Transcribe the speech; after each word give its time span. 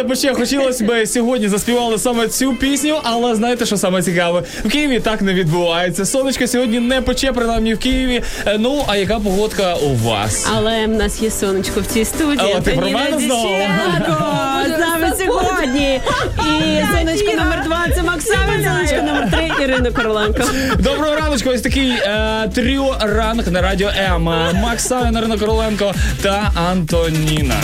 Сонце, 0.00 0.14
ще 0.28 0.34
хотілося 0.34 0.84
б 0.84 1.06
сьогодні 1.06 1.48
заспівали 1.48 1.98
саме 1.98 2.28
цю 2.28 2.54
пісню, 2.54 3.00
але 3.02 3.34
знаєте, 3.34 3.66
що 3.66 3.76
саме 3.76 4.02
цікаве? 4.02 4.42
В 4.64 4.68
Києві 4.68 5.00
так 5.00 5.22
не 5.22 5.34
відбувається. 5.34 6.04
Сонечко 6.04 6.46
сьогодні 6.46 6.80
не 6.80 7.00
пече, 7.02 7.32
принаймні 7.32 7.74
в 7.74 7.78
Києві. 7.78 8.22
Е, 8.46 8.56
ну, 8.58 8.84
а 8.86 8.96
яка 8.96 9.18
погодка 9.18 9.74
у 9.74 9.94
вас? 9.94 10.48
Але 10.56 10.86
в 10.86 10.90
нас 10.90 11.22
є 11.22 11.30
сонечко 11.30 11.80
в 11.80 11.86
цій 11.86 12.04
студії. 12.04 12.54
А 12.56 12.60
ти 12.60 12.70
про 12.70 12.90
мене 12.90 13.18
знову? 13.18 13.48
Саме 14.78 15.12
сьогодні. 15.18 16.00
І 16.38 16.82
сонечко 16.98 17.36
номер 17.36 17.62
два 17.64 17.86
це 17.96 18.02
Максим, 18.02 18.34
сонечко 18.64 18.96
номер 19.06 19.30
три 19.30 19.64
Ірина 19.64 19.90
Короленко. 19.90 20.42
Доброго 20.78 21.14
раночку, 21.16 21.50
ось 21.50 21.60
такий 21.60 21.90
е, 21.90 22.50
тріо 22.54 22.96
ранок 23.00 23.46
на 23.46 23.62
радіо 23.62 23.88
М. 24.14 24.22
Макс 24.62 24.86
Савін, 24.86 25.16
Ірина 25.18 25.38
Короленко 25.38 25.94
та 26.22 26.52
Антоніна. 26.70 27.56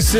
Щось 0.00 0.14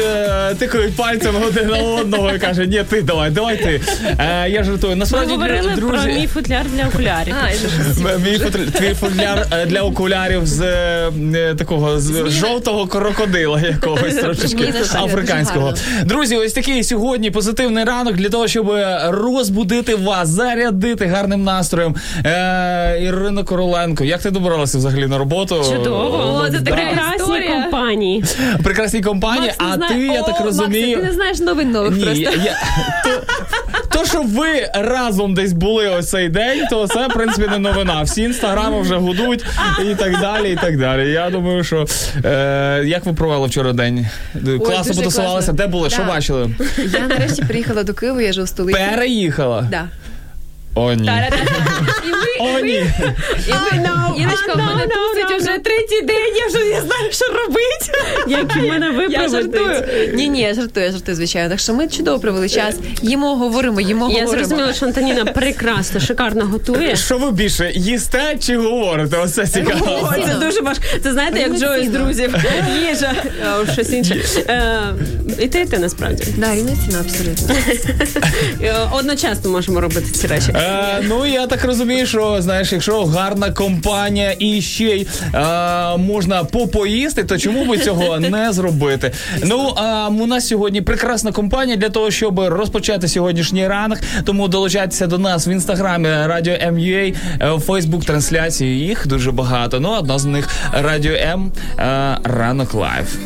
е, 0.51 0.55
тикають 0.55 0.97
пальцем 0.97 1.35
один 1.49 1.69
на 1.69 1.77
одного 1.79 2.31
і 2.31 2.39
каже, 2.39 2.67
ні, 2.67 2.85
ти 2.89 3.03
давай, 3.03 3.31
давай 3.31 3.57
ти. 3.57 3.81
Е, 4.19 4.51
я 4.51 4.65
жартую. 4.65 4.97
Насправді, 4.97 5.33
Ми 5.33 5.37
говорили 5.37 5.73
друзі, 5.77 6.05
про 6.05 6.13
мій 6.13 6.27
футляр 6.27 6.67
для 6.75 6.87
окулярів. 6.87 7.35
Мій 8.25 8.39
футляр, 8.39 8.71
твій 8.71 8.95
футляр 8.95 9.47
е, 9.53 9.67
для 9.67 9.83
окулярів 9.83 10.47
з 10.47 10.61
е, 10.63 11.55
такого 11.59 12.01
з 12.01 12.31
жовтого 12.31 12.87
крокодила 12.87 13.61
якогось 13.61 14.15
трошечки 14.15 14.75
африканського. 14.95 15.75
Друзі, 16.05 16.37
ось 16.37 16.53
такий 16.53 16.85
сьогодні 16.85 17.31
позитивний 17.31 17.85
ранок 17.85 18.15
для 18.15 18.29
того, 18.29 18.49
щоб 18.49 18.73
розбудити 19.09 19.95
вас, 19.95 20.29
зарядити 20.29 21.07
гарним 21.07 21.45
настроєм. 21.45 21.95
Е, 22.25 22.99
Ірина 23.03 23.45
Короленко, 23.45 24.05
як 24.05 24.23
ти 24.23 24.31
добралася 24.31 24.79
взагалі 24.79 25.07
на 25.07 25.19
роботу? 25.19 25.65
Чудово, 25.77 26.47
це 26.51 26.61
така 26.61 26.77
прекрасні 26.77 27.49
компанії. 27.49 28.25
Прекрасній 28.65 29.01
компанії, 29.01 29.53
а 29.59 29.75
знає... 29.75 29.95
ти, 29.95 30.07
я 30.07 30.21
О, 30.21 30.25
так 30.39 30.47
розумію. 30.47 30.97
Макс, 30.97 31.01
ти 31.01 31.07
не 31.07 31.13
знаєш 31.15 31.39
новин 31.39 31.71
нових 31.71 31.93
Ні, 31.97 32.05
просто. 32.05 32.21
Я, 32.23 32.57
то, 33.05 33.99
то, 33.99 34.05
що 34.05 34.23
ви 34.23 34.71
разом 34.75 35.35
десь 35.35 35.53
були 35.53 35.89
ось 35.89 36.11
цей 36.11 36.29
день, 36.29 36.67
то 36.71 36.87
це, 36.87 37.07
в 37.09 37.13
принципі, 37.13 37.49
не 37.51 37.59
новина. 37.59 38.03
Всі 38.03 38.23
інстаграми 38.23 38.81
вже 38.81 38.97
гудуть 38.97 39.45
і 39.91 39.95
так 39.95 40.21
далі. 40.21 40.53
і 40.53 40.57
так 40.57 40.79
далі. 40.79 41.11
Я 41.11 41.31
думаю, 41.31 41.65
що 41.65 41.87
е, 42.25 42.83
як 42.87 43.07
ви 43.07 43.13
провели 43.13 43.47
вчора 43.47 43.73
день? 43.73 44.07
Класно 44.67 44.95
потусувалися? 44.95 45.53
Де 45.53 45.67
були? 45.67 45.89
Да. 45.89 45.95
Що 45.95 46.05
бачили? 46.05 46.51
Я 46.93 47.01
нарешті 47.09 47.43
приїхала 47.43 47.83
до 47.83 47.95
Києва, 47.95 48.23
я 48.23 48.33
живу 48.33 48.45
в 48.45 48.49
столиці. 48.49 48.79
Переїхала? 48.79 49.67
Да. 49.71 49.85
О, 50.75 50.93
ні. 50.93 51.11
О, 52.41 52.61
ні. 52.61 52.85
Іночка, 54.19 54.53
в 54.55 54.59
мене 54.59 54.87
тусить 54.87 55.41
вже 55.41 55.59
третій 55.59 56.01
день, 56.03 56.37
я 56.37 56.47
вже 56.47 56.59
не 56.59 56.81
знаю, 56.81 57.11
що 57.11 57.25
робити. 57.27 57.93
Як 58.27 58.57
і 58.57 58.69
мене 58.69 58.91
виправити. 58.91 60.11
Ні, 60.15 60.29
ні, 60.29 60.41
я 60.41 60.55
жартую, 60.55 60.87
я 60.87 60.93
жартую, 60.93 61.17
звичайно. 61.17 61.51
Так 61.51 61.59
що 61.61 61.75
ми 61.75 61.89
чудово 61.89 62.19
провели 62.19 62.49
час. 62.49 62.77
Їмо, 63.03 63.37
говоримо, 63.37 63.81
їмо, 63.81 64.05
говоримо. 64.07 64.33
Я 64.33 64.39
зрозуміла, 64.39 64.73
що 64.73 64.87
Антоніна 64.87 65.25
прекрасно, 65.25 66.01
шикарно 66.01 66.45
готує. 66.45 66.97
Що 66.97 67.19
ви 67.19 67.31
більше, 67.31 67.73
їсте 67.75 68.37
чи 68.41 68.57
говорите? 68.57 69.17
Оце 69.17 69.47
цікаво. 69.47 70.15
Це 70.27 70.35
дуже 70.35 70.61
важко. 70.61 70.85
Це 71.03 71.13
знаєте, 71.13 71.41
як 71.41 71.57
Джої 71.59 71.87
з 71.87 71.89
друзів. 71.91 72.35
Їжа, 72.89 73.13
щось 73.73 73.93
інше. 73.93 74.17
І 75.39 75.47
ти, 75.47 75.61
і 75.61 75.67
ти, 75.67 75.79
насправді. 75.79 76.25
Не 76.37 76.77
ціна, 76.87 77.01
абсолютно. 77.01 77.55
Одночасно 78.93 79.51
можемо 79.51 79.81
робити 79.81 80.11
ці 80.11 80.27
речі. 80.27 80.53
Е, 80.55 81.03
ну 81.03 81.27
я 81.27 81.47
так 81.47 81.65
розумію, 81.65 82.07
що 82.07 82.37
знаєш, 82.43 82.73
якщо 82.73 83.05
гарна 83.05 83.51
компанія 83.53 84.08
і 84.39 84.63
ще 84.63 84.85
й 84.85 85.07
е, 85.35 85.97
можна 85.97 86.45
попоїсти, 86.45 87.25
то 87.25 87.39
чому 87.39 87.65
би 87.65 87.79
цього 87.79 88.21
не 88.21 88.53
зробити? 88.53 89.13
Ну 89.45 89.73
а 89.77 90.09
у 90.09 90.27
нас 90.27 90.49
сьогодні 90.49 90.83
прекрасна 90.83 91.33
компанія 91.33 91.77
для 91.77 91.89
того, 91.89 92.11
щоб 92.11 92.41
розпочати 92.41 93.09
сьогоднішній 93.09 93.69
ранок. 93.69 93.99
Тому 94.25 94.49
долучайтеся 94.49 95.07
до 95.07 95.19
нас 95.19 95.47
в 95.47 95.49
інстаграмі 95.49 96.09
Радіо 96.09 96.73
М 96.73 96.83
UA, 96.83 97.13
в 97.55 97.61
Фейсбук 97.61 98.05
трансляції. 98.05 98.87
Їх 98.87 99.07
дуже 99.07 99.33
багато. 99.33 99.81
Ну 99.81 99.91
одна 99.99 100.19
з 100.19 100.25
них 100.25 100.49
Радіо 100.73 101.15
М 101.15 101.53
е, 101.79 102.19
ранок 102.25 102.75
live. 102.75 103.19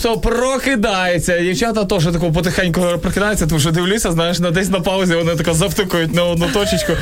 Хто 0.00 0.18
прокидається. 0.18 1.40
Дівчата 1.40 1.84
теж 1.84 2.04
тако 2.04 2.32
потихеньку 2.32 2.80
прокидаються, 3.02 3.46
тому 3.46 3.60
що 3.60 3.70
дивлюся, 3.70 4.12
знаєш, 4.12 4.38
на 4.38 4.50
десь 4.50 4.70
на 4.70 4.80
паузі 4.80 5.14
вони 5.14 5.34
тако 5.34 5.54
завтикують 5.54 6.14
на 6.14 6.24
одну 6.24 6.46
точечку. 6.46 6.92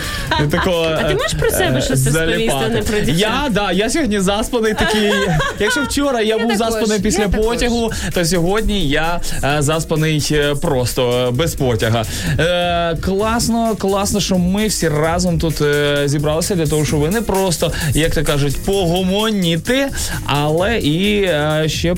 І 0.44 0.48
тако, 0.50 0.96
А 1.00 1.04
ти 1.04 1.14
можеш 1.14 1.32
про 1.32 1.50
себе 1.50 1.78
е, 1.78 1.82
щось 1.82 2.06
розповісти, 2.06 2.68
не 2.70 2.82
про 2.82 2.98
дівчат? 3.00 3.18
Я, 3.20 3.48
да, 3.50 3.72
я 3.72 3.90
сьогодні 3.90 4.20
заспаний 4.20 4.74
такий. 4.74 5.12
Якщо 5.58 5.82
вчора 5.82 6.20
я, 6.20 6.38
був 6.38 6.58
також, 6.58 6.58
заспаний 6.58 7.00
після 7.00 7.22
я 7.22 7.28
також. 7.28 7.46
потягу, 7.46 7.92
то 8.14 8.24
сьогодні 8.24 8.88
я 8.88 9.20
е, 9.44 9.56
заспаний 9.58 10.28
е, 10.32 10.54
просто 10.54 11.26
е, 11.28 11.30
без 11.30 11.54
потяга. 11.54 12.04
Е, 12.38 12.96
класно, 13.04 13.76
класно, 13.76 14.20
що 14.20 14.38
ми 14.38 14.66
всі 14.66 14.88
разом 14.88 15.38
тут 15.38 15.60
е, 15.60 16.02
зібралися 16.06 16.54
для 16.54 16.66
того, 16.66 16.84
щоб 16.84 17.00
ви 17.00 17.08
не 17.08 17.22
просто, 17.22 17.72
як 17.94 18.14
то 18.14 18.24
кажуть, 18.24 18.56
погомоніти, 18.64 19.86
але 20.26 20.78
і 20.78 21.22
е, 21.22 21.64
ще 21.66 21.94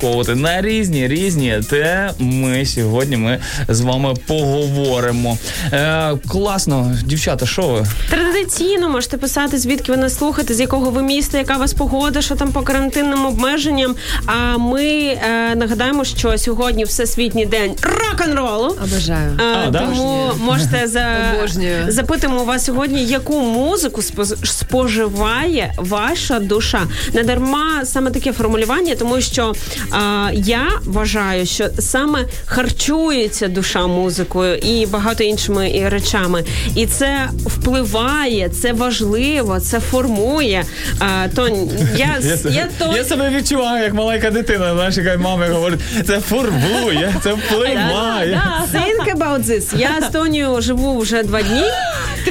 порозмірковувати 0.00 0.34
на 0.34 0.62
різні 0.62 1.08
різні 1.08 1.60
теми. 1.70 2.66
Сьогодні 2.66 3.16
ми 3.16 3.38
з 3.68 3.80
вами 3.80 4.14
поговоримо. 4.26 5.38
Е, 5.72 6.12
класно, 6.28 6.96
дівчата, 7.04 7.46
що 7.46 7.62
ви? 7.68 7.86
Традиційно 8.10 8.88
можете 8.88 9.16
писати, 9.18 9.58
звідки 9.58 9.92
ви 9.92 9.98
нас 9.98 10.16
слухаєте, 10.18 10.54
з 10.54 10.60
якого 10.60 10.90
ви 10.90 11.02
міста, 11.02 11.38
яка 11.38 11.56
у 11.56 11.58
вас 11.58 11.72
погода, 11.74 12.22
що 12.22 12.34
там 12.34 12.52
по 12.52 12.62
карантинним 12.62 13.26
обмеженням. 13.26 13.94
А 14.26 14.58
ми 14.58 14.84
е, 14.84 15.54
нагадаємо, 15.56 16.04
що 16.04 16.38
сьогодні 16.38 16.84
всесвітній 16.84 17.46
день 17.46 17.74
рок-н-ролу. 17.82 18.76
Обожаю. 18.84 19.38
Е, 19.40 19.42
А, 19.66 19.70
да? 19.70 19.78
Тому 19.78 20.30
можете 20.44 20.86
за 20.86 21.06
Обожнюю. 21.38 21.84
запитимо 21.88 22.42
у 22.42 22.44
вас 22.44 22.64
сьогодні, 22.64 23.04
яку 23.04 23.40
музику 23.40 24.02
споживає 24.44 25.74
ваша 25.76 26.38
душа. 26.38 26.80
Не 27.14 27.22
дарма 27.22 27.84
саме 27.84 28.10
таке 28.10 28.32
формулювання, 28.32 28.94
тому 28.94 29.20
що 29.20 29.54
е, 29.94 30.30
я 30.34 30.68
вважаю, 30.84 31.46
що 31.46 31.68
саме 31.78 32.24
харчується 32.46 33.48
душа 33.48 33.86
музикою 33.86 34.56
і 34.56 34.86
багато 34.86 35.24
іншими 35.24 35.70
і 35.70 35.88
речами. 35.88 36.44
І 36.76 36.86
це 36.86 37.28
впливає, 37.46 38.48
це 38.48 38.72
важливо, 38.72 39.60
це 39.60 39.80
формує. 39.80 40.64
Е, 41.02 41.28
Тонь, 41.34 41.70
я, 41.96 42.18
я, 42.50 42.68
Тонь, 42.78 42.96
я 42.96 43.04
себе 43.04 43.30
відчуваю, 43.30 43.84
як 43.84 43.94
маленька 43.94 44.30
дитина, 44.30 44.72
знаєш, 44.74 44.96
яка 44.96 45.16
мама 45.16 45.46
говорить, 45.48 45.80
це 46.06 46.20
фурбує, 46.20 47.14
це 47.22 47.32
впливає. 47.32 48.42
Think 48.72 49.16
about 49.16 49.44
this. 49.44 49.78
Я 49.78 50.08
з 50.08 50.12
Тонією 50.12 50.60
живу 50.60 50.98
вже 50.98 51.22
два 51.22 51.42
дні. 51.42 51.62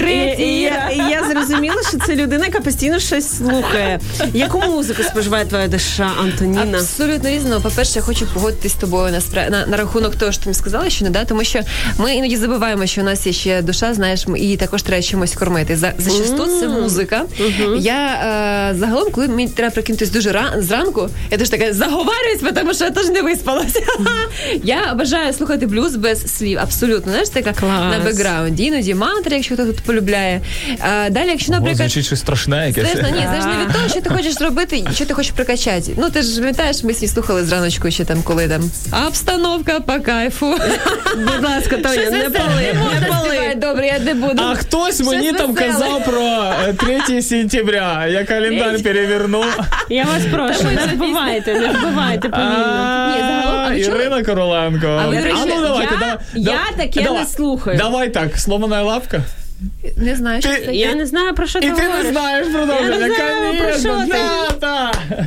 І, 0.07 0.11
і, 0.43 0.61
я, 0.61 0.89
і 0.89 0.97
я 0.97 1.23
зрозуміла, 1.31 1.75
що 1.89 1.97
це 2.07 2.15
людина, 2.15 2.45
яка 2.45 2.59
постійно 2.59 2.99
щось 2.99 3.37
слухає. 3.37 3.99
Яку 4.33 4.59
музику 4.59 5.03
споживає 5.03 5.45
твоя 5.45 5.67
душа, 5.67 6.09
Антоніна? 6.21 6.77
Абсолютно 6.77 7.29
різно. 7.49 7.61
По-перше, 7.61 7.93
я 7.95 8.01
хочу 8.01 8.27
погодитись 8.33 8.71
з 8.71 8.75
тобою 8.75 9.11
на, 9.11 9.21
спра... 9.21 9.49
на, 9.49 9.65
на 9.65 9.77
рахунок 9.77 10.15
того, 10.15 10.31
що 10.31 10.41
ти 10.41 10.49
мені 10.49 10.55
сказала, 10.55 10.89
що 10.89 11.05
не 11.05 11.11
да, 11.11 11.25
тому 11.25 11.43
що 11.43 11.59
ми 11.97 12.15
іноді 12.15 12.37
забуваємо, 12.37 12.85
що 12.85 13.01
у 13.01 13.03
нас 13.03 13.27
є 13.27 13.33
ще 13.33 13.61
душа, 13.61 13.93
знаєш, 13.93 14.25
її 14.37 14.57
також 14.57 14.83
треба 14.83 15.03
чимось 15.03 15.35
кормити. 15.35 15.77
За, 15.77 15.93
за 15.97 16.09
часто 16.09 16.47
це 16.59 16.67
музика. 16.67 17.25
Я 17.79 18.13
е, 18.71 18.75
загалом, 18.79 19.11
коли 19.11 19.27
мені 19.27 19.47
треба 19.47 19.73
прикинутись 19.73 20.09
дуже 20.09 20.31
ран... 20.31 20.61
зранку, 20.61 21.09
я 21.31 21.37
теж 21.37 21.49
така 21.49 21.73
заговарююсь, 21.73 22.41
тому 22.55 22.73
що 22.73 22.83
я 22.83 22.91
теж 22.91 23.07
не 23.07 23.21
виспалася. 23.21 23.81
я 24.63 24.93
бажаю 24.93 25.33
слухати 25.33 25.65
блюз 25.65 25.95
без 25.95 26.37
слів. 26.37 26.59
Абсолютно, 26.61 27.11
знаєш, 27.11 27.29
така 27.29 27.53
Клас. 27.53 27.97
на 27.97 27.99
бекграунді. 28.05 28.63
Іноді 28.63 28.93
мантри, 28.93 29.35
якщо 29.35 29.55
хто 29.55 29.65
тут 29.65 29.81
полюбляє. 29.81 30.41
Е, 31.05 31.09
далі, 31.09 31.27
якщо, 31.27 31.51
О, 31.51 31.55
наприклад. 31.55 31.77
звучить 31.77 32.05
щось 32.05 32.19
страшне 32.19 32.67
якесь. 32.67 32.91
Знаєш, 32.91 33.15
ні, 33.15 33.21
знаєш, 33.21 33.45
не 33.45 33.65
від 33.65 33.73
того, 33.73 33.89
що 33.89 34.01
ти 34.01 34.09
хочеш 34.09 34.41
робити, 34.41 34.83
що 34.93 35.05
ти 35.05 35.13
хочеш 35.13 35.31
прокачати. 35.31 35.91
Ну 35.97 36.09
ти 36.09 36.21
ж 36.21 36.39
пам'ятаєш, 36.39 36.83
ми 36.83 36.91
всі 36.91 37.07
слухали 37.39 37.43
зраночку, 37.45 37.91
ще 37.91 38.05
там, 38.05 38.21
коли 38.23 38.47
там 38.47 38.71
обстановка 39.07 39.79
по 39.79 39.99
кайфу. 39.99 40.55
Будь 41.15 41.43
ласка, 41.43 41.77
Тоня, 41.77 42.09
не 42.11 42.29
пали, 42.29 42.73
не 42.93 43.07
пали. 43.07 43.55
Добре, 43.55 43.87
я 43.87 43.99
не 43.99 44.13
буду. 44.13 44.43
А 44.43 44.55
хтось 44.55 44.99
мені 44.99 45.33
там 45.33 45.53
казав 45.53 46.03
про 46.05 46.53
е, 46.67 46.73
3 47.07 47.21
сентября. 47.21 48.07
Я 48.07 48.23
календар 48.25 48.83
перевернув. 48.83 49.45
Я 49.89 50.03
вас 50.03 50.23
прошу, 50.31 50.63
не 50.63 50.93
вбивайте, 50.93 51.53
не 51.53 51.67
вбивайте 51.67 52.29
повільно. 52.29 53.71
Ірина 53.75 54.23
Короленко. 54.23 54.87
А 54.87 55.45
ну 55.45 55.61
давайте, 55.61 55.95
я- 56.01 56.19
я 56.35 56.59
таке 56.77 57.01
не 57.11 57.25
слухаю. 57.25 57.77
Давай 57.77 58.09
так, 58.09 58.37
сломана 58.39 58.83
лапка. 58.83 59.21
Не 59.97 60.15
знаю, 60.15 60.41
що 60.41 60.49
Ти- 60.49 60.65
це. 60.65 60.75
Я 60.75 60.95
не 60.95 61.05
знаю, 61.05 61.33
про 61.35 61.47
що 61.47 61.59
І 61.59 61.61
ти 61.61 61.71
ти 61.71 61.81
не 61.81 61.87
говориш. 61.87 62.11
знаєш 62.11 62.47
продовження. 62.47 62.95
Я 62.95 63.07
не 63.07 63.15
знаю, 63.15 63.57
про 63.59 63.71
що 63.79 64.11
ти. 64.11 64.17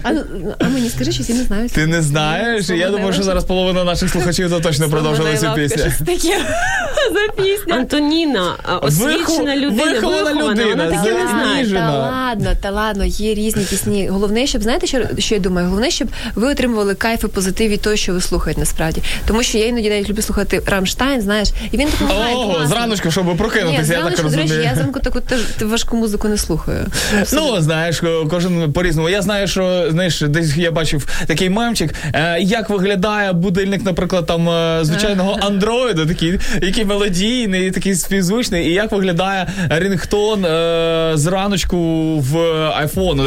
А, 0.05 0.11
а 0.59 0.69
мені 0.69 0.91
скажи 0.91 1.13
щось, 1.13 1.29
я 1.29 1.35
не 1.37 1.43
знаю. 1.45 1.69
Ти 1.69 1.87
не 1.87 2.03
знаєш? 2.03 2.69
Я 2.69 2.91
думаю, 2.91 3.13
що 3.13 3.23
зараз 3.23 3.45
половина 3.45 3.85
наших 3.85 4.11
слухачів 4.11 4.51
то 4.51 4.61
точно 4.61 4.91
продовжили 4.91 5.37
цю 5.37 5.53
пісню. 5.55 5.85
Таке 6.07 6.39
за 7.13 7.43
пісня. 7.43 7.75
Антоніна, 7.75 8.57
освічена 8.83 9.57
людина, 9.57 9.85
вихована 9.93 10.31
людина, 10.51 10.67
вона 10.71 10.91
таке 10.91 11.13
не 11.13 11.29
знає. 11.29 11.67
Та 11.73 11.91
ладно, 11.99 12.51
та 12.63 12.71
ладно, 12.71 13.05
є 13.05 13.35
різні 13.35 13.65
пісні. 13.65 14.09
Головне, 14.09 14.47
щоб 14.47 14.63
знаєте, 14.63 14.87
що, 14.87 14.99
що 15.19 15.35
я 15.35 15.41
думаю? 15.41 15.67
Головне, 15.69 15.91
щоб 15.91 16.09
ви 16.35 16.49
отримували 16.49 16.95
кайф 16.95 17.25
і 17.25 17.27
позитив 17.27 17.69
від 17.71 17.81
того, 17.81 17.97
що 17.97 18.13
ви 18.13 18.21
слухаєте 18.21 18.61
насправді. 18.61 19.03
Тому 19.27 19.43
що 19.43 19.59
я 19.59 19.67
іноді 19.67 19.91
навіть 19.91 20.09
люблю 20.11 20.23
слухати 20.23 20.63
Рамштайн, 20.67 21.21
знаєш, 21.21 21.49
і 21.73 21.77
він 21.77 21.89
допомагає. 21.91 22.35
Ого, 22.35 22.67
зраночку, 22.67 23.11
щоб 23.11 23.37
прокинутися, 23.37 23.93
я 23.93 24.03
так 24.03 24.17
зраночку, 24.17 24.29
до 24.57 24.63
я 24.63 24.75
зранку 24.75 25.01
таку 25.01 25.21
теж 25.21 25.41
важку 25.61 25.97
музику 25.97 26.29
не 26.29 26.37
слухаю. 26.39 26.87
Ну, 27.33 27.61
знаєш, 27.61 28.03
кожен 28.31 28.73
по-різному. 28.73 29.09
Я 29.09 29.23
знаю, 29.23 29.47
що 29.49 29.87
знаєш, 29.91 30.21
десь 30.21 30.57
я 30.57 30.71
бачив 30.71 31.09
такий 31.27 31.51
мемчик, 31.51 31.95
е, 32.15 32.37
як 32.41 32.71
виглядає 32.71 33.33
будильник, 33.33 33.85
наприклад, 33.85 34.27
там 34.27 34.49
е, 34.49 34.79
звичайного 34.83 35.39
андроїда, 35.41 36.07
такий, 36.07 36.41
який 36.63 36.85
мелодійний, 36.85 37.71
такий 37.71 37.95
співзвучний, 37.95 38.67
і 38.69 38.73
як 38.73 38.93
виглядає 38.93 39.49
рінгтон 39.71 40.45
е, 40.45 41.11
зраночку 41.15 41.77
в 42.19 42.39
айфону. 42.77 43.25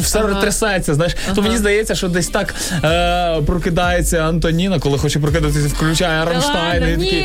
Все 0.00 0.18
Ага. 0.18 0.40
трясеться, 0.40 0.94
знаєш. 0.94 1.16
То 1.34 1.42
мені 1.42 1.56
здається, 1.56 1.94
що 1.94 2.08
десь 2.08 2.28
так 2.28 2.54
е, 2.84 3.42
прокидається 3.46 4.18
Антоніна, 4.18 4.78
коли 4.78 4.98
хоче 4.98 5.18
прокидатися, 5.18 5.68
включає 5.68 6.24
Рамштайн. 6.24 6.82
і 6.82 7.04
такий. 7.04 7.24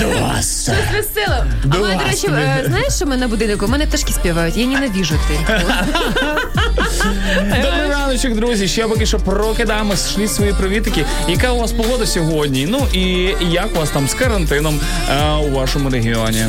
«Дос!» 0.00 0.62
Щось 0.62 0.74
весело. 0.96 1.44
А 1.64 1.78
мене, 1.78 1.94
до 1.94 2.04
речі, 2.10 2.26
е, 2.26 2.67
знаєш, 2.68 2.94
що 2.94 3.04
в 3.04 3.08
мене 3.08 3.20
на 3.20 3.28
будинку? 3.28 3.66
У 3.66 3.68
мене 3.68 3.86
пташки 3.86 4.12
співають, 4.12 4.56
я 4.56 4.66
ненавіжу 4.66 5.14
ти. 5.28 5.54
Добрий 7.62 7.88
раночок, 7.90 8.34
друзі. 8.34 8.68
Ще 8.68 8.88
поки 8.88 9.06
що 9.06 9.18
прокидаємо, 9.18 9.96
шлі 9.96 10.28
свої 10.28 10.52
привітики. 10.52 11.04
Яка 11.28 11.52
у 11.52 11.58
вас 11.58 11.72
погода 11.72 12.06
сьогодні? 12.06 12.66
Ну 12.66 12.86
і 12.92 13.02
як 13.50 13.68
у 13.76 13.78
вас 13.78 13.90
там 13.90 14.08
з 14.08 14.14
карантином 14.14 14.80
е, 15.10 15.32
у 15.32 15.50
вашому 15.50 15.90
регіоні? 15.90 16.44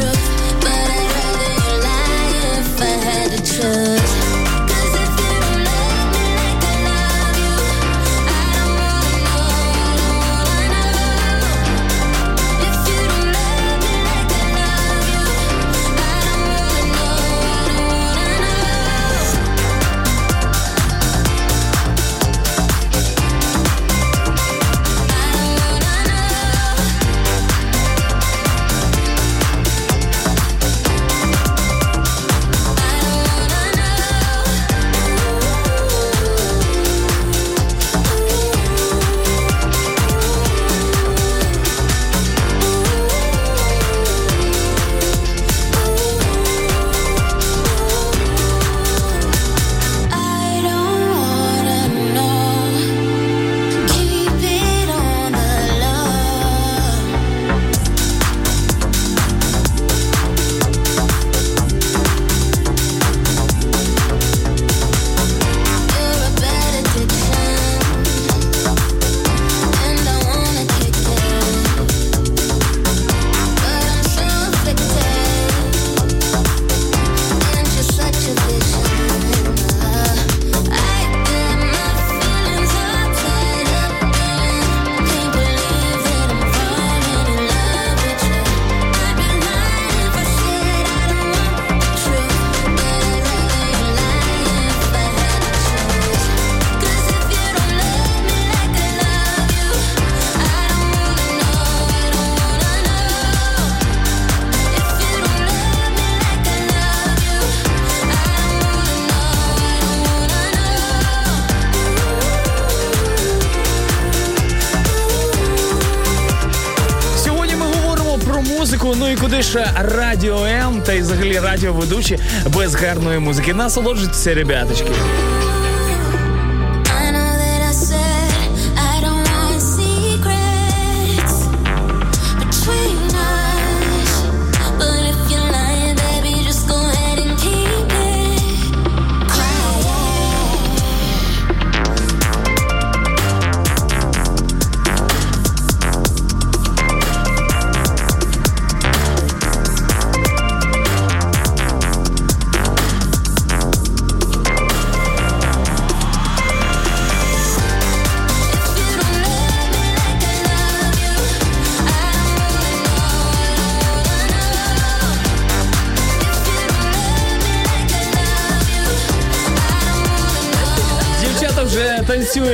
Ж 119.29 119.65
радіо 119.75 120.45
М 120.45 120.81
та 120.81 120.93
й 120.93 121.01
взагалі 121.01 121.39
радіоведучі 121.39 122.19
без 122.55 122.75
гарної 122.75 123.19
музики. 123.19 123.53
Насолоджуйтеся, 123.53 124.33
ребяточки. 124.33 124.91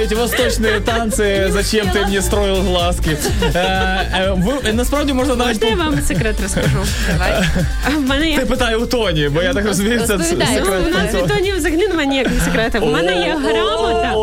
Танцюють 0.06 0.22
восточні 0.22 0.68
танці. 0.86 1.44
Зачем 1.50 1.90
ти 1.90 2.02
мені 2.02 2.22
строїв 2.22 2.56
глазки? 2.56 3.18
Е, 3.56 4.36
е, 4.66 4.74
насправді 4.74 5.14
можна 5.14 5.36
навіть 5.36 5.64
Можна 5.64 5.84
я 5.84 5.90
вам 5.90 6.02
секрет 6.02 6.36
розкажу? 6.44 6.86
Давай. 7.12 8.30
Є 8.30 8.38
ти 8.38 8.46
питай 8.46 8.76
у 8.76 8.86
Тоні, 8.86 9.30
бо 9.30 9.42
я 9.42 9.54
так 9.54 9.66
розумію, 9.66 10.00
це 10.00 10.20
секрет. 10.24 10.68
У 10.88 10.90
нас 10.90 11.14
від 11.14 11.28
Тоні 11.28 11.52
взагалі 11.52 11.88
немає 11.88 12.08
ніяких 12.08 12.42
секретів. 12.46 12.84
У 12.84 12.92
мене 12.92 13.16
є 13.16 13.38
грамота. 13.44 14.16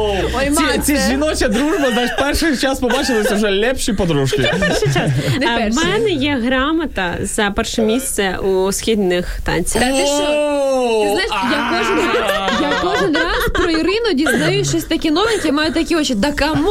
Ці, 0.82 0.96
жіноча 0.96 1.48
дружба, 1.48 1.90
знаєш, 1.92 2.10
перший 2.18 2.56
час 2.56 2.78
побачилися 2.78 3.34
вже 3.34 3.50
лепші 3.50 3.92
подружки. 3.92 4.54
Перший 4.60 4.88
час. 4.94 5.10
Перший. 5.40 5.84
мене 5.84 6.10
є 6.10 6.42
грамота 6.46 7.14
за 7.20 7.50
перше 7.50 7.82
місце 7.82 8.36
у 8.36 8.72
східних 8.72 9.40
танцях. 9.44 9.82
Та 9.82 9.88
ти 9.88 10.06
що? 10.06 10.16
Ти 11.02 11.08
знаєш, 11.08 11.30
я 11.30 11.78
кожен 11.78 12.22
раз 12.22 12.41
про 14.10 14.36
знаю 14.36 14.64
щось 14.64 14.84
таке 14.84 15.10
новеньке, 15.10 15.52
маю 15.52 15.72
такі 15.72 15.96
очі. 15.96 16.14
Да 16.14 16.32
камон! 16.32 16.66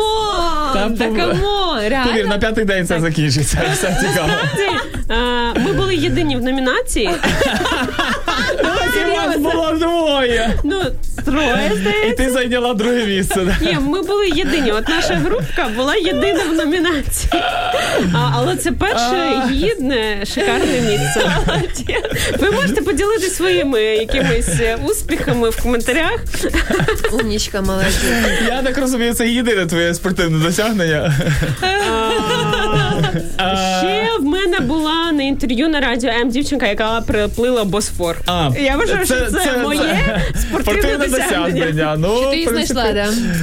Да 0.98 1.06
камон! 1.06 1.80
Реально. 1.88 2.12
Повір, 2.12 2.28
на 2.28 2.38
п'ятий 2.38 2.66
день 2.66 2.88
це 2.88 3.00
закінчиться. 3.00 3.62
Все 3.74 3.98
цікаво. 4.02 4.30
Ми 5.56 5.74
були 5.74 5.96
єдині 5.96 6.36
в 6.38 6.44
номінації. 6.44 7.10
І 8.60 9.12
вас 9.16 9.38
було 9.38 9.72
двоє. 9.72 10.54
Ну, 10.64 10.82
троє 11.26 11.72
І 12.10 12.12
ти 12.12 12.30
зайняла 12.30 12.74
друге 12.74 13.06
місце. 13.06 13.58
Ні, 13.62 13.78
ми 13.82 14.02
були 14.02 14.30
єдині. 14.30 14.72
От 14.72 14.90
наша 14.90 15.14
групка 15.14 15.68
була 15.76 15.96
єдина 15.96 16.44
в 16.44 16.54
номінації. 16.54 17.30
А, 18.16 18.32
але 18.36 18.56
це 18.56 18.72
перше 18.72 19.42
гідне, 19.52 20.26
шикарне 20.26 20.82
місце. 20.82 21.32
Ви 22.40 22.52
можете 22.52 22.82
поділитися 22.82 23.36
своїми 23.36 23.82
якимись 23.82 24.60
е, 24.60 24.78
успіхами 24.86 25.50
в 25.50 25.64
коментарях. 25.64 26.20
Умнічка, 27.12 27.62
молодець. 27.62 28.04
Я 28.48 28.62
так 28.62 28.78
розумію, 28.78 29.14
це 29.14 29.28
єдине 29.28 29.66
твоє 29.66 29.94
спортивне 29.94 30.46
досягнення. 30.46 31.14
Ще 33.80 34.08
в 34.20 34.24
мене 34.24 34.60
була 34.60 35.12
на 35.12 35.24
інтерв'ю 35.24 35.70
на 35.70 35.80
радіо 35.80 36.10
М 36.10 36.30
дівчинка, 36.30 36.68
яка 36.68 37.02
приплила 37.08 37.64
Босфор. 37.64 38.18
А, 38.26 38.50
Я 38.60 38.78
вважаю, 38.78 39.06
що 39.06 39.16
це, 39.32 39.58
моє 39.64 40.22
спортивне 40.42 41.08
досягнення. 41.08 41.96
Ну, 42.00 42.22
Ти 42.32 42.36
її 42.36 42.48
в 42.48 42.50
принципі, 42.50 42.74
знайшла, 42.80 42.94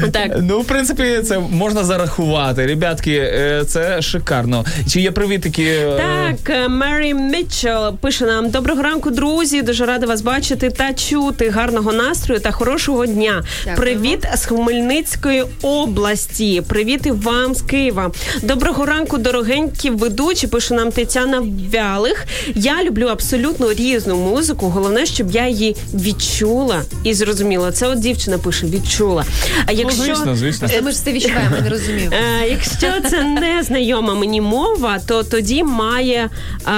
да? 0.02 0.08
Так. 0.10 0.38
Ну, 0.42 0.60
в 0.60 0.64
принципі, 0.66 1.20
це 1.24 1.38
можна 1.38 1.84
зарахувати. 1.84 2.66
Ребятки, 2.66 3.12
е, 3.12 3.62
це 3.66 4.02
шикарно. 4.02 4.64
Чи 4.92 5.00
є 5.00 5.10
привітики? 5.10 5.64
е, 5.64 5.96
Так, 5.96 6.56
е, 6.56 6.68
Мері 6.68 7.14
Мітчелл 7.14 7.96
пише 7.96 8.24
нам: 8.24 8.50
Доброго 8.50 8.82
ранку, 8.82 9.10
друзі. 9.10 9.62
Дуже 9.62 9.86
рада 9.86 10.06
вас 10.06 10.22
бачити 10.22 10.70
та 10.70 10.92
чути. 10.94 11.48
Гарного 11.50 11.92
настрою 11.92 12.40
та 12.40 12.50
хорошого 12.50 13.06
дня. 13.06 13.44
Дякуємо. 13.64 13.82
Привіт 14.00 14.26
з 14.34 14.44
Хмельницької 14.46 15.44
області. 15.62 16.62
Привіт 16.68 17.06
і 17.06 17.10
вам 17.10 17.54
з 17.54 17.62
Києва. 17.62 18.10
Доброго 18.42 18.86
ранку, 18.86 19.18
дорогенькі 19.58 19.90
ведучі. 19.90 20.46
Пише 20.46 20.74
нам 20.74 20.92
Тетяна 20.92 21.42
Вялих. 21.74 22.26
Я 22.54 22.84
люблю 22.84 23.06
абсолютно 23.06 23.72
різну 23.72 24.16
музику. 24.16 24.68
Головне, 24.68 25.06
щоб 25.06 25.30
я 25.30 25.48
її 25.48 25.76
відчула 25.94 26.82
і 27.04 27.14
зрозуміла. 27.14 27.72
Це 27.72 27.88
от 27.88 27.98
дівчина 27.98 28.38
пише 28.38 28.66
відчула. 28.66 29.24
А 29.66 29.72
Ну, 29.72 29.78
якщо 29.78 30.02
звісно, 30.02 30.36
звісно. 30.36 30.68
Ми 30.82 30.90
ж 30.92 31.04
це 31.04 31.12
відчуваємо, 31.12 31.56
не 31.62 31.70
розумію. 31.70 32.10
Е, 32.12 32.48
якщо 32.50 32.86
це 33.10 33.22
не 33.24 33.62
знайома 33.62 34.14
мені 34.14 34.40
мова, 34.40 34.98
то 35.06 35.22
тоді 35.22 35.64
має 35.64 36.28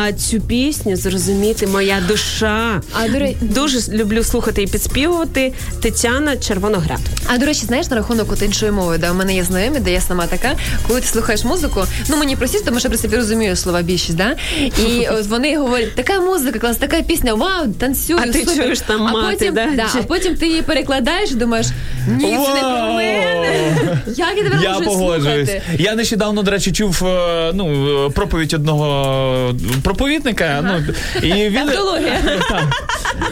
е, 0.09 0.13
цю 0.13 0.41
пісню 0.41 0.97
зрозуміти 0.97 1.67
моя 1.67 2.03
душа. 2.09 2.81
А, 2.93 3.09
до 3.09 3.19
речі- 3.19 3.37
Дуже 3.41 3.93
люблю 3.93 4.25
слухати 4.25 4.63
і 4.63 4.67
підспівувати 4.67 5.53
Тетяна 5.83 6.37
Червоноград. 6.37 7.01
А 7.27 7.39
до 7.39 7.47
речі, 7.47 7.67
знаєш 7.67 7.91
на 7.91 7.97
рахунок 7.97 8.33
от 8.33 8.43
іншої 8.43 8.73
мови, 8.73 8.99
да, 8.99 9.11
у 9.11 9.15
мене 9.15 9.35
є 9.35 9.45
знайомі, 9.45 9.79
де 9.81 9.93
я 9.93 10.01
сама 10.01 10.27
така, 10.27 10.53
коли 10.89 11.01
ти 11.01 11.07
слухаєш 11.07 11.45
музику, 11.45 11.85
ну 12.09 12.17
мені 12.17 12.37
простіше, 12.37 12.65
тому 12.71 12.81
що 12.81 12.87
я 12.87 12.89
в 12.89 12.93
принципі 12.93 13.17
розумію 13.17 13.57
слова 13.57 13.83
більшість, 13.83 14.17
да? 14.17 14.37
І 14.59 15.09
от 15.09 15.27
вони 15.29 15.59
говорять, 15.59 15.95
така 15.95 16.21
музика, 16.21 16.59
клас, 16.59 16.77
така 16.77 17.03
пісня, 17.03 17.35
вау, 17.35 17.67
танцюю. 17.79 18.19
А 18.23 18.27
ти 18.27 18.39
супер. 18.39 18.57
чуєш 18.57 18.81
там 18.81 19.07
а 19.07 19.13
потім, 19.13 19.55
да? 19.55 19.67
да, 19.77 19.87
а 19.95 20.03
потім 20.03 20.37
ти 20.37 20.47
її 20.47 20.63
перекладаєш 20.63 21.31
і 21.31 21.35
думаєш, 21.35 21.67
ні, 22.09 22.39
це 22.47 22.55
не 22.55 22.61
про 22.61 22.93
мене. 22.95 24.03
Як 24.07 24.37
я 24.37 24.43
тепер 24.43 24.59
Я 24.63 24.73
можу 24.73 24.85
погоджуюсь. 24.85 25.49
слухати? 25.51 25.63
Я 25.79 25.95
нещодавно, 25.95 26.43
до 26.43 26.51
речі, 26.51 26.73
чув 26.73 27.07
е, 27.07 27.51
ну, 27.55 27.89
е, 28.07 28.11
проповідь 28.11 28.55
одного 28.55 29.55
проповідника. 29.83 30.65
Ну, 30.65 30.95
і 31.29 31.49
він... 31.49 31.67
Тавтологія. 31.67 32.19
Так. 32.51 32.65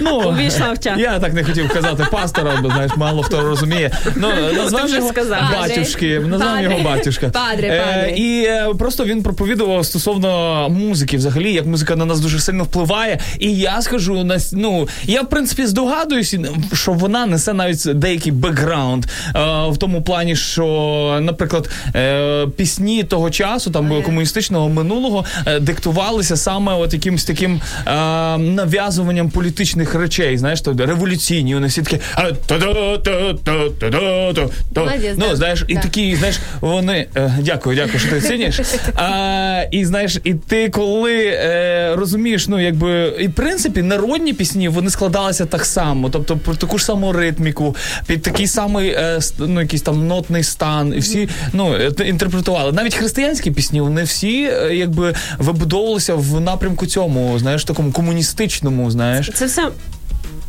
Ну, 0.00 0.18
Увійшла 0.18 0.72
в 0.72 0.78
чат. 0.80 0.98
Я 0.98 1.18
так 1.18 1.32
не 1.32 1.44
хотів 1.44 1.68
казати 1.68 2.06
пастора, 2.12 2.58
бо 2.62 2.70
знаєш, 2.70 2.92
мало 2.96 3.22
хто 3.22 3.40
розуміє. 3.40 3.90
Ну, 4.16 4.28
назвав 4.56 4.90
його 4.90 5.08
сказав. 5.08 5.38
батюшки, 5.60 6.20
назвав 6.20 6.62
його 6.62 6.78
батюшка. 6.78 7.28
Падре, 7.28 7.68
Е. 7.68 8.14
І 8.16 8.44
е, 8.44 8.68
просто 8.78 9.04
він 9.04 9.22
проповідував 9.22 9.86
стосовно 9.86 10.68
музики, 10.68 11.16
взагалі, 11.16 11.52
як 11.52 11.66
музика 11.66 11.96
на 11.96 12.04
нас 12.04 12.20
дуже 12.20 12.40
сильно 12.40 12.64
впливає. 12.64 13.20
І 13.38 13.56
я 13.56 13.82
скажу, 13.82 14.24
на 14.24 14.38
ну, 14.52 14.88
я 15.04 15.22
в 15.22 15.28
принципі 15.28 15.66
здогадуюсь, 15.66 16.36
що 16.72 16.92
вона 16.92 17.26
несе 17.26 17.52
навіть 17.52 17.88
деякий 17.94 18.32
бекграунд 18.32 19.04
е, 19.04 19.08
в 19.68 19.76
тому 19.78 20.02
плані, 20.02 20.36
що, 20.36 21.18
наприклад, 21.22 21.70
е, 21.94 22.46
пісні 22.56 23.04
того 23.04 23.30
часу, 23.30 23.70
там 23.70 24.02
комуністичного 24.02 24.68
минулого, 24.68 25.24
е, 25.46 25.60
диктувалися 25.60 26.36
саме 26.36 26.74
от 26.74 26.92
якимось 26.92 27.24
таким 27.24 27.60
е, 27.86 27.92
нав'язуванням 28.38 29.30
політичних 29.30 29.67
речей. 29.76 30.38
Знаєш, 30.38 30.60
то 30.60 30.74
революційні, 30.78 31.54
вони 31.54 31.66
всі 31.66 31.82
такі. 31.82 32.00
Ну, 35.16 35.36
знаєш, 35.36 35.64
і 35.68 35.74
такі, 35.74 36.16
знаєш, 36.16 36.38
вони. 36.60 37.06
Е, 37.16 37.34
дякую, 37.40 37.76
дякую, 37.76 37.98
що 37.98 38.10
ти 38.10 38.20
ціниш. 38.20 38.60
А, 38.94 39.62
і 39.70 39.84
знаєш, 39.84 40.18
і 40.24 40.34
ти 40.34 40.68
коли 40.68 41.24
е, 41.26 41.94
розумієш, 41.96 42.48
ну 42.48 42.60
якби 42.60 43.12
і 43.20 43.28
в 43.28 43.32
принципі 43.32 43.82
народні 43.82 44.32
пісні 44.32 44.68
вони 44.68 44.90
складалися 44.90 45.46
так 45.46 45.64
само, 45.64 46.10
тобто 46.10 46.36
про 46.36 46.54
таку 46.54 46.78
ж 46.78 46.84
саму 46.84 47.12
ритміку, 47.12 47.76
під 48.06 48.22
такий 48.22 48.46
самий 48.46 48.88
е, 48.88 49.20
ну, 49.38 49.60
якийсь 49.60 49.82
там 49.82 50.06
нотний 50.06 50.42
стан, 50.42 50.94
і 50.96 50.98
всі 50.98 51.28
ну 51.52 51.76
інтерпретували. 52.06 52.72
Навіть 52.72 52.94
християнські 52.94 53.50
пісні, 53.50 53.80
вони 53.80 54.02
всі 54.02 54.50
якби 54.72 55.14
вибудовувалися 55.38 56.14
в 56.14 56.40
напрямку 56.40 56.86
цьому, 56.86 57.38
знаєш, 57.38 57.64
такому 57.64 57.92
комуністичному, 57.92 58.90
знаєш, 58.90 59.30
Це 59.34 59.48
все. 59.58 59.72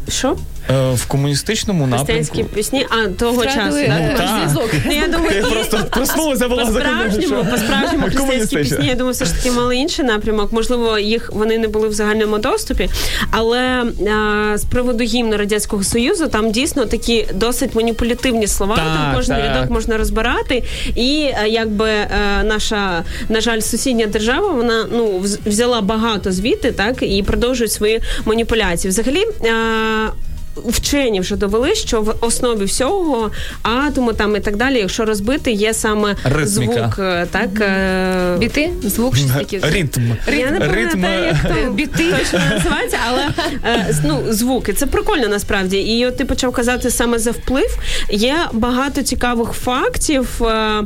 Що? 0.07 0.37
Е, 0.69 0.91
в 0.93 1.05
комуністичному 1.05 1.87
Християнські 1.87 2.37
напрямку. 2.37 2.55
пісні? 2.55 2.85
А, 2.89 3.07
того 3.07 3.43
часу, 3.45 3.57
Втратили, 3.59 3.87
да? 3.87 3.99
е, 3.99 4.15
так. 4.17 4.27
зв'язок. 4.27 4.71
Ну, 4.85 4.91
я 4.91 5.07
думаю, 5.07 5.43
Ти 5.43 5.49
просто 5.49 5.79
проснулася 5.91 6.47
була 6.47 6.65
По-справжньому, 6.65 7.45
по-справжньому 7.51 8.07
християнські 8.09 8.57
пісні, 8.57 8.87
я 8.87 8.95
думаю, 8.95 9.13
все 9.13 9.25
ж 9.25 9.35
таки 9.35 9.51
мали 9.51 9.75
інший 9.75 10.05
напрямок. 10.05 10.53
Можливо, 10.53 10.99
їх 10.99 11.31
вони 11.33 11.57
не 11.57 11.67
були 11.67 11.87
в 11.87 11.93
загальному 11.93 12.37
доступі. 12.37 12.89
Але 13.31 13.83
а, 14.11 14.57
з 14.57 14.63
приводу 14.65 15.03
гімну 15.03 15.37
Радянського 15.37 15.83
Союзу 15.83 16.27
там 16.27 16.51
дійсно 16.51 16.85
такі 16.85 17.27
досить 17.33 17.75
маніпулятивні 17.75 18.47
слова. 18.47 18.75
Так, 18.75 18.85
там 18.85 19.15
кожен 19.15 19.35
так. 19.35 19.45
рядок 19.45 19.69
можна 19.71 19.97
розбирати. 19.97 20.63
І 20.95 21.29
якби 21.47 21.89
е, 21.89 22.09
наша, 22.43 23.03
на 23.29 23.41
жаль, 23.41 23.59
сусідня 23.59 24.05
держава, 24.07 24.47
вона 24.47 24.87
ну 24.91 25.25
взяла 25.45 25.81
багато 25.81 26.31
звідти, 26.31 26.71
так 26.71 26.95
і 27.01 27.23
продовжує 27.23 27.69
свої 27.69 28.01
маніпуляції. 28.25 28.89
Взагалі. 28.89 29.25
а, 29.51 30.28
вчені 30.67 31.19
вже 31.19 31.35
довели, 31.35 31.75
що 31.75 32.01
в 32.01 32.15
основі 32.21 32.65
всього 32.65 33.31
атому 33.61 34.13
там 34.13 34.35
і 34.35 34.39
так 34.39 34.55
далі, 34.55 34.77
якщо 34.77 35.05
розбити, 35.05 35.51
є 35.51 35.73
саме 35.73 36.15
Ритміка. 36.23 36.45
звук, 36.45 36.99
е, 36.99 37.27
так 37.31 37.49
е, 37.61 38.37
Біти, 38.37 38.71
звук, 38.83 39.17
щось 39.17 39.31
таке. 39.31 39.59
Ритм. 39.63 40.01
я 40.37 40.51
не 40.51 40.59
пам'ятаю, 40.59 41.25
як 41.25 41.41
там 41.41 41.73
біти. 41.75 42.13
точно 42.19 42.39
називається, 42.51 42.97
але 43.07 43.21
е, 43.65 43.95
ну, 44.05 44.23
звуки. 44.29 44.73
Це 44.73 44.85
прикольно 44.85 45.27
насправді. 45.27 45.77
І 45.77 46.05
от 46.05 46.17
ти 46.17 46.25
почав 46.25 46.51
казати 46.51 46.89
саме 46.89 47.19
за 47.19 47.31
вплив. 47.31 47.77
Є 48.09 48.35
багато 48.53 49.01
цікавих 49.01 49.51
фактів. 49.51 50.41
Е, 50.41 50.83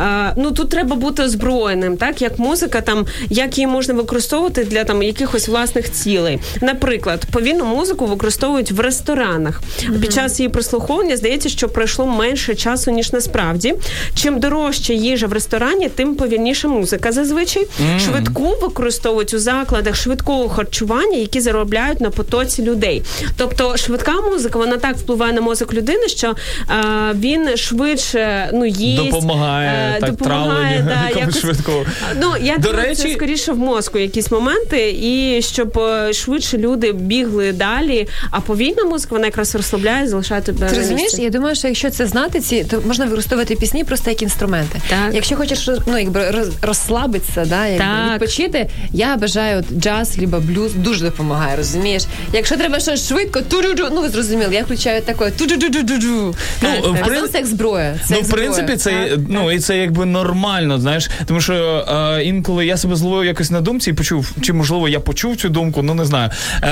е, 0.00 0.32
ну 0.36 0.50
тут 0.50 0.68
треба 0.68 0.96
бути 0.96 1.22
озброєним, 1.22 1.96
так 1.96 2.22
як 2.22 2.38
музика, 2.38 2.80
там 2.80 3.06
як 3.30 3.58
її 3.58 3.66
можна 3.66 3.94
використовувати 3.94 4.64
для 4.64 4.84
там 4.84 5.02
якихось 5.02 5.48
власних 5.48 5.92
цілей. 5.92 6.38
Наприклад, 6.60 7.26
повільну 7.32 7.64
музику 7.64 8.06
використовують 8.06 8.72
в 8.72 8.80
ресторанах. 9.14 9.62
Під 10.00 10.12
час 10.12 10.40
її 10.40 10.48
прослуховування 10.48 11.16
здається, 11.16 11.48
що 11.48 11.68
пройшло 11.68 12.06
менше 12.06 12.54
часу 12.54 12.90
ніж 12.90 13.12
насправді. 13.12 13.74
Чим 14.14 14.40
дорожча 14.40 14.92
їжа 14.92 15.26
в 15.26 15.32
ресторані, 15.32 15.88
тим 15.88 16.14
повільніша 16.14 16.68
музика. 16.68 17.12
Зазвичай 17.12 17.66
швидку 18.04 18.54
використовують 18.62 19.34
у 19.34 19.38
закладах 19.38 19.96
швидкого 19.96 20.48
харчування, 20.48 21.18
які 21.18 21.40
заробляють 21.40 22.00
на 22.00 22.10
потоці 22.10 22.62
людей. 22.62 23.02
Тобто, 23.36 23.76
швидка 23.76 24.20
музика 24.20 24.58
вона 24.58 24.76
так 24.76 24.96
впливає 24.96 25.32
на 25.32 25.40
мозок 25.40 25.74
людини, 25.74 26.08
що 26.08 26.28
е, 26.28 26.34
він 27.14 27.56
швидше 27.56 28.50
ну 28.52 28.66
їсть, 28.66 29.02
Допомагає, 29.04 29.94
е, 29.96 30.00
так, 30.00 30.10
допомагає 30.10 30.86
да, 30.88 31.20
якось, 31.20 31.38
швидкого. 31.40 31.84
Ну 32.20 32.28
я 32.42 32.56
До 32.58 32.68
думаю, 32.68 32.88
речі- 32.88 33.02
це 33.02 33.12
скоріше 33.12 33.52
в 33.52 33.58
мозку 33.58 33.98
якісь 33.98 34.30
моменти, 34.30 34.96
і 35.02 35.42
щоб 35.42 35.78
е, 35.78 36.12
швидше 36.12 36.58
люди 36.58 36.92
бігли 36.92 37.52
далі. 37.52 38.08
А 38.30 38.40
повільна 38.40 38.84
музика 38.92 39.14
вона 39.14 39.26
якраз 39.26 39.54
розслабляє, 39.54 40.08
залишає 40.08 40.40
тебе. 40.40 40.68
Ти 40.68 40.76
розумієш, 40.76 41.14
я 41.18 41.30
думаю, 41.30 41.54
що 41.56 41.68
якщо 41.68 41.90
це 41.90 42.06
знати, 42.06 42.40
ці 42.40 42.64
то 42.64 42.82
можна 42.86 43.04
використовувати 43.04 43.56
пісні 43.56 43.84
просто 43.84 44.10
як 44.10 44.22
інструменти. 44.22 44.80
Так. 44.88 45.14
Якщо 45.14 45.36
хочеш 45.36 45.68
ну, 45.86 45.98
якби 45.98 46.34
розслабитися, 46.62 47.44
да, 47.44 47.66
якби 47.66 47.84
Так. 47.84 48.12
відпочити, 48.14 48.68
я 48.92 49.16
бажаю 49.16 49.58
от, 49.58 49.78
джаз, 49.78 50.18
либо 50.18 50.40
блюз 50.40 50.74
дуже 50.74 51.04
допомагає, 51.04 51.56
розумієш? 51.56 52.02
Якщо 52.32 52.56
треба 52.56 52.80
щось 52.80 53.08
швидко, 53.08 53.40
ту-ду-ду, 53.40 53.88
ну 53.92 54.00
ви 54.00 54.08
зрозуміли, 54.08 54.54
я 54.54 54.62
включаю 54.62 55.02
таке 55.02 55.24
ту-ду-ду-ду-ду. 55.30 56.34
Ну, 56.62 56.68
в 56.92 56.96
а 57.00 57.04
принципі- 57.04 57.32
це 57.32 57.38
як 57.38 57.46
зброя. 57.46 57.94
Це 57.94 58.06
Ну, 58.10 58.16
як 58.16 58.24
в 58.24 58.28
зброя. 58.28 58.50
принципі, 58.50 58.76
це 58.76 58.90
Так, 58.90 59.18
ну 59.28 59.52
і 59.52 59.58
це 59.60 59.76
якби 59.78 60.06
нормально, 60.06 60.80
знаєш, 60.80 61.10
тому 61.26 61.40
що 61.40 61.54
е, 61.54 62.22
інколи 62.24 62.66
я 62.66 62.76
себе 62.76 62.96
зловив 62.96 63.24
якось 63.24 63.50
на 63.50 63.60
думці 63.60 63.90
і 63.90 63.92
почув, 63.92 64.30
чи 64.40 64.52
можливо 64.52 64.88
я 64.88 65.00
почув 65.00 65.36
цю 65.36 65.48
думку, 65.48 65.82
ну 65.82 65.94
не 65.94 66.04
знаю. 66.04 66.30
Е, 66.62 66.66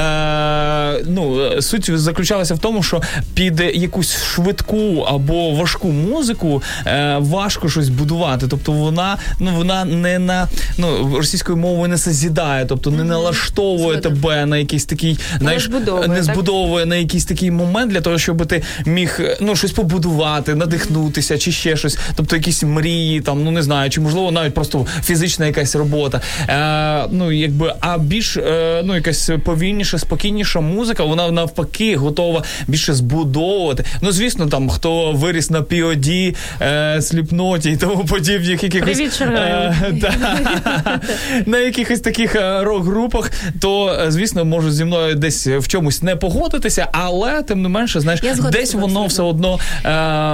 ну 1.07 1.41
е, 1.41 1.63
суть 1.63 1.99
заключалася 1.99 2.55
в 2.55 2.59
тому, 2.59 2.83
що 2.83 3.03
під 3.35 3.61
якусь 3.75 4.23
швидку 4.23 5.07
або 5.09 5.51
важку 5.51 5.89
музику 5.89 6.63
е, 6.87 7.17
важко 7.21 7.69
щось 7.69 7.89
будувати. 7.89 8.47
Тобто 8.49 8.73
вона 8.73 9.19
ну 9.39 9.51
вона 9.57 9.85
не 9.85 10.19
на 10.19 10.49
ну 10.79 11.17
російською 11.17 11.59
мовою 11.59 11.89
не 11.89 11.99
созідає, 11.99 12.67
тобто 12.67 12.91
не 12.91 13.05
налаштовує 13.05 14.01
Згодна. 14.03 14.11
тебе 14.11 14.47
на 14.47 14.59
якийсь 14.59 14.85
такий, 14.85 15.19
знаєш, 15.39 15.65
збудовує, 15.65 16.09
не 16.09 16.15
так? 16.15 16.25
збудовує 16.25 16.87
на 16.87 16.97
якийсь 16.97 17.25
такий 17.25 17.51
момент 17.51 17.93
для 17.93 18.01
того, 18.01 18.19
щоб 18.19 18.47
ти 18.47 18.63
міг 18.87 19.21
ну 19.41 19.57
щось 19.57 19.73
побудувати, 19.73 20.55
надихнутися 20.55 21.39
чи 21.39 21.53
ще 21.53 21.77
щось. 21.77 21.99
Тобто 22.17 22.37
якісь 22.37 22.63
мрії, 22.63 23.21
там 23.21 23.45
ну 23.45 23.51
не 23.51 23.63
знаю, 23.63 23.91
чи 23.91 24.01
можливо 24.01 24.31
навіть 24.31 24.55
просто 24.55 24.87
фізична 25.03 25.47
якась 25.47 25.75
робота. 25.75 26.21
Е, 26.49 27.09
ну 27.11 27.33
якби 27.33 27.75
а 27.81 27.99
більш 27.99 28.37
е, 28.37 28.83
ну 28.85 28.95
якась 28.95 29.31
повільніша, 29.45 29.99
спокійніша 29.99 30.61
музика, 30.61 30.80
вона 30.99 31.31
навпаки 31.31 31.97
готова 31.97 32.43
більше 32.69 32.95
збудовувати. 32.95 33.85
Ну 34.01 34.13
звісно, 34.13 34.47
там 34.47 34.69
хто 34.69 35.13
виріс 35.13 35.51
на 35.51 35.61
POD, 35.61 36.37
е, 36.63 37.03
сліпноті 37.03 37.71
і 37.71 37.77
тому 37.77 38.05
подібних 38.05 38.63
якихось 38.63 38.97
Привіт, 38.97 39.21
е, 39.21 39.75
да, 39.93 41.01
на 41.47 41.59
якихось 41.59 42.01
таких 42.01 42.37
е, 42.37 42.65
рок-групах, 42.65 43.31
то 43.61 43.89
е, 44.07 44.11
звісно 44.11 44.45
можуть 44.45 44.75
зі 44.75 44.85
мною 44.85 45.15
десь 45.15 45.47
в 45.47 45.69
чомусь 45.69 46.03
не 46.03 46.17
погодитися, 46.17 46.89
але 46.93 47.43
тим 47.43 47.63
не 47.63 47.69
менше, 47.69 48.01
знаєш, 48.01 48.21
згодна 48.21 48.51
десь 48.51 48.75
воно 48.75 49.05
абсолютно. 49.05 49.07
все 49.07 49.23
одно 49.23 49.59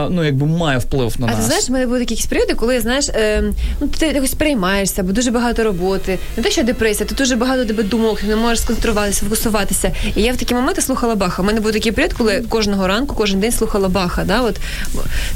е, 0.07 0.11
ну 0.11 0.25
якби 0.25 0.47
має 0.47 0.79
вплив 0.79 1.15
на 1.19 1.27
А 1.27 1.31
нас. 1.31 1.39
ти 1.39 1.43
знаєш, 1.47 1.69
в 1.69 1.73
мене 1.73 1.87
були 1.87 2.01
якісь 2.01 2.27
періоди, 2.27 2.55
коли 2.55 2.81
знаєш, 2.81 3.09
е, 3.09 3.43
ну 3.81 3.89
ти 3.99 4.07
якось 4.07 4.35
переймаєшся, 4.35 5.03
бо 5.03 5.13
дуже 5.13 5.31
багато 5.31 5.65
роботи. 5.65 6.19
Не 6.37 6.43
те, 6.43 6.51
що 6.51 6.63
депресія, 6.63 7.09
ти 7.09 7.15
дуже 7.15 7.37
багато 7.37 7.65
тебе 7.65 7.83
думок, 7.83 8.21
ти 8.21 8.27
не 8.27 8.37
можеш 8.37 8.61
сконцентруватися, 8.61 9.25
фокусуватися. 9.25 9.93
І 10.17 10.23
я 10.23 10.33
в 10.37 10.39
такі 10.39 10.55
моменти 10.55 10.83
слухала 10.83 11.15
Баха. 11.15 11.43
У 11.43 11.45
мене 11.45 11.61
був 11.61 11.73
такий 11.73 11.93
період, 11.93 12.13
коли 12.13 12.41
кожного 12.49 12.87
ранку, 12.87 13.15
кожен 13.15 13.41
день 13.41 13.53
слухала 13.53 13.89
Баха. 13.89 14.25
Да? 14.25 14.41
От, 14.41 14.57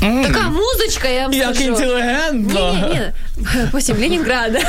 Така 0.00 0.48
музичка, 0.48 1.08
я 1.08 1.22
вам 1.22 1.32
Як 1.32 1.54
скажу. 1.54 1.70
інтелігентно. 1.70 2.72
Ні, 2.74 2.82
ні, 2.82 2.88
ні. 2.94 3.00
Потім 3.72 3.96
Ленінград. 4.00 4.52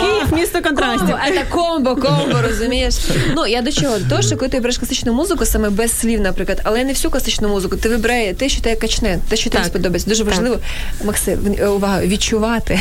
Київ, 0.00 0.40
місто 0.40 0.62
контрастів. 0.62 1.16
Це 1.34 1.44
комбо, 1.50 1.96
комбо, 1.96 2.38
розумієш? 2.48 2.94
Ну 3.36 3.46
я 3.46 3.62
до 3.62 3.72
чого? 3.72 3.98
До 3.98 4.08
того, 4.08 4.22
що 4.22 4.36
коли 4.36 4.48
ти 4.48 4.60
береш 4.60 4.78
класичну 4.78 5.12
музику, 5.12 5.44
саме 5.44 5.70
без 5.70 5.98
слів, 5.98 6.20
наприклад, 6.20 6.60
але 6.64 6.84
не 6.84 6.92
всю 6.92 7.10
класичну 7.10 7.48
музику, 7.48 7.76
ти 7.76 7.88
вибирає 7.88 8.34
те, 8.34 8.48
що 8.48 8.62
тебе 8.62 8.76
качне, 8.76 9.18
те, 9.28 9.36
що 9.36 9.50
тобі 9.50 9.64
сподобається. 9.64 10.10
Дуже 10.10 10.24
важливо, 10.24 10.58
Максим, 11.04 11.38
увага, 11.68 12.02
відчувати. 12.02 12.80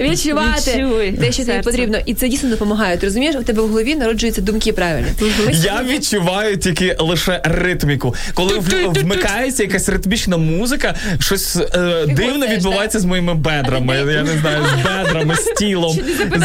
відчувати 0.00 1.14
те, 1.20 1.32
що 1.32 1.44
тобі 1.44 1.60
потрібно. 1.62 1.98
І 2.06 2.14
це 2.14 2.28
дійсно 2.28 2.48
допомагає. 2.50 2.96
Ти 2.96 3.06
розумієш, 3.06 3.36
у 3.36 3.42
тебе 3.42 3.62
в 3.62 3.68
голові 3.68 3.94
народжуються 3.94 4.40
думки 4.40 4.72
правильні. 4.72 5.08
Я 5.52 5.82
відчуваю 5.88 6.56
тільки 6.56 6.96
лише 6.98 7.40
ритміку. 7.44 8.14
Коли 8.34 8.58
вмикається 8.88 9.62
якась 9.62 9.88
ритмічна 9.88 10.36
музика, 10.36 10.94
щось 11.20 11.43
е, 11.74 12.06
дивне 12.06 12.48
відбувається 12.48 13.00
з 13.00 13.04
моїми 13.04 13.34
бедрами. 13.34 13.96
Я 13.96 14.22
не 14.22 14.38
знаю, 14.40 14.64
з 14.64 14.84
бедрами, 14.84 15.34
з 15.34 15.44
тілом. 15.58 15.98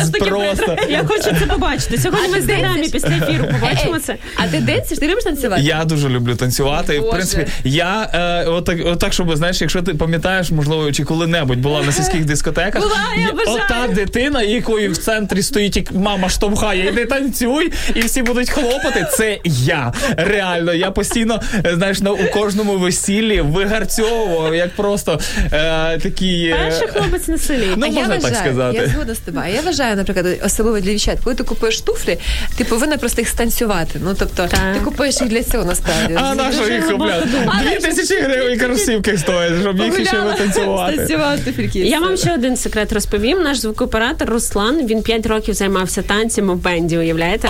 з 0.03 0.09
просто. 0.09 0.77
Я 0.89 1.03
хочу 1.07 1.23
це 1.39 1.45
побачити. 1.45 1.97
Сьогодні 1.97 2.33
ти 2.33 2.39
інстаграмі 2.39 2.89
після 2.89 3.09
ефіру 3.09 3.45
побачимо 3.45 3.99
це. 3.99 4.15
А 4.35 4.47
ти 4.47 4.59
денсиш? 4.59 4.97
Ти 4.99 5.07
любиш 5.07 5.23
танцювати? 5.23 5.62
Я 5.62 5.85
дуже 5.85 6.09
люблю 6.09 6.35
танцювати. 6.35 6.95
І, 6.95 6.99
в 6.99 7.09
принципі, 7.09 7.47
я 7.63 8.09
е, 8.13 8.45
отак, 8.45 8.77
отак, 8.85 9.13
щоб 9.13 9.35
знаєш, 9.35 9.62
якщо 9.62 9.81
ти 9.81 9.93
пам'ятаєш, 9.93 10.51
можливо, 10.51 10.91
чи 10.91 11.03
коли-небудь 11.03 11.59
була 11.59 11.81
на 11.83 11.91
сільських 11.91 12.25
дискотеках, 12.25 12.81
Була, 12.81 12.95
я 13.17 13.33
бажаю. 13.33 13.57
ота 13.65 13.93
дитина, 13.93 14.41
якою 14.41 14.91
в 14.91 14.97
центрі 14.97 15.43
стоїть 15.43 15.77
і 15.77 15.88
мама 15.91 16.29
штовхає, 16.29 16.88
іди 16.89 17.05
танцюй, 17.05 17.71
і 17.95 17.99
всі 17.99 18.21
будуть 18.21 18.49
хлопати. 18.49 19.07
Це 19.12 19.39
я. 19.45 19.93
Реально, 20.17 20.73
я 20.73 20.91
постійно 20.91 21.41
е, 21.65 21.75
знаєш, 21.75 22.01
на 22.01 22.12
у 22.12 22.31
кожному 22.33 22.77
весіллі 22.77 23.41
вигарцьовував, 23.41 24.55
як 24.55 24.75
просто 24.89 25.19
е, 25.52 25.97
такі. 25.97 26.45
е, 26.45 26.58
Перший 26.63 26.88
хлопець 26.88 27.28
на 27.28 27.38
селі. 27.38 27.67
Ну, 27.78 27.86
а 27.86 27.88
я 27.88 27.93
можна 27.93 28.15
вважаю, 28.15 28.21
так 28.21 28.36
сказати. 28.36 28.78
Я 28.78 28.88
згодна 28.88 29.15
з 29.15 29.17
тобою. 29.19 29.45
Я 29.56 29.62
вважаю, 29.62 29.95
наприклад, 29.95 30.25
особливо 30.45 30.80
для 30.80 30.91
дівчат, 30.91 31.17
коли 31.23 31.36
ти 31.36 31.43
купуєш 31.43 31.82
туфлі, 31.82 32.17
ти 32.58 32.63
повинна 32.63 32.97
просто 32.97 33.21
їх 33.21 33.30
станцювати. 33.30 33.99
Ну 34.04 34.15
тобто, 34.19 34.47
Так. 34.47 34.60
ти 34.73 34.80
купуєш 34.80 35.21
їх 35.21 35.30
для 35.30 35.43
цього 35.43 35.65
насправді. 35.65 36.13
А 36.21 36.36
на 36.36 36.52
що 36.52 36.69
їх 36.73 36.91
купляти? 36.91 37.28
Дві 37.63 37.75
тисячі 37.75 38.21
гривень 38.21 38.60
кросівки 38.60 39.17
стоять, 39.17 39.54
щоб 39.62 39.80
їх 39.80 40.08
ще 40.08 40.19
витанцювати. 40.19 40.93
Станцювати. 40.93 41.54
Я 41.73 41.99
вам 41.99 42.17
ще 42.17 42.34
один 42.34 42.58
секрет 42.58 42.93
розповім. 42.93 43.41
Наш 43.41 43.58
звукооператор 43.58 44.30
Руслан 44.30 44.88
він 44.88 45.02
5 45.02 45.25
років 45.25 45.54
займався 45.54 46.02
танцями 46.02 46.54
в 46.54 46.58
бенді. 46.58 46.97
Уявляєте? 46.97 47.49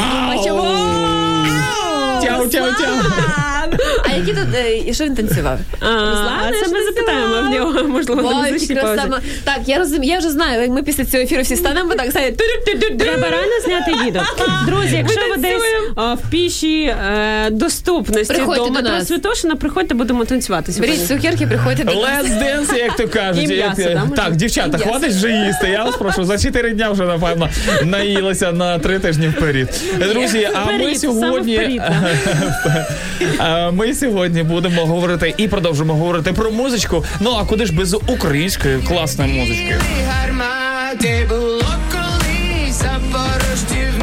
Тяу, 2.23 2.47
тяу, 2.49 2.71
тяу. 2.73 2.95
А 4.06 4.10
які 4.17 4.34
тут 4.34 4.56
е, 4.56 4.78
і 4.78 4.93
що 4.93 5.04
він 5.06 5.15
танцював? 5.15 5.60
А 5.80 6.52
це 6.65 6.71
ми 6.71 6.84
запитаємо 6.84 7.18
в 7.25 7.49
нього. 7.49 7.84
Можливо, 7.88 8.21
на 8.21 8.32
музичній 8.32 8.75
паузі. 8.75 9.01
сама- 9.01 9.19
Так, 9.43 9.60
я 9.65 9.77
розумію, 9.77 10.13
я 10.13 10.19
вже 10.19 10.29
знаю, 10.29 10.62
як 10.62 10.69
ми 10.71 10.84
після 10.84 11.05
цього 11.05 11.23
ефіру 11.23 11.41
всі 11.41 11.55
станемо 11.55 11.95
так, 11.95 12.12
знаєте, 12.12 12.43
Треба 12.99 13.29
реально 13.29 13.53
зняти 13.65 13.91
відео. 14.05 14.21
Друзі, 14.65 14.95
якщо 14.95 15.19
ви 15.29 15.38
десь 15.38 15.62
а, 15.95 16.13
в 16.13 16.19
пішій 16.32 16.82
е, 16.84 17.49
доступності 17.51 18.34
Приходьте 18.34 18.62
до 18.63 18.69
метро. 18.69 19.01
Святошина, 19.01 19.55
приходьте, 19.55 19.93
будемо 19.93 20.25
танцювати 20.25 20.71
сьогодні. 20.71 20.95
Беріть 20.95 21.08
цукерки, 21.08 21.47
приходьте 21.47 21.84
до 21.84 21.95
нас. 21.95 22.25
Let's 22.25 22.43
dance, 22.43 22.77
як 22.77 22.95
то 22.95 23.08
кажуть. 23.08 23.49
І 23.49 23.53
Як- 23.53 23.75
да, 23.75 24.03
може? 24.05 24.15
так, 24.15 24.36
дівчата, 24.36 24.77
І 24.77 24.82
хватить 24.82 25.12
вже 25.12 25.32
їсти. 25.32 25.69
Я 25.69 25.84
вас 25.84 25.95
прошу, 25.95 26.23
за 26.23 26.38
4 26.38 26.71
дня 26.71 26.89
вже, 26.91 27.03
напевно, 27.03 27.49
наїлися 27.84 28.51
на 28.51 28.79
3 28.79 28.99
тижні 28.99 29.27
вперед. 29.27 29.82
Друзі, 30.13 30.49
а 30.53 30.65
ми 30.65 30.75
Вперед, 30.77 30.99
саме 30.99 31.13
сьогодні. 31.13 31.55
вперед, 31.58 31.82
А 33.39 33.71
Ми 33.71 33.93
сьогодні 33.93 34.43
будемо 34.43 34.86
говорити 34.86 35.34
і 35.38 35.47
продовжимо 35.47 35.93
говорити 35.93 36.34
про 36.34 36.51
музичку. 36.51 37.05
Ну 37.19 37.35
а 37.39 37.45
куди 37.45 37.65
ж 37.65 37.73
без 37.73 37.93
української 37.93 38.81
класної 38.81 39.33
музички? 39.39 39.75
гармати 40.07 41.25
було 41.29 41.63
колись, 41.91 42.73
запорожці 42.75 43.98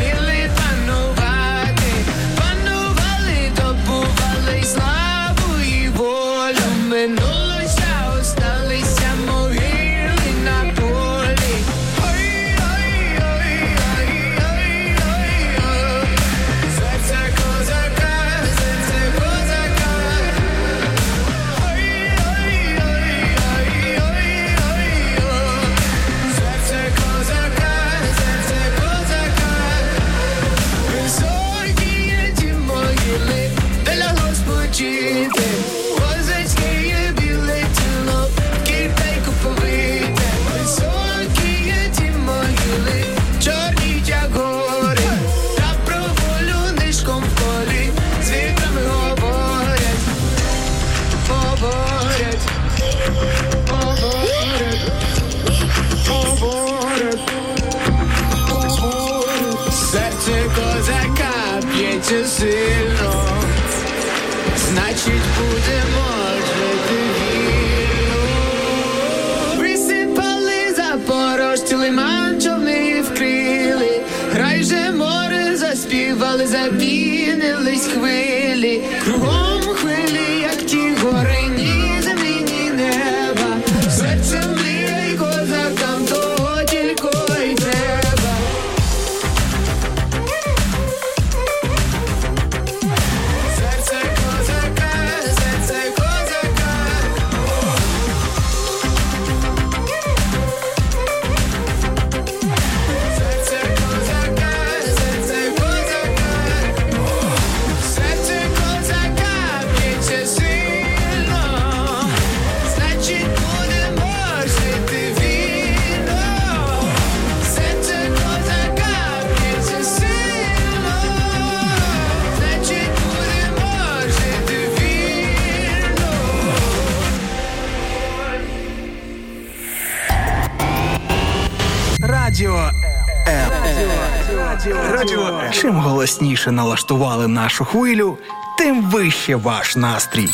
голосніше 136.46 136.52
налаштували 136.52 137.28
нашу 137.28 137.64
хвилю, 137.64 138.18
тим 138.58 138.90
вище 138.90 139.36
ваш 139.36 139.76
настрій. 139.76 140.30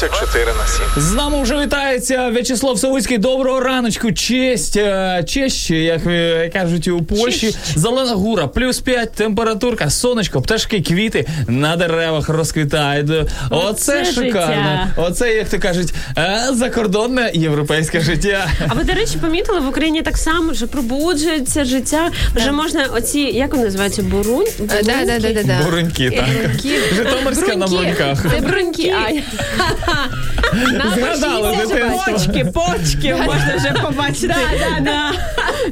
24 0.00 0.44
на 0.52 0.66
7. 0.66 1.02
З 1.02 1.12
нами 1.14 1.42
вже 1.42 1.58
вітається 1.64 2.28
В'ячеслав 2.28 2.78
Савицький. 2.78 3.18
Доброго 3.18 3.60
раночку. 3.60 4.12
Честь, 4.12 4.76
е, 4.76 5.24
честь, 5.28 5.70
як 5.70 6.06
е, 6.06 6.50
кажуть 6.52 6.88
у 6.88 7.02
Польщі. 7.02 7.56
Зелена 7.74 8.12
гура, 8.14 8.46
плюс 8.46 8.80
5, 8.80 9.12
температурка, 9.12 9.90
сонечко, 9.90 10.42
пташки, 10.42 10.80
квіти 10.82 11.26
на 11.48 11.76
деревах 11.76 12.28
розквітають. 12.28 13.10
Оце, 13.10 13.30
Оце 14.00 14.04
шикарно. 14.04 14.54
життя. 14.54 14.88
Оце, 14.96 15.34
як 15.34 15.48
то 15.48 15.58
кажуть, 15.58 15.94
е, 16.18 16.40
закордонне 16.52 17.30
європейське 17.34 18.00
життя. 18.00 18.48
А 18.68 18.74
ви, 18.74 18.84
до 18.84 18.92
речі, 18.92 19.18
помітили, 19.20 19.60
в 19.60 19.68
Україні 19.68 20.02
так 20.02 20.16
само 20.16 20.52
вже 20.52 20.66
пробуджується 20.66 21.64
життя. 21.64 22.10
Вже 22.34 22.52
можна 22.52 22.84
оці, 22.86 23.18
як 23.20 23.52
вони 23.52 23.64
називаються, 23.64 24.02
бурунь? 24.02 24.46
Е, 24.60 24.82
Да, 24.82 25.04
да, 25.06 25.18
да, 25.18 25.32
да, 25.32 25.42
да. 25.42 25.58
Буреньки, 25.64 26.10
так. 26.10 26.26
Житомирська 26.96 27.56
на 27.56 27.66
бруньках. 27.66 28.22
Це 28.34 28.40
бруньки. 28.40 28.94
Згадали 30.96 31.56
дитинство. 31.56 32.12
Почки, 32.12 32.44
почки 32.44 33.14
можна 33.26 33.54
вже 33.56 33.82
побачити 33.82 34.34
на 34.80 35.12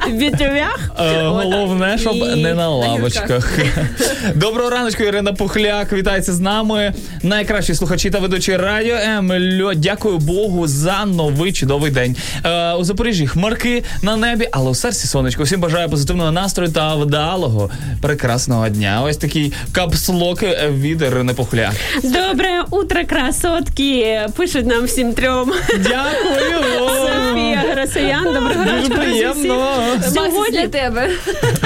вітровях. 0.08 0.78
Е, 0.98 1.22
Головне, 1.22 1.98
щоб 1.98 2.14
І 2.14 2.42
не 2.42 2.54
на 2.54 2.68
лавочках. 2.68 3.58
Доброго 4.34 4.70
раночку, 4.70 5.02
Ірина 5.02 5.32
Пухляк. 5.32 5.92
Вітається 5.92 6.32
з 6.32 6.40
нами. 6.40 6.92
Найкращі 7.22 7.74
слухачі 7.74 8.10
та 8.10 8.18
ведучі 8.18 8.56
радіо 8.56 8.94
М. 8.94 9.32
Льо, 9.60 9.74
дякую 9.74 10.18
Богу 10.18 10.66
за 10.66 11.04
новий 11.04 11.52
чудовий 11.52 11.90
день. 11.90 12.16
Е, 12.44 12.72
у 12.72 12.84
Запоріжжі 12.84 13.26
хмарки 13.26 13.82
на 14.02 14.16
небі, 14.16 14.48
але 14.52 14.70
у 14.70 14.74
серці 14.74 15.06
сонечко. 15.06 15.42
Всім 15.42 15.60
бажаю 15.60 15.88
позитивного 15.90 16.32
настрою 16.32 16.72
та 16.72 16.94
вдалого 16.94 17.70
прекрасного 18.02 18.68
дня. 18.68 19.02
Ось 19.04 19.16
такий 19.16 19.52
капслок 19.72 20.42
від 20.68 21.02
Ірини 21.02 21.34
Пухляк. 21.34 21.72
Добре 22.02 22.62
утро, 22.70 23.00
красотки. 23.08 24.20
Пишуть 24.36 24.66
нам 24.66 24.84
всім 24.84 25.12
трьом. 25.14 25.52
Дякую. 25.68 26.88
Софія 26.88 27.64
Грасоян, 27.72 28.24
доброго 28.24 28.64
Дуже 28.64 28.88
приємно. 28.94 29.66
Сьогодні 30.14 30.68
тебе. 30.84 31.10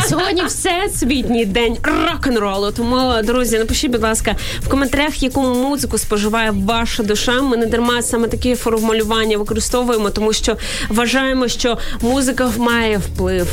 Сьогодні 0.09 0.44
всесвітній 0.44 1.44
день 1.44 1.76
рок-н-ролу. 1.83 2.72
Тому, 2.72 3.22
друзі, 3.24 3.59
напишіть, 3.59 3.90
будь 3.90 4.02
ласка, 4.02 4.37
в 4.61 4.68
коментарях, 4.68 5.22
яку 5.22 5.42
музику 5.42 5.98
споживає 5.98 6.50
ваша 6.50 7.02
душа. 7.02 7.42
Ми 7.42 7.57
не 7.57 7.66
дарма 7.66 8.02
саме 8.02 8.28
такі 8.28 8.54
формулювання 8.54 9.38
використовуємо, 9.38 10.11
тому 10.11 10.33
що 10.33 10.57
вважаємо, 10.88 11.48
що 11.48 11.78
музика 12.00 12.50
має 12.57 12.98
вплив. 12.98 13.46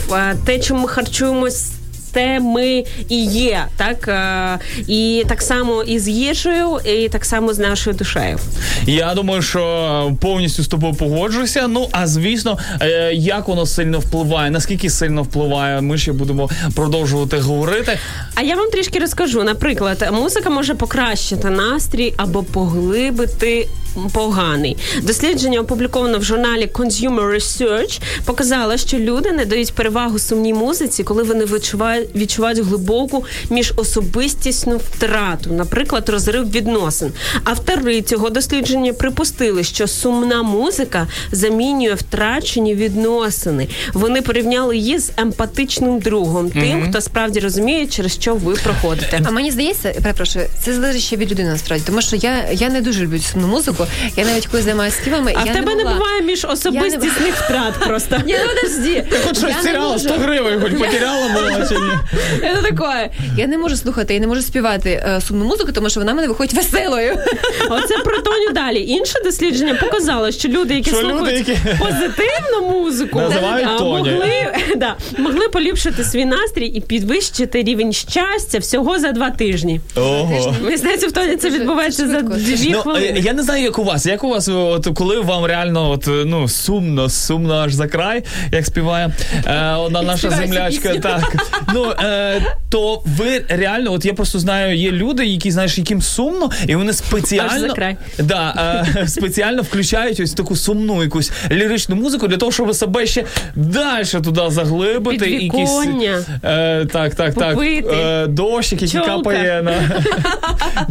Те, 0.45 0.59
чим 0.59 0.77
ми 0.77 0.87
харчуємось. 0.87 1.71
Те 2.15 2.39
ми 2.39 2.83
і 3.09 3.25
є, 3.25 3.65
так 3.77 4.09
Е, 4.15 4.59
і 4.87 5.23
так 5.27 5.41
само 5.41 5.83
і 5.83 5.99
з 5.99 6.07
їжею, 6.07 6.79
і 6.85 7.09
так 7.09 7.25
само 7.25 7.53
з 7.53 7.59
нашою 7.59 7.95
душею. 7.95 8.39
Я 8.85 9.13
думаю, 9.13 9.41
що 9.41 10.13
повністю 10.21 10.63
з 10.63 10.67
тобою 10.67 10.93
погоджуюся. 10.93 11.67
Ну 11.67 11.87
а 11.91 12.07
звісно, 12.07 12.57
е, 12.81 13.13
як 13.13 13.47
воно 13.47 13.65
сильно 13.65 13.99
впливає, 13.99 14.51
наскільки 14.51 14.89
сильно 14.89 15.23
впливає, 15.23 15.81
ми 15.81 15.97
ще 15.97 16.11
будемо 16.13 16.49
продовжувати 16.75 17.37
говорити. 17.37 17.99
А 18.35 18.41
я 18.41 18.55
вам 18.55 18.69
трішки 18.69 18.99
розкажу. 18.99 19.43
Наприклад, 19.43 20.09
музика 20.13 20.49
може 20.49 20.75
покращити 20.75 21.49
настрій 21.49 22.13
або 22.17 22.43
поглибити. 22.43 23.67
Поганий 24.13 24.77
дослідження, 25.01 25.59
опубліковане 25.59 26.17
в 26.17 26.23
журналі 26.23 26.69
Consumer 26.73 27.35
Research, 27.35 28.01
показало, 28.25 28.77
що 28.77 28.97
люди 28.97 29.31
не 29.31 29.45
дають 29.45 29.73
перевагу 29.73 30.19
сумній 30.19 30.53
музиці, 30.53 31.03
коли 31.03 31.23
вони 31.23 31.45
відчувають, 31.45 32.15
відчувають 32.15 32.59
глибоку 32.59 33.25
міжособистісну 33.49 34.77
втрату, 34.77 35.49
наприклад, 35.53 36.09
розрив 36.09 36.51
відносин. 36.51 37.11
Автори 37.43 38.01
цього 38.01 38.29
дослідження 38.29 38.93
припустили, 38.93 39.63
що 39.63 39.87
сумна 39.87 40.43
музика 40.43 41.07
замінює 41.31 41.93
втрачені 41.93 42.75
відносини. 42.75 43.67
Вони 43.93 44.21
порівняли 44.21 44.77
її 44.77 44.99
з 44.99 45.11
емпатичним 45.17 45.99
другом, 45.99 46.49
тим, 46.49 46.89
хто 46.89 47.01
справді 47.01 47.39
розуміє, 47.39 47.87
через 47.87 48.13
що 48.13 48.35
ви 48.35 48.53
проходите. 48.53 49.21
А 49.25 49.31
мені 49.31 49.51
здається, 49.51 49.93
перепрошую, 50.03 50.45
це 50.63 50.73
залежить 50.73 51.01
ще 51.01 51.15
від 51.15 51.31
людини 51.31 51.49
насправді, 51.49 51.85
тому 51.87 52.01
що 52.01 52.15
я, 52.15 52.49
я 52.51 52.69
не 52.69 52.81
дуже 52.81 53.03
люблю 53.03 53.19
сумну 53.19 53.47
музику. 53.47 53.84
Я 54.17 54.25
навіть 54.25 54.47
коли 54.47 54.63
займаюся 54.63 54.97
співами, 55.01 55.33
А 55.35 55.45
я 55.45 55.51
в 55.51 55.55
тебе 55.55 55.75
не, 55.75 55.83
могла. 55.83 55.97
буває 55.99 56.21
між 56.21 56.45
особистісних 56.45 57.35
втрат 57.45 57.73
просто. 57.87 58.17
Ні, 58.25 58.35
ну 58.43 58.49
подожди. 58.55 59.05
Хоч 59.27 59.37
щось 59.37 59.63
не 59.63 59.79
можу. 59.79 59.99
100 59.99 60.13
гривень, 60.13 60.61
хоч 60.61 60.71
потеряла 60.71 61.27
була 61.29 61.67
чи 61.69 61.75
ні. 61.75 61.91
Це 62.41 62.61
таке. 62.61 63.09
Я 63.37 63.47
не 63.47 63.57
можу 63.57 63.77
слухати, 63.77 64.13
я 64.13 64.19
не 64.19 64.27
можу 64.27 64.41
співати 64.41 64.89
е, 64.89 65.21
сумну 65.27 65.45
музику, 65.45 65.71
тому 65.71 65.89
що 65.89 65.99
вона 65.99 66.13
мене 66.13 66.27
виходить 66.27 66.53
веселою. 66.53 67.17
Оце 67.69 67.97
про 67.97 68.17
тоню 68.21 68.49
далі. 68.53 68.81
Інше 68.87 69.19
дослідження 69.23 69.75
показало, 69.75 70.31
що 70.31 70.47
люди, 70.49 70.73
які 70.75 70.89
Що 70.89 71.01
люди, 71.01 71.11
слухають 71.13 71.47
які- 71.49 71.61
позитивну 71.79 72.69
музику, 72.71 73.19
могли, 73.19 74.47
да, 74.75 74.95
могли 75.17 75.47
поліпшити 75.49 76.03
свій 76.03 76.25
настрій 76.25 76.65
і 76.67 76.81
підвищити 76.81 77.63
рівень 77.63 77.93
щастя 77.93 78.59
всього 78.59 78.99
за 78.99 79.11
два 79.11 79.29
тижні. 79.29 79.81
Ого. 79.95 80.55
Мені 80.63 80.77
здається, 80.77 81.07
в 81.07 81.11
Тоні 81.11 81.35
це 81.37 81.49
відбувається 81.49 82.07
за 82.07 82.21
дві 82.21 82.69
Ну, 82.71 82.77
е, 82.79 82.81
хвилини. 82.81 83.19
я 83.23 83.33
не 83.33 83.43
знаю, 83.43 83.63
як 83.75 83.79
у 83.79 83.83
вас. 83.83 84.05
Як 84.05 84.23
у 84.23 84.29
вас, 84.29 84.47
от 84.47 84.87
коли 84.95 85.21
вам 85.21 85.45
реально 85.45 85.89
от, 85.89 86.07
ну, 86.25 86.47
сумно, 86.47 87.09
сумно 87.09 87.53
аж 87.53 87.73
за 87.73 87.87
край, 87.87 88.23
як 88.51 88.65
співає 88.65 89.13
е, 89.45 89.71
одна 89.71 90.01
наша 90.01 90.29
землячка, 90.29 90.95
так. 90.95 91.35
Ну, 91.73 91.91
е, 92.03 92.41
то 92.69 93.01
ви 93.05 93.45
реально, 93.49 93.93
от 93.93 94.05
я 94.05 94.13
просто 94.13 94.39
знаю, 94.39 94.77
є 94.77 94.91
люди, 94.91 95.25
які, 95.25 95.51
знаєш, 95.51 95.77
яким 95.77 96.01
сумно, 96.01 96.49
і 96.67 96.75
вони 96.75 96.93
спеціально, 96.93 97.73
край. 97.73 97.97
да, 98.19 98.83
е, 98.95 99.07
спеціально 99.07 99.61
включають 99.61 100.19
ось 100.19 100.33
таку 100.33 100.55
сумну 100.55 101.03
якусь 101.03 101.31
ліричну 101.51 101.95
музику 101.95 102.27
для 102.27 102.37
того, 102.37 102.51
щоб 102.51 102.75
себе 102.75 103.05
ще 103.05 103.23
далі 103.55 104.05
туди 104.05 104.41
заглибити. 104.47 105.25
Підвіконня. 105.25 106.23
е, 106.43 106.85
так, 106.85 107.15
так, 107.15 107.33
так. 107.33 107.57
Е, 107.61 108.27
дощик, 108.27 108.81
який 108.81 108.99
Чолка. 108.99 109.17
капає 109.17 109.61
на. 109.61 109.73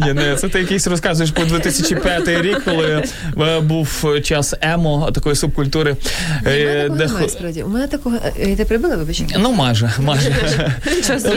Ні, 0.05 0.13
не, 0.13 0.35
це 0.35 0.49
ти 0.49 0.59
якийсь 0.59 0.87
розказуєш 0.87 1.31
про 1.31 1.45
2005 1.45 2.27
рік, 2.27 2.61
коли 2.75 3.03
е, 3.57 3.59
був 3.59 4.05
час 4.23 4.53
емо, 4.61 5.11
такої 5.11 5.35
субкультури. 5.35 5.95
У 6.45 6.49
е, 6.49 6.83
такого 6.83 6.97
де 6.97 7.07
немає, 7.07 7.29
справді. 7.29 7.63
У 7.63 7.69
мене 7.69 7.87
такого. 7.87 8.17
ти 8.37 8.39
Я 8.39 8.45
тебе 8.45 8.65
прибила, 8.65 8.95
вибачте? 8.95 9.25
Ну, 9.39 9.51
майже, 9.51 9.91
майже. 9.99 10.35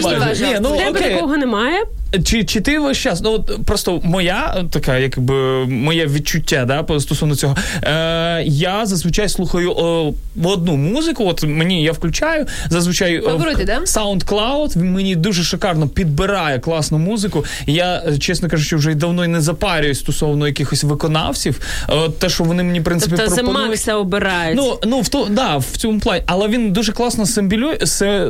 Майже. 0.03 0.47
Ні, 0.47 0.59
ну, 0.61 0.75
В 0.75 0.79
тебе 0.79 1.01
такого 1.01 1.37
немає. 1.37 1.85
Чи, 2.25 2.45
чи 2.45 2.61
ти 2.61 2.79
весь 2.79 2.99
час? 2.99 3.21
Ну 3.23 3.31
от 3.33 3.65
просто 3.65 4.01
моя 4.05 4.65
така, 4.71 4.99
якби 4.99 5.67
моє 5.67 6.07
відчуття, 6.07 6.65
да, 6.65 7.01
стосовно 7.01 7.37
цього. 7.37 7.57
Е, 7.83 8.43
я 8.47 8.87
зазвичай 8.87 9.29
слухаю 9.29 9.73
о, 9.77 10.15
одну 10.45 10.77
музику. 10.77 11.25
От 11.27 11.45
мені 11.45 11.83
я 11.83 11.93
включаю 11.93 12.47
зазвичай 12.71 13.19
о, 13.19 13.31
Фаворити, 13.31 13.65
да? 13.65 13.79
SoundCloud 13.79 14.79
мені 14.79 15.17
дуже 15.17 15.43
шикарно 15.43 15.89
підбирає 15.89 16.59
класну 16.59 16.99
музику. 16.99 17.45
Я, 17.67 18.03
е, 18.07 18.19
чесно 18.19 18.49
кажучи, 18.49 18.77
вже 18.77 18.93
й 18.93 18.95
давно 18.95 19.25
й 19.25 19.29
не 19.29 19.41
запарююсь 19.41 19.99
стосовно 19.99 20.47
якихось 20.47 20.85
виконавців. 20.85 21.61
Е, 21.91 22.09
те, 22.19 22.29
що 22.29 22.45
вони 22.45 22.63
мені 22.63 22.81
в 22.81 22.85
принципі 22.85 23.15
Тобто 23.17 23.35
пропонують. 23.35 23.69
Макса 23.69 23.95
обирають. 23.95 24.57
Ну, 24.57 24.79
ну 24.87 25.01
в 25.01 25.09
то, 25.09 25.27
да, 25.31 25.57
в 25.57 25.77
цьому 25.77 26.01
плані, 26.01 26.23
але 26.27 26.49
він 26.49 26.73
дуже 26.73 26.93
класно 26.93 27.27
симбілює, 27.27 27.79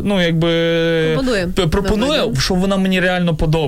ну, 0.03 0.23
якби 0.23 0.49
Пропонує. 1.15 1.49
пропонує, 1.71 2.35
що 2.39 2.55
вона 2.55 2.77
мені 2.77 3.01
реально 3.01 3.35
подобається. 3.35 3.68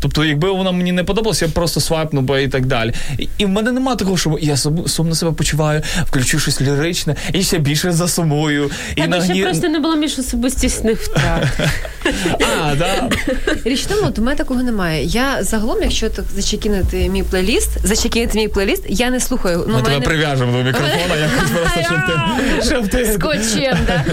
Тобто, 0.00 0.24
якби 0.24 0.50
вона 0.50 0.72
мені 0.72 0.92
не 0.92 1.04
подобалася, 1.04 1.44
я 1.44 1.48
б 1.48 1.54
просто 1.54 1.80
свайпнув 1.80 2.22
би 2.24 2.42
і 2.42 2.48
так 2.48 2.66
далі. 2.66 2.92
І, 3.18 3.28
і 3.38 3.44
в 3.44 3.48
мене 3.48 3.72
немає 3.72 3.96
такого, 3.96 4.16
що 4.16 4.38
я 4.40 4.54
сум- 4.54 4.88
сумно 4.88 5.14
себе 5.14 5.32
почуваю, 5.32 5.82
включу 6.04 6.38
щось 6.38 6.60
ліричне, 6.60 7.16
і 7.32 7.42
ще 7.42 7.58
більше 7.58 7.92
засумую. 7.92 8.70
І 8.96 9.00
ще 9.00 9.08
нагні- 9.08 9.42
просто 9.42 9.68
не 9.68 9.78
було 9.78 9.96
між 9.96 10.18
особистісних 10.18 11.00
втрат. 11.00 11.46
А, 12.40 12.74
да. 12.74 13.08
Річ 13.64 13.86
тому, 13.86 14.00
от 14.04 14.18
у 14.18 14.22
мене 14.22 14.36
такого 14.36 14.62
немає. 14.62 15.04
Я 15.04 15.38
загалом, 15.42 15.82
якщо 15.82 16.10
так 16.10 16.24
зачекінити 16.34 17.08
мій 17.08 17.22
плейліст, 17.22 17.70
зачекінити 17.86 18.38
мій 18.38 18.48
плейліст, 18.48 18.82
я 18.88 19.10
не 19.10 19.20
слухаю. 19.20 19.64
Ну, 19.68 19.74
Ми 19.74 19.80
тебе 19.82 19.90
мене- 19.94 20.06
прив'яжемо 20.06 20.52
до 20.52 20.64
мікрофона, 20.64 21.16
якось 21.16 21.50
просто, 21.50 21.80
щоб 21.82 21.96
ти. 22.06 22.12
Щоб 22.74 22.88
ти... 22.88 23.12
Скотчем, 23.12 23.78
да. 23.86 24.04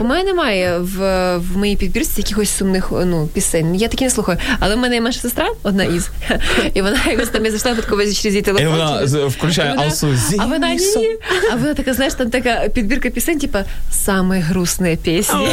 У 0.00 0.04
мене 0.04 0.24
немає 0.24 0.78
в, 0.78 0.96
в 1.36 1.56
моїй 1.56 1.76
підбірці 1.76 2.12
якихось 2.16 2.50
сумних 2.56 2.88
ну, 2.90 3.26
пісень. 3.34 3.74
Я 3.76 3.88
такі 3.88 4.04
не 4.04 4.10
слухаю. 4.10 4.38
Але 4.60 4.74
в 4.74 4.78
мене 4.78 4.94
є 4.94 5.00
менша 5.00 5.20
сестра, 5.20 5.48
одна 5.62 5.84
із. 5.84 6.10
І 6.74 6.82
вона 6.82 6.98
якось 7.10 7.28
там 7.28 7.44
я 7.44 7.50
зайшла 7.50 7.70
випадково 7.70 8.02
через 8.02 8.24
її 8.24 8.38
І 8.38 8.42
телефон. 8.42 8.68
вона 8.68 9.26
включає 9.26 9.68
І 9.68 9.72
вона- 9.72 9.84
Алсу 9.84 10.08
А 10.38 10.46
вона 10.46 10.74
ні. 10.74 11.18
А 11.52 11.56
вона 11.56 11.74
така, 11.74 11.94
знаєш, 11.94 12.14
там 12.14 12.30
така 12.30 12.68
підбірка 12.74 13.10
пісень, 13.10 13.38
типа 13.38 13.64
«Самые 14.06 14.52
грустные 14.52 14.96
пісні. 14.96 15.48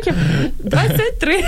Років? 0.00 0.14
23. 0.58 1.44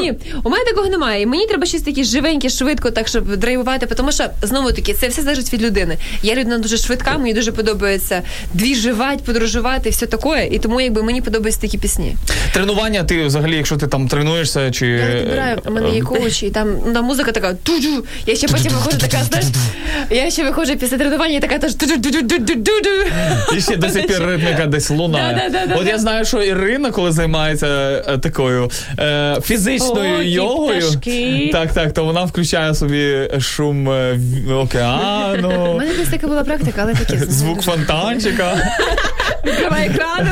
Ні, 0.00 0.12
у 0.44 0.50
мене 0.50 0.64
такого 0.64 0.88
немає. 0.88 1.22
І 1.22 1.26
мені 1.26 1.46
треба 1.46 1.66
щось 1.66 1.82
таке 1.82 2.04
живеньке, 2.04 2.48
швидко, 2.48 2.90
так 2.90 3.08
щоб 3.08 3.36
драйвувати, 3.36 3.86
тому 3.86 4.12
що 4.12 4.24
знову 4.42 4.72
таки 4.72 4.94
це 4.94 5.08
все 5.08 5.22
залежить 5.22 5.52
від 5.52 5.62
людини. 5.62 5.96
Я 6.22 6.34
людина 6.34 6.58
дуже 6.58 6.76
швидка, 6.76 7.18
мені 7.18 7.34
дуже 7.34 7.52
подобається 7.52 8.22
двіживати, 8.54 9.22
подорожувати, 9.26 9.90
все 9.90 10.06
таке. 10.06 10.48
І 10.50 10.58
тому 10.58 10.80
якби 10.80 11.02
мені 11.02 11.20
подобаються 11.20 11.60
такі 11.60 11.78
пісні. 11.78 12.16
Тренування, 12.52 13.04
ти 13.04 13.24
взагалі, 13.24 13.56
якщо 13.56 13.76
ти 13.76 13.86
там 13.86 14.08
тренуєшся, 14.08 14.70
чи. 14.70 14.86
Я 14.86 15.06
підбираю, 15.06 15.58
у 15.66 15.70
мене 15.70 15.90
є 15.90 16.02
коуч, 16.02 16.42
і 16.42 16.50
там 16.50 16.76
ну, 16.86 16.92
там 16.92 17.04
музика 17.04 17.32
така 17.32 17.54
ту-ду. 17.62 18.04
Я 18.26 18.36
ще 18.36 18.48
потім 18.48 18.72
виходжу 18.72 18.98
така, 18.98 19.24
знаєш, 19.24 19.46
я 20.10 20.30
ще 20.30 20.44
виходжу 20.44 20.72
після 20.80 20.98
тренування 20.98 21.36
і 21.36 21.40
така 21.40 21.58
теж 21.58 21.74
ту-ду-ду-ду-ду-ду. 21.74 23.56
І 23.56 23.60
ще 23.60 23.76
до 23.76 23.88
сих 23.88 24.06
пір 24.06 24.22
ритміка 24.26 24.66
десь 24.66 24.90
лунає. 24.90 25.50
От 25.76 25.86
я 25.86 25.98
знаю, 25.98 26.24
що 26.24 26.42
Ірина, 26.42 26.90
коли 26.90 27.12
займається 27.14 27.66
е, 28.08 28.18
такою 28.18 28.70
е, 28.98 29.36
фізичною 29.42 30.18
О, 30.18 30.22
йогою, 30.22 30.80
пташки. 30.80 31.50
так, 31.52 31.72
так, 31.72 31.92
то 31.92 32.04
вона 32.04 32.24
включає 32.24 32.74
собі 32.74 33.30
шум 33.40 33.88
е, 33.90 34.12
в- 34.12 34.64
У 35.74 35.78
мене 35.78 35.92
десь 35.98 36.08
така 36.08 36.26
була 36.28 36.44
практика, 36.44 36.80
але 36.84 36.94
таке 36.94 37.18
звук 37.18 37.62
фонтанчика. 37.62 38.56
Відкриває 39.46 39.90
екран. 39.90 40.28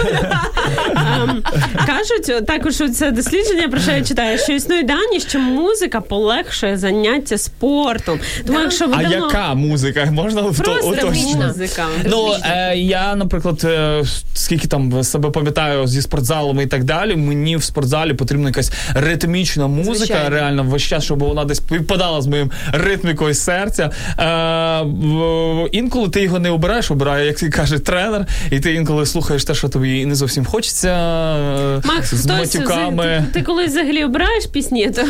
Ем, 1.23 1.43
Кажуть, 1.87 2.47
також 2.47 2.75
це 2.97 3.11
дослідження, 3.11 3.69
про 3.69 3.81
що 3.81 3.91
я 3.91 4.03
читаю, 4.05 4.39
що 4.39 4.53
існують 4.53 4.87
дані, 4.87 5.21
що 5.29 5.39
музика 5.39 6.01
полегшує 6.01 6.77
заняття 6.77 7.39
спортом. 7.39 8.21
Тому 8.47 8.61
якщо 8.61 8.87
ви 8.87 8.95
А 8.99 9.03
давно 9.03 9.27
яка 9.27 9.55
музика? 9.55 10.09
Можна 10.13 10.43
в 10.43 10.59
просто 10.59 10.89
уточнити? 10.89 11.47
музика. 11.47 11.87
Ну, 12.05 12.35
е, 12.45 12.77
я, 12.77 13.15
наприклад, 13.15 13.61
е, 13.65 14.03
скільки 14.35 14.69
там 14.69 15.05
себе 15.05 15.31
пам'ятаю 15.31 15.87
зі 15.87 16.03
спортзалом 16.03 16.61
і 16.61 16.67
так 16.73 16.85
далі, 16.85 17.17
мені 17.17 17.57
в 17.57 17.63
спортзалі 17.65 18.15
потрібна 18.15 18.49
якась 18.49 18.73
ритмічна 18.95 19.67
музика, 19.67 19.95
Звичайно. 19.95 20.31
реально 20.31 20.63
весь 20.63 20.83
час, 20.83 21.05
щоб 21.05 21.19
вона 21.19 21.45
десь 21.45 21.59
співпадала 21.59 22.21
з 22.23 22.27
моїм 22.27 22.51
ритмікою 22.73 23.35
серця. 23.35 23.91
Е, 24.19 25.69
інколи 25.73 26.09
ти 26.09 26.23
його 26.23 26.39
не 26.39 26.51
обираєш, 26.51 26.91
обирає, 26.91 27.27
як 27.27 27.37
каже 27.37 27.79
тренер, 27.79 28.27
і 28.51 28.61
ти 28.61 28.75
інколи 28.75 29.07
слухаєш 29.07 29.45
те, 29.45 29.55
що 29.55 29.69
тобі 29.69 30.07
не 30.07 30.15
зовсім 30.15 30.45
хочеться. 30.45 30.89
е, 30.89 31.81
Макс, 31.85 32.15
з 32.15 32.25
хтось 32.25 32.55
матюками. 32.55 33.25
ти, 33.33 33.39
ти 33.39 33.43
колись 33.47 33.71
взагалі 33.71 34.05
обираєш 34.05 34.47
пісні, 34.47 34.91
то 34.95 35.03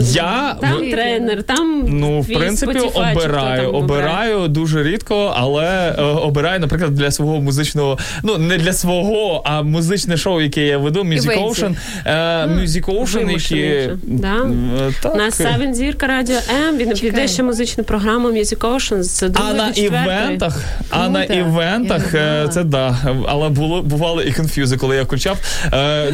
Я 0.00 0.56
там 0.60 0.76
в- 0.76 0.90
тренер, 0.90 1.42
там 1.42 1.84
Ну, 1.88 2.20
в 2.20 2.26
принципі, 2.26 2.78
обираю. 2.78 3.62
там 3.66 3.74
Обираю 3.74 4.48
дуже 4.48 4.82
рідко, 4.82 5.34
але 5.36 5.94
е, 5.98 6.02
обираю, 6.02 6.60
наприклад, 6.60 6.94
для 6.94 7.10
свого 7.10 7.40
музичного, 7.40 7.98
ну 8.22 8.38
не 8.38 8.58
для 8.58 8.72
свого, 8.72 9.42
а 9.44 9.62
музичне 9.62 10.16
шоу, 10.16 10.40
яке 10.40 10.66
я 10.66 10.78
веду, 10.78 11.01
Music 11.04 11.42
Ocean. 11.48 11.76
Music 12.60 12.84
Ocean, 12.84 13.30
які 13.30 13.90
да? 14.02 14.50
так. 15.02 15.14
На 15.16 15.30
Севен 15.30 15.74
Зірка 15.74 16.06
Радіо 16.06 16.36
М 16.68 16.76
він 16.76 16.92
піде 16.92 17.28
ще 17.28 17.42
музичну 17.42 17.84
програму 17.84 18.28
Music 18.28 18.58
Ocean 18.58 19.02
з 19.02 19.22
А 19.34 19.52
на 19.52 19.68
івентах, 19.68 20.60
а 20.90 21.08
на 21.08 21.24
івентах 21.24 22.10
це 22.52 22.64
да. 22.64 22.96
Але 23.28 23.48
було 23.48 23.82
бували 23.82 24.24
і 24.24 24.32
конфюзи, 24.32 24.76
коли 24.76 24.96
я 24.96 25.02
включав 25.02 25.38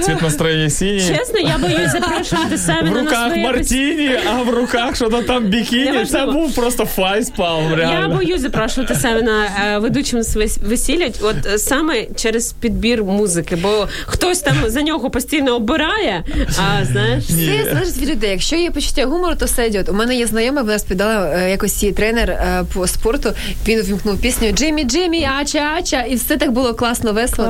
цвіт 0.00 0.22
настроєння 0.22 0.70
синій. 0.70 1.00
Чесно, 1.00 1.40
я 1.40 1.58
боюсь 1.58 1.92
запрошувати 1.92 2.56
В 2.88 2.92
руках 2.92 3.36
Мартіні, 3.36 4.10
а 4.30 4.42
в 4.42 4.50
руках 4.50 4.96
що 4.96 5.08
то 5.08 5.22
там 5.22 5.44
бікіні. 5.44 6.04
Це 6.04 6.26
був 6.26 6.54
просто 6.54 6.84
файспалм, 6.84 7.78
Я 7.78 8.08
боюсь 8.08 8.40
запрошувати 8.40 8.94
себе 8.94 9.22
на 9.22 9.44
е, 9.44 9.78
ведучим 9.78 10.22
весілля, 10.62 11.10
от 11.20 11.36
е, 11.46 11.58
саме 11.58 12.06
через 12.16 12.52
підбір 12.52 13.04
музики, 13.04 13.56
бо 13.56 13.88
хтось 14.06 14.40
там 14.40 14.54
за 14.78 14.84
нього 14.84 15.10
постійно 15.10 15.56
обирає, 15.56 16.24
а 16.58 16.84
знаєш. 16.84 17.24
Все 17.24 17.64
залежить 17.72 17.98
від 17.98 18.10
людей. 18.10 18.30
Якщо 18.30 18.56
є 18.56 18.70
почуття 18.70 19.06
гумору, 19.06 19.34
то 19.38 19.46
все 19.46 19.66
йде. 19.66 19.84
У 19.88 19.92
мене 19.92 20.16
є 20.16 20.26
знайома, 20.26 20.62
вона 20.62 20.78
спідала 20.78 21.32
е, 21.34 21.50
якось 21.50 21.82
її 21.82 21.94
тренер 21.94 22.30
е, 22.30 22.64
по 22.74 22.86
спорту. 22.86 23.32
Він 23.68 23.80
увімкнув 23.80 24.18
пісню 24.20 24.52
Джиммі, 24.52 24.84
Джиммі, 24.84 25.28
ача, 25.40 25.74
ача, 25.78 26.02
і 26.02 26.14
все 26.14 26.36
так 26.36 26.52
було 26.52 26.74
класно, 26.74 27.12
весело. 27.12 27.48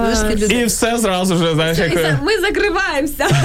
І 0.51 0.65
все 0.65 0.99
зразу 0.99 1.37
ж, 1.37 1.55
знаєш, 1.55 1.79
як. 1.79 2.23
ми 2.23 2.41
закриваємося. 2.41 3.27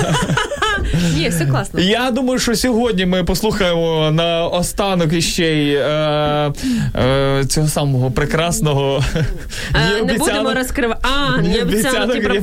Ні, 1.17 1.29
все 1.29 1.45
класно. 1.45 1.79
Я 1.79 2.11
думаю, 2.11 2.39
що 2.39 2.55
сьогодні 2.55 3.05
ми 3.05 3.23
послухаємо 3.23 4.11
на 4.11 4.47
останок 4.47 5.13
іще 5.13 5.45
й 5.45 5.75
е, 5.75 6.53
е, 6.95 7.45
цього 7.45 7.67
самого 7.67 8.11
прекрасного 8.11 9.03
Е, 9.75 10.03
не 10.03 10.13
будемо 10.13 10.53
розкривати. 10.53 11.01
А, 11.01 11.37
не 11.37 11.61
обіцянок, 11.61 11.63
обіцянки 11.63 12.19
ні 12.19 12.39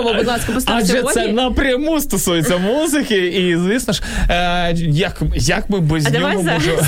Обов'язково, 0.00 0.14
будь 0.18 0.26
ласка, 0.26 0.52
постав 0.52 0.76
Адже 0.78 0.92
сьогодні. 0.92 1.12
це 1.22 1.28
напряму 1.32 2.00
стосується 2.00 2.58
музики, 2.58 3.16
і 3.26 3.56
звісно 3.56 3.92
ж, 3.92 4.02
е, 4.30 4.74
як, 4.76 5.22
як 5.34 5.70
ми 5.70 5.80
без 5.80 6.06
А 6.06 6.10
нього 6.10 6.42
можемо. 6.42 6.82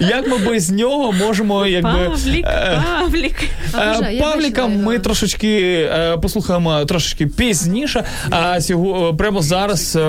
як 0.00 0.26
ми 0.28 0.38
без 0.38 0.70
нього 0.70 1.12
можемо, 1.12 1.66
якби. 1.66 1.90
Павлік, 2.08 2.44
е, 2.46 2.82
Павлік. 3.00 3.36
Е, 3.74 4.18
Павліка 4.20 4.66
ми 4.66 4.92
його. 4.92 4.98
трошечки 5.04 5.58
е, 5.92 6.16
послухаємо 6.22 6.84
трошечки 6.84 7.26
пізніше. 7.26 8.04
А 8.30 8.60
сього, 8.60 9.14
прямо 9.14 9.42
зараз 9.42 9.96
е, 9.96 10.00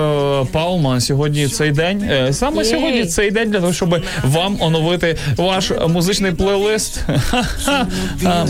Палма 0.52 1.00
сьогодні 1.00 1.48
цей 1.48 1.70
день. 1.70 2.02
е, 2.10 2.32
Саме 2.32 2.56
Єй. 2.56 2.64
сьогодні 2.64 3.04
цей 3.04 3.30
день 3.30 3.50
для 3.50 3.60
того, 3.60 3.72
щоб 3.72 3.96
вам 4.24 4.56
оновити 4.60 5.16
ваш 5.36 5.70
музичний 5.88 6.32
плейлист. 6.32 7.00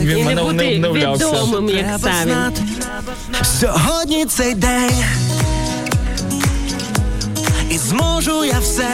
Він 0.00 0.24
мене 0.24 0.42
не 0.78 0.88
вдався. 0.88 1.26
відомим, 1.32 1.68
як 1.76 1.98
знати, 1.98 2.62
Сьогодні 3.60 4.24
цей 4.24 4.54
день. 4.54 5.04
І 7.70 7.78
зможу 7.78 8.44
я 8.44 8.58
все. 8.58 8.90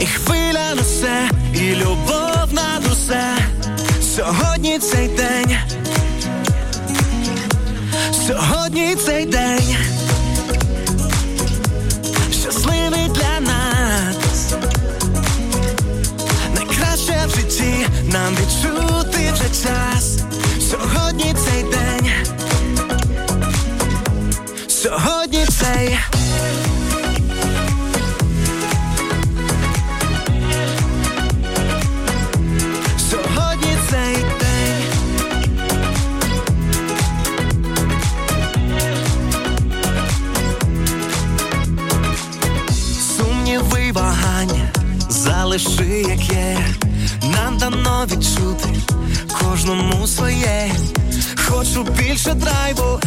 І 0.00 0.06
хвиля 0.06 0.74
несе, 0.74 1.30
і 1.54 1.74
любов 1.74 2.52
над 2.52 2.92
усе. 2.92 3.36
Сьогодні 4.16 4.78
цей 4.78 5.08
день. 5.08 5.56
Сьогодні 8.26 8.96
цей 8.96 9.26
день. 9.26 9.76
Щасливий 12.32 13.08
для 13.08 13.40
нас. 13.40 14.54
Найкраще 16.54 17.26
в 17.26 17.30
житті 17.30 17.86
нам 18.12 18.32
відчути 18.32 19.32
вже 19.32 19.62
час. 19.62 20.23
Сьогодні 20.74 21.34
цей 21.34 21.62
день, 21.62 22.10
сьогодні 24.68 25.46
цей. 25.46 25.98
Залиши, 45.08 46.04
як 46.08 46.20
є, 46.32 46.58
нам 47.22 47.58
дано 47.58 48.06
відчути 48.10 48.93
кожному 49.40 50.06
своє. 50.06 50.70
Хочу 51.36 51.82
більше 51.82 52.34
драйву, 52.34 53.00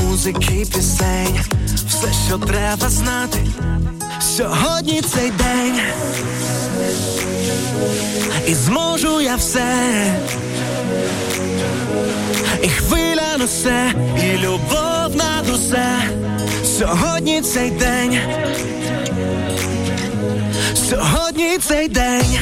музики, 0.00 0.66
пісень, 0.74 1.40
все, 1.88 2.08
що 2.26 2.38
треба 2.38 2.88
знати. 2.88 3.38
Сьогодні 4.20 5.02
цей 5.02 5.30
день, 5.30 5.80
і 8.46 8.54
зможу 8.54 9.20
я 9.20 9.36
все. 9.36 9.64
І 12.62 12.68
хвиля 12.68 13.36
несе, 13.38 13.92
і 14.24 14.36
любов 14.38 15.16
над 15.16 15.48
усе. 15.54 15.88
Сьогодні 16.78 17.40
цей 17.40 17.70
день. 17.70 18.18
Сьогодні 20.90 21.58
цей 21.58 21.88
день. 21.88 22.38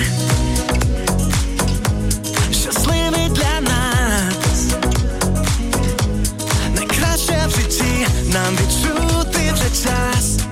Нам 8.35 8.53
відчути 8.57 9.53
вже 9.53 9.85
час. 9.85 10.44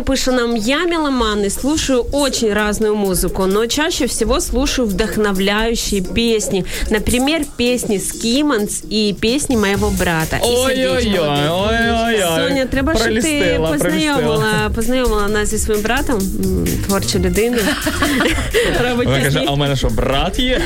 Соня 0.00 0.16
пишет 0.16 0.34
нам, 0.34 0.54
я 0.54 0.84
меломан 0.84 1.44
и 1.44 1.50
слушаю 1.50 2.02
очень 2.12 2.52
разную 2.52 2.94
музыку, 2.94 3.46
но 3.46 3.66
чаще 3.66 4.06
всего 4.06 4.40
слушаю 4.40 4.88
вдохновляющие 4.88 6.00
песни. 6.02 6.64
Например, 6.90 7.42
песни 7.56 7.98
Скиманс 7.98 8.82
и 8.90 9.14
песни 9.20 9.56
моего 9.56 9.90
брата. 9.90 10.38
Ой-ой-ой, 10.42 11.14
ой-ой-ой. 11.18 12.48
Соня, 12.48 12.66
треба, 12.66 12.94
щоб 12.94 13.22
ти 13.22 13.60
познайомила, 13.70 14.70
познайомила 14.74 15.28
нас 15.28 15.48
зі 15.48 15.58
своїм 15.58 15.82
братом, 15.82 16.16
м, 16.16 16.66
творча 16.86 17.18
людина. 17.18 17.58
Робить 18.90 19.06
Вона 19.08 19.18
каже, 19.18 19.30
пісні. 19.30 19.44
а 19.48 19.52
у 19.52 19.56
мене 19.56 19.76
що, 19.76 19.88
брат 19.88 20.38
є? 20.38 20.60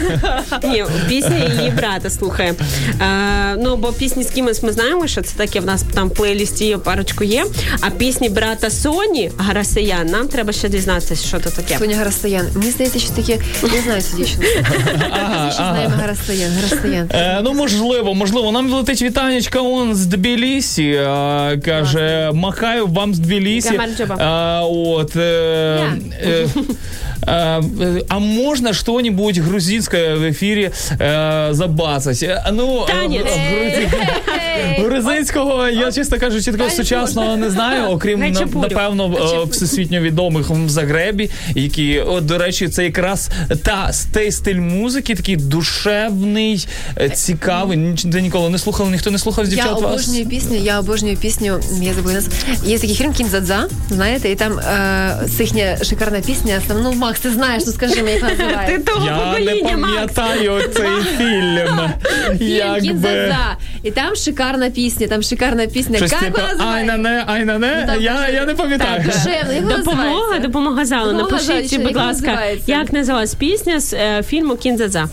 Ні, 0.64 0.84
пісні 1.08 1.36
її 1.58 1.70
брата 1.70 2.10
слухає. 2.10 2.54
Е, 3.00 3.56
ну, 3.58 3.76
бо 3.76 3.92
пісні 3.92 4.24
з 4.24 4.30
кимось 4.30 4.62
ми 4.62 4.72
знаємо, 4.72 5.06
що 5.06 5.22
це 5.22 5.36
таке 5.36 5.60
в 5.60 5.64
нас 5.66 5.84
там 5.94 6.08
в 6.08 6.14
плейлісті 6.14 6.64
є 6.66 6.78
парочку 6.78 7.24
є. 7.24 7.44
А 7.80 7.90
пісні 7.90 8.28
брата 8.28 8.70
Соні 8.70 9.23
Гарасиян, 9.38 10.06
нам 10.06 10.28
треба 10.28 10.52
ще 10.52 10.68
дізнатися, 10.68 11.14
що 11.28 11.40
це 11.40 11.50
таке. 11.50 11.78
Соня 11.78 11.96
Гарастаян. 11.96 12.46
Мені 12.54 12.70
здається, 12.70 12.98
що 12.98 13.10
таке, 13.10 13.38
не 13.62 13.80
знаю 13.82 14.02
цю 14.02 14.16
дівчину. 14.16 14.42
Ага, 15.10 15.50
Що 15.50 15.62
знаємо 15.62 15.94
Гарастаян, 16.00 16.50
Гарастаян. 16.52 17.08
Е, 17.10 17.40
ну, 17.44 17.52
можливо, 17.54 18.14
можливо. 18.14 18.52
Нам 18.52 18.72
летить 18.72 19.02
вітанечка 19.02 19.60
он 19.60 19.94
з 19.94 20.06
Тбілісі. 20.06 20.84
Е, 20.90 21.60
каже, 21.64 22.30
махаю 22.34 22.86
вам 22.86 23.14
з 23.14 23.18
Тбілісі. 23.18 23.74
Е, 24.20 24.60
от, 24.62 25.16
е, 25.16 25.20
е, 26.22 26.46
е, 27.28 27.62
а 28.08 28.18
можна 28.18 28.72
что-нибудь 28.72 29.38
грузинское 29.38 30.14
в 30.14 30.22
эфире 30.22 30.70
е, 31.00 31.48
забацать? 31.54 32.22
Е, 32.22 32.44
Ну, 32.52 32.86
грузин- 32.86 33.88
Грузинського, 34.78 35.68
я 35.68 35.92
чесно 35.92 36.18
кажучи, 36.18 36.52
такого 36.52 36.70
сучасного 36.70 37.36
не 37.36 37.50
знаю, 37.50 37.84
окрім 37.90 38.32
напевно 38.54 39.16
е, 39.44 39.44
всесвітньо 39.50 40.00
відомих 40.00 40.50
в 40.50 40.68
Загребі, 40.68 41.30
які, 41.54 42.00
от, 42.00 42.26
до 42.26 42.38
речі, 42.38 42.68
це 42.68 42.84
якраз 42.84 43.30
та 43.62 43.90
той 44.12 44.30
стиль 44.32 44.60
музики, 44.60 45.14
такий 45.14 45.36
душевний, 45.36 46.68
е, 47.00 47.08
цікавий. 47.08 47.78
Ніч- 47.78 48.20
ніколи 48.20 48.50
не 48.50 48.58
слухали, 48.58 48.90
ніхто 48.90 49.10
не 49.10 49.18
слухав 49.18 49.46
з 49.46 49.54
Я 49.54 49.66
обожнюю 49.66 50.26
пісню, 50.28 50.56
я 50.56 50.80
обожнюю 50.80 51.16
пісню, 51.16 51.60
я 51.82 51.94
забула 51.94 52.14
назву. 52.14 52.32
Є 52.64 52.78
такий 52.78 52.94
фільм 52.96 53.12
Кінзадза, 53.12 53.68
знаєте, 53.90 54.30
і 54.30 54.34
там 54.34 54.58
е, 54.58 55.28
їхня 55.38 55.76
шикарна 55.84 56.20
пісня. 56.20 56.60
Ну, 56.82 56.92
Макс, 56.92 57.20
ти 57.20 57.30
знаєш, 57.30 57.62
ну 57.66 57.72
скажи 57.72 58.02
мені, 58.02 58.10
як 58.10 58.20
Ти 58.20 58.44
називається. 58.44 58.92
того 58.92 59.06
Я 59.06 59.38
не 59.44 59.54
пам'ятаю 59.62 60.62
цей 60.76 60.88
фільм. 61.18 61.80
Кінзадза. 62.82 63.56
І 63.82 63.90
там 63.90 64.16
шикарна 64.16 64.43
пісня, 64.74 65.06
там 65.06 65.22
шикарна 65.22 65.66
пісня. 65.66 65.98
Щось 65.98 66.12
Як 66.12 66.20
типу, 66.20 66.38
вона 66.58 66.72
ай 66.72 66.84
на 66.84 66.96
називається? 66.96 67.26
не, 67.26 67.34
ай 67.34 67.44
на 67.44 67.58
не. 67.58 67.84
Ну, 67.94 68.00
Я, 68.00 68.28
я 68.28 68.46
не 68.46 68.54
пам'ятаю. 68.54 68.96
Так, 68.96 69.06
душевно, 69.06 69.52
як 69.52 69.78
Допомога, 69.78 70.38
допомога 70.42 70.84
залу. 70.84 71.12
Напишіть, 71.12 71.82
будь 71.82 71.96
ласка, 71.96 72.40
як 72.66 72.92
називалась 72.92 73.34
пісня 73.34 73.80
з 73.80 73.92
е, 73.92 74.22
фільму 74.22 74.56
Кінзадза. 74.56 75.08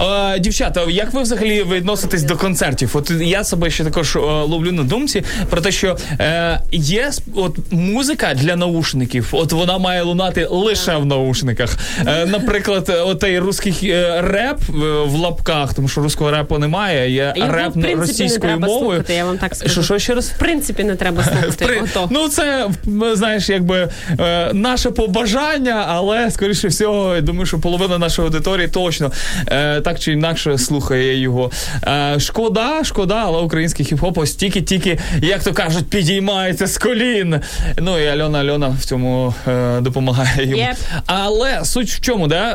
Е, 0.00 0.38
Дівчата, 0.38 0.84
як 0.88 1.12
ви 1.12 1.22
взагалі 1.22 1.64
відноситесь 1.72 2.22
до 2.22 2.36
концертів? 2.36 2.90
От 2.94 3.10
я 3.10 3.44
себе 3.44 3.70
ще 3.70 3.84
також 3.84 4.16
е, 4.16 4.18
ловлю 4.18 4.72
на 4.72 4.82
думці 4.82 5.24
про 5.50 5.60
те, 5.60 5.72
що 5.72 5.96
е, 6.20 6.60
є 6.72 7.10
от 7.34 7.58
музика 7.70 8.34
для 8.34 8.56
наушників, 8.56 9.28
от 9.32 9.52
вона 9.52 9.78
має 9.78 10.02
лунати 10.02 10.46
лише 10.50 10.96
в 10.96 11.06
наушниках. 11.06 11.76
Е, 12.06 12.26
наприклад, 12.26 13.02
отей 13.06 13.38
русський 13.38 13.90
е, 13.90 14.22
реп 14.22 14.58
в 15.06 15.14
лапках, 15.14 15.74
тому 15.74 15.88
що 15.88 16.00
руського 16.00 16.30
репу 16.30 16.58
немає, 16.58 17.10
є 17.10 17.32
Його, 17.36 17.52
реп 17.52 17.72
російською 17.98 18.40
треба 18.40 18.68
мовою. 18.80 18.98
слухати, 18.98 19.14
я 19.14 19.24
вам 19.24 19.38
так 19.38 19.54
скажу. 19.54 19.72
Що, 19.72 19.82
що 19.82 19.98
ще 19.98 20.14
раз? 20.14 20.28
В 20.30 20.38
принципі, 20.38 20.84
не 20.84 20.96
треба 20.96 21.24
слухати. 21.32 21.64
При- 21.64 21.80
Ото. 21.80 22.08
Ну, 22.10 22.28
це 22.28 22.68
знаєш, 23.14 23.48
якби 23.48 23.88
е, 24.20 24.50
наше 24.52 24.90
побажання, 24.90 25.84
але 25.88 26.30
скоріше 26.30 26.68
всього, 26.68 27.14
я 27.14 27.20
думаю, 27.20 27.46
що 27.46 27.58
половина 27.58 27.98
нашої 27.98 28.26
аудиторії 28.26 28.68
точно 28.68 29.12
е, 29.48 29.80
так 29.80 29.98
чи 29.98 30.12
інакше 30.12 30.58
слухає 30.58 31.20
його. 31.20 31.50
Е, 31.86 32.20
шкода, 32.20 32.84
шкода, 32.84 33.22
але 33.26 33.38
український 33.38 33.86
хіп-хоп 33.86 34.18
ось 34.20 34.34
тільки-тільки, 34.34 34.98
як 35.22 35.44
то 35.44 35.52
кажуть, 35.52 35.90
підіймається 35.90 36.66
з 36.66 36.78
колін. 36.78 37.40
Ну 37.78 37.98
і 37.98 38.06
Альона 38.06 38.38
Альона 38.38 38.68
в 38.80 38.84
цьому 38.84 39.34
е, 39.48 39.80
допомагає 39.80 40.46
йому. 40.46 40.62
Yep. 40.62 40.76
Але 41.06 41.64
суть 41.64 41.88
в 41.90 42.00
чому, 42.00 42.26
да? 42.26 42.52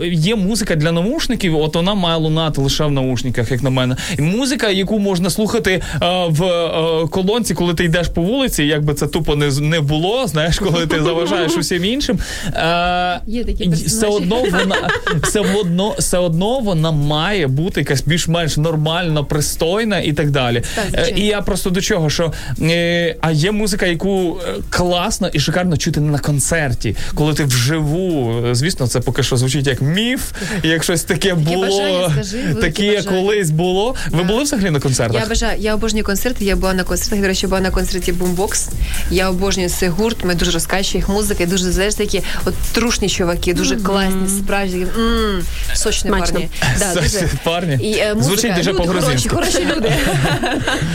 Е, 0.00 0.06
є 0.08 0.36
музика 0.36 0.74
для 0.76 0.92
наушників, 0.92 1.56
от 1.58 1.76
вона 1.76 1.94
має 1.94 2.16
лунати 2.16 2.60
лише 2.60 2.84
в 2.84 2.90
наушниках, 2.90 3.50
як 3.50 3.62
на 3.62 3.70
мене. 3.70 3.96
І 4.18 4.22
музика, 4.22 4.68
яку 4.68 4.98
можна 4.98 5.30
слухати 5.30 5.59
е, 5.66 5.80
в 6.28 6.44
е, 6.44 7.06
колонці, 7.10 7.54
коли 7.54 7.74
ти 7.74 7.84
йдеш 7.84 8.08
по 8.08 8.22
вулиці, 8.22 8.64
як 8.64 8.84
би 8.84 8.94
це 8.94 9.06
тупо 9.06 9.36
не, 9.36 9.50
не 9.60 9.80
було, 9.80 10.26
знаєш, 10.26 10.58
коли 10.58 10.86
ти 10.86 11.02
заважаєш 11.02 11.56
усім 11.56 11.84
іншим. 11.84 12.18
Е, 12.46 13.20
Є 13.26 13.44
такі 13.44 13.68
все 13.68 14.06
одно 14.06 14.36
вона 14.36 14.90
все 15.22 15.40
одно, 15.40 15.94
все 15.98 16.18
одно 16.18 16.60
вона 16.60 16.90
має 16.90 17.46
бути 17.46 17.80
якась 17.80 18.02
більш-менш 18.02 18.56
нормальна, 18.56 19.22
пристойна 19.22 20.00
і 20.00 20.12
так 20.12 20.30
далі. 20.30 20.62
Так, 20.74 21.18
і 21.18 21.26
я 21.26 21.40
просто 21.40 21.70
до 21.70 21.80
чого, 21.80 22.10
що 22.10 22.32
е, 22.62 23.16
а 23.20 23.30
є 23.30 23.52
музика, 23.52 23.86
яку 23.86 24.40
класно 24.70 25.28
і 25.28 25.40
шикарно 25.40 25.76
чути 25.76 26.00
на 26.00 26.18
концерті, 26.18 26.96
коли 27.14 27.34
ти 27.34 27.44
вживу. 27.44 28.40
Звісно, 28.52 28.86
це 28.86 29.00
поки 29.00 29.22
що 29.22 29.36
звучить 29.36 29.66
як 29.66 29.82
міф, 29.82 30.32
як 30.62 30.84
щось 30.84 31.02
таке 31.02 31.34
було, 31.34 32.12
таке 32.60 33.02
колись 33.02 33.50
було. 33.50 33.94
Ви 34.10 34.22
були 34.22 34.42
взагалі 34.42 34.70
на 34.70 34.80
концертах? 34.80 35.22
Я 35.22 35.28
бажаю, 35.28 35.49
я 35.58 35.74
обожнюю 35.74 36.04
концерти. 36.04 36.44
Я 36.44 36.56
була 36.56 36.74
на 36.74 36.84
концертах. 36.84 37.20
До 37.20 37.26
речі, 37.26 37.46
була 37.46 37.60
на 37.60 37.70
концерті 37.70 38.12
Boombox. 38.12 38.68
Я 39.10 39.30
обожнюю 39.30 39.68
цей 39.68 39.88
гурт. 39.88 40.24
Ми 40.24 40.34
дуже 40.34 40.50
розкачує 40.50 40.98
їх 40.98 41.08
музика. 41.08 41.46
Дуже 41.46 41.72
знаєш, 41.72 41.94
такі 41.94 42.22
от 42.44 42.54
трушні 42.72 43.08
чуваки, 43.08 43.54
дуже 43.54 43.76
класні, 43.76 44.28
справді. 44.38 44.86
М, 44.98 45.42
Сочний 45.74 46.12
Смачно. 46.14 46.34
парні. 46.34 46.48
Да, 46.78 47.00
дуже. 47.00 47.28
Парні. 47.44 47.74
І, 47.74 47.98
е, 47.98 48.14
музика. 48.14 48.22
Звучить 48.36 48.54
дуже 48.56 48.72
люди 48.72 48.82
по-грузинськи. 48.82 49.28
хороші 49.34 49.66
люди. 49.76 49.92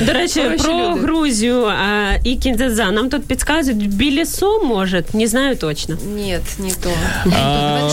До 0.02 0.14
речі, 0.14 0.42
Хороші 0.42 0.64
про 0.64 0.74
люди. 0.74 1.02
Грузію 1.02 1.66
а, 1.66 2.12
і 2.24 2.36
кінзаза. 2.36 2.92
Нам 2.92 3.10
тут 3.10 3.26
підказують 3.26 3.96
Білісо, 3.96 4.60
може, 4.66 5.04
не 5.14 5.28
знаю 5.28 5.56
точно. 5.56 5.98
Ні, 6.16 6.40
не 6.60 6.70
то. 6.84 6.90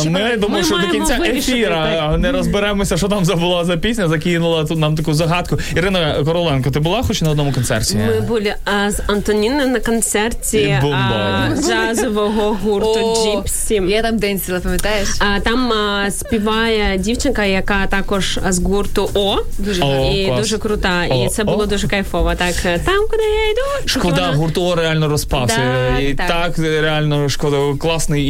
Ми 0.11 0.37
думаю, 0.37 0.65
що 0.65 0.79
до 0.79 0.89
кінця 0.89 1.19
ефіра 1.25 2.17
не 2.19 2.33
розберемося, 2.33 2.97
що 2.97 3.09
там 3.09 3.25
забула 3.25 3.65
за 3.65 3.77
пісня, 3.77 4.09
закинула 4.09 4.65
тут 4.65 4.79
нам 4.79 4.95
таку 4.97 5.15
загадку. 5.15 5.59
Ірина 5.77 6.17
Короленко, 6.53 6.71
ти 6.71 6.81
була 6.81 7.03
хоч 7.03 7.23
на 7.23 7.31
одному 7.31 7.53
концерті? 7.53 7.97
Ми 7.97 8.21
були 8.21 8.55
а, 8.65 8.91
з 8.91 9.01
Антоніною 9.07 9.69
на 9.69 9.81
концерті 9.81 10.79
а, 10.83 11.49
джазового 11.57 12.59
гурту 12.65 13.01
О, 13.01 13.37
Джіпсі. 13.37 13.75
Я 13.75 14.03
там 14.03 14.19
денсіла, 14.19 14.61
пам'ятаєш? 14.61 15.09
А 15.19 15.41
там 15.41 15.73
а, 15.73 16.11
співає 16.11 16.99
дівчинка, 16.99 17.45
яка 17.45 17.87
також 17.87 18.39
з 18.49 18.63
гурту 18.63 19.11
О. 19.15 19.37
Дуже 19.59 19.83
О, 19.83 20.13
і 20.15 20.27
клас. 20.27 20.41
дуже 20.41 20.59
крута. 20.59 21.07
О, 21.11 21.25
і 21.25 21.29
це 21.29 21.43
О. 21.43 21.45
було 21.45 21.67
дуже 21.67 21.89
кайфово. 21.89 22.35
Так, 22.35 22.55
там, 22.63 23.07
куди 23.11 23.23
я 23.23 23.51
йду. 23.51 23.89
Шкода, 23.89 24.15
вона- 24.15 24.37
гурт 24.37 24.59
О 24.59 24.75
реально 24.75 25.09
розпався. 25.09 25.57
Так, 25.57 26.03
і 26.03 26.15
так. 26.15 26.29
так. 26.29 26.59
реально 26.59 27.29
шкода, 27.29 27.57
класний 27.79 28.27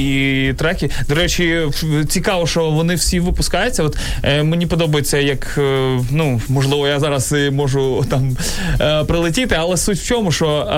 і 0.49 0.53
треки. 0.53 0.91
До 1.09 1.15
речі, 1.15 1.61
цікаво, 2.09 2.47
що 2.47 2.71
вони 2.71 2.95
всі 2.95 3.21
випускаються. 3.21 3.83
От 3.83 3.97
е, 4.23 4.43
мені 4.43 4.67
подобається, 4.67 5.19
як 5.19 5.55
е, 5.59 5.99
ну 6.11 6.41
можливо, 6.49 6.89
я 6.89 7.01
зараз 7.01 7.35
можу 7.53 8.05
там 8.13 8.37
е, 8.81 9.05
прилетіти, 9.05 9.57
але 9.59 9.77
суть 9.77 9.99
в 9.99 10.07
чому, 10.07 10.33
що 10.33 10.49
е, 10.49 10.75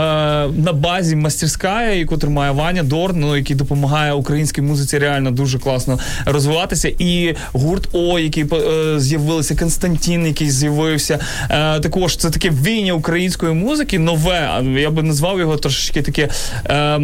на 0.60 0.72
базі 0.72 1.16
мастерська, 1.16 1.82
яку 1.82 2.16
тримає 2.16 2.52
Ваня 2.52 2.82
Дорн, 2.82 3.20
ну, 3.20 3.36
який 3.36 3.56
допомагає 3.56 4.12
українській 4.12 4.62
музиці 4.62 4.98
реально 4.98 5.30
дуже 5.30 5.58
класно 5.58 5.98
розвиватися. 6.26 6.92
І 6.98 7.34
гурт 7.52 7.88
О, 7.92 8.18
який 8.18 8.44
е, 8.52 9.00
з'явився, 9.00 9.56
Константин, 9.56 10.26
який 10.26 10.50
з'явився. 10.50 11.18
Е, 11.50 11.80
також 11.80 12.16
це 12.16 12.30
таке 12.30 12.50
війня 12.50 12.92
української 12.92 13.52
музики, 13.52 13.98
нове. 13.98 14.62
Я 14.76 14.90
би 14.90 15.02
назвав 15.02 15.38
його 15.38 15.56
трошечки 15.56 16.02
таке 16.02 16.28
е, 16.66 17.00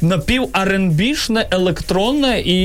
напів 0.00 0.42
R&B-шне, 0.42 1.44
електронне, 1.50 2.40
і 2.40 2.58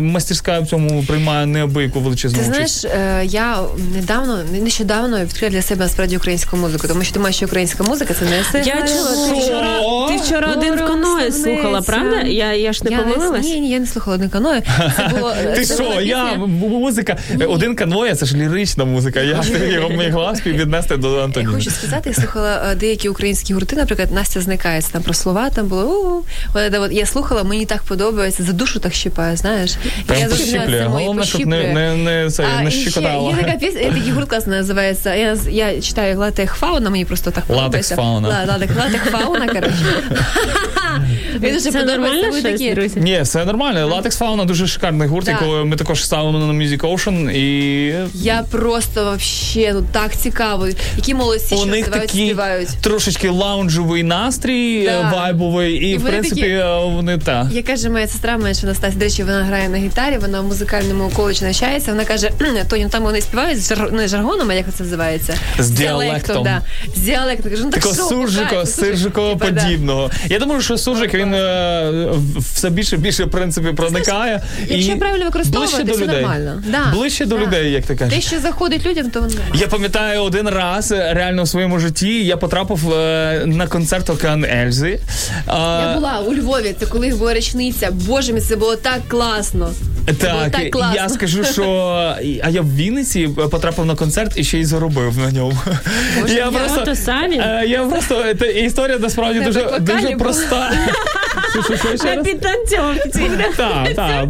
мастерська 0.00 0.60
в 0.60 0.66
цьому 0.66 1.02
приймає 1.02 1.46
неабияку 1.46 2.00
величезну 2.00 2.38
Ти 2.38 2.50
участь. 2.50 2.80
знаєш, 2.80 2.98
е, 3.22 3.26
я 3.26 3.58
недавно, 3.94 4.38
нещодавно 4.62 5.20
відкрила 5.20 5.50
для 5.52 5.62
себе 5.62 5.84
насправді 5.84 6.03
українську 6.12 6.56
музику, 6.56 6.88
тому 6.88 7.04
що 7.04 7.14
думаю, 7.14 7.32
що 7.34 7.46
українська 7.46 7.82
музика 7.84 8.14
це 8.14 8.24
не 8.24 8.40
все. 8.40 8.58
Я 8.58 8.74
чула, 8.88 9.28
ти 9.28 9.40
вчора, 9.40 10.08
ти 10.08 10.16
вчора 10.16 10.52
один 10.56 10.74
Розставляється. 10.74 11.42
слухала, 11.42 11.80
правда? 11.82 12.20
Я, 12.20 12.52
я 12.52 12.72
ж 12.72 12.84
не 12.84 12.90
я 12.90 12.98
помилилась. 12.98 13.44
ні, 13.44 13.60
ні, 13.60 13.70
я 13.70 13.78
не 13.78 13.86
слухала 13.86 14.16
один 14.16 14.28
каною. 14.28 14.62
Це 14.96 15.08
було 15.16 15.30
е, 15.30 15.52
Ти 15.56 15.64
це 15.64 15.74
що, 15.74 15.84
була 15.84 16.02
я 16.02 16.32
м- 16.32 16.40
музика, 16.58 17.16
один 17.48 17.74
каноє, 17.74 18.14
це 18.14 18.26
ж 18.26 18.36
лірична 18.36 18.84
музика. 18.84 19.20
Я 19.20 19.42
його 19.70 19.90
могла 19.90 20.36
співвіднести 20.36 20.96
до 20.96 21.16
Я 21.16 21.24
Антоніни. 21.24 21.52
хочу 21.54 21.70
сказати, 21.70 22.08
я 22.10 22.14
слухала 22.14 22.62
е, 22.72 22.74
деякі 22.74 23.08
українські 23.08 23.54
гурти, 23.54 23.76
наприклад, 23.76 24.12
Настя 24.12 24.40
зникає. 24.40 24.82
Це 24.82 24.92
там 24.92 25.02
про 25.02 25.14
слова, 25.14 25.50
там 25.50 25.66
було 25.66 25.84
у 25.84 26.24
я 26.90 27.06
слухала, 27.06 27.42
мені 27.42 27.66
так 27.66 27.82
подобається, 27.82 28.42
за 28.42 28.52
душу 28.52 28.80
так 28.80 28.94
щипає, 28.94 29.36
знаєш. 29.36 29.74
Прям 30.06 30.20
я 30.20 30.26
пощіплює. 30.26 30.84
Головне, 30.88 31.24
щоб 31.24 31.46
не, 31.46 31.72
не, 31.72 31.94
не, 31.96 32.30
це, 32.30 32.46
не 32.64 32.70
щекотало. 32.70 33.30
є 33.30 33.36
така 33.36 33.58
пісня, 33.58 33.80
такий 33.80 34.10
гурт 34.12 34.28
класно 34.28 34.52
називається. 34.56 35.14
Я, 35.14 35.36
я 35.50 35.80
читаю 35.84 36.18
латех 36.18 36.54
фауна, 36.54 36.90
мені 36.90 37.04
просто 37.04 37.30
так 37.30 37.44
Латекс 37.48 37.58
подобається. 37.88 37.96
фауна. 37.96 38.46
Латекс, 38.48 38.76
латех 38.76 39.04
фауна, 39.10 39.46
коротше. 39.48 40.02
Мені 41.40 41.52
дуже 41.54 41.70
Це 41.72 41.78
подобається. 41.80 42.28
нормально 42.28 42.74
щось. 42.74 42.96
Ні, 42.96 43.20
все 43.22 43.44
нормально. 43.44 43.86
Латекс 43.86 44.16
Фауна 44.18 44.44
дуже 44.44 44.66
шикарний 44.66 45.08
гурт, 45.08 45.26
Так. 45.26 45.40
якого 45.40 45.64
ми 45.64 45.76
також 45.76 46.04
ставимо 46.04 46.38
на 46.38 46.52
Music 46.64 46.78
Ocean. 46.80 47.30
І 47.30 47.94
Я 48.14 48.42
просто 48.50 49.04
вообще 49.04 49.72
ну 49.74 49.84
так 49.92 50.16
цікаво. 50.16 50.68
Які 50.96 51.14
молодці, 51.14 51.54
у 51.54 51.58
що 51.58 51.66
них 51.66 51.84
співають, 51.86 52.10
співають. 52.10 52.68
трошечки 52.80 53.28
лаунжовий 53.28 54.02
настрій, 54.02 54.90
вайбовий, 55.12 55.74
і 55.74 55.96
в 55.96 56.04
принципі 56.04 56.62
вони 56.84 57.18
та. 57.18 57.50
Я 57.52 57.62
каже, 57.62 57.88
моя 57.88 58.06
сестра 58.06 58.36
менше 58.38 58.66
Настасія, 58.66 58.98
до 58.98 59.04
речі, 59.04 59.22
вона 59.22 59.44
грає 59.44 59.68
на 59.68 59.78
гітарі, 59.78 60.18
вона 60.18 60.40
в 60.40 60.44
музикальному 60.44 61.10
коледжі 61.16 61.44
навчається. 61.44 61.90
Вона 61.90 62.04
каже, 62.04 62.30
Тоні, 62.68 62.86
там 62.90 63.02
вони 63.02 63.20
співають 63.20 63.62
з 63.62 63.68
жар... 63.68 63.92
не 63.92 64.08
жаргоном, 64.08 64.50
а 64.50 64.54
як 64.54 64.66
це 64.76 64.84
називається? 64.84 65.34
З 65.58 65.70
діалектом. 65.74 66.44
Да. 66.44 66.60
З 66.96 67.00
діалектом. 67.00 67.50
Кажу, 67.50 67.64
ну 67.64 67.70
так 67.70 67.82
Такого 67.82 68.10
суржико, 68.66 69.36
да. 69.38 69.46
подібного. 69.46 70.10
Я 70.26 70.38
думаю, 70.38 70.60
що 70.60 70.78
суржик 70.78 71.14
він 71.14 71.34
е, 71.34 72.10
все 72.38 72.70
більше 72.70 72.96
більше 72.96 73.24
в 73.24 73.30
принципі 73.30 73.72
проникає. 73.72 74.42
якщо 74.68 74.92
і 74.92 74.96
правильно 74.96 75.24
використовувати, 75.24 75.72
ближче 75.72 75.86
до 75.86 75.92
все 75.92 76.04
людей. 76.04 76.22
нормально. 76.22 76.62
Да, 76.70 76.92
Ближче 76.92 77.26
до 77.26 77.36
да. 77.36 77.42
людей, 77.42 77.72
як 77.72 77.86
ти 77.86 77.96
Те, 77.96 78.20
що 78.20 78.40
заходить 78.40 78.86
людям, 78.86 79.10
то 79.10 79.20
воно 79.20 79.32
нормально. 79.32 79.54
Я 79.60 79.68
пам'ятаю 79.68 80.22
один 80.22 80.48
раз 80.48 80.92
е, 80.92 81.12
реально 81.14 81.42
в 81.42 81.48
своєму 81.48 81.78
житті 81.78 82.24
я 82.24 82.36
потрапив 82.36 82.92
е, 82.92 83.42
на 83.46 83.66
концерт 83.66 84.10
Океан 84.10 84.44
Ельзи. 84.44 85.00
А, 85.46 85.86
Я 85.88 85.94
була 85.94 86.20
у 86.20 86.34
Львові, 86.34 86.74
це 86.80 86.86
коли 86.86 87.08
була 87.14 87.34
річниця. 87.34 87.88
Боже 87.92 88.32
мій, 88.32 88.40
це 88.40 88.56
було 88.56 88.76
так 88.76 89.00
класно. 89.08 89.70
було 90.06 90.18
Так, 90.20 90.50
так 90.50 90.70
класно. 90.70 90.94
я 90.96 91.08
скажу, 91.08 91.44
що 91.44 91.64
а 92.42 92.50
я 92.50 92.60
в 92.62 92.76
Вінниці 92.76 93.28
потрапив 93.50 93.84
на 93.86 93.94
концерт 93.94 94.32
і 94.36 94.44
ще 94.44 94.58
й 94.58 94.64
заробив 94.64 95.18
на 95.18 95.30
ньому. 95.32 95.56
Я 96.28 96.34
я 96.34 96.50
ото 96.50 96.94
Савін? 96.94 97.40
е, 97.40 97.64
я 97.66 97.82
просто 97.82 98.24
це 98.38 98.46
історія 98.52 98.98
насправді 98.98 99.40
дуже 99.40 99.78
дуже 99.80 100.10
проста. 100.16 100.72
На 102.04 102.22
підтанцьовці. 102.22 103.30
Так, 103.56 103.94
так. 103.96 104.26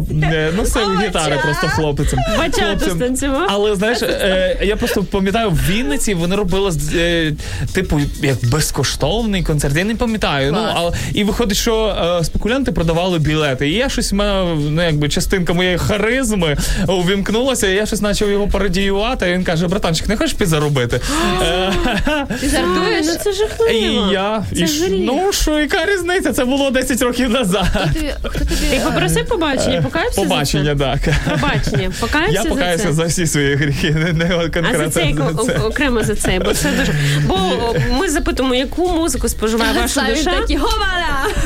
Носив 0.57 1.01
гітари 1.07 1.39
просто 1.43 1.67
хлопцем. 1.67 2.19
Бачату 2.37 2.89
станцював. 2.89 3.47
Але 3.49 3.75
знаєш, 3.75 4.01
е, 4.01 4.57
я 4.61 4.75
просто 4.75 5.03
пам'ятаю, 5.03 5.49
в 5.49 5.69
Вінниці 5.69 6.13
вони 6.13 6.35
робили 6.35 6.71
е, 6.95 7.33
типу 7.73 8.01
як 8.21 8.45
безкоштовний 8.45 9.43
концерт. 9.43 9.77
Я 9.77 9.83
не 9.83 9.95
пам'ятаю. 9.95 10.51
Ну 10.51 10.67
але 10.73 10.91
і 11.13 11.23
виходить, 11.23 11.57
що 11.57 11.95
спекулянти 12.23 12.71
продавали 12.71 13.19
білети. 13.19 13.69
І 13.69 13.73
я 13.73 13.89
щось 13.89 14.11
в 14.11 14.15
мене, 14.15 14.55
ну 14.69 14.83
якби 14.83 15.09
частинка 15.09 15.53
моєї 15.53 15.77
харизми 15.77 16.57
увімкнулася, 16.87 17.67
і 17.67 17.75
я 17.75 17.85
щось 17.85 17.99
почав 17.99 18.29
його 18.29 18.47
пародіювати. 18.47 19.29
І 19.29 19.33
він 19.33 19.43
каже: 19.43 19.67
братанчик, 19.67 20.07
не 20.07 20.17
хочеш 20.17 20.33
підзаробити? 20.33 21.01
Е, 21.41 21.73
Ти 22.41 22.49
жартуєш? 22.49 23.05
Ну 23.05 23.13
це 23.23 23.29
І 23.29 23.33
жахливо. 23.33 24.11
я 24.11 24.43
Це 24.55 24.61
і, 24.61 24.67
ж- 24.67 24.85
гріх. 24.85 25.01
ну 25.05 25.29
що, 25.33 25.59
яка 25.59 25.85
різниця? 25.85 26.33
Це 26.33 26.45
було 26.45 26.71
10 26.71 27.01
років 27.01 27.29
назад. 27.29 27.65
Хто 28.23 28.39
тобі, 28.39 28.55
Ти 28.69 28.75
е, 28.75 28.79
попросив 28.85 29.27
побачення, 29.27 29.81
покаявся 29.81 30.21
Побачення, 30.21 30.75
так. 30.75 30.99
за 31.05 31.11
це? 31.11 31.15
Побачення, 31.31 31.91
покаявся 31.99 32.33
Я 32.43 32.43
покаюся 32.49 32.93
за 32.93 33.05
всі 33.05 33.27
свої 33.27 33.55
гріхи, 33.55 33.91
не, 33.91 34.13
не 34.13 34.25
А 34.35 34.39
конкретно 34.39 34.77
за 34.77 34.89
це, 34.89 35.13
за 35.37 35.53
це. 35.53 35.57
окремо 35.59 36.03
за 36.03 36.15
це, 36.15 36.39
бо 36.45 36.53
це 36.53 36.69
дуже. 36.79 36.93
Бо 37.27 37.33
о, 37.33 37.75
ми 37.99 38.09
запитуємо, 38.09 38.55
яку 38.55 38.89
музику 38.89 39.29
споживає 39.29 39.73
ваша 39.73 39.87
Савін 39.87 40.15
душа, 40.15 40.33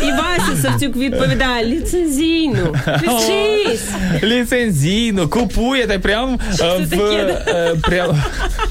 і 0.03 0.11
Вася 0.11 0.61
Савтюк 0.61 0.95
відповідає 0.95 1.65
ліцензійну. 1.65 2.75
Вчись! 2.97 3.83
Ліцензійно, 4.23 5.27
купуєте 5.27 5.99
прям 5.99 6.39
е, 6.61 6.77
в 6.77 6.89
таке? 6.89 7.43
е, 7.47 7.75
прям. 7.81 8.23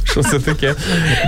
Що 0.04 0.22
це 0.22 0.38
таке? 0.38 0.74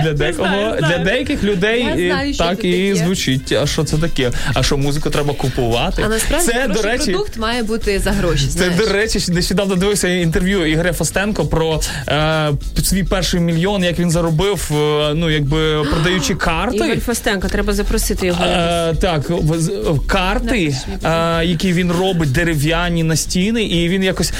Для 0.03 0.13
декого 0.13 0.75
для 0.79 0.97
деяких 0.97 1.43
людей 1.43 1.83
знаю, 1.83 2.33
так 2.33 2.63
і 2.63 2.95
звучить. 2.95 3.51
А 3.51 3.67
що 3.67 3.83
це 3.83 3.97
таке? 3.97 4.31
А 4.53 4.63
що 4.63 4.77
музику 4.77 5.09
треба 5.09 5.33
купувати? 5.33 6.03
А 6.05 6.09
насправді 6.09 6.47
це 6.47 6.67
до 6.67 6.81
речі. 6.81 7.11
продукт 7.11 7.37
має 7.37 7.63
бути 7.63 7.99
за 7.99 8.11
гроші. 8.11 8.47
Це, 8.47 8.69
до 8.69 8.85
речі, 8.85 9.19
нещодавно 9.31 9.75
дивився 9.75 10.07
інтерв'ю 10.07 10.65
Ігоря 10.65 10.93
Фостенко 10.93 11.45
про 11.45 11.81
е, 12.07 12.51
свій 12.83 13.03
перший 13.03 13.39
мільйон, 13.39 13.83
як 13.83 13.99
він 13.99 14.11
заробив, 14.11 14.71
е, 14.71 15.13
ну 15.15 15.29
якби 15.29 15.83
продаючи 15.83 16.35
карти. 16.35 16.77
Ігор 16.77 16.99
Фостенко, 16.99 17.47
треба 17.47 17.73
запросити 17.73 18.27
його. 18.27 18.43
Е, 18.43 18.93
так, 19.01 19.31
карти, 20.07 20.75
е, 21.03 21.45
які 21.45 21.73
він 21.73 21.91
робить 21.91 22.31
дерев'яні 22.31 23.03
на 23.03 23.15
стіни, 23.15 23.63
і 23.63 23.89
він 23.89 24.03
якось 24.03 24.33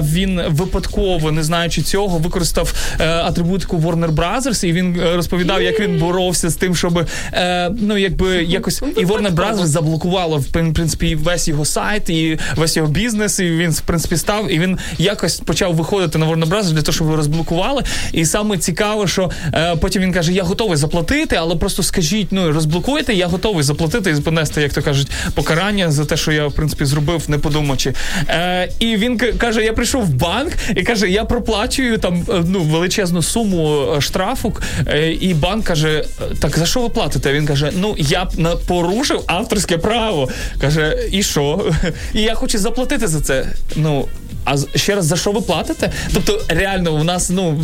він 0.00 0.42
випадково, 0.48 1.32
не 1.32 1.42
знаючи 1.42 1.82
цього, 1.82 2.18
використав 2.18 2.74
атрибутику 2.98 3.76
Warner 3.76 4.14
Brothers, 4.14 4.67
і 4.68 4.72
він 4.72 5.00
е, 5.00 5.16
розповідав, 5.16 5.62
як 5.62 5.80
він 5.80 5.98
боровся 5.98 6.50
з 6.50 6.54
тим, 6.54 6.76
щоб 6.76 7.06
е, 7.32 7.70
ну 7.80 7.98
якби 7.98 8.44
якось 8.44 8.82
і 8.96 9.04
Warner 9.04 9.34
Brothers 9.34 9.66
заблокувало 9.66 10.38
в 10.38 10.46
принципі 10.46 11.14
весь 11.14 11.48
його 11.48 11.64
сайт 11.64 12.10
і 12.10 12.38
весь 12.56 12.76
його 12.76 12.88
бізнес. 12.88 13.38
І 13.38 13.50
він 13.50 13.70
в 13.70 13.80
принципі 13.80 14.16
став, 14.16 14.52
і 14.52 14.58
він 14.58 14.78
якось 14.98 15.40
почав 15.40 15.74
виходити 15.74 16.18
на 16.18 16.26
Warner 16.26 16.48
Brothers 16.48 16.72
для 16.72 16.82
того, 16.82 16.92
щоб 16.92 17.06
його 17.06 17.16
розблокували. 17.16 17.82
І 18.12 18.24
саме 18.24 18.58
цікаво, 18.58 19.06
що 19.06 19.30
е, 19.54 19.76
потім 19.76 20.02
він 20.02 20.12
каже: 20.12 20.32
Я 20.32 20.42
готовий 20.42 20.76
заплатити, 20.76 21.36
але 21.36 21.56
просто 21.56 21.82
скажіть, 21.82 22.28
ну 22.30 22.52
розблокуйте, 22.52 23.14
я 23.14 23.26
готовий 23.26 23.62
заплатити 23.62 24.10
і 24.10 24.20
понести, 24.20 24.62
як 24.62 24.72
то 24.72 24.82
кажуть, 24.82 25.10
покарання 25.34 25.90
за 25.90 26.04
те, 26.04 26.16
що 26.16 26.32
я 26.32 26.46
в 26.46 26.52
принципі 26.52 26.84
зробив, 26.84 27.22
не 27.28 27.38
подумавши. 27.38 27.94
Е, 28.28 28.68
і 28.78 28.96
він 28.96 29.18
каже: 29.18 29.64
Я 29.64 29.72
прийшов 29.72 30.02
в 30.02 30.14
банк 30.14 30.52
і 30.76 30.82
каже, 30.82 31.10
я 31.10 31.24
проплачую 31.24 31.98
там 31.98 32.24
е, 32.28 32.42
ну 32.46 32.60
величезну 32.60 33.22
суму 33.22 33.94
е, 33.96 34.00
штрафу. 34.00 34.54
Е, 34.86 35.12
і 35.12 35.34
банк 35.34 35.64
каже: 35.64 36.04
Так 36.40 36.58
за 36.58 36.66
що 36.66 36.80
ви 36.80 36.88
платите? 36.88 37.32
Він 37.32 37.46
каже: 37.46 37.72
Ну 37.76 37.94
я 37.98 38.24
б 38.24 38.60
порушив 38.66 39.22
авторське 39.26 39.78
право. 39.78 40.28
Каже, 40.60 41.08
і 41.12 41.22
що? 41.22 41.72
І 42.14 42.22
я 42.22 42.34
хочу 42.34 42.58
заплатити 42.58 43.06
за 43.06 43.20
це. 43.20 43.46
Ну 43.76 44.08
а 44.44 44.56
ще 44.78 44.94
раз 44.94 45.04
за 45.06 45.16
що 45.16 45.32
ви 45.32 45.40
платите? 45.40 45.92
Тобто, 46.14 46.40
реально, 46.48 46.92
у 46.94 47.04
нас 47.04 47.30
ну 47.30 47.60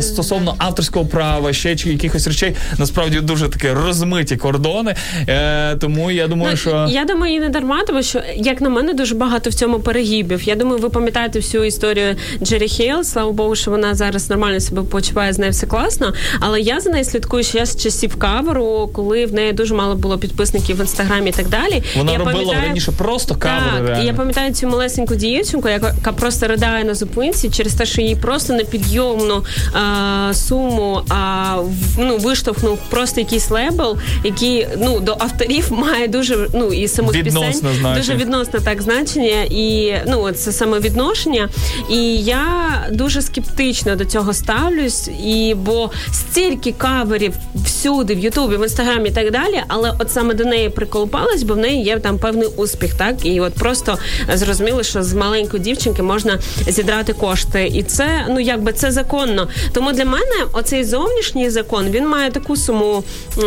стосовно 0.00 0.54
авторського 0.58 1.06
права, 1.06 1.52
ще 1.52 1.76
чи 1.76 1.88
якихось 1.90 2.26
речей, 2.26 2.54
насправді 2.78 3.20
дуже 3.20 3.48
такі 3.48 3.70
розмиті 3.70 4.36
кордони. 4.36 4.94
Е, 5.28 5.76
тому 5.76 6.10
я 6.10 6.28
думаю, 6.28 6.50
Ну, 6.50 6.56
що 6.56 6.86
Я 6.90 7.04
думаю, 7.04 7.34
і 7.34 7.40
не 7.40 7.48
дарма, 7.48 7.82
тому 7.86 8.02
що, 8.02 8.20
як 8.36 8.60
на 8.60 8.68
мене, 8.68 8.94
дуже 8.94 9.14
багато 9.14 9.50
в 9.50 9.54
цьому 9.54 9.80
перегибів. 9.80 10.42
Я 10.42 10.54
думаю, 10.54 10.78
ви 10.78 10.88
пам'ятаєте 10.90 11.38
всю 11.38 11.64
історію 11.64 12.16
Джері 12.42 12.68
Хейл. 12.68 13.04
Слава 13.04 13.32
Богу, 13.32 13.56
що 13.56 13.70
вона 13.70 13.94
зараз 13.94 14.30
нормально 14.30 14.60
себе 14.60 14.82
почуває, 14.82 15.32
з 15.32 15.38
нею 15.38 15.52
все 15.52 15.66
класно. 15.66 16.12
Але 16.40 16.60
я 16.60 16.80
за 16.80 16.90
нею 16.90 17.04
слідкую 17.04 17.44
ще 17.44 17.66
з 17.66 17.76
часів 17.82 18.16
каверу, 18.16 18.90
коли 18.94 19.26
в 19.26 19.34
неї 19.34 19.52
дуже 19.52 19.74
мало 19.74 19.94
було 19.94 20.18
підписників 20.18 20.76
в 20.76 20.80
інстаграмі 20.80 21.30
і 21.30 21.32
так 21.32 21.48
далі. 21.48 21.82
вона 21.96 22.12
я 22.12 22.18
робила 22.18 22.38
пам'ятаю- 22.38 22.66
раніше 22.66 22.92
просто 22.92 23.34
кавери. 23.34 23.76
Так, 23.78 23.88
реально. 23.88 24.04
я 24.04 24.12
пам'ятаю 24.14 24.52
цю 24.54 24.68
малесеньку 24.68 25.14
дівчинку, 25.14 25.68
яка 25.68 25.94
просто 26.22 26.46
ридає 26.46 26.84
на 26.84 26.94
зупинці 26.94 27.50
через 27.50 27.74
те, 27.74 27.86
що 27.86 28.02
їй 28.02 28.16
просто 28.16 28.52
непідйомну 28.52 29.44
а, 29.72 30.34
суму 30.34 31.02
а, 31.08 31.56
ну, 31.98 32.16
виштовхнув 32.16 32.78
просто 32.90 33.20
якийсь 33.20 33.50
лейбл, 33.50 33.96
який 34.24 34.66
ну, 34.78 35.00
до 35.00 35.12
авторів 35.12 35.66
має 35.72 36.08
дуже 36.08 36.48
ну, 36.54 36.72
і 36.72 36.88
самих 36.88 37.14
Відносне 37.14 37.46
пісень, 37.46 37.60
значення. 37.60 37.96
дуже 37.96 38.14
відносне 38.14 38.60
так 38.60 38.82
значення, 38.82 39.42
і 39.50 39.94
ну, 40.06 40.32
це 40.32 40.52
саме 40.52 40.80
відношення. 40.80 41.48
І 41.90 42.16
я 42.16 42.46
дуже 42.92 43.22
скептично 43.22 43.96
до 43.96 44.04
цього 44.04 44.32
ставлюсь, 44.32 45.08
і 45.24 45.54
бо 45.54 45.90
стільки 46.12 46.72
каверів 46.72 47.34
всюди, 47.64 48.14
в 48.14 48.18
Ютубі, 48.18 48.56
в 48.56 48.62
інстаграмі 48.62 49.08
і 49.08 49.12
так 49.12 49.30
далі, 49.30 49.62
але 49.68 49.92
от 49.98 50.10
саме 50.10 50.34
до 50.34 50.44
неї 50.44 50.68
приколупалась, 50.68 51.42
бо 51.42 51.54
в 51.54 51.58
неї 51.58 51.84
є 51.84 51.98
там 51.98 52.18
певний 52.18 52.48
успіх, 52.56 52.94
так 52.94 53.26
і 53.26 53.40
от 53.40 53.54
просто 53.54 53.98
зрозуміло, 54.34 54.82
що 54.82 55.02
з 55.02 55.14
маленької 55.14 55.62
дівчинки 55.62 56.01
можна 56.02 56.38
зідрати 56.68 57.12
кошти, 57.12 57.70
і 57.74 57.82
це 57.82 58.26
ну 58.30 58.40
якби 58.40 58.72
це 58.72 58.90
законно. 58.90 59.48
Тому 59.72 59.92
для 59.92 60.04
мене 60.04 60.46
оцей 60.52 60.84
зовнішній 60.84 61.50
закон 61.50 61.90
він 61.90 62.08
має 62.08 62.30
таку 62.30 62.56
саму 62.56 63.04
е, 63.38 63.42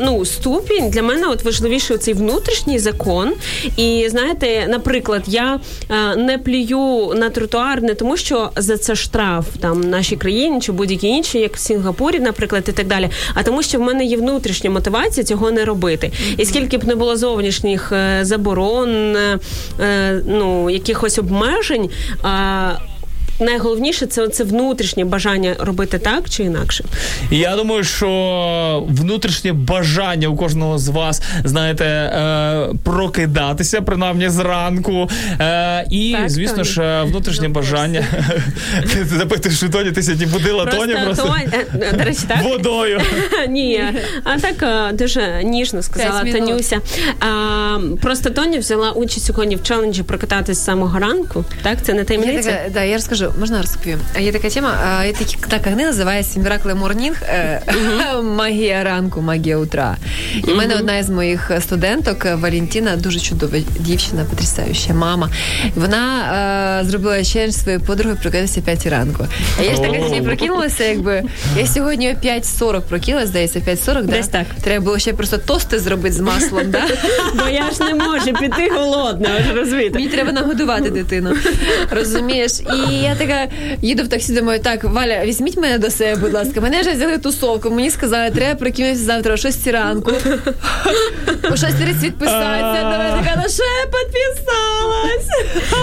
ну 0.00 0.24
ступінь. 0.24 0.90
Для 0.90 1.02
мене 1.02 1.26
от 1.26 1.44
важливіший 1.44 1.98
цей 1.98 2.14
внутрішній 2.14 2.78
закон. 2.78 3.32
І 3.76 4.06
знаєте, 4.10 4.66
наприклад, 4.68 5.22
я 5.26 5.60
е, 5.90 6.16
не 6.16 6.38
плюю 6.38 7.14
на 7.14 7.30
тротуар 7.30 7.82
не 7.82 7.94
тому, 7.94 8.16
що 8.16 8.50
за 8.56 8.78
це 8.78 8.94
штраф 8.94 9.46
там 9.60 9.82
в 9.82 9.86
нашій 9.86 10.16
країні 10.16 10.60
чи 10.60 10.72
будь-якій 10.72 11.08
іншій, 11.08 11.38
як 11.38 11.56
в 11.56 11.58
Сінгапурі, 11.58 12.20
наприклад, 12.20 12.64
і 12.68 12.72
так 12.72 12.86
далі. 12.86 13.10
А 13.34 13.42
тому, 13.42 13.62
що 13.62 13.78
в 13.78 13.82
мене 13.82 14.04
є 14.04 14.16
внутрішня 14.16 14.70
мотивація 14.70 15.24
цього 15.24 15.50
не 15.50 15.64
робити. 15.64 16.12
І 16.36 16.44
скільки 16.44 16.78
б 16.78 16.84
не 16.84 16.94
було 16.94 17.16
зовнішніх 17.16 17.92
е, 17.92 18.18
заборон, 18.22 19.16
е, 19.16 19.38
е, 19.80 20.22
ну 20.26 20.70
якихось 20.70 21.18
обмежень. 21.18 21.89
Е, 22.24 22.90
Найголовніше 23.40 24.06
це 24.06 24.28
це 24.28 24.44
внутрішнє 24.44 25.04
бажання 25.04 25.56
робити 25.58 25.98
так 25.98 26.30
чи 26.30 26.42
інакше. 26.44 26.84
Я 27.30 27.56
думаю, 27.56 27.84
що 27.84 28.86
внутрішнє 28.88 29.52
бажання 29.52 30.28
у 30.28 30.36
кожного 30.36 30.78
з 30.78 30.88
вас, 30.88 31.22
знаєте, 31.44 31.84
е, 31.84 32.68
прокидатися 32.84 33.80
принаймні 33.82 34.28
зранку. 34.28 35.10
Е, 35.40 35.86
і, 35.90 36.12
Так, 36.12 36.30
звісно 36.30 36.56
Тоні. 36.56 36.68
ж, 36.68 36.82
е, 36.82 37.02
внутрішнє 37.02 37.48
бажання. 37.48 38.04
Ти 38.94 39.04
запитуєш, 39.18 39.58
що 39.58 39.68
Тоні, 39.68 39.90
ти 39.92 40.02
сьогодні 40.02 40.26
будила 40.26 40.66
Тоні 40.66 40.94
просто 41.04 41.22
Тонь- 41.24 41.54
е, 41.82 41.92
до 41.98 42.04
речі, 42.04 42.20
так? 42.28 42.42
водою. 42.42 43.00
Ні, 43.48 43.84
а 44.24 44.38
так 44.40 44.62
е, 44.62 44.92
дуже 44.92 45.40
ніжно 45.44 45.82
сказала. 45.82 46.24
Танюся. 46.32 46.80
А, 47.20 47.78
просто 48.02 48.30
Тоня 48.30 48.58
взяла 48.58 48.90
участь 48.92 49.26
сьогодні 49.26 49.56
в 49.56 49.62
челенджі 49.62 50.02
прокататись 50.02 50.58
з 50.58 50.64
самого 50.64 50.98
ранку. 50.98 51.44
Так, 51.62 51.78
це 51.82 51.94
не 51.94 52.04
таємниця. 52.04 52.58
да, 52.74 52.82
я 52.82 52.94
розкажу, 52.96 53.29
можна 53.38 53.62
розповім. 53.62 53.98
Є 54.20 54.32
така 54.32 54.50
тема, 54.50 55.04
є 55.06 55.12
такі 55.12 55.36
така 55.48 55.70
книга 55.70 55.88
називається 55.88 56.40
Miracle 56.40 56.80
Morning, 56.82 57.14
е, 57.22 57.62
магія 58.22 58.84
ранку, 58.84 59.20
магія 59.20 59.56
утра. 59.56 59.96
І 60.34 60.52
в 60.52 60.56
мене 60.56 60.74
одна 60.74 60.98
із 60.98 61.10
моїх 61.10 61.50
студенток 61.60 62.26
е, 62.26 62.34
Валентина, 62.34 62.96
дуже 62.96 63.20
чудова 63.20 63.58
дівчина, 63.78 64.24
потрясаюча 64.30 64.94
мама. 64.94 65.30
Вона 65.74 66.80
е, 66.80 66.84
зробила 66.84 67.24
челендж 67.24 67.54
своєю 67.54 67.82
подругою 67.82 68.18
прокинутися 68.22 68.60
5 68.60 68.86
ранку. 68.86 69.26
А 69.60 69.62
я 69.62 69.74
ж 69.74 69.82
так 69.82 69.90
О. 69.90 70.14
як 70.14 70.24
прокинулася, 70.24 70.84
якби 70.84 71.22
я 71.58 71.66
сьогодні 71.66 72.10
о 72.10 72.26
5.40 72.26 72.80
прокинулася, 72.80 73.28
здається, 73.28 73.58
5.40. 73.58 74.04
Десь 74.04 74.28
так. 74.28 74.46
Треба 74.62 74.84
було 74.84 74.98
ще 74.98 75.12
просто 75.12 75.38
тости 75.38 75.78
зробити 75.78 76.14
з 76.14 76.20
маслом, 76.20 76.70
да? 76.70 76.82
Бо 77.34 77.48
я 77.48 77.70
ж 77.70 77.84
не 77.84 77.94
можу 77.94 78.32
піти 78.32 78.70
голодна, 78.74 79.28
ви 79.36 79.42
ж 79.44 79.52
розумієте. 79.54 79.98
Мені 79.98 80.08
треба 80.08 80.32
нагодувати 80.32 80.90
дитину. 80.90 81.34
Розумієш? 81.90 82.52
І 82.60 82.94
я 82.94 83.14
така 83.20 83.48
їду 83.82 84.02
в 84.02 84.08
таксі, 84.08 84.32
думаю, 84.32 84.60
так, 84.60 84.84
Валя, 84.84 85.24
візьміть 85.24 85.56
мене 85.56 85.78
до 85.78 85.90
себе, 85.90 86.20
будь 86.20 86.32
ласка. 86.32 86.60
Мене 86.60 86.80
вже 86.80 86.92
взяли 86.92 87.18
тусовку. 87.18 87.70
Мені 87.70 87.90
сказали, 87.90 88.30
треба 88.30 88.54
прикинутися 88.54 89.04
завтра 89.04 89.34
о 89.34 89.36
6 89.36 89.66
ранку. 89.66 90.12
О 91.42 91.52
6.30 91.52 92.00
відписатися. 92.02 92.80
Давай 92.82 93.10
така, 93.10 93.42
ну 93.42 93.48
що 93.48 93.62
я 93.62 93.86
підписалась? 93.86 95.28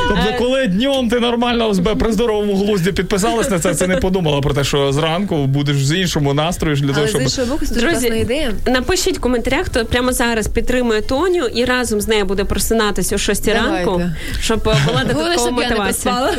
Тобто, 0.07 0.33
коли 0.37 0.67
днем 0.67 1.09
ти 1.09 1.19
нормально 1.19 1.73
при 1.99 2.11
здоровому 2.11 2.55
глузді 2.55 2.91
підписалась 2.91 3.49
на 3.49 3.59
це, 3.59 3.75
це 3.75 3.87
не 3.87 3.97
подумала 3.97 4.41
про 4.41 4.53
те, 4.53 4.63
що 4.63 4.91
зранку 4.91 5.45
будеш 5.45 5.85
з 5.85 5.97
іншому 5.97 6.33
настрою 6.33 6.75
для 6.75 6.93
того, 6.93 7.07
щоб 7.07 7.21
з 7.21 7.23
іншого 7.23 7.47
боку, 7.47 7.65
це 7.65 7.73
дуже 7.73 7.87
Друзі, 7.87 8.07
ідея. 8.07 8.53
Напишіть 8.65 9.17
в 9.17 9.21
коментарях, 9.21 9.65
хто 9.65 9.85
прямо 9.85 10.11
зараз 10.11 10.47
підтримує 10.47 11.01
Тоню 11.01 11.45
і 11.45 11.65
разом 11.65 12.01
з 12.01 12.07
нею 12.07 12.25
буде 12.25 12.43
просинатися 12.43 13.15
о 13.15 13.17
6 13.17 13.47
ранку, 13.47 14.01
щоб 14.41 14.63
була 14.63 15.03
додаткова 15.07 15.51
мотивація. 15.51 16.29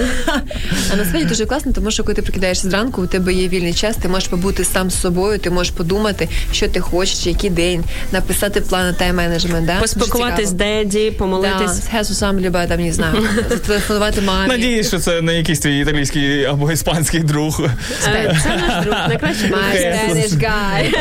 А 0.92 0.96
насправді 0.96 1.28
дуже 1.28 1.46
класно, 1.46 1.72
тому 1.72 1.90
що 1.90 2.04
коли 2.04 2.14
ти 2.14 2.22
прокидаєшся 2.22 2.70
зранку, 2.70 3.02
у 3.02 3.06
тебе 3.06 3.32
є 3.32 3.48
вільний 3.48 3.74
час, 3.74 3.96
ти 3.96 4.08
можеш 4.08 4.28
побути 4.28 4.64
сам 4.64 4.90
з 4.90 5.00
собою, 5.00 5.38
ти 5.38 5.50
можеш 5.50 5.72
подумати, 5.72 6.28
що 6.52 6.68
ти 6.68 6.80
хочеш, 6.80 7.26
який 7.26 7.50
день, 7.50 7.84
написати 8.12 8.60
план 8.60 8.86
на 8.86 8.92
тайм-менеджмент. 8.92 9.66
Да? 9.66 9.80
Поспілкуватись 9.80 10.48
з 10.48 10.52
деді, 10.52 11.10
помолитись. 11.10 11.80
Да, 11.92 12.04
сам 12.04 12.40
люба, 12.40 12.66
там 12.66 12.80
не 12.80 12.92
знаю, 12.92 13.14
зателефонувати 13.48 14.20
мамі. 14.20 14.48
Надіюсь, 14.48 14.88
що 14.88 14.98
це 14.98 15.22
не 15.22 15.34
якийсь 15.36 15.58
твій 15.58 15.80
італійський 15.80 16.44
або 16.44 16.72
іспанський 16.72 17.20
друг. 17.20 17.60
Е, 18.06 18.36
Це 18.42 18.48
наш 18.68 18.84
друг, 18.84 18.96
найкращий 19.08 19.50
My. 19.50 19.58
Spanish 19.78 20.32
guy. 20.38 20.94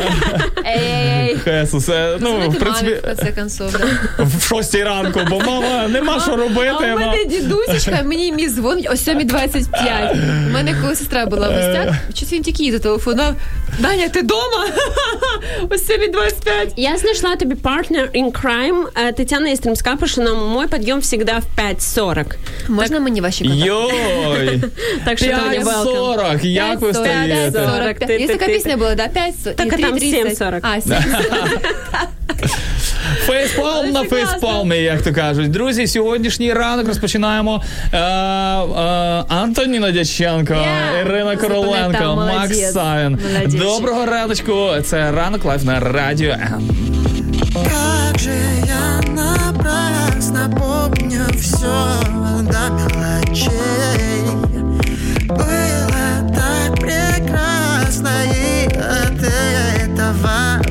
Ей, 0.67 1.38
Хесус. 1.43 1.89
Е, 1.89 2.17
Ну, 2.19 2.49
в 2.49 2.59
принципі, 2.59 2.97
в 4.19 4.43
шостій 4.47 4.83
ранку, 4.83 5.19
бо 5.29 5.39
мама 5.39 5.88
нема 5.88 6.19
що 6.19 6.31
А 6.31 6.35
робити. 6.35 6.93
у 6.95 6.99
мене 6.99 7.25
дідусечка, 7.25 8.01
мені 8.05 8.31
мій 8.31 8.49
дзвонить 8.49 8.88
о 8.89 8.93
7.25. 8.93 9.65
У 10.47 10.53
мене 10.53 10.75
коли 10.82 10.95
сестра 10.95 11.25
була 11.25 11.49
в 11.49 11.53
гостях, 11.53 11.95
щось 12.13 12.34
він 12.34 12.43
тільки 12.43 12.63
їй 12.63 12.71
зателефонував. 12.71 13.36
Даня, 13.80 14.09
ти 14.09 14.21
дома? 14.21 14.65
О 15.61 15.65
7.25. 15.65 16.73
Я 16.75 16.97
знайшла 16.97 17.36
тобі 17.36 17.55
партнер 17.55 18.09
in 18.15 18.32
crime. 18.32 18.86
Е, 18.95 19.11
Тетяна 19.11 19.49
Істримська 19.49 19.95
пише 19.95 20.21
нам, 20.21 20.38
мой 20.49 20.67
підйом 20.67 21.01
завжди 21.01 21.34
в 21.34 21.61
5.40. 21.61 22.25
Можна 22.67 22.99
мені 22.99 23.21
ваші 23.21 23.43
контакти? 23.43 23.67
Йой! 23.67 24.63
Так 25.05 25.17
що 25.17 25.28
Тоня, 25.28 25.63
welcome. 25.63 26.17
5.40, 26.17 26.45
як 26.45 26.82
ви 26.82 26.91
5.40, 26.91 27.51
5.40. 28.07 28.19
Є 28.19 28.28
така 28.28 28.45
пісня 28.45 28.78
була, 28.78 28.95
да? 28.95 29.07
5 29.07 29.43
Так, 29.43 29.73
а 29.73 29.78
там 29.78 29.93
7.40. 29.95 30.59
А, 30.61 30.67
7.40. 30.78 32.07
Фейспалм 33.25 33.91
на 33.91 34.03
фейспалмі, 34.03 34.78
як 34.78 35.01
то 35.01 35.13
кажуть. 35.13 35.51
Друзі, 35.51 35.88
сьогоднішній 35.88 36.53
ранок 36.53 36.88
розпочинаємо. 36.88 37.61
Е, 37.93 37.97
е, 37.97 38.01
Антоніна 39.30 39.91
Дяченко, 39.91 40.53
Yeah. 40.53 41.01
Ірина 41.01 41.36
Короленко, 41.36 42.15
Макс. 42.15 42.71
Савін. 42.71 43.19
Доброго 43.47 44.05
раночку. 44.05 44.69
Це 44.84 45.11
ранок 45.11 45.45
live 45.45 45.63
на 45.63 45.80
радіо 45.80 46.32
М. 46.32 46.69
Как 47.53 48.19
же 48.19 48.32
я 48.67 49.11
напрасно 49.11 50.49
помню 50.57 51.21
все 51.36 51.75
до 52.41 52.73
мелочей 52.73 53.51
Было 55.28 56.34
так 56.36 56.80
прекрасно 56.80 58.09
и 58.25 58.67
от 58.67 59.23
этого 59.23 60.66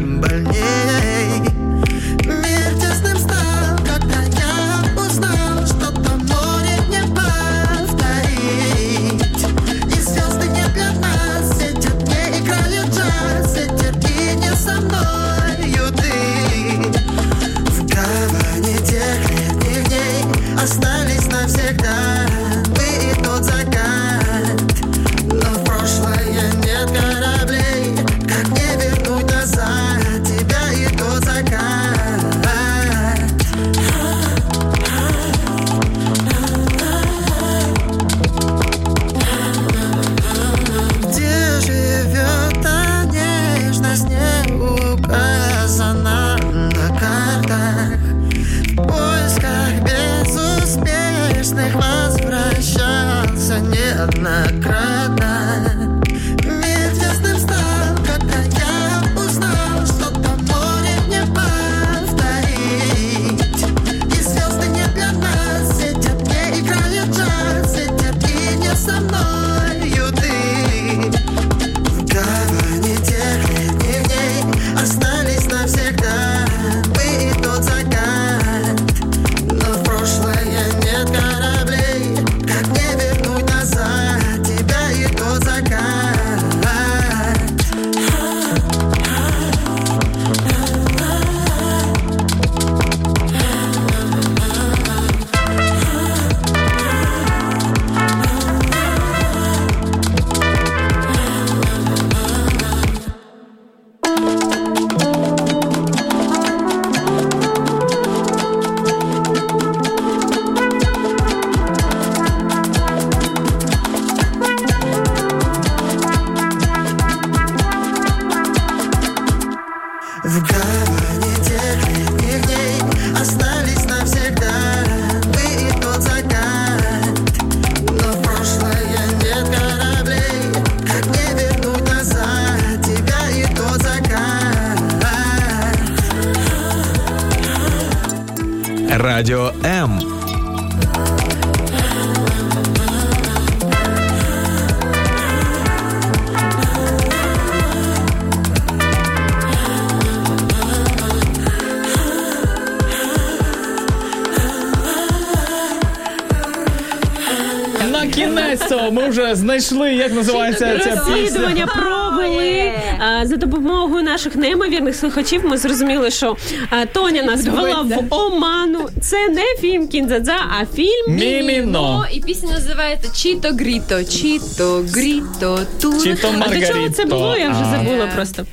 знайшли, 159.61 159.95
як 159.95 160.15
називається 160.15 160.79
ця 160.85 160.91
пісня. 160.91 161.13
Розслідування 161.13 161.67
провели 161.67 162.73
а, 162.99 163.27
за 163.27 163.37
допомогою 163.37 164.03
наших 164.05 164.37
неймовірних 164.37 164.97
слухачів. 164.97 165.45
Ми 165.45 165.59
зрозуміли, 165.59 166.11
що 166.11 166.37
а, 166.71 166.87
Тоня 166.87 167.23
нас 167.23 167.45
ввела 167.47 167.83
в 167.83 168.05
оману. 168.11 168.89
Це 169.01 169.29
не 169.29 169.43
фільм 169.61 169.89
Кінзадза, 169.89 170.37
а 170.61 170.67
фільм 170.77 171.15
Міміно. 171.17 172.05
І 172.13 172.21
пісня 172.21 172.49
називається 172.53 173.11
Чіто 173.15 173.49
Гріто, 173.49 174.05
Чіто 174.05 174.85
Гріто, 174.93 175.59
тут. 175.81 176.03
Чіто 176.03 176.29
А 176.41 176.49
до 176.49 176.61
чого 176.61 176.89
це 176.89 177.05
Маргаріто. 177.05 177.05
було? 177.07 177.37
Я 177.37 177.51
вже 177.51 177.65
забула 177.71 178.07
просто. 178.15 178.47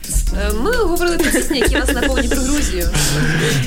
Е, 0.44 0.54
Ми 0.54 0.72
говорили 0.72 1.18
про 1.18 1.32
пісні, 1.32 1.60
які 1.60 1.76
нас 1.76 1.89
наповнюють 1.94 2.30
про 2.32 2.41
Грузію. 2.41 2.89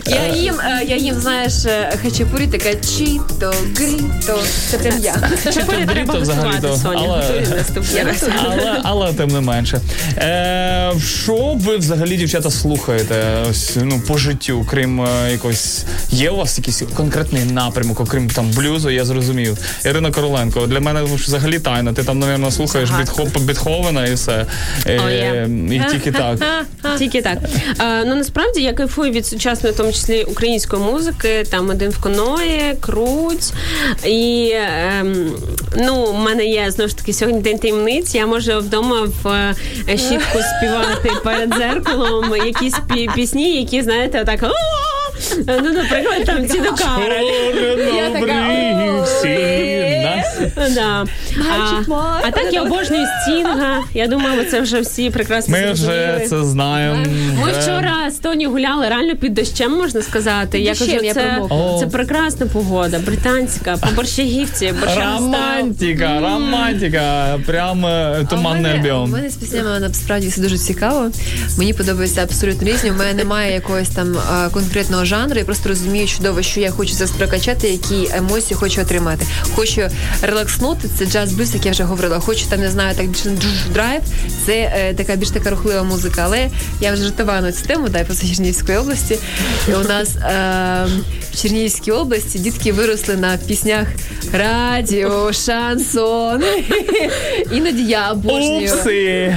Я 0.07 0.27
їм, 0.27 0.55
е, 0.61 0.85
я 0.89 0.97
їм, 0.97 1.14
знаєш, 1.20 1.53
е, 1.64 1.99
хачапурі 2.03 2.47
така 2.47 2.74
Чіто 2.74 3.55
Гріто. 3.77 4.39
Це 4.70 4.79
прям 4.79 4.99
я. 4.99 5.14
Чапурі 5.55 5.87
треба 5.87 6.14
готувати, 6.14 6.68
Соня. 6.83 7.01
але-. 7.05 7.47
Але, 8.47 8.81
але 8.83 9.12
тим 9.12 9.29
не 9.29 9.41
менше. 9.41 9.81
Е, 10.18 10.93
що 11.24 11.53
ви 11.57 11.77
взагалі, 11.77 12.16
дівчата, 12.16 12.51
слухаєте 12.51 13.24
ось, 13.51 13.77
ну, 13.83 14.01
по 14.09 14.18
життю, 14.18 14.66
крім 14.70 15.07
якогось. 15.31 15.85
Є 16.11 16.30
у 16.30 16.36
вас 16.36 16.59
якийсь 16.59 16.82
конкретний 16.96 17.44
напрямок, 17.44 18.00
окрім 18.00 18.30
там 18.30 18.50
блюзу, 18.50 18.90
я 18.90 19.04
зрозумів. 19.04 19.59
Ірина 19.84 20.11
Короленко, 20.11 20.66
для 20.66 20.80
мене 20.80 21.02
взагалі 21.02 21.59
тайна. 21.59 21.92
Ти 21.92 22.04
там, 22.04 22.18
напевно, 22.18 22.50
слухаєш 22.50 22.90
Бітхо- 22.90 23.40
Бітховена 23.40 24.07
і 24.07 24.14
все. 24.14 24.46
Е, 24.86 25.48
і 25.72 25.82
тільки 25.92 26.12
так. 26.12 26.38
Тільки 26.98 27.22
так. 27.22 27.38
А, 27.78 28.04
ну 28.07 28.14
насправді 28.14 28.61
я 28.62 28.72
кайфую 28.72 29.12
від 29.12 29.26
сучасної, 29.26 29.74
в 29.74 29.76
тому 29.78 29.92
числі 29.92 30.24
української 30.24 30.82
музики. 30.82 31.44
Там 31.50 31.68
один 31.70 31.90
в 31.90 31.98
коної, 32.00 32.74
круть. 32.80 33.52
І 34.04 34.52
ем, 35.00 35.32
ну, 35.76 35.94
у 36.04 36.16
мене 36.18 36.44
є 36.46 36.70
знову 36.70 36.88
ж 36.88 36.96
таки 36.96 37.12
сьогодні 37.12 37.40
день 37.40 37.59
таємниць. 37.59 38.14
Я 38.14 38.26
можу 38.26 38.59
вдома 38.59 39.09
в 39.22 39.28
е, 39.28 39.54
щітку 39.98 40.38
співати 40.59 41.11
перед 41.24 41.54
зеркалом 41.54 42.36
якісь 42.46 42.74
пі- 42.88 43.14
пісні, 43.14 43.61
які, 43.61 43.82
знаєте, 43.82 44.20
отак. 44.22 44.40
«О!» 45.49 45.61
Ну, 45.62 45.72
наприклад, 45.72 46.24
там 46.24 46.49
ці 46.49 46.61
докара. 46.61 47.20
Я 47.97 48.11
така, 48.11 48.47
Да. 50.74 51.07
А, 51.51 51.82
а 52.22 52.30
так 52.30 52.53
я 52.53 52.62
обожнюю 52.62 53.07
стінга. 53.22 53.78
Я 53.95 54.07
думаю, 54.07 54.45
це 54.51 54.61
вже 54.61 54.80
всі 54.80 55.11
прекрасно 55.11 55.57
Ми 55.59 55.72
вже 55.72 56.26
це 56.28 56.45
знаємо. 56.45 57.05
Ми 57.45 57.53
вчора 57.53 58.11
з 58.11 58.14
Тоні 58.14 58.47
гуляли 58.47 58.89
реально 58.89 59.16
під 59.16 59.34
дощем, 59.34 59.72
можна 59.72 60.03
сказати. 60.03 60.61
Я 60.61 60.70
дощем, 60.70 60.89
кажу, 60.89 61.05
я 61.05 61.14
це, 61.14 61.43
це 61.80 61.87
прекрасна 61.87 62.47
погода, 62.47 62.99
британська, 62.99 63.76
по 63.76 63.91
борщагівці. 63.97 64.74
Романтика, 64.97 66.20
романтика. 66.20 67.39
Прям 67.47 67.87
е, 67.87 68.26
туманний 68.30 68.93
У 68.93 69.07
мене 69.07 69.30
з 69.30 69.37
піснями 69.37 69.80
насправді 69.80 70.28
все 70.28 70.41
дуже 70.41 70.59
цікаво. 70.59 71.11
Мені 71.59 71.74
подобається 71.74 72.22
абсолютно 72.22 72.68
різні. 72.68 72.91
У 72.91 72.95
мене 72.95 73.14
немає 73.14 73.55
якогось 73.55 73.89
там 73.89 74.16
конкретного 74.53 75.05
жанру. 75.05 75.39
Я 75.39 75.45
просто 75.45 75.68
розумію 75.68 76.07
чудово, 76.07 76.43
що 76.43 76.61
я 76.61 76.70
хочу 76.70 76.93
зараз 76.93 77.11
прокачати, 77.11 77.68
які 77.68 78.16
емоції 78.16 78.57
хочу 78.61 78.80
отримати. 78.80 79.26
Хочу 79.55 79.82
релакснути, 80.27 80.89
це 80.99 81.07
джаз 81.07 81.33
блюз, 81.33 81.55
як 81.55 81.66
я 81.66 81.72
вже 81.72 81.85
говорила. 81.85 82.20
Хочу 82.20 82.47
там, 82.49 82.61
не 82.61 82.70
знаю, 82.70 82.97
так 82.97 83.07
більше 83.09 83.31
драйв. 83.72 84.01
Це 84.47 84.53
е, 84.53 84.95
така 84.95 85.16
більш 85.16 85.31
така 85.31 85.51
рухлива 85.51 85.83
музика. 85.83 86.22
Але 86.24 86.49
я 86.81 86.93
вже 86.93 87.03
жартувала 87.03 87.41
на 87.41 87.53
цю 87.53 87.66
тему, 87.66 87.89
дай 87.89 88.05
по 88.05 88.14
Чернігівської 88.14 88.79
області. 88.79 89.18
І 89.68 89.72
у 89.72 89.89
нас 89.89 90.16
е, 90.16 90.87
в 91.33 91.43
Чернігівській 91.43 91.91
області 91.93 92.39
дітки 92.39 92.72
виросли 92.72 93.16
на 93.16 93.37
піснях 93.37 93.89
радіо, 94.33 95.33
шансон. 95.33 96.43
Іноді 97.53 97.83
я 97.83 98.12
обожнюю. 98.12 98.72
Упси. 98.74 99.37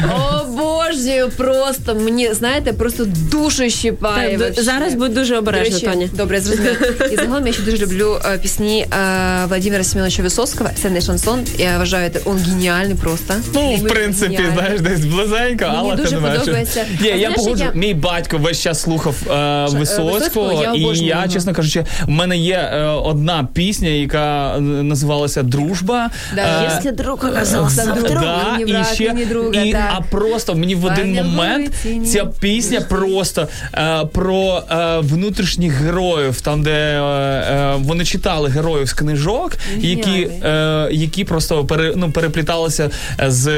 Обожнюю 0.94 1.30
просто 1.30 1.96
мені, 1.96 2.34
знаєте, 2.34 2.74
просто 2.74 3.06
душу 3.32 3.70
щипає. 3.70 4.38
Вообще. 4.38 4.64
зараз 4.64 4.94
будь 4.94 5.14
дуже 5.14 5.34
До 5.34 5.40
обережна, 5.40 5.74
речі, 5.76 5.86
Тоня. 5.86 6.10
Добре, 6.14 6.36
я 6.36 6.42
зрозуміла. 6.42 6.76
І 7.12 7.16
загалом 7.16 7.48
я 7.48 7.54
ще 7.54 7.62
дуже 7.62 7.78
люблю 7.78 8.20
е, 8.26 8.38
пісні 8.38 8.82
е, 8.82 9.46
Владимира 9.48 9.84
Семеновича 9.84 10.24
Висоцького. 10.24 10.70
Це 10.82 10.90
не 10.90 11.02
шансон. 11.02 11.40
Я 11.58 11.78
вважаю, 11.78 12.10
це 12.10 12.20
він 12.28 12.38
геніальний 12.38 12.96
просто. 12.96 13.34
Ну, 13.54 13.76
в 13.76 13.88
принципі, 13.88 14.36
геніальний. 14.36 14.54
знаєш, 14.58 14.82
десь 14.82 15.06
близенько, 15.06 15.66
Мені 15.66 15.78
але 15.78 15.96
дуже 15.96 16.10
ти 16.10 16.16
не 16.16 16.22
менше. 16.22 16.40
подобається. 16.40 16.86
Ні, 17.02 17.08
А 17.10 17.16
я 17.16 17.18
знаєш, 17.20 17.36
погоджу. 17.36 17.64
я- 17.64 17.72
Мій 17.74 17.94
батько 17.94 18.38
весь 18.38 18.60
час 18.62 18.82
слухав 18.82 19.16
е, 19.32 19.66
Висоцького, 19.72 20.12
Висоцького, 20.14 20.64
я 20.64 20.74
і 20.92 20.98
я, 20.98 21.28
чесно 21.28 21.54
кажучи, 21.54 21.86
в 22.06 22.10
мене 22.10 22.38
є 22.38 22.56
е, 22.74 22.84
одна 22.86 23.48
пісня, 23.54 23.90
яка 23.90 24.56
е, 24.58 24.62
називалася 24.62 25.44
Дружба. 25.44 26.10
Да. 26.36 26.42
Е, 26.42 26.70
Якщо 26.74 26.92
друг 26.92 27.14
оказався 27.14 27.82
Сам 27.84 28.00
друг, 28.00 28.22
Да, 28.22 28.58
і 28.60 28.66
брат, 28.66 28.94
ще, 28.94 29.14
ні 29.14 29.26
друга, 29.26 29.62
і, 29.62 29.72
так. 29.72 29.82
а 29.98 30.02
просто 30.02 30.56
мені 30.56 30.76
в 30.80 30.86
один 30.86 31.14
момент 31.26 31.72
ця 32.06 32.26
пісня 32.26 32.82
просто 32.82 33.48
е, 33.74 34.06
про 34.14 34.64
е, 34.72 34.98
внутрішніх 35.00 35.74
героїв, 35.74 36.42
там 36.42 36.64
де 36.64 36.72
е, 36.72 37.02
е, 37.02 37.76
вони 37.80 38.06
читали 38.06 38.50
героїв 38.50 38.88
з 38.88 38.94
книжок, 38.94 39.52
які, 39.78 40.30
е, 40.46 40.88
які 40.92 41.24
просто 41.24 41.66
пере, 41.66 41.94
ну, 41.96 42.12
перепліталися 42.12 42.90
з 43.28 43.52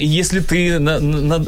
«Якщо 0.00 0.42
ти 0.42 0.78
на, 0.78 1.00
на 1.00 1.40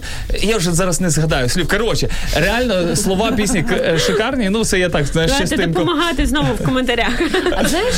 я 0.42 0.56
вже 0.56 0.72
зараз 0.72 1.00
не 1.00 1.10
згадаю 1.10 1.48
слів. 1.48 1.68
Коротше, 1.68 2.08
реально 2.36 2.96
слова 2.96 3.32
пісні 3.32 3.64
е, 3.72 3.98
шикарні. 3.98 4.48
Ну 4.50 4.64
це 4.64 4.78
я 4.78 4.88
так 4.88 5.06
знаєш 5.06 5.30
Давайте 5.30 5.56
частинку. 5.56 5.80
допомагати 5.80 6.26
знову 6.26 6.46
в 6.60 6.64
коментарях. 6.64 7.20
А 7.58 7.68
знаєш, 7.68 7.94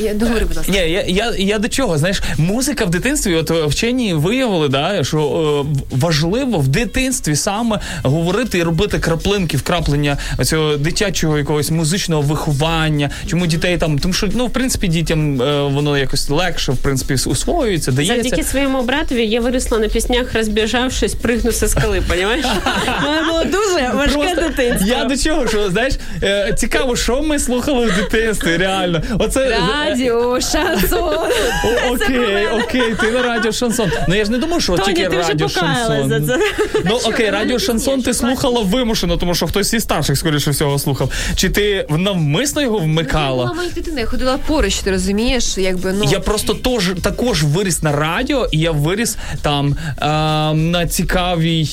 я 0.00 0.14
договорю, 0.14 0.44
будь 0.48 0.56
ласка. 0.56 0.72
Ні, 0.72 0.78
я, 0.78 1.02
я, 1.02 1.32
я 1.38 1.58
до 1.58 1.68
чого? 1.68 1.98
Знаєш, 1.98 2.22
музика 2.38 2.84
в 2.84 2.90
дитинстві, 2.90 3.34
от 3.34 3.50
вчені 3.50 4.14
виявили, 4.14 4.68
да, 4.68 5.04
що 5.04 5.18
е, 5.18 5.72
в- 5.96 5.96
важливо 6.42 6.58
в 6.58 6.68
дитинстві 6.68 7.36
саме 7.36 7.80
говорити 8.02 8.58
і 8.58 8.62
робити 8.62 8.98
краплинки, 8.98 9.56
вкраплення 9.56 10.16
цього 10.44 10.76
дитячого 10.76 11.38
якогось 11.38 11.70
музичного 11.70 12.22
виховання. 12.22 13.10
Чому 13.26 13.46
дітей 13.46 13.78
там, 13.78 13.98
тому 13.98 14.14
що 14.14 14.28
ну 14.34 14.46
в 14.46 14.50
принципі 14.50 14.88
дітям 14.88 15.42
е, 15.42 15.62
воно 15.62 15.98
якось 15.98 16.30
легше, 16.30 16.72
в 16.72 16.76
принципі, 16.76 17.14
усвоюється, 17.14 17.92
дається. 17.92 18.22
Завдяки 18.22 18.42
своєму 18.42 18.82
братові 18.82 19.26
я 19.26 19.40
виросла 19.40 19.78
на 19.78 19.88
піснях, 19.88 20.34
розбіжавшись, 20.34 21.14
пригну 21.14 21.52
зі 21.52 21.68
скали, 21.68 22.02
понімаєш? 22.08 22.46
Було 23.28 23.44
дуже 23.44 23.90
важке 23.94 24.34
дитинство. 24.34 24.88
Я 24.88 25.04
до 25.04 25.16
чого, 25.16 25.48
що 25.48 25.70
знаєш, 25.70 25.94
е, 26.22 26.54
цікаво, 26.58 26.96
що 26.96 27.22
ми 27.22 27.38
слухали 27.38 27.86
в 27.86 27.96
дитинстві, 27.96 28.56
реально. 28.56 29.02
Оце 29.18 29.58
Радіо, 29.74 30.40
шансон. 30.40 31.18
О, 31.64 31.94
окей, 31.94 32.46
окей, 32.46 32.94
ти 33.00 33.10
на 33.12 33.22
радіо 33.22 33.52
шансон. 33.52 33.90
Ну 34.08 34.14
я 34.14 34.24
ж 34.24 34.30
не 34.30 34.38
думаю, 34.38 34.60
що 34.60 34.78
тільки 34.78 35.08
радіо 35.08 35.48
шансон. 35.48 36.31
Ну 36.84 36.98
окей, 37.04 37.30
радіо 37.30 37.58
шансон 37.58 38.02
ти 38.02 38.14
слухала 38.14 38.60
вимушено, 38.62 39.16
тому 39.16 39.34
що 39.34 39.46
хтось 39.46 39.72
із 39.74 39.82
старших, 39.82 40.18
скоріше 40.18 40.50
всього, 40.50 40.78
слухав. 40.78 41.12
Чи 41.34 41.50
ти 41.50 41.86
навмисно 41.90 42.62
його 42.62 42.78
вмикала? 42.78 43.42
була 43.44 43.52
моя 43.56 43.70
дитина, 43.74 44.00
я 44.00 44.06
ходила 44.06 44.38
поруч, 44.46 44.78
ти 44.78 44.90
розумієш, 44.90 45.58
якби 45.58 45.92
ну. 45.92 46.04
Я 46.10 46.20
просто 46.20 46.54
тож, 46.54 46.90
також 47.02 47.42
виріс 47.42 47.82
на 47.82 47.92
радіо, 47.92 48.48
і 48.52 48.58
я 48.58 48.70
виріс 48.70 49.16
там 49.42 49.76
а, 49.98 50.52
на 50.56 50.86
цікавій, 50.86 51.62
е, 51.62 51.66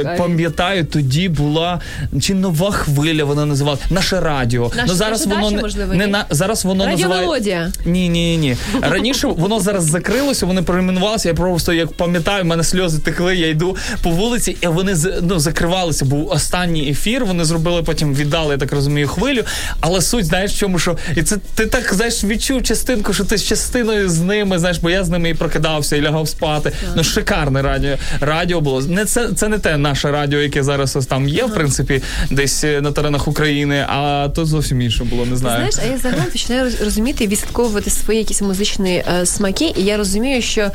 Цікавій. 0.00 0.18
пам'ятаю, 0.18 0.84
тоді 0.84 1.28
була 1.28 1.80
чи 2.20 2.34
нова 2.34 2.70
хвиля, 2.70 3.24
вона 3.24 3.46
називала 3.46 3.78
наше 3.90 4.20
радіо. 4.20 4.72
Наш- 4.76 4.86
ну 4.88 4.94
зараз 4.94 5.26
воно 5.26 5.50
можливо, 5.50 5.94
не 5.94 6.06
ні? 6.06 6.12
на 6.12 6.26
зараз 6.30 6.64
воно 6.64 6.84
Радіо 6.84 6.98
називає... 6.98 7.26
Мелодія. 7.26 7.72
Ні, 7.86 8.08
ні, 8.08 8.36
ні. 8.36 8.56
Раніше 8.80 9.26
воно 9.26 9.60
зараз 9.60 9.84
закрилося, 9.84 10.46
вони 10.46 10.62
перейменувалися. 10.62 11.28
Я 11.28 11.34
просто 11.34 11.72
як 11.72 11.92
пам'ятаю, 11.92 12.42
в 12.42 12.46
мене 12.46 12.64
сльози 12.64 12.98
текли. 12.98 13.36
Я 13.36 13.48
йду 13.60 13.76
по 14.02 14.10
вулиці, 14.10 14.56
і 14.60 14.66
вони 14.66 14.96
ну, 15.22 15.38
закривалися. 15.38 16.04
Був 16.04 16.30
останній 16.30 16.90
ефір. 16.90 17.24
Вони 17.24 17.44
зробили, 17.44 17.82
потім 17.82 18.14
віддали, 18.14 18.52
я 18.52 18.58
так 18.58 18.72
розумію, 18.72 19.08
хвилю. 19.08 19.42
Але 19.80 20.00
суть, 20.00 20.24
знаєш, 20.24 20.52
в 20.52 20.58
чому, 20.58 20.78
що 20.78 20.96
і 21.16 21.22
це 21.22 21.36
ти 21.54 21.66
так 21.66 21.94
знаєш, 21.94 22.24
відчув 22.24 22.62
частинку, 22.62 23.12
що 23.14 23.24
ти 23.24 23.38
з 23.38 23.44
частиною 23.44 24.08
з 24.08 24.20
ними, 24.20 24.58
знаєш, 24.58 24.78
бо 24.78 24.90
я 24.90 25.04
з 25.04 25.08
ними 25.08 25.30
і 25.30 25.34
прокидався, 25.34 25.96
і 25.96 26.02
лягав 26.02 26.28
спати. 26.28 26.72
Ну, 26.96 27.04
шикарне 27.04 27.62
радіо. 27.62 27.96
Радіо 28.20 28.60
було. 28.60 28.80
Не 28.80 29.04
це, 29.04 29.28
це 29.32 29.48
не 29.48 29.58
те 29.58 29.76
наше 29.76 30.10
радіо, 30.10 30.40
яке 30.40 30.62
зараз 30.62 30.96
ось 30.96 31.06
там 31.06 31.28
є, 31.28 31.44
в 31.44 31.54
принципі, 31.54 32.02
десь 32.30 32.64
е, 32.64 32.80
на 32.80 32.92
теренах 32.92 33.28
України, 33.28 33.86
а 33.88 34.28
то 34.34 34.44
зовсім 34.44 34.80
інше 34.80 35.04
було, 35.04 35.26
не 35.26 35.36
знаю. 35.36 35.56
Знаєш, 35.56 35.74
а 35.82 35.92
я 35.92 35.98
загалом 35.98 36.26
починаю 36.32 36.72
розуміти 36.84 37.26
відслідковувати 37.26 37.90
свої 37.90 38.18
якісь 38.18 38.42
музичні 38.42 39.04
е, 39.20 39.26
смаки, 39.26 39.72
і 39.76 39.82
я 39.82 39.96
розумію, 39.96 40.42
що 40.42 40.70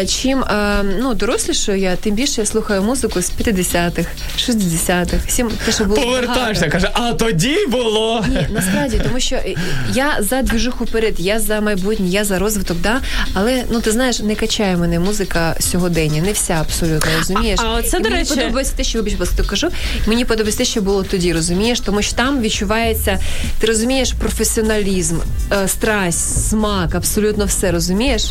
е, 0.00 0.06
чим 0.06 0.42
е, 0.42 0.84
ну, 1.00 1.14
дорослішою 1.14 1.78
я, 1.78 1.96
тим 2.08 2.14
більше 2.14 2.40
я 2.40 2.46
слухаю 2.46 2.82
музику 2.82 3.22
з 3.22 3.30
50-х, 3.40 4.08
60-х, 4.38 5.16
всім 5.26 5.50
те, 5.66 5.72
що 5.72 5.84
було 5.84 6.02
Повертаєшся, 6.02 6.66
багато. 6.66 6.70
каже, 6.70 6.90
а 6.94 7.12
тоді 7.12 7.56
було. 7.68 8.24
Ні, 8.28 8.46
насправді, 8.50 9.00
тому 9.04 9.20
що 9.20 9.36
е, 9.36 9.54
я 9.94 10.16
за 10.20 10.42
двіжуху 10.42 10.86
перед, 10.86 11.20
я 11.20 11.40
за 11.40 11.60
майбутнє, 11.60 12.08
я 12.08 12.24
за 12.24 12.38
розвиток, 12.38 12.76
да. 12.80 13.00
Але 13.34 13.64
ну 13.70 13.80
ти 13.80 13.92
знаєш, 13.92 14.18
не 14.18 14.34
качає 14.34 14.76
мене 14.76 14.98
музика 14.98 15.56
сьогодення, 15.60 16.22
не 16.22 16.32
вся 16.32 16.54
абсолютно 16.54 17.10
розумієш. 17.18 17.60
А- 17.62 17.66
а 17.66 17.74
оце, 17.74 17.96
І 17.96 18.00
до 18.00 18.10
мені 18.10 18.20
речі- 18.20 18.34
подобається 18.34 18.74
те, 18.76 18.84
що 18.84 18.98
вибач, 18.98 19.14
просто 19.14 19.44
кажу. 19.44 19.68
Мені 20.06 20.24
подобається 20.24 20.58
те, 20.58 20.64
що 20.64 20.80
було 20.82 21.02
тоді, 21.02 21.32
розумієш, 21.32 21.80
тому 21.80 22.02
що 22.02 22.16
там 22.16 22.40
відчувається, 22.40 23.18
ти 23.58 23.66
розумієш 23.66 24.12
професіоналізм, 24.12 25.16
е, 25.52 25.68
страсть, 25.68 26.48
смак, 26.48 26.94
абсолютно 26.94 27.44
все 27.44 27.72
розумієш. 27.72 28.24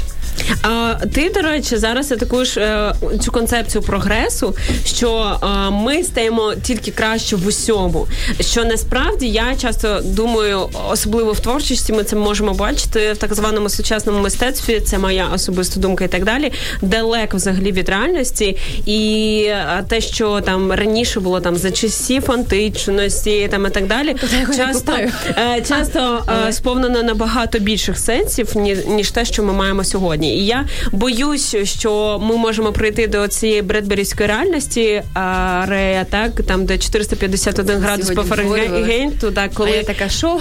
А 0.61 0.95
ти, 1.13 1.29
до 1.29 1.41
речі, 1.41 1.77
зараз 1.77 2.11
атакуєш 2.11 2.57
е, 2.57 2.93
цю 3.23 3.31
концепцію 3.31 3.66
прогресу, 3.75 4.55
що 4.85 5.37
е, 5.43 5.47
ми 5.71 6.03
стаємо 6.03 6.53
тільки 6.63 6.91
краще 6.91 7.35
в 7.35 7.47
усьому. 7.47 8.07
Що 8.39 8.65
насправді 8.65 9.27
я 9.27 9.55
часто 9.61 10.01
думаю, 10.03 10.69
особливо 10.89 11.31
в 11.31 11.39
творчості, 11.39 11.93
ми 11.93 12.03
це 12.03 12.15
можемо 12.15 12.53
бачити 12.53 13.13
в 13.13 13.17
так 13.17 13.33
званому 13.33 13.69
сучасному 13.69 14.19
мистецтві. 14.19 14.79
Це 14.79 14.97
моя 14.97 15.27
особиста 15.33 15.79
думка 15.79 16.03
і 16.03 16.07
так 16.07 16.23
далі. 16.25 16.51
Далеко 16.81 17.37
взагалі 17.37 17.71
від 17.71 17.89
реальності, 17.89 18.57
і 18.85 19.43
е, 19.47 19.85
те, 19.89 20.01
що 20.01 20.41
там 20.41 20.71
раніше 20.71 21.19
було 21.19 21.39
там 21.39 21.55
за 21.55 21.71
часів 21.71 22.31
античності, 22.31 23.47
там 23.51 23.65
і 23.65 23.69
так 23.69 23.87
далі, 23.87 24.15
я 24.49 24.55
часто, 24.57 24.91
е, 25.27 25.61
часто 25.67 26.23
е, 26.47 26.53
сповнено 26.53 27.03
набагато 27.03 27.59
більших 27.59 27.97
сенсів, 27.97 28.57
ні- 28.57 28.77
ніж 28.87 29.11
те, 29.11 29.25
що 29.25 29.43
ми 29.43 29.53
маємо 29.53 29.83
сьогодні. 29.83 30.37
І 30.37 30.45
я 30.45 30.65
боюсь, 30.91 31.55
що 31.63 32.19
ми 32.23 32.37
можемо 32.37 32.71
прийти 32.71 33.07
до 33.07 33.27
цієї 33.27 33.56
бредберівської 33.61 34.29
реальності, 34.29 35.03
а, 35.13 35.65
Рея, 35.67 36.05
так, 36.09 36.31
там, 36.47 36.65
де 36.65 36.77
451 36.77 37.77
градус 37.77 38.09
по 38.09 38.23
Фаренгейту, 38.23 39.31
так, 39.31 39.53
Коли 39.53 39.67
коли 39.69 39.77
я 39.77 39.83
така, 39.83 40.09
що? 40.09 40.39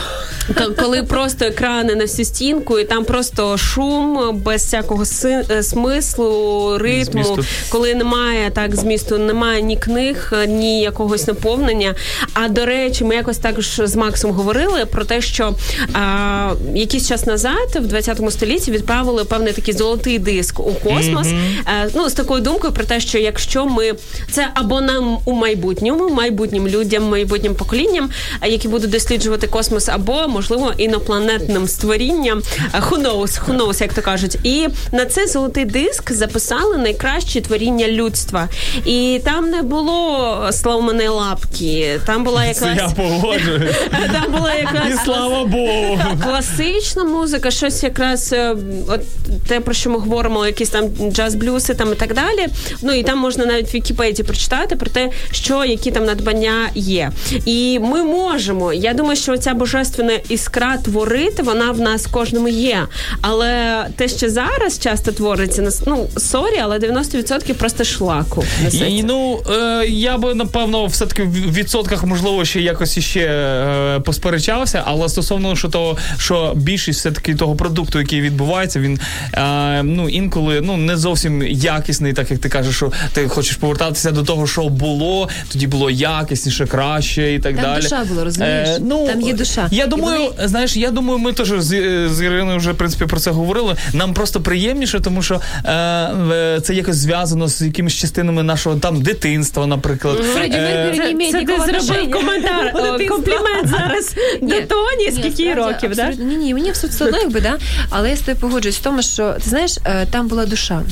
К- 0.55 0.69
коли 0.83 1.03
просто 1.03 1.45
екрани 1.45 1.95
на 1.95 2.05
всю 2.05 2.27
стінку, 2.27 2.79
і 2.79 2.85
там 2.85 3.05
просто 3.05 3.59
шум 3.59 4.37
без 4.45 4.63
всякого 4.63 5.05
си- 5.05 5.45
е, 5.51 5.63
смислу, 5.63 6.79
ритму, 6.79 7.25
Змісту. 7.25 7.45
коли 7.69 7.95
немає 7.95 8.51
так 8.51 8.77
змісту, 8.77 9.19
немає 9.19 9.63
ні 9.63 9.77
книг, 9.77 10.33
ні 10.49 10.81
якогось 10.81 11.27
наповнення. 11.27 11.95
А 12.35 12.49
до 12.49 12.67
речі, 12.67 13.05
ми 13.05 13.15
якось 13.15 13.39
також 13.39 13.81
з 13.85 13.97
Максом 13.97 14.31
говорили 14.31 14.85
про 14.85 15.05
те, 15.05 15.21
що 15.21 15.55
а, 15.93 16.53
якийсь 16.75 17.09
час 17.09 17.27
назад, 17.27 17.69
в 17.75 17.87
20 17.87 18.31
столітті, 18.31 18.71
відправили 18.71 19.25
певний 19.25 19.53
такий 19.53 19.75
золотий 19.75 20.19
диск 20.19 20.61
у 20.61 20.73
космос. 20.75 21.27
Е, 21.27 21.89
ну 21.95 22.09
з 22.09 22.13
такою 22.13 22.41
думкою 22.43 22.73
про 22.73 22.85
те, 22.85 23.01
що 23.07 23.19
якщо 23.19 23.67
ми 23.67 23.93
це 24.31 24.49
або 24.55 24.81
нам 24.81 25.19
у 25.25 25.33
майбутньому, 25.33 26.09
майбутнім 26.09 26.69
людям, 26.69 27.09
майбутнім 27.09 27.55
поколінням, 27.55 28.11
е, 28.43 28.49
які 28.49 28.69
будуть 28.69 28.91
досліджувати 28.91 29.47
космос, 29.47 29.89
або 29.89 30.29
можливо 30.29 30.73
інопланетним 30.79 31.69
створінням. 31.69 32.43
Е, 32.75 32.81
Who 32.81 33.03
knows, 33.03 33.41
who 33.47 33.57
knows, 33.57 33.83
як 33.83 33.95
то 33.95 34.03
кажуть. 34.03 34.39
І 34.43 34.69
на 34.93 35.05
цей 35.07 35.27
золотий 35.27 35.65
диск 35.65 36.13
записали 36.13 36.77
найкращі 36.77 37.41
творіння 37.41 37.89
людства. 37.89 38.49
І 38.85 39.21
там 39.25 39.51
не 39.51 39.63
було 39.63 40.49
славмене 40.53 41.09
лапки, 41.09 42.01
там 42.07 42.25
була 42.25 42.55
Це 42.55 42.67
я 42.67 42.73
якась 42.75 42.93
погоджуюсь. 42.93 43.77
там 44.13 44.33
була 44.33 44.55
якась 44.55 44.95
І 44.95 45.05
слава 45.05 45.45
Богу. 45.45 45.99
класична 46.25 47.05
музика, 47.05 47.51
щось 47.51 47.83
якраз 47.83 48.33
е, 48.33 48.57
от 48.89 49.01
те, 49.49 49.61
про 49.61 49.75
що 49.75 49.91
ми 49.91 49.99
говоримо, 49.99 50.47
якісь 50.47 50.69
там 50.69 50.85
джаз-блюси 50.87 51.75
там 51.75 51.93
і 51.93 51.95
так 51.95 52.15
далі. 52.15 52.47
Ну 52.83 52.93
і 52.99 53.03
там 53.03 53.19
можна 53.19 53.47
навіть 53.47 53.73
в 53.73 53.75
Вікіпедії 53.75 54.27
прочитати 54.27 54.77
про 54.77 54.91
те, 54.91 55.11
що 55.31 55.65
які 55.65 55.91
там 55.91 56.05
надбання 56.05 56.69
є. 56.75 57.11
І 57.45 57.79
ми 57.79 58.05
можемо. 58.05 58.73
Я 58.73 58.95
думаю, 58.95 59.17
що 59.17 59.37
ця 59.37 59.55
божественна 59.55 60.13
іскра 60.29 60.77
творити, 60.77 61.43
вона 61.43 61.73
в 61.73 61.81
нас 61.81 62.07
кожному 62.07 62.49
є. 62.49 62.87
Але 63.21 63.85
те, 63.97 64.09
що 64.09 64.31
зараз 64.31 64.79
часто 64.79 65.13
твориться, 65.13 65.71
ну 65.87 66.09
sorry, 66.17 66.59
але 66.63 66.79
90% 66.79 67.55
просто 67.55 67.85
шлаку. 67.85 68.45
І, 68.73 69.03
ну, 69.03 69.41
е, 69.51 69.87
я 69.89 70.19
би, 70.19 70.35
напевно, 70.35 70.87
все-таки 70.87 71.23
в 71.23 71.53
відсотках, 71.53 72.05
можливо, 72.05 72.45
ще 72.45 72.61
якось 72.61 72.97
іще 72.97 73.21
е, 73.21 74.01
посперечався, 74.01 74.83
але 74.87 75.09
стосовно 75.09 75.57
що 75.57 75.69
того, 75.69 75.99
що 76.19 76.53
більшість 76.57 77.01
все-таки 77.01 77.35
того 77.35 77.57
продукту, 77.57 77.99
який 77.99 78.21
відбувається, 78.21 78.81
він 78.81 79.01
е, 79.35 79.83
ну, 79.83 80.09
інколи 80.09 80.61
ну, 80.61 80.77
не 80.77 80.97
зовсім 80.97 81.43
якісний, 81.43 82.13
так 82.13 82.31
як 82.31 82.41
ти 82.41 82.49
кажеш, 82.49 82.83
що 82.93 83.09
ти 83.13 83.29
хочеш 83.29 83.57
повертатися 83.57 84.11
до 84.11 84.23
того, 84.23 84.47
що 84.47 84.69
було, 84.69 85.29
тоді 85.53 85.67
було 85.67 85.91
якісніше, 85.91 86.67
краще 86.67 87.35
і 87.35 87.39
так 87.39 87.55
Там 87.55 87.65
далі. 87.65 87.79
Е, 87.79 87.83
душа 87.83 88.05
була, 88.05 88.25
розумієш? 88.25 88.69
Там 89.07 89.21
є 89.21 89.33
душа. 89.33 89.69
Я 89.71 89.87
думаю, 89.87 90.21
вони- 90.37 90.49
знаєш, 90.49 90.77
я 90.77 90.91
думаю, 90.91 91.19
ми 91.19 91.33
теж 91.33 91.49
з, 91.49 91.69
з 92.09 92.25
Іриною 92.25 92.59
вже 92.59 92.73
в 92.73 92.77
принципі 92.77 93.07
про 93.07 93.21
це 93.21 93.31
говорили. 93.31 93.77
Нам 93.93 94.15
просто 94.15 94.41
приємніше, 94.41 95.01
тому 95.01 95.23
що 95.23 95.41
е, 95.65 95.73
е, 95.73 96.61
це 96.61 96.75
якось 96.75 96.97
зв'язано 96.97 97.49
з 97.49 97.63
якимись 97.63 97.95
частинами 97.95 98.43
нашого 98.43 98.77
там 98.77 99.03
дитинства, 99.03 99.67
наприклад. 99.67 100.17
Фредді 100.17 100.57
Е, 100.57 100.85
Меркурі 100.85 101.15
не 101.15 101.33
Це 101.33 101.45
ти 101.45 101.83
зробив 101.83 102.11
коментар, 102.11 102.73
о, 102.75 103.09
комплімент 103.09 103.69
зараз 103.69 104.15
до 104.43 104.47
Ні, 104.47 104.61
Тоні, 104.61 105.11
ні, 105.11 105.13
скільки 105.13 105.55
років, 105.55 105.95
да? 105.97 106.09
Ні, 106.09 106.37
ні, 106.37 106.55
мені 106.55 106.71
все 106.71 107.05
одно, 107.05 107.19
якби, 107.19 107.41
да. 107.41 107.59
Але 107.91 108.11
я 108.11 108.17
з 108.17 108.21
тобою 108.21 108.37
погоджуюсь 108.41 108.77
в 108.77 108.83
тому, 108.83 109.03
що 109.03 109.33
ти 109.33 109.51
знаєш, 109.51 109.79
е, 109.85 110.07
там 110.11 110.29
була 110.29 110.47
душа. 110.47 110.83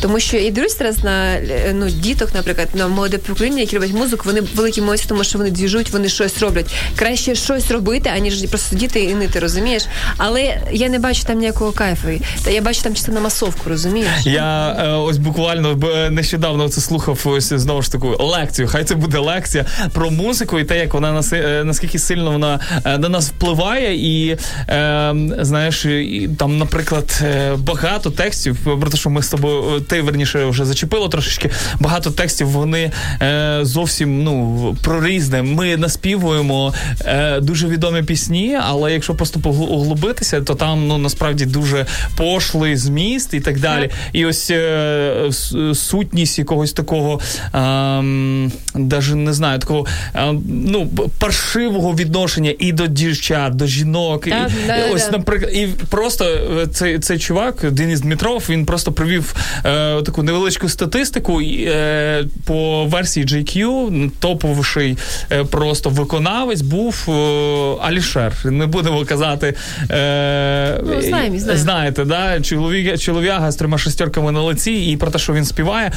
Тому 0.00 0.20
що 0.20 0.36
я 0.36 0.50
дивлюсь 0.50 0.78
зараз 0.78 1.04
на 1.04 1.34
е, 1.34 1.35
ну, 1.74 1.90
діток, 1.90 2.34
наприклад, 2.34 2.68
на 2.74 2.88
молоде 2.88 3.18
покоління, 3.18 3.60
які 3.60 3.76
роблять 3.76 3.92
музику, 3.92 4.22
вони 4.26 4.40
великі 4.54 4.80
молодці, 4.80 5.04
тому 5.08 5.24
що 5.24 5.38
вони 5.38 5.50
двіжуть, 5.50 5.90
вони 5.90 6.08
щось 6.08 6.38
роблять. 6.38 6.74
Краще 6.96 7.34
щось 7.34 7.70
робити, 7.70 8.10
аніж 8.16 8.38
просто 8.38 8.70
сидіти 8.70 9.00
і 9.00 9.14
нити, 9.14 9.38
розумієш? 9.38 9.86
Але 10.16 10.60
я 10.72 10.88
не 10.88 10.98
бачу 10.98 11.22
там 11.24 11.38
ніякого 11.38 11.72
кайфу. 11.72 12.08
Та 12.44 12.50
я 12.50 12.62
бачу 12.62 12.82
там 12.82 12.94
чисто 12.94 13.12
на 13.12 13.20
масовку, 13.20 13.62
розумієш? 13.68 14.08
Я 14.24 14.76
е, 14.78 14.88
ось 14.88 15.18
буквально 15.18 15.76
нещодавно 16.10 16.68
це 16.68 16.80
слухав 16.80 17.20
ось 17.24 17.52
знову 17.52 17.82
ж 17.82 17.92
таку 17.92 18.16
лекцію. 18.18 18.68
Хай 18.68 18.84
це 18.84 18.94
буде 18.94 19.18
лекція 19.18 19.64
про 19.92 20.10
музику 20.10 20.58
і 20.58 20.64
те, 20.64 20.78
як 20.78 20.94
вона 20.94 21.22
е, 21.32 21.64
наскільки 21.64 21.98
сильно 21.98 22.30
вона 22.30 22.60
е, 22.84 22.98
на 22.98 23.08
нас 23.08 23.28
впливає, 23.28 23.96
і 23.96 24.38
е, 24.68 25.14
знаєш, 25.40 25.84
і 25.84 26.30
там, 26.38 26.58
наприклад, 26.58 27.20
е, 27.22 27.54
багато 27.56 28.10
текстів 28.10 28.56
про 28.80 28.90
те, 28.90 28.96
що 28.96 29.10
ми 29.10 29.22
з 29.22 29.28
тобою, 29.28 29.76
е, 29.76 29.80
ти 29.80 30.02
верніше 30.02 30.44
вже 30.44 30.64
зачепило 30.64 31.08
трошечки. 31.16 31.50
Багато 31.80 32.10
текстів 32.10 32.48
вони 32.48 32.92
е, 33.22 33.58
зовсім 33.62 34.24
ну 34.24 34.76
про 34.82 35.06
різне. 35.06 35.42
Ми 35.42 35.76
наспівуємо 35.76 36.74
е, 37.04 37.40
дуже 37.40 37.68
відомі 37.68 38.02
пісні, 38.02 38.58
але 38.62 38.92
якщо 38.92 39.14
просто 39.14 39.40
погл- 39.40 39.68
углубитися, 39.68 40.40
то 40.40 40.54
там 40.54 40.86
ну 40.88 40.98
насправді 40.98 41.46
дуже 41.46 41.86
пошлий 42.16 42.76
зміст 42.76 43.34
і 43.34 43.40
так 43.40 43.60
далі. 43.60 43.90
І 44.12 44.26
ось 44.26 44.50
е, 44.50 45.30
сутність 45.74 46.38
якогось 46.38 46.72
такого, 46.72 47.20
ем, 47.54 48.52
даже 48.74 49.14
не 49.14 49.32
знаю, 49.32 49.58
такого 49.58 49.86
ем, 50.14 50.42
ну 50.66 50.86
паршивого 51.18 51.94
відношення 51.94 52.54
і 52.58 52.72
до 52.72 52.86
дівчат, 52.86 53.54
до 53.54 53.66
жінок. 53.66 54.26
І, 54.26 54.30
Так, 54.30 54.50
і 54.64 54.66
да, 54.66 54.76
ось, 54.94 55.06
да. 55.10 55.16
наприклад, 55.16 55.52
і 55.54 55.66
просто 55.66 56.24
е, 56.24 56.66
цей, 56.66 56.98
цей 56.98 57.18
чувак, 57.18 57.70
Денис 57.70 58.00
Дмитров, 58.00 58.44
він 58.48 58.66
просто 58.66 58.92
привів 58.92 59.34
е, 59.64 60.02
таку 60.02 60.22
невеличку 60.22 60.68
статистику 60.68 61.05
і, 61.42 61.64
е, 61.68 62.24
по 62.44 62.86
версії 62.86 63.26
GQ 63.26 64.10
топовіший 64.18 64.96
е, 65.32 65.44
просто 65.44 65.90
виконавець 65.90 66.60
був 66.60 67.04
е, 67.08 67.12
Алішер. 67.82 68.32
Не 68.44 68.66
будемо 68.66 69.04
казати. 69.04 69.54
Е, 69.90 70.80
Ну, 70.84 71.02
знаємо, 71.02 71.38
знаємо. 71.38 71.62
Знаєте, 71.62 72.04
да? 72.04 72.40
чоловік, 72.40 72.98
чолов'яга 72.98 73.50
з 73.50 73.56
трьома 73.56 73.78
шестерками 73.78 74.32
на 74.32 74.42
лиці 74.42 74.90
і 74.90 74.96
про 74.96 75.10
те, 75.10 75.18
що 75.18 75.32
він 75.32 75.44
співає. 75.44 75.92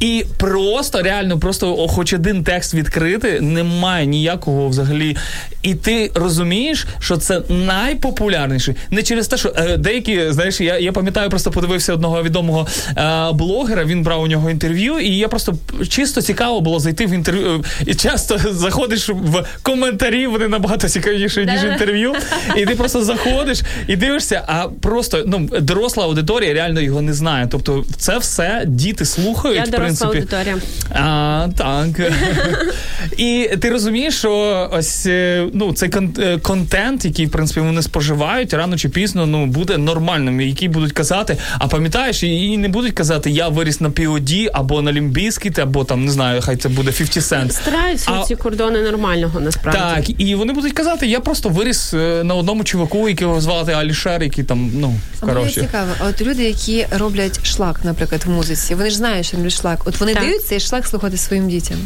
І 0.00 0.24
просто 0.36 1.02
реально, 1.02 1.38
просто 1.38 1.88
хоч 1.88 2.12
один 2.12 2.44
текст 2.44 2.74
відкрити, 2.74 3.40
немає 3.40 4.06
ніякого 4.06 4.68
взагалі. 4.68 5.16
І 5.62 5.74
ти 5.74 6.10
розумієш, 6.14 6.86
що 7.00 7.16
це 7.16 7.42
найпопулярніший. 7.48 8.74
Не 8.90 9.02
через 9.02 9.28
те, 9.28 9.36
що 9.36 9.52
е, 9.56 9.76
деякі, 9.76 10.32
знаєш, 10.32 10.60
я, 10.60 10.78
я 10.78 10.92
пам'ятаю, 10.92 11.30
просто 11.30 11.50
подивився 11.50 11.94
одного 11.94 12.22
відомого 12.22 12.66
е, 12.96 13.32
блогера, 13.32 13.84
він 13.84 14.02
брав 14.02 14.22
у 14.22 14.26
нього 14.26 14.50
інтерв'ю, 14.50 14.98
і 14.98 15.16
я 15.16 15.28
просто 15.28 15.54
чисто 15.88 16.22
цікаво 16.22 16.60
було 16.60 16.80
зайти 16.80 17.06
в 17.06 17.10
інтерв'ю. 17.10 17.64
І 17.86 17.94
часто 17.94 18.38
заходиш 18.52 19.08
в 19.08 19.44
коментарі, 19.62 20.26
вони 20.26 20.48
набагато 20.48 20.88
цікавіші, 20.88 21.40
ніж 21.40 21.64
інтерв'ю. 21.64 22.14
І 22.56 22.66
ти 22.66 22.74
просто 22.74 23.04
заходиш 23.04 23.62
і 23.86 23.96
дивишся, 23.96 24.44
а 24.46 24.68
просто 24.80 25.22
ну, 25.26 25.48
доросла 25.60 26.04
аудиторія 26.04 26.54
реально 26.54 26.80
його 26.80 27.02
не 27.02 27.14
знає. 27.14 27.48
Тобто, 27.50 27.84
це 27.96 28.18
все 28.18 28.62
діти 28.66 29.04
слухають. 29.04 29.66
Я 29.66 29.66
принципі. 29.88 30.16
аудиторія. 30.18 30.56
А, 30.92 31.48
так. 31.56 31.88
І 33.16 33.50
ти 33.60 33.70
розумієш, 33.70 34.18
що 34.18 34.68
ось 34.72 35.06
е, 35.06 35.46
ну, 35.52 35.72
цей 35.72 35.90
е, 36.18 36.38
контент, 36.38 37.04
який, 37.04 37.26
в 37.26 37.30
принципі, 37.30 37.60
вони 37.60 37.82
споживають, 37.82 38.54
рано 38.54 38.76
чи 38.76 38.88
пізно 38.88 39.26
ну, 39.26 39.46
буде 39.46 39.78
нормальним, 39.78 40.40
які 40.40 40.68
будуть 40.68 40.92
казати, 40.92 41.36
а 41.58 41.68
пам'ятаєш, 41.68 42.22
і, 42.22 42.56
не 42.56 42.68
будуть 42.68 42.92
казати, 42.92 43.30
я 43.30 43.48
виріс 43.48 43.80
на 43.80 43.88
POD, 43.88 44.48
або 44.52 44.82
на 44.82 44.92
Лімбіскіт, 44.92 45.58
або 45.58 45.84
там, 45.84 46.04
не 46.04 46.12
знаю, 46.12 46.40
хай 46.42 46.56
це 46.56 46.68
буде 46.68 46.92
50 46.92 47.24
Cent. 47.24 47.50
Стараються 47.50 48.10
А- 48.12 48.22
ці 48.24 48.36
кордони 48.36 48.82
нормального 48.82 49.40
насправді. 49.40 49.80
Так, 49.80 50.20
і 50.20 50.34
вони 50.34 50.52
будуть 50.52 50.72
казати, 50.72 51.06
я 51.06 51.20
просто 51.20 51.48
виріс 51.48 51.94
е, 51.94 52.24
на 52.24 52.34
одному 52.34 52.64
чуваку, 52.64 53.08
якого 53.08 53.40
звати 53.40 53.72
Алішер, 53.72 54.22
який 54.22 54.44
там, 54.44 54.70
ну, 54.74 54.94
А 55.20 55.26
Мені 55.26 55.38
коротше. 55.38 55.60
цікаво, 55.60 55.90
а 56.00 56.06
от 56.08 56.22
люди, 56.22 56.44
які 56.44 56.86
роблять 56.90 57.46
шлак, 57.46 57.80
наприклад, 57.84 58.22
в 58.26 58.30
музиці, 58.30 58.74
вони 58.74 58.90
ж 58.90 58.96
знають, 58.96 59.26
що 59.26 59.36
роблять 59.36 59.52
шлак. 59.52 59.77
От 59.84 60.00
вони 60.00 60.14
Так. 60.14 60.22
дають 60.22 60.46
цей 60.46 60.60
шлак 60.60 60.86
слухати 60.86 61.16
своїм 61.16 61.48
дітям. 61.48 61.76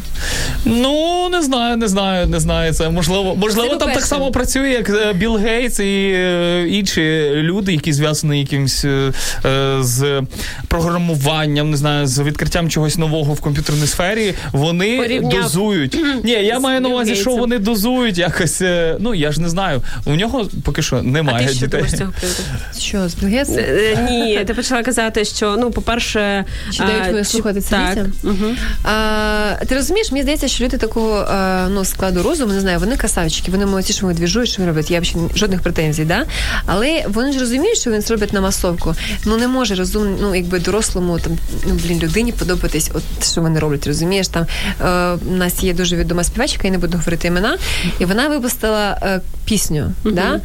Ну, 0.64 1.28
не 1.28 1.42
знаю, 1.42 1.76
не 1.76 1.88
знаю, 1.88 2.26
не 2.26 2.40
знаю. 2.40 2.72
Це 2.72 2.90
можливо, 2.90 3.36
можливо, 3.36 3.68
там 3.68 3.78
по-перше. 3.78 4.00
так 4.00 4.06
само 4.08 4.30
працює, 4.30 4.68
як 4.68 4.90
е, 4.90 5.12
Білл 5.12 5.36
Гейтс 5.36 5.78
і 5.80 6.12
е, 6.14 6.66
інші 6.68 7.30
люди, 7.34 7.72
які 7.72 7.92
зв'язані 7.92 8.40
якимсь 8.40 8.84
е, 8.84 9.12
з 9.80 10.22
програмуванням, 10.68 11.70
не 11.70 11.76
знаю, 11.76 12.06
з 12.06 12.22
відкриттям 12.22 12.70
чогось 12.70 12.98
нового 12.98 13.34
в 13.34 13.40
комп'ютерній 13.40 13.86
сфері. 13.86 14.34
Вони 14.52 14.96
Порівняв. 14.98 15.42
дозують. 15.42 15.98
Ні, 16.24 16.30
я 16.32 16.58
маю 16.58 16.80
на 16.80 16.88
увазі, 16.88 17.16
що 17.16 17.30
вони 17.30 17.58
дозують 17.58 18.18
якось. 18.18 18.62
Ну 18.98 19.14
я 19.14 19.32
ж 19.32 19.40
не 19.40 19.48
знаю. 19.48 19.82
У 20.04 20.14
нього 20.14 20.48
поки 20.64 20.82
що 20.82 20.96
А 20.96 21.02
немає 21.02 21.46
ти 21.46 21.54
що 21.54 21.66
дітей. 21.66 21.84
з 21.88 21.98
цього 21.98 22.12
приводу? 22.20 22.42
Що, 22.78 23.08
з? 23.08 23.16
Е, 23.50 23.94
е, 23.96 24.08
Ні, 24.10 24.44
ти 24.46 24.54
почала 24.54 24.82
казати, 24.82 25.24
що 25.24 25.56
ну, 25.58 25.70
по-перше, 25.70 26.44
Чи 26.72 26.78
дають 26.84 27.06
вони 27.06 27.24
слухати 27.24 27.60
це 27.60 27.76
так. 27.86 27.94
дітям? 27.94 28.12
Мгм. 28.22 28.56
А, 28.84 29.64
ти 29.68 29.74
розумієш, 29.74 30.12
мені 30.12 30.22
здається, 30.22 30.48
що 30.48 30.64
люди 30.64 30.76
такого 30.76 31.26
ну, 31.70 31.84
складу 31.84 32.22
розуму, 32.22 32.52
не 32.52 32.60
знаю, 32.60 32.78
вони 32.78 32.96
красавчики, 32.96 33.50
вони 33.50 33.66
молодці, 33.66 33.92
що 33.92 34.06
вони 34.06 34.18
двіжують, 34.18 34.48
що 34.48 34.62
вони 34.62 34.72
роблять. 34.72 34.90
Я 34.90 35.00
взагалі 35.00 35.30
жодних 35.34 35.62
претензій, 35.62 36.04
да? 36.04 36.26
Але 36.66 37.04
вони 37.08 37.32
ж 37.32 37.38
розуміють, 37.38 37.78
що 37.78 37.90
вони 37.90 38.02
це 38.02 38.14
роблять 38.14 38.32
на 38.32 38.40
масовку. 38.40 38.94
Ну 39.24 39.36
не 39.36 39.48
може 39.48 39.74
розум, 39.74 40.16
ну 40.20 40.34
якби 40.34 40.58
дорослому 40.58 41.18
там, 41.18 41.38
ну 41.66 41.74
блін, 41.84 42.00
людині 42.00 42.32
подобатись, 42.32 42.90
от 42.94 43.26
що 43.26 43.40
вони 43.40 43.60
роблять, 43.60 43.86
розумієш? 43.86 44.28
Там 44.28 44.46
е, 44.80 45.18
у 45.30 45.36
нас 45.36 45.62
є 45.62 45.74
дуже 45.74 45.96
відома 45.96 46.24
співачка, 46.24 46.60
я 46.64 46.70
не 46.70 46.78
буду 46.78 46.98
говорити 46.98 47.28
імена, 47.28 47.58
і 47.98 48.04
вона 48.04 48.28
випустила 48.28 48.98
е, 49.02 49.20
пісню. 49.44 49.92
Да? 50.04 50.40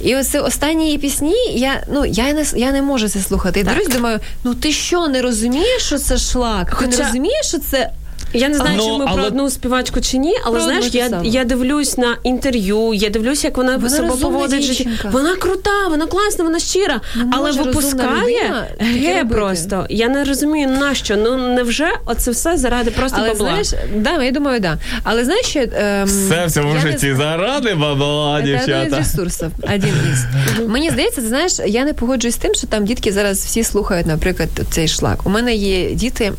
І 0.00 0.16
оце 0.16 0.40
останні 0.40 0.84
її 0.84 0.98
пісні, 0.98 1.54
я 1.54 1.84
ну 1.92 2.04
я 2.04 2.32
не 2.32 2.44
я 2.56 2.72
не 2.72 2.82
можу 2.82 3.08
це 3.08 3.20
слухати. 3.20 3.60
Я 3.60 3.66
дивлюсь, 3.66 3.88
думаю, 3.88 4.20
ну 4.44 4.54
ти 4.54 4.72
що 4.72 5.08
не 5.08 5.22
розумієш, 5.22 5.82
що 5.82 5.98
це 5.98 6.18
шлак? 6.18 6.74
Ти 6.90 6.96
не 6.98 7.04
розумієш, 7.06 7.46
що 7.46 7.58
це 7.58 7.90
Я 8.34 8.48
не 8.48 8.54
знаю, 8.54 8.74
Ну, 8.76 8.84
чи 8.84 8.92
ми 8.98 9.04
але- 9.08 9.16
про 9.16 9.24
одну 9.26 9.50
співачку 9.50 10.00
чи 10.00 10.18
ні, 10.18 10.34
але 10.44 10.56
Про 10.56 10.64
знаєш, 10.64 10.88
я, 10.94 11.20
я 11.24 11.44
дивлюсь 11.44 11.98
на 11.98 12.16
інтерв'ю, 12.22 12.94
я 12.94 13.08
дивлюсь, 13.08 13.44
як 13.44 13.56
вона, 13.56 13.76
Вона 13.76 13.88
себе 13.88 14.08
поводить 14.20 14.62
житті. 14.62 14.84
дівчинка. 14.84 15.08
Вона 15.12 15.36
крута, 15.36 15.88
вона 15.90 16.06
класна, 16.06 16.44
вона 16.44 16.58
щира, 16.58 17.00
Не 17.16 17.24
але 17.32 17.52
випускає 17.52 18.66
ге 18.80 19.24
просто. 19.24 19.86
Я 19.90 20.08
не 20.08 20.24
розумію, 20.24 20.68
нащо. 20.68 21.16
Ну 21.16 21.36
невже 21.36 21.88
оце 22.06 22.30
все 22.30 22.56
заради 22.56 22.90
просто 22.90 23.18
Але 23.20 23.28
бабла? 23.28 23.48
знаєш, 23.48 23.68
да, 23.96 24.22
я 24.22 24.30
думаю, 24.30 24.60
да. 24.60 24.78
Але 25.04 25.24
знаєш, 25.24 25.46
що 25.46 25.60
ем, 25.60 26.04
Все 26.08 26.46
в 26.46 26.50
цьому 26.50 26.68
я 26.68 26.74
не 26.74 26.80
житті 26.80 27.14
заради 27.14 27.74
бабла, 27.74 28.36
Це 28.36 28.42
один 28.42 28.54
із 28.60 28.66
дівчата. 28.66 28.96
ресурсів, 28.98 29.50
один 29.62 29.94
із. 30.12 30.24
Мені 30.68 30.90
здається, 30.90 31.20
ти 31.20 31.26
знаєш, 31.26 31.52
я 31.66 31.84
не 31.84 31.92
погоджуюсь 31.92 32.34
з 32.34 32.38
тим, 32.38 32.54
що 32.54 32.66
там 32.66 32.84
дітки 32.84 33.12
зараз 33.12 33.38
всі 33.44 33.64
слухають, 33.64 34.06
наприклад, 34.06 34.48
цей 34.70 34.88
шлак. 34.88 35.26
У 35.26 35.30
мене 35.30 35.54
є 35.54 35.90
діти, 35.94 36.32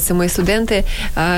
це 0.00 0.14
мої 0.14 0.28
студенти 0.28 0.84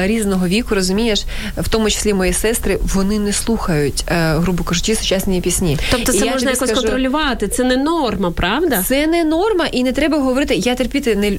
різного 0.06 0.48
віку, 0.48 0.74
розумієш, 0.74 1.24
в 1.56 1.68
тому 1.68 1.90
числі 1.90 2.14
мої 2.14 2.32
сестри, 2.32 2.78
вони 2.82 3.18
не 3.18 3.32
слухають, 3.32 4.04
е, 4.08 4.34
грубо 4.36 4.64
кажучи, 4.64 4.94
сучасні 4.94 5.40
пісні. 5.40 5.78
Тобто 5.90 6.12
це 6.12 6.26
я 6.26 6.32
можна 6.32 6.50
якось 6.50 6.68
скажу, 6.68 6.82
контролювати, 6.82 7.48
це 7.48 7.64
не 7.64 7.76
норма, 7.76 8.30
правда? 8.30 8.84
Це 8.88 9.06
не 9.06 9.24
норма, 9.24 9.66
і 9.72 9.82
не 9.82 9.92
треба 9.92 10.18
говорити. 10.18 10.54
Я 10.54 10.74
терпіти 10.74 11.16
не 11.16 11.30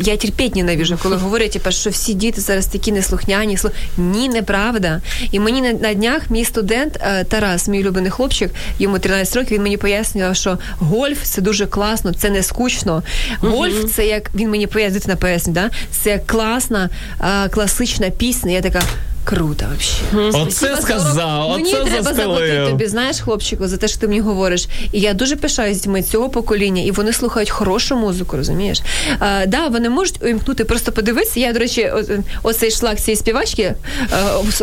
я 0.00 0.16
терпіть 0.16 0.56
ненавіжу, 0.56 0.98
коли 1.02 1.16
говорять, 1.24 1.50
типу, 1.50 1.70
що 1.70 1.90
всі 1.90 2.14
діти 2.14 2.40
зараз 2.40 2.66
такі 2.66 2.92
неслухняні. 2.92 3.56
слу- 3.56 3.70
Ні, 3.98 4.28
неправда. 4.28 5.00
І 5.32 5.40
мені 5.40 5.62
на, 5.62 5.72
на 5.72 5.94
днях 5.94 6.30
мій 6.30 6.44
студент 6.44 6.98
е, 7.02 7.24
Тарас, 7.24 7.68
мій 7.68 7.80
улюблений 7.80 8.10
хлопчик, 8.10 8.50
йому 8.78 8.98
13 8.98 9.36
років. 9.36 9.52
Він 9.52 9.62
мені 9.62 9.76
пояснював, 9.76 10.36
що 10.36 10.58
гольф 10.78 11.18
це 11.22 11.42
дуже 11.42 11.66
класно, 11.66 12.12
це 12.14 12.30
не 12.30 12.42
скучно. 12.42 13.02
Гольф 13.40 13.92
це 13.94 14.06
як 14.06 14.30
він 14.34 14.50
мені 14.50 14.66
пояснює, 14.66 14.90
дитина 15.00 15.16
пояснює, 15.16 15.54
да? 15.54 15.70
це 15.90 16.18
класна 16.26 16.88
е, 17.20 17.48
класична 17.48 18.09
пісня. 18.10 18.52
Я 18.52 18.62
така. 18.62 18.82
Круто, 19.24 19.66
взагалі. 20.12 20.30
Оце 20.34 20.76
сказав, 20.82 21.50
Мені 21.50 21.74
оце 21.74 21.84
треба 21.84 22.02
заплатити 22.02 22.46
застелив. 22.48 22.68
тобі, 22.68 22.86
знаєш, 22.86 23.20
хлопчику, 23.20 23.66
за 23.68 23.76
те, 23.76 23.88
що 23.88 23.98
ти 23.98 24.08
мені 24.08 24.20
говориш. 24.20 24.68
І 24.92 25.00
я 25.00 25.14
дуже 25.14 25.36
пишаюсь 25.36 25.76
дітьми 25.78 26.02
цього 26.02 26.28
покоління, 26.28 26.82
і 26.82 26.90
вони 26.90 27.12
слухають 27.12 27.50
хорошу 27.50 27.96
музику, 27.96 28.36
розумієш? 28.36 28.80
А, 29.18 29.46
да, 29.46 29.68
вони 29.68 29.88
можуть 29.90 30.22
увімкнути, 30.22 30.64
просто 30.64 30.92
подивитися. 30.92 31.40
Я, 31.40 31.52
до 31.52 31.58
речі, 31.58 31.92
о- 31.94 32.02
оцей 32.42 32.70
шлак 32.70 33.00
цієї 33.00 33.16
співачки 33.16 33.62
е, 33.62 33.74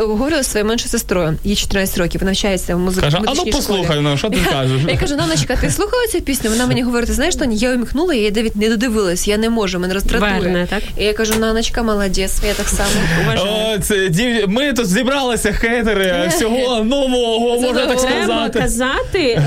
обговорювала 0.03 0.43
зі 0.43 0.49
своєю 0.49 0.67
меншою 0.69 0.89
сестрою. 0.89 1.37
Їй 1.43 1.55
14 1.55 1.97
років, 1.97 2.21
вона 2.21 2.31
навчається 2.31 2.75
в 2.75 2.79
музиці. 2.79 3.01
Каже, 3.01 3.17
а 3.25 3.33
ну 3.33 3.45
послухай, 3.51 3.99
ну 4.01 4.17
що 4.17 4.29
ти 4.29 4.37
кажеш? 4.51 4.81
Я 4.87 4.97
кажу, 4.97 5.15
Наночка, 5.15 5.55
ти 5.55 5.69
слухала 5.69 6.07
цю 6.11 6.21
пісню? 6.21 6.49
Вона 6.49 6.65
мені 6.65 6.83
говорить, 6.83 7.07
ти 7.07 7.13
знаєш, 7.13 7.35
Тоні, 7.35 7.57
я 7.57 7.69
увімкнула, 7.69 8.13
я 8.13 8.31
навіть 8.31 8.55
не 8.55 8.69
додивилась, 8.69 9.27
я 9.27 9.37
не 9.37 9.49
можу, 9.49 9.79
мене 9.79 9.93
роздратує. 9.93 10.39
Верне, 10.39 10.67
так? 10.69 10.83
І 10.97 11.03
я 11.03 11.13
кажу, 11.13 11.33
Наночка, 11.39 11.83
молодець, 11.83 12.33
я 12.47 12.53
так 12.53 12.67
само. 12.67 12.89
О, 13.37 13.77
це, 13.79 14.09
дів... 14.09 14.46
Ми 14.47 14.73
тут 14.73 14.87
зібралися 14.87 15.51
хейтери 15.51 16.27
всього 16.29 16.83
нового, 16.83 17.59
можна 17.61 17.85
так 17.87 17.97
Треба 18.01 18.49
казати 18.49 19.41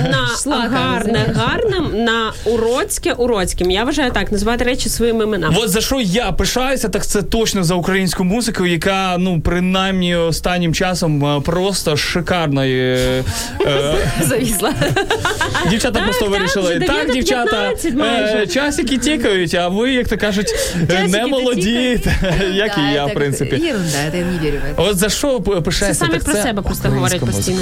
на 0.51 0.57
гарне 0.57 1.35
гарним, 1.35 2.05
на 2.05 2.33
уроцьке 2.45 3.13
уроцьким. 3.13 3.71
Я 3.71 3.85
вважаю 3.85 4.11
так, 4.11 4.33
називати 4.33 4.65
речі 4.65 4.89
своїми 4.89 5.25
іменами. 5.25 5.57
От 5.59 5.69
за 5.69 5.81
що 5.81 6.01
я 6.01 6.33
пишаюся, 6.33 6.89
так 6.89 7.07
це 7.07 7.23
точно 7.23 7.65
за 7.65 7.75
українську 7.75 8.25
музику, 8.25 8.67
яка 8.67 9.17
ну 9.19 9.41
принаймні 9.41 10.17
останнім 10.17 10.75
часом 10.75 11.25
е, 11.25 11.41
просто 11.41 11.97
шикарна. 11.97 12.65
є. 12.65 13.25
Е, 13.61 13.95
Завісла. 14.23 14.75
Дівчата 15.71 16.01
просто 16.01 16.27
вирішили. 16.27 16.81
Так, 16.81 17.13
дівчата, 17.13 17.73
е, 17.85 18.47
часики 18.47 18.99
тікають, 18.99 19.55
а 19.55 19.69
ви, 19.69 19.93
як 19.93 20.09
то 20.09 20.17
кажуть, 20.17 20.55
е, 20.91 21.09
не 21.09 21.27
молоді, 21.27 22.01
як 22.55 22.79
і 22.79 22.95
я, 22.95 23.07
в 23.07 23.15
принципі. 23.15 23.55
Ерунда, 23.55 24.19
я 24.19 24.25
не 24.25 24.39
вірю 24.45 24.59
це. 24.77 24.83
От 24.91 24.99
за 24.99 25.09
що 25.09 25.41
п- 25.41 25.71
Це 25.73 25.95
саме 25.95 26.13
так 26.13 26.25
про 26.25 26.33
це 26.33 26.43
себе 26.43 26.63
просто 26.63 26.89
говорять 26.89 27.21
постійно. 27.21 27.61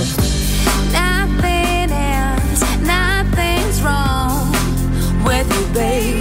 Nothing 0.93 1.91
else, 1.93 2.65
nothing's 2.95 3.79
wrong 3.85 4.53
with 5.25 5.47
you, 5.57 5.65
baby. 5.77 6.18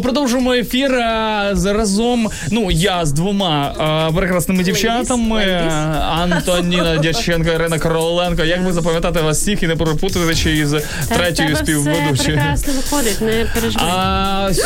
Продовжуємо, 0.00 0.28
продовжуємо 0.28 0.54
ефір 0.54 0.92
е, 0.94 1.50
з 1.52 1.72
разом. 1.72 2.30
Ну 2.50 2.70
я 2.70 3.06
з 3.06 3.12
двома 3.12 3.74
е, 4.10 4.14
прекрасними 4.16 4.62
дівчатами 4.62 5.42
Е, 5.42 5.60
Антоніна 6.02 6.96
Дяченко, 7.02 7.50
Ірина 7.50 7.78
Короленко. 7.78 8.44
Як 8.44 8.64
би 8.64 8.72
запам'ятати 8.72 9.20
вас 9.20 9.40
всіх 9.40 9.62
і 9.62 9.66
не 9.66 9.76
перепутати 9.76 10.34
ще 10.34 10.52
із 10.52 10.74
третьою 11.08 11.56
співведучою? 11.56 12.36
прекрасно 12.38 12.72
виходить, 12.72 13.20
не 13.20 13.46
переживай. 13.54 13.88
А 13.90 14.50
сю... 14.54 14.62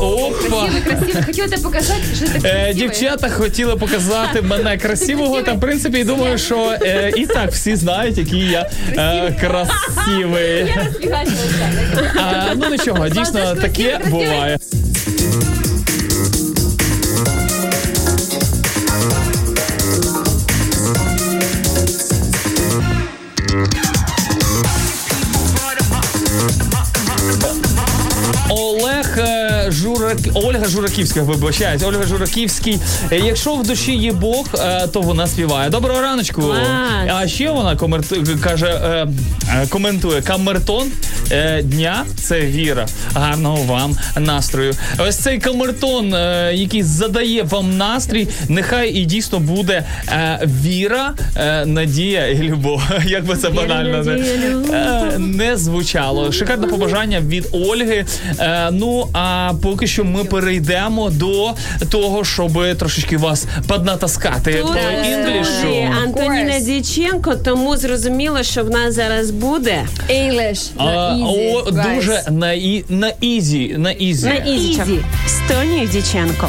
опа. 0.00 0.68
Красиво. 0.84 1.22
Хотіла 1.26 1.48
тебе 1.48 1.62
показати, 1.62 2.00
що 2.16 2.24
ти 2.26 2.32
Е, 2.36 2.40
красивий. 2.40 2.74
дівчата 2.74 3.28
хотіли 3.30 3.76
показати 3.76 4.42
мене 4.42 4.78
красивого, 4.78 5.42
та 5.42 5.52
в 5.52 5.60
принципі 5.60 6.04
думаю, 6.04 6.38
що 6.38 6.74
е, 6.82 7.12
і 7.16 7.26
так 7.26 7.50
всі 7.52 7.76
знають, 7.76 8.18
який 8.18 8.50
я 8.50 8.70
е, 8.96 9.36
красивий. 9.40 10.74
А, 12.16 12.54
ну 12.56 12.70
нічого, 12.70 13.08
дійсно 13.08 13.54
таке 13.54 14.00
буває. 14.10 14.58
Ольга 30.44 30.68
Жураківська, 30.68 31.22
вибачаюсь, 31.22 31.82
Ольга 31.82 32.02
Жураківський. 32.06 32.78
Е, 33.12 33.18
Якщо 33.18 33.54
в 33.54 33.66
душі 33.66 33.92
є 33.92 34.12
Бог, 34.12 34.46
е, 34.54 34.86
то 34.92 35.00
вона 35.00 35.26
співає. 35.26 35.70
Доброго 35.70 36.00
раночку. 36.00 36.42
Клас. 36.42 36.58
А 37.08 37.28
ще 37.28 37.50
вона 37.50 37.76
комерт... 37.76 38.14
каже, 38.40 38.66
е, 38.66 39.66
коментує 39.68 40.22
камертон 40.22 40.88
дня 41.62 42.04
це 42.16 42.40
віра. 42.40 42.86
Гарного 43.14 43.56
вам 43.56 43.96
настрою. 44.16 44.74
Ось 44.98 45.16
цей 45.16 45.38
камертон, 45.38 46.10
який 46.52 46.82
задає 46.82 47.42
вам 47.42 47.76
настрій, 47.76 48.28
нехай 48.48 48.90
і 48.90 49.04
дійсно 49.04 49.38
буде 49.38 49.84
віра, 50.44 51.14
надія 51.66 52.26
і 52.26 52.42
любов. 52.42 52.82
Як 53.06 53.24
би 53.24 53.36
це 53.36 53.50
банально 53.50 54.02
не, 54.04 55.18
не 55.18 55.56
звучало. 55.56 56.32
Шикарне 56.32 56.66
побажання 56.66 57.20
від 57.20 57.48
Ольги. 57.52 58.06
Ну 58.70 59.08
а 59.12 59.52
поки 59.62 59.86
що 59.86 60.04
ми 60.04 60.24
перейдемо 60.26 61.10
до 61.10 61.54
того, 61.90 62.24
щоб 62.24 62.76
трошечки 62.78 63.16
вас 63.16 63.46
поднатаскати 63.68 64.52
Тут 64.52 64.72
по 64.72 65.08
інглішу. 65.08 65.88
Антоніна 66.02 66.60
Дяченко, 66.60 67.36
тому 67.36 67.76
зрозуміло, 67.76 68.42
що 68.42 68.64
в 68.64 68.70
нас 68.70 68.94
зараз 68.94 69.30
буде 69.30 69.86
English 70.10 70.70
А, 70.76 70.84
на 70.84 71.14
easy, 71.14 71.62
о, 71.66 71.70
дуже 71.70 72.22
на 72.30 72.52
і 72.52 72.84
на 72.88 73.12
ізі, 73.20 73.74
на 73.78 73.90
ізі. 73.90 74.26
на 74.26 74.34
ізі. 74.34 75.00
з 75.26 75.52
Тонією 75.52 75.88
Діченко. 75.88 76.48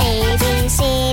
A 0.00 1.03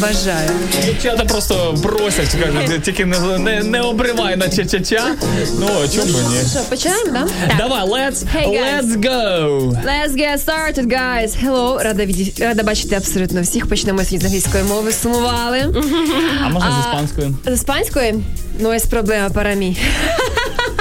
Бажаю. 0.00 0.50
Дівчата 0.84 1.24
просто 1.24 1.74
просять, 1.82 2.28
кажуть, 2.44 2.82
тільки 2.82 3.04
не, 3.04 3.38
не, 3.38 3.62
не 3.62 3.80
обривай 3.80 4.36
на 4.36 4.48
ча-ча-ча. 4.48 5.02
Ну, 5.58 5.68
чому 5.94 6.06
б 6.12 6.30
ні? 6.30 6.48
Що, 6.50 6.60
починаємо, 6.70 7.10
да? 7.12 7.26
Давай, 7.58 7.82
let's, 7.88 8.24
Hey, 8.34 8.48
guys. 8.48 8.82
let's 8.82 8.96
go. 8.96 9.58
Let's 9.84 10.12
get 10.16 10.38
started, 10.44 10.86
guys. 10.86 11.44
Hello. 11.44 11.82
Рада, 11.82 12.04
від... 12.04 12.38
Рада 12.40 12.62
бачити 12.62 12.94
абсолютно 12.94 13.42
всіх. 13.42 13.66
Почнемо 13.68 14.04
з 14.04 14.12
англійської 14.12 14.64
мови. 14.64 14.92
Сумували. 14.92 15.74
А 16.44 16.48
можна 16.48 16.82
з 16.82 16.86
іспанською? 16.86 17.34
З 17.46 17.52
іспанської? 17.52 18.14
Ну, 18.60 18.68
ось 18.76 18.86
проблема 18.86 19.28
para 19.28 19.74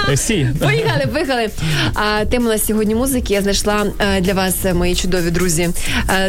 mí. 0.07 0.15
Е, 0.29 0.53
Поїхали, 0.59 1.05
поїхали. 1.13 1.49
А, 1.93 2.25
тема 2.25 2.49
на 2.49 2.57
сьогодні 2.57 2.95
музики. 2.95 3.33
Я 3.33 3.41
знайшла 3.41 3.85
е, 3.99 4.21
для 4.21 4.33
вас, 4.33 4.65
е, 4.65 4.73
мої 4.73 4.95
чудові 4.95 5.31
друзі, 5.31 5.69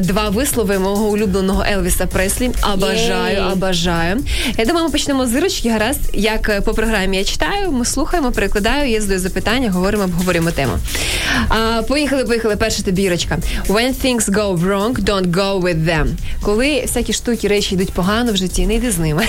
два 0.01 0.29
вислови 0.29 0.79
мого 0.79 1.09
улюбленого 1.09 1.65
Елвіса 1.73 2.07
Преслі. 2.07 2.51
Обажаю, 2.75 3.43
обажаю. 3.53 4.17
Я 4.59 4.65
думаю, 4.65 4.87
ми 4.87 4.91
почнемо 4.91 5.27
з 5.27 5.29
зирочки. 5.29 5.71
Гаразд, 5.71 6.01
як 6.15 6.65
по 6.65 6.75
програмі 6.75 7.17
я 7.17 7.25
читаю, 7.25 7.73
ми 7.73 7.85
слухаємо, 7.85 8.33
перекладаю, 8.33 8.91
я 8.91 9.01
задаю 9.01 9.21
запитання, 9.21 9.71
говоримо, 9.71 10.05
обговорюємо 10.05 10.51
тему. 10.51 10.73
А, 11.49 11.83
поїхали, 11.83 12.25
поїхали. 12.25 12.57
Перша 12.57 12.83
тобі 12.83 13.03
Ірочка. 13.03 13.39
When 13.69 14.05
things 14.05 14.31
go 14.31 14.59
wrong, 14.59 15.05
don't 15.05 15.27
go 15.27 15.61
with 15.61 15.85
them. 15.85 16.07
Коли 16.43 16.81
всякі 16.83 17.13
штуки, 17.13 17.49
речі 17.49 17.75
йдуть 17.75 17.93
погано 17.93 18.33
в 18.33 18.37
житті, 18.37 18.67
не 18.67 18.75
йди 18.75 18.91
з 18.91 18.99
ними. 18.99 19.23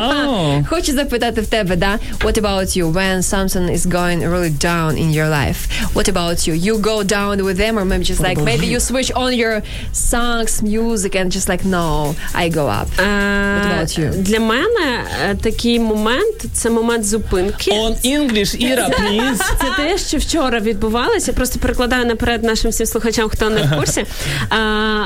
Oh. 0.00 0.66
Хочу 0.68 0.92
запитати 0.92 1.40
в 1.40 1.46
тебе, 1.46 1.76
да? 1.76 1.98
What 2.24 2.38
about 2.40 2.76
you 2.76 2.92
when 2.92 3.22
something 3.22 3.61
is 3.61 3.85
going 3.85 4.21
really 4.21 4.49
down 4.49 4.97
in 4.97 5.11
your 5.11 5.29
life? 5.29 5.67
What 5.93 6.07
about 6.07 6.47
you? 6.47 6.53
You 6.53 6.79
go 6.79 7.03
down 7.03 7.43
with 7.43 7.57
them 7.57 7.77
or 7.77 7.85
maybe 7.85 8.03
just 8.03 8.19
like 8.19 8.37
maybe 8.37 8.65
you 8.65 8.79
switch 8.79 9.11
on 9.11 9.33
your 9.33 9.61
songs, 9.91 10.63
music 10.63 11.15
and 11.15 11.31
just 11.31 11.47
like 11.47 11.63
no, 11.63 12.15
I 12.33 12.49
go 12.49 12.67
up. 12.67 12.89
What 12.97 13.65
about 13.65 13.97
you? 13.97 14.09
Для 14.09 14.39
мене 14.39 15.05
е, 15.23 15.35
такий 15.35 15.79
момент 15.79 16.45
це 16.53 16.69
момент 16.69 17.05
зупинки. 17.05 17.71
On 17.71 18.05
English, 18.05 18.55
Іра, 18.55 18.89
please. 18.89 19.37
Це 19.37 19.67
те, 19.77 19.97
що 19.97 20.17
вчора 20.17 20.59
відбувалося. 20.59 21.31
Я 21.31 21.33
просто 21.33 21.59
перекладаю 21.59 22.05
наперед 22.05 22.43
нашим 22.43 22.71
всім 22.71 22.85
слухачам, 22.85 23.29
хто 23.29 23.49
не 23.49 23.61
в 23.61 23.75
курсі. 23.77 24.05
Uh, 24.49 25.05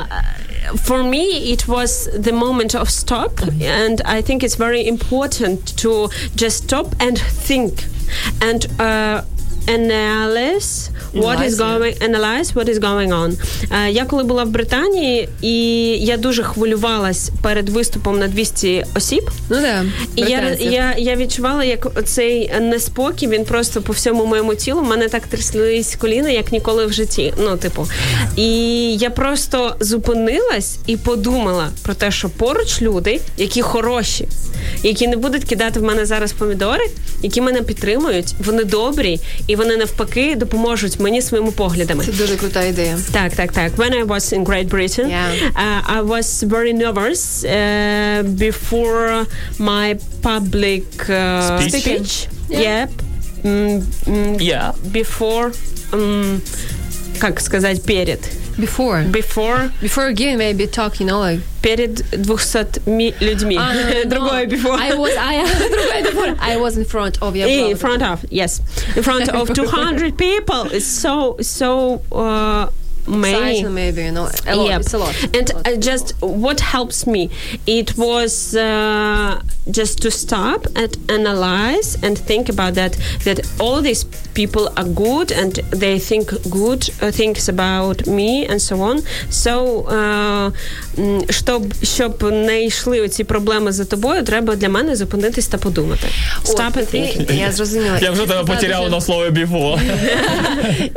for 0.76 1.02
me, 1.02 1.52
it 1.52 1.66
was 1.66 2.08
the 2.14 2.32
moment 2.32 2.74
of 2.74 2.88
stop, 2.90 3.40
and 3.80 4.00
I 4.04 4.22
think 4.22 4.42
it's 4.42 4.54
very 4.54 4.86
important 4.86 5.76
to 5.82 6.08
just 6.36 6.56
stop 6.64 6.94
and 7.00 7.18
think. 7.18 7.72
and 8.41 8.65
uh, 8.79 9.23
analyze 9.67 10.89
what 11.13 11.39
is 11.47 11.57
going 11.57 11.95
analyze 12.03 12.53
what 12.55 12.69
is 12.69 12.79
going 12.79 13.11
on. 13.11 13.33
Е, 13.71 13.91
Я 13.91 14.05
коли 14.05 14.23
була 14.23 14.43
в 14.43 14.49
Британії, 14.49 15.29
і 15.41 15.53
я 16.05 16.17
дуже 16.17 16.43
хвилювалась 16.43 17.31
перед 17.41 17.69
виступом 17.69 18.19
на 18.19 18.27
200 18.27 18.85
осіб. 18.95 19.29
Ну 19.49 19.57
да. 19.61 19.85
І 20.15 20.21
я, 20.21 20.57
я, 20.59 20.95
я 20.97 21.15
відчувала, 21.15 21.63
як 21.63 21.87
цей 22.05 22.51
неспокій 22.61 23.27
він 23.27 23.45
просто 23.45 23.81
по 23.81 23.93
всьому 23.93 24.25
моєму 24.25 24.55
тілу. 24.55 24.81
У 24.81 24.85
мене 24.85 25.07
так 25.09 25.27
тряслись 25.27 25.95
коліна, 25.95 26.29
як 26.29 26.51
ніколи 26.51 26.85
в 26.85 26.93
житті. 26.93 27.33
Ну, 27.37 27.57
типу, 27.57 27.87
і 28.35 28.49
я 28.95 29.09
просто 29.09 29.75
зупинилась 29.79 30.77
і 30.85 30.97
подумала 30.97 31.69
про 31.83 31.93
те, 31.93 32.11
що 32.11 32.29
поруч 32.29 32.81
люди, 32.81 33.21
які 33.37 33.61
хороші, 33.61 34.27
які 34.83 35.07
не 35.07 35.17
будуть 35.17 35.43
кидати 35.43 35.79
в 35.79 35.83
мене 35.83 36.05
зараз 36.05 36.33
помідори, 36.33 36.85
які 37.23 37.41
мене 37.41 37.61
підтримують, 37.61 38.33
вони 38.45 38.63
добрі 38.63 39.19
і 39.47 39.55
вони 39.56 39.76
навпаки 39.76 40.34
допоможуть 40.36 41.00
мені 41.00 41.22
своїми 41.22 41.50
поглядами. 41.50 42.04
Це 42.04 42.12
дуже 42.12 42.36
крута 42.36 42.62
ідея. 42.64 42.98
Так, 43.12 43.32
так, 43.32 43.52
так. 43.52 43.72
When 43.76 43.90
I 44.04 44.06
was 44.06 44.32
in 44.38 44.44
Great 44.44 44.68
Britain, 44.68 45.06
Yeah. 45.06 45.32
uh, 45.64 45.96
I 45.98 46.02
was 46.06 46.42
very 46.48 46.72
nervous 46.72 47.44
uh, 47.44 48.22
before 48.46 49.26
my 49.58 49.96
public 50.22 50.84
uh, 51.08 51.68
Speech? 51.68 51.82
speech. 51.82 52.28
Yep. 52.50 52.88
Mm, 53.44 53.82
mm, 54.06 54.40
Yeah. 54.52 54.72
Before, 55.00 55.46
um, 55.92 56.40
как 57.20 57.40
сказать, 57.40 57.82
перед. 57.84 58.20
Before. 58.58 59.02
Before, 59.10 59.70
Before 59.80 60.06
again, 60.08 60.36
maybe 60.36 60.66
talk, 60.66 61.00
you 61.00 61.06
know, 61.06 61.20
like... 61.20 61.40
перед 61.62 62.04
200 62.10 62.86
ми- 62.86 63.14
людьми. 63.20 63.56
А, 63.56 64.04
Другое 64.04 64.46
no. 64.46 64.56
before. 64.56 64.76
I 64.76 64.92
was, 64.94 65.12
I, 65.16 65.44
другое 65.70 66.02
before. 66.02 66.36
I 66.38 66.56
was 66.56 66.76
in 66.76 66.84
front 66.84 67.22
of 67.22 67.34
your 67.34 67.48
In 67.48 67.76
front 67.76 68.02
of, 68.02 68.24
yes. 68.30 68.60
In 68.96 69.02
front 69.02 69.28
of 69.30 69.52
200 69.54 70.18
people. 70.18 70.64
It's 70.70 70.84
so, 70.84 71.36
so 71.40 72.02
uh, 72.12 72.68
many. 73.07 73.61
Size, 73.61 73.69
maybe, 73.69 74.01
you 74.03 74.11
know, 74.11 74.29
a 74.47 74.55
lot. 74.55 74.67
Yep. 74.69 74.81
It's 74.81 74.93
a 74.93 74.97
lot. 74.97 75.15
And 75.33 75.49
A 75.49 75.53
lot. 75.53 75.67
uh, 75.67 75.75
just 75.77 76.13
what 76.21 76.59
helps 76.59 77.05
me, 77.07 77.29
it 77.65 77.97
was 77.97 78.55
uh, 78.55 79.39
just 79.71 80.01
to 80.03 80.09
stop 80.11 80.67
and 80.75 80.91
analyze 81.09 81.97
and 82.03 82.17
think 82.17 82.49
about 82.49 82.73
that. 82.75 82.93
That 83.25 83.39
all 83.59 83.81
these 83.81 84.03
people 84.33 84.69
are 84.77 84.85
good 85.05 85.31
and 85.31 85.53
they 85.83 85.99
think 85.99 86.27
good 86.49 86.89
uh, 87.01 87.11
things 87.11 87.49
about 87.49 88.07
me 88.07 88.45
and 88.45 88.61
so 88.61 88.75
on. 88.81 89.01
So, 89.29 89.53
uh, 89.87 90.51
щоб, 91.29 91.73
щоб 91.83 92.23
не 92.23 92.65
йшли 92.65 93.01
оці 93.01 93.23
проблеми 93.23 93.71
за 93.71 93.85
тобою, 93.85 94.23
треба 94.23 94.55
для 94.55 94.69
мене 94.69 94.95
зупинитись 94.95 95.47
та 95.47 95.57
подумати. 95.57 96.07
Stop 96.45 96.67
От, 96.67 96.75
and 96.77 96.95
think. 96.95 97.33
Я 97.39 97.51
зрозуміла. 97.51 97.99
Я 98.01 98.11
вже 98.11 98.25
тебе 98.27 98.55
дуже- 98.55 98.89
на 98.89 99.01
слові 99.01 99.29
before. 99.29 99.79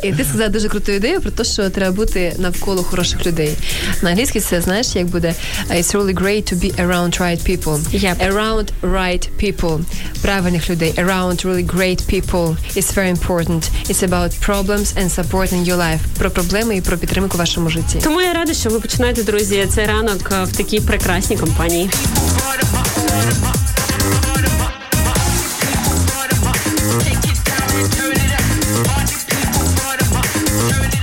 І 0.03 0.13
ти 0.13 0.25
сказала 0.25 0.49
дуже 0.49 0.69
круту 0.69 0.93
ідею 0.93 1.21
про 1.21 1.31
те, 1.31 1.45
що 1.45 1.71
треба 1.71 1.91
бути 2.01 2.35
навколо 2.39 2.83
хороших 2.83 3.27
людей. 3.27 3.57
На 4.03 4.11
англійській 4.11 4.41
це 4.41 4.61
знаєш, 4.61 4.97
як 4.97 5.07
буде 5.07 5.35
It's 5.71 5.97
really 5.97 6.15
great 6.15 6.53
to 6.53 6.57
be 6.65 6.87
around 6.87 7.21
right 7.21 7.41
people. 7.51 7.79
Yep. 8.05 8.33
Around 8.33 8.67
right 8.83 9.29
people. 9.43 9.81
Правильних 10.23 10.71
людей. 10.71 10.93
Around 10.97 11.45
really 11.47 11.67
great 11.77 12.01
people. 12.15 12.57
It's 12.77 12.95
very 12.95 13.11
important. 13.19 13.63
It's 13.91 14.03
about 14.11 14.31
problems 14.49 14.87
and 14.99 15.09
support 15.19 15.49
in 15.53 15.65
your 15.69 15.77
life. 15.77 16.01
Про 16.19 16.31
проблеми 16.31 16.77
і 16.77 16.81
про 16.81 16.99
підтримку 16.99 17.37
в 17.37 17.41
вашому 17.41 17.71
житті. 17.71 17.99
Тому 18.05 18.21
я 18.21 18.33
рада, 18.33 18.55
що 18.55 18.71
ви 18.71 18.81
починаєте, 18.81 19.23
друзі, 19.23 19.67
цей 19.75 19.87
ранок 19.87 20.31
е, 20.33 20.45
в 20.45 20.57
такій 20.57 20.81
прекрасній 20.81 21.37
компанії. 21.37 21.91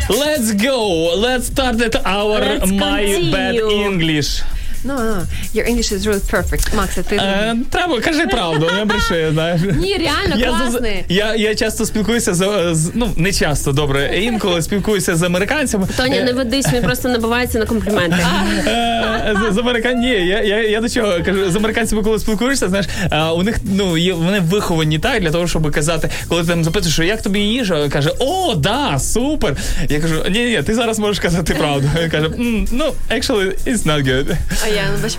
Let's 0.09 0.53
go. 0.53 1.15
Let's 1.17 1.47
start 1.47 1.81
at 1.81 1.95
our 2.05 2.39
Let's 2.39 2.71
my 2.71 3.03
bad. 3.31 3.55
English. 3.55 4.41
No, 4.87 4.95
no. 4.95 5.25
Your 5.53 5.65
English 5.69 5.91
is 5.91 6.07
really 6.07 6.31
perfect. 6.31 6.75
Макса, 6.75 7.03
ти... 7.03 7.15
Е, 7.15 7.55
треба, 7.69 7.99
кажи 8.01 8.27
правду, 8.27 8.69
не 8.77 8.85
бреши, 8.85 9.29
знаєш. 9.33 9.61
Ні, 9.79 9.97
реально 9.97 10.35
Я, 10.37 10.47
класний. 10.47 11.05
я, 11.09 11.35
я 11.35 11.55
часто 11.55 11.85
спілкуюся 11.85 12.33
з, 12.33 12.69
з 12.75 12.91
ну 12.93 13.09
не 13.17 13.31
часто, 13.33 13.71
добре, 13.71 14.17
інколи 14.23 14.61
спілкуюся 14.61 15.15
з 15.15 15.23
американцями. 15.23 15.87
Тоня, 15.97 16.15
Е, 16.17 16.23
не 16.23 16.33
ведись, 16.33 16.73
він 16.73 16.83
просто 16.83 17.09
набивається 17.09 17.59
на 17.59 17.65
компліменти. 17.65 18.17
Е, 18.67 19.35
з, 19.51 19.53
з 19.53 19.57
американ... 19.57 19.99
Ні, 19.99 20.09
я, 20.09 20.41
я, 20.41 20.63
я 20.69 20.81
до 20.81 20.89
чого 20.89 21.13
кажу, 21.25 21.51
з 21.51 21.55
американцями, 21.55 22.03
коли 22.03 22.19
спілкуєшся, 22.19 22.69
знаєш, 22.69 22.87
а, 23.09 23.33
у 23.33 23.43
них 23.43 23.57
ну 23.63 23.97
є 23.97 24.13
вони 24.13 24.39
виховані 24.39 24.99
так 24.99 25.21
для 25.21 25.31
того, 25.31 25.47
щоб 25.47 25.71
казати, 25.71 26.09
коли 26.27 26.41
ти 26.41 26.47
там 26.47 26.63
запитуєш, 26.63 26.93
що 26.93 27.03
як 27.03 27.21
тобі 27.21 27.39
їжа, 27.39 27.89
каже, 27.89 28.11
о, 28.19 28.55
да, 28.55 28.99
супер. 28.99 29.55
Я 29.89 29.99
кажу, 29.99 30.23
ні, 30.29 30.39
ні, 30.45 30.61
ти 30.63 30.75
зараз 30.75 30.99
можеш 30.99 31.19
казати 31.19 31.53
правду. 31.53 31.89
Він 32.01 32.09
каже, 32.09 32.25
«М, 32.25 32.67
ну, 32.71 32.93
actually, 33.11 33.51
it's 33.67 33.83
not 33.87 34.07
good. 34.07 34.35
А 34.65 34.67
я 34.77 34.97
бачу. 35.03 35.17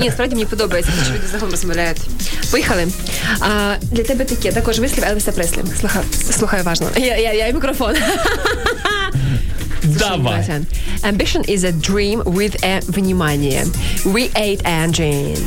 Ні, 0.00 0.10
справді 0.10 0.34
мені 0.34 0.46
подобається, 0.46 0.92
що 1.04 1.14
люди 1.14 1.26
загалом 1.32 1.50
розмовляють. 1.50 2.00
Поїхали. 2.50 2.88
А, 3.40 3.74
для 3.82 4.02
тебе 4.02 4.24
таке 4.24 4.52
також 4.52 4.78
вислів 4.78 5.04
Елвіса 5.04 5.32
Преслі. 5.32 5.62
Слухай, 5.80 6.02
слухай 6.30 6.60
уважно. 6.60 6.86
Я, 6.96 7.16
я, 7.16 7.32
я 7.32 7.46
і 7.46 7.52
мікрофон. 7.52 7.94
Давай. 9.82 10.44
Ambition 11.02 11.42
is 11.48 11.64
a 11.64 11.72
dream 11.72 12.22
with 12.24 12.54
a 12.62 12.80
внимание. 12.86 13.64
We 14.04 14.30
ate 14.34 14.62
engine. 14.64 15.38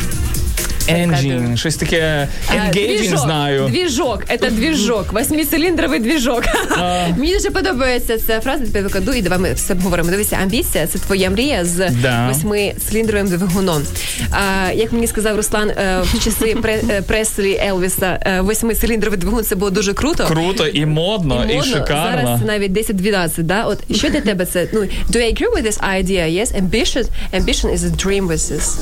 Engine, 0.90 1.58
щось 1.58 1.76
таке 1.76 2.28
engaging 2.56 2.98
Двіжок, 2.98 3.20
знаю. 3.20 3.68
Двіжок, 3.70 4.24
це 4.42 4.50
двіжок, 4.50 5.14
восьмициліндровий 5.14 6.00
двіжок. 6.00 6.44
Мені 7.18 7.34
дуже 7.34 7.50
подобається 7.50 8.18
ця 8.18 8.40
фраза, 8.40 8.66
тебе 8.66 8.82
викладу, 8.82 9.14
і 9.14 9.22
давай 9.22 9.40
ми 9.40 9.54
все 9.54 9.74
обговоримо. 9.74 10.10
Дивися, 10.10 10.38
амбіція 10.44 10.88
це 10.88 11.00
твоя 11.00 11.30
мрія 11.30 11.66
з 11.66 11.90
Да. 12.02 12.28
восьмициліндровим 12.28 13.28
двигуном. 13.28 13.84
А, 14.32 14.72
як 14.72 14.94
мені 14.94 15.08
сказав 15.08 15.36
Руслан, 15.36 15.70
е, 15.70 16.02
в 16.04 16.24
часи 16.24 16.58
е, 16.66 17.02
Преслі 17.02 17.60
Елвіса 17.68 18.20
е, 18.26 18.42
восьмициліндровий 18.42 19.20
двигун 19.20 19.44
це 19.44 19.56
було 19.56 19.72
дуже 19.72 19.94
круто. 19.94 20.26
Круто 20.26 20.68
і 20.68 20.86
модно, 20.86 21.46
і, 21.50 21.56
модно. 21.56 21.64
шикарно. 21.74 22.22
Зараз 22.22 22.42
навіть 22.46 22.72
10-12, 22.72 23.30
да? 23.44 23.64
От 23.64 23.96
що 23.98 24.10
для 24.10 24.22
тебе 24.22 24.46
це? 24.46 24.68
Ну, 24.74 24.80
do 24.82 25.18
you 25.18 25.34
agree 25.34 25.54
with 25.58 25.66
this 25.68 25.80
idea? 25.80 26.42
Yes, 26.42 26.62
ambition, 26.62 27.06
ambition 27.34 27.74
is 27.74 27.84
a 27.84 28.06
dream 28.06 28.28
with 28.28 28.52
this 28.52 28.78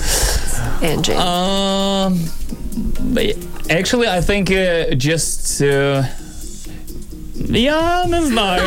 Um, 1.18 2.20
actually, 3.70 4.08
I 4.08 4.22
think 4.22 4.52
uh, 4.52 4.96
just. 4.96 5.62
Uh, 5.62 6.04
я 7.49 8.05
не 8.07 8.23
знаю. 8.27 8.63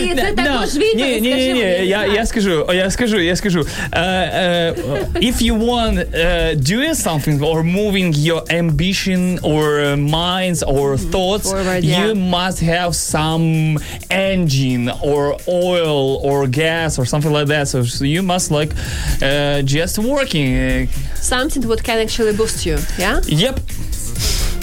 І 0.00 0.14
це 0.14 0.32
No, 0.32 0.44
також 0.44 0.74
ні, 0.74 0.80
відповідь, 0.80 1.22
ні, 1.22 1.28
ні, 1.28 1.30
скажи 1.30 1.52
ні, 1.52 1.62
мені. 1.62 1.86
я, 1.86 2.06
я 2.06 2.26
скажу, 2.26 2.64
о, 2.68 2.74
я 2.74 2.90
скажу, 2.90 3.20
я 3.20 3.36
скажу. 3.36 3.60
Uh, 3.60 3.66
uh, 3.96 5.28
if 5.30 5.36
you 5.42 5.54
want 5.70 5.96
uh, 5.98 6.54
doing 6.72 6.94
something 6.94 7.36
or 7.50 7.62
moving 7.80 8.12
your 8.30 8.42
ambition 8.62 9.20
or 9.42 9.64
uh, 9.80 9.96
minds 9.96 10.60
or 10.74 10.96
thoughts, 11.14 11.50
Forward, 11.50 11.82
you 11.84 12.06
yeah. 12.12 12.36
must 12.38 12.58
have 12.74 12.92
some 12.94 13.78
engine 14.10 14.84
or 15.10 15.22
oil 15.48 16.20
or 16.28 16.38
gas 16.46 16.98
or 17.00 17.04
something 17.12 17.32
like 17.38 17.48
that. 17.54 17.64
So, 17.72 17.78
so 17.98 18.04
you 18.04 18.22
must 18.22 18.46
like 18.58 18.70
uh, 19.22 19.62
just 19.76 19.94
working. 19.98 20.88
Something 21.34 21.62
what 21.70 21.80
can 21.88 21.98
actually 22.06 22.34
boost 22.40 22.58
you, 22.66 22.76
yeah? 22.98 23.20
Yep. 23.44 23.54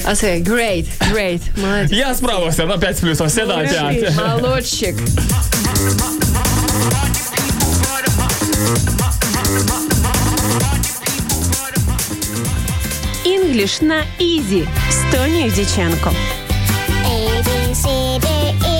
I 0.05 0.13
say, 0.13 0.41
great, 0.43 0.85
great. 1.13 1.41
Молодець. 1.57 1.91
Я 1.91 2.15
справився 2.15 2.65
на 2.65 2.77
5 2.77 2.97
з 2.97 2.99
плюсом. 3.01 3.29
Сідай, 3.29 3.67
п'ять. 3.67 4.13
Молодчик. 4.41 4.95
Інгліш 13.23 13.81
на 13.81 14.03
ізі 14.19 14.67
з 14.91 15.15
Тонією 15.15 15.51
Діченко. 15.51 16.11
A 17.05 17.43
B 17.43 17.75
C 17.75 17.85
D 18.19 18.27
E 18.65 18.74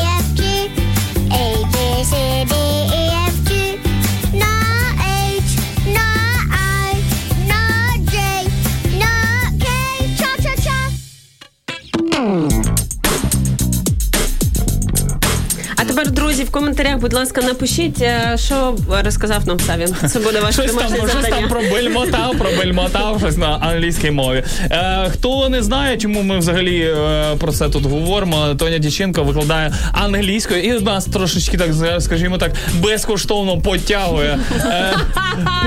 друзі, 16.36 16.48
в 16.48 16.52
коментарях, 16.52 16.98
будь 16.98 17.12
ласка, 17.12 17.42
напишіть, 17.42 18.02
е, 18.02 18.36
що 18.38 18.76
розказав 19.04 19.46
нам 19.46 19.60
Савін. 19.60 19.94
Це 20.08 20.18
буде 20.18 20.40
ваше 20.40 20.52
Щось 20.52 20.66
там, 20.66 20.76
домашнє 20.76 20.98
щось 20.98 21.12
там 21.12 21.22
завдання. 21.22 21.48
пробельмотав, 21.48 22.38
пробельмотав 22.38 23.18
щось 23.18 23.36
на 23.36 23.46
англійській 23.46 24.10
мові. 24.10 24.44
Е, 24.70 25.08
хто 25.12 25.48
не 25.48 25.62
знає, 25.62 25.96
чому 25.96 26.22
ми 26.22 26.38
взагалі 26.38 26.80
е, 26.80 27.24
про 27.38 27.52
це 27.52 27.68
тут 27.68 27.86
говоримо, 27.86 28.54
Тоня 28.54 28.78
Дяченко 28.78 29.22
викладає 29.24 29.72
англійською 29.92 30.62
і 30.62 30.80
нас 30.80 31.04
трошечки 31.04 31.58
так, 31.58 31.70
скажімо 32.02 32.38
так, 32.38 32.52
безкоштовно 32.80 33.60
потягує, 33.60 34.38
е, 34.66 34.94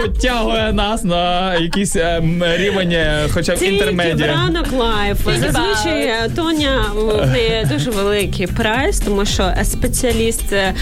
потягує 0.02 0.74
нас 0.74 1.04
на 1.04 1.56
якийсь 1.56 1.96
е, 1.96 2.22
рівень, 2.58 2.92
е, 2.92 3.28
хоча 3.34 3.56
б 3.56 3.64
інтермедіа. 3.64 4.28
ранок 4.28 4.72
лайф. 4.74 5.18
Зазвичай 5.26 6.02
е, 6.04 6.30
Тоня 6.36 6.86
в 6.96 7.30
неї 7.30 7.68
дуже 7.74 7.92
великий 7.92 8.48
прайс, 8.48 9.00
тому 9.00 9.26
що 9.26 9.54
спеціаліст 9.64 10.54
е, 10.60 10.74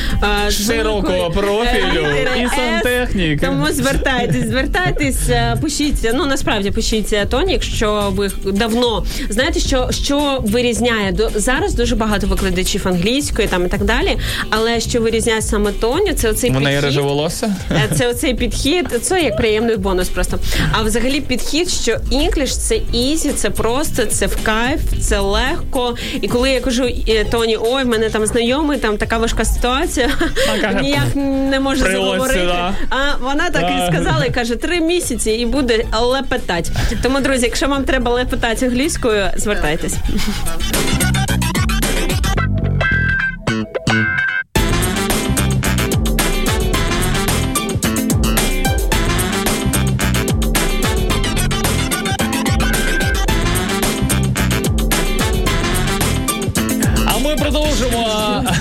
е, 0.47 0.51
з 0.51 0.65
Широкого 0.67 1.01
великої, 1.01 1.31
профілю 1.45 2.05
е, 2.05 2.27
і 2.37 2.41
е, 2.43 2.49
сантехнік. 2.55 3.41
Тому 3.41 3.67
звертайтесь, 3.71 4.45
звертайтесь, 4.47 5.29
е, 5.29 5.57
пишіть. 5.61 6.11
Ну 6.13 6.25
насправді 6.25 6.71
пишіть 6.71 7.13
е, 7.13 7.25
Тоні, 7.25 7.53
якщо 7.53 8.13
ви 8.15 8.31
давно 8.45 9.05
знаєте, 9.29 9.59
що, 9.59 9.87
що 9.91 10.39
вирізняє 10.45 11.11
До- 11.11 11.29
зараз 11.35 11.73
дуже 11.73 11.95
багато 11.95 12.27
викладачів 12.27 12.87
англійської 12.87 13.47
там 13.47 13.65
і 13.65 13.69
так 13.69 13.83
далі. 13.83 14.17
Але 14.49 14.79
що 14.79 15.01
вирізняє 15.01 15.41
саме 15.41 15.71
Тоню, 15.71 16.13
це 16.13 16.29
оцей 16.29 16.49
неї 16.49 16.65
підхід. 16.65 16.83
реже 16.83 17.01
волосся? 17.01 17.55
Е, 17.71 17.89
Це 17.97 18.07
оцей 18.09 18.33
підхід, 18.33 18.85
це 19.01 19.21
як 19.21 19.37
приємний 19.37 19.77
бонус 19.77 20.09
просто. 20.09 20.39
А 20.71 20.81
взагалі 20.83 21.21
підхід, 21.21 21.69
що 21.69 21.91
English 22.11 22.47
це 22.57 22.79
easy, 22.93 23.29
це 23.29 23.49
просто, 23.49 24.05
це 24.05 24.25
в 24.25 24.37
кайф, 24.43 24.79
це 25.01 25.19
легко. 25.19 25.95
І 26.21 26.27
коли 26.27 26.49
я 26.51 26.59
кажу 26.59 26.83
е, 27.09 27.23
Тоні, 27.31 27.57
ой, 27.61 27.83
в 27.83 27.87
мене 27.87 28.09
там 28.09 28.25
знайомий, 28.25 28.77
там 28.77 28.97
така 28.97 29.17
важка 29.17 29.45
ситуація, 29.45 29.66
каже, 30.61 30.81
ніяк 30.81 31.15
не 31.15 31.59
може 31.59 31.83
«Приводь 31.83 32.05
заговорити. 32.05 32.45
Да. 32.45 32.73
А 32.89 33.15
вона 33.21 33.49
так 33.49 33.61
Да. 33.61 33.85
і 33.87 33.93
сказала, 33.93 34.25
і 34.25 34.29
каже, 34.31 34.55
три 34.55 34.81
місяці 34.81 35.31
і 35.31 35.45
буде 35.45 35.85
лепетать. 36.01 36.71
Тому, 37.03 37.19
друзі, 37.19 37.45
якщо 37.45 37.67
вам 37.67 37.83
треба 37.83 38.11
лепетати 38.11 38.65
англійською, 38.65 39.25
звертайтесь. 39.37 39.95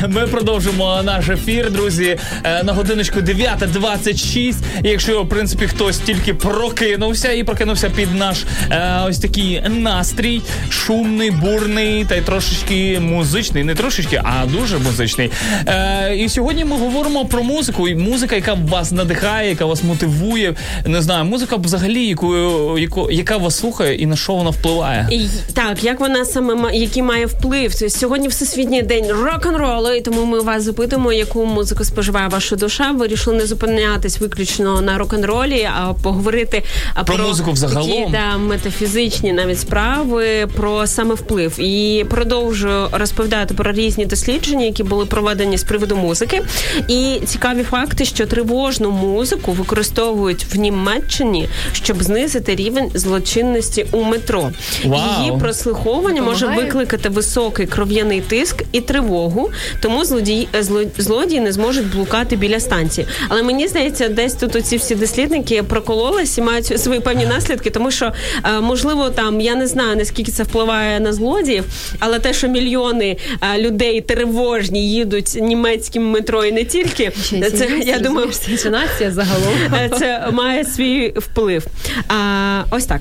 Ми 0.09 0.27
продовжимо 0.27 1.01
наш 1.05 1.29
ефір, 1.29 1.71
друзі. 1.71 2.19
Е, 2.45 2.63
На 2.63 2.73
годиночку 2.73 3.21
9.26. 3.21 4.55
І 4.85 4.89
Якщо, 4.89 5.23
в 5.23 5.29
принципі, 5.29 5.67
хтось 5.67 5.99
тільки 5.99 6.35
прокинувся 6.35 7.33
і 7.33 7.45
прокинувся 7.45 7.91
під 7.91 8.15
наш 8.15 8.45
е, 8.71 9.01
ось 9.09 9.19
такий 9.19 9.63
настрій, 9.69 10.43
шумний, 10.71 11.31
бурний 11.31 12.05
та 12.05 12.15
й 12.17 12.21
трошечки 12.21 13.01
музичний. 13.01 13.65
Не 13.65 13.75
трошечки, 13.75 14.23
а 14.25 14.47
дуже 14.47 14.79
музичний. 14.79 15.31
Е, 15.69 16.17
І 16.17 16.29
сьогодні 16.29 16.65
ми 16.65 16.77
говоримо 16.77 17.25
про 17.27 17.43
музику. 17.43 17.89
І 17.89 17.95
музика, 17.95 18.35
яка 18.37 18.55
вас 18.55 18.93
надихає, 18.93 19.49
яка 19.49 19.65
вас 19.67 19.83
мотивує. 19.85 20.55
Не 20.87 21.03
знаю, 21.03 21.25
музика 21.25 21.57
взагалі, 21.57 22.07
яку, 22.07 22.35
яку, 22.79 23.11
яка 23.11 23.37
вас 23.37 23.57
слухає 23.59 23.95
і 23.95 24.07
на 24.07 24.17
що 24.17 24.35
вона 24.35 24.51
впливає. 24.51 25.09
І, 25.11 25.27
так, 25.55 25.85
як 25.85 26.01
вона 26.01 26.25
саме 26.25 26.77
який 26.77 27.03
має 27.03 27.27
вплив? 27.27 27.73
Сьогодні 27.89 28.29
всесвітній 28.29 28.83
день 28.83 29.07
рок-н-ролу, 29.13 29.96
і 29.97 30.01
тому 30.01 30.25
ми 30.25 30.41
вас 30.41 30.63
запитуємо, 30.63 31.13
яку 31.13 31.47
музику 31.47 31.85
споживає 31.85 32.29
ваша 32.29 32.57
душа. 32.57 32.91
Вирішили 32.91 33.37
не 33.37 33.47
зупинятись 33.47 34.21
виключно 34.21 34.81
на 34.81 34.99
рок-н-ролі, 34.99 35.69
а 35.77 35.93
поговорити 35.93 36.63
а, 36.95 37.05
Про 37.05 37.19
музику 37.19 37.53
взагалом. 37.53 37.91
такі, 37.91 38.13
да, 38.13 38.37
метафізичні 38.37 39.33
навіть 39.33 39.61
справи 39.61 40.49
про 40.57 40.87
саме 40.87 41.15
вплив. 41.15 41.61
І 41.61 42.07
продовжую 42.11 42.89
розповідати 42.93 43.55
про 43.55 43.73
різні 43.73 44.07
дослідження, 44.07 44.65
які 44.65 44.83
були 44.83 45.07
проведені 45.07 45.59
з 45.59 45.63
приводу 45.65 45.97
музики. 45.97 46.43
І 46.89 47.21
цікаві 47.27 47.63
факти, 47.63 48.05
що 48.05 48.27
тривожну 48.27 48.91
музику 48.91 49.53
використовують 49.53 50.47
в 50.55 50.59
Німеччині, 50.59 51.49
щоб 51.73 52.03
знизити 52.03 52.55
рівень 52.55 52.91
злочинності 52.95 53.87
у 53.93 54.03
метро. 54.03 54.51
Вау. 54.85 55.01
Її 55.19 55.33
прослуховування 55.41 56.23
може 56.23 56.47
викликати 56.47 57.09
високий 57.09 57.67
кров'яний 57.67 58.21
тиск 58.21 58.63
і 58.73 58.81
тривогу, 58.81 59.51
тому 59.87 60.05
злодії, 60.05 60.49
е, 60.55 60.65
злодії 60.99 61.41
не 61.41 61.53
зможуть 61.53 61.87
блукати 61.87 62.37
біля 62.37 62.61
станції. 62.61 63.07
Але 63.29 63.43
мені 63.43 63.69
здається, 63.69 64.09
десь 64.09 64.35
тут 64.35 64.57
оці 64.57 64.77
всі 64.77 64.95
дослідники 64.95 65.63
прокололись 65.63 66.39
і 66.39 66.43
мають 66.43 66.81
свої 66.81 67.01
певні 67.01 67.27
наслідки, 67.27 67.71
тому 67.71 67.91
що 67.91 68.13
е, 68.45 68.61
можливо 68.61 69.11
там 69.11 69.41
я 69.41 69.55
не 69.55 69.67
знаю 69.67 69.97
наскільки 69.97 70.33
це 70.33 70.43
впливає 70.43 71.01
на 71.01 71.13
злодіїв, 71.13 71.65
але 71.99 72.19
те, 72.19 72.35
що 72.35 72.49
мільйони 72.49 73.17
е, 73.55 73.59
людей 73.59 74.01
тривожні 74.01 74.91
їдуть 74.91 75.35
німецьким 75.35 76.11
метро 76.11 76.45
і 76.45 76.53
не 76.53 76.65
тільки, 76.65 77.13
це 77.31 77.83
я 77.85 77.99
думаю, 77.99 78.29
це 78.59 78.71
нація 78.71 79.11
загалом. 79.11 79.55
це 79.99 80.29
має 80.33 80.65
свій 80.65 81.15
вплив. 81.17 81.67
А, 82.09 82.65
ось 82.71 82.87
так. 82.87 83.01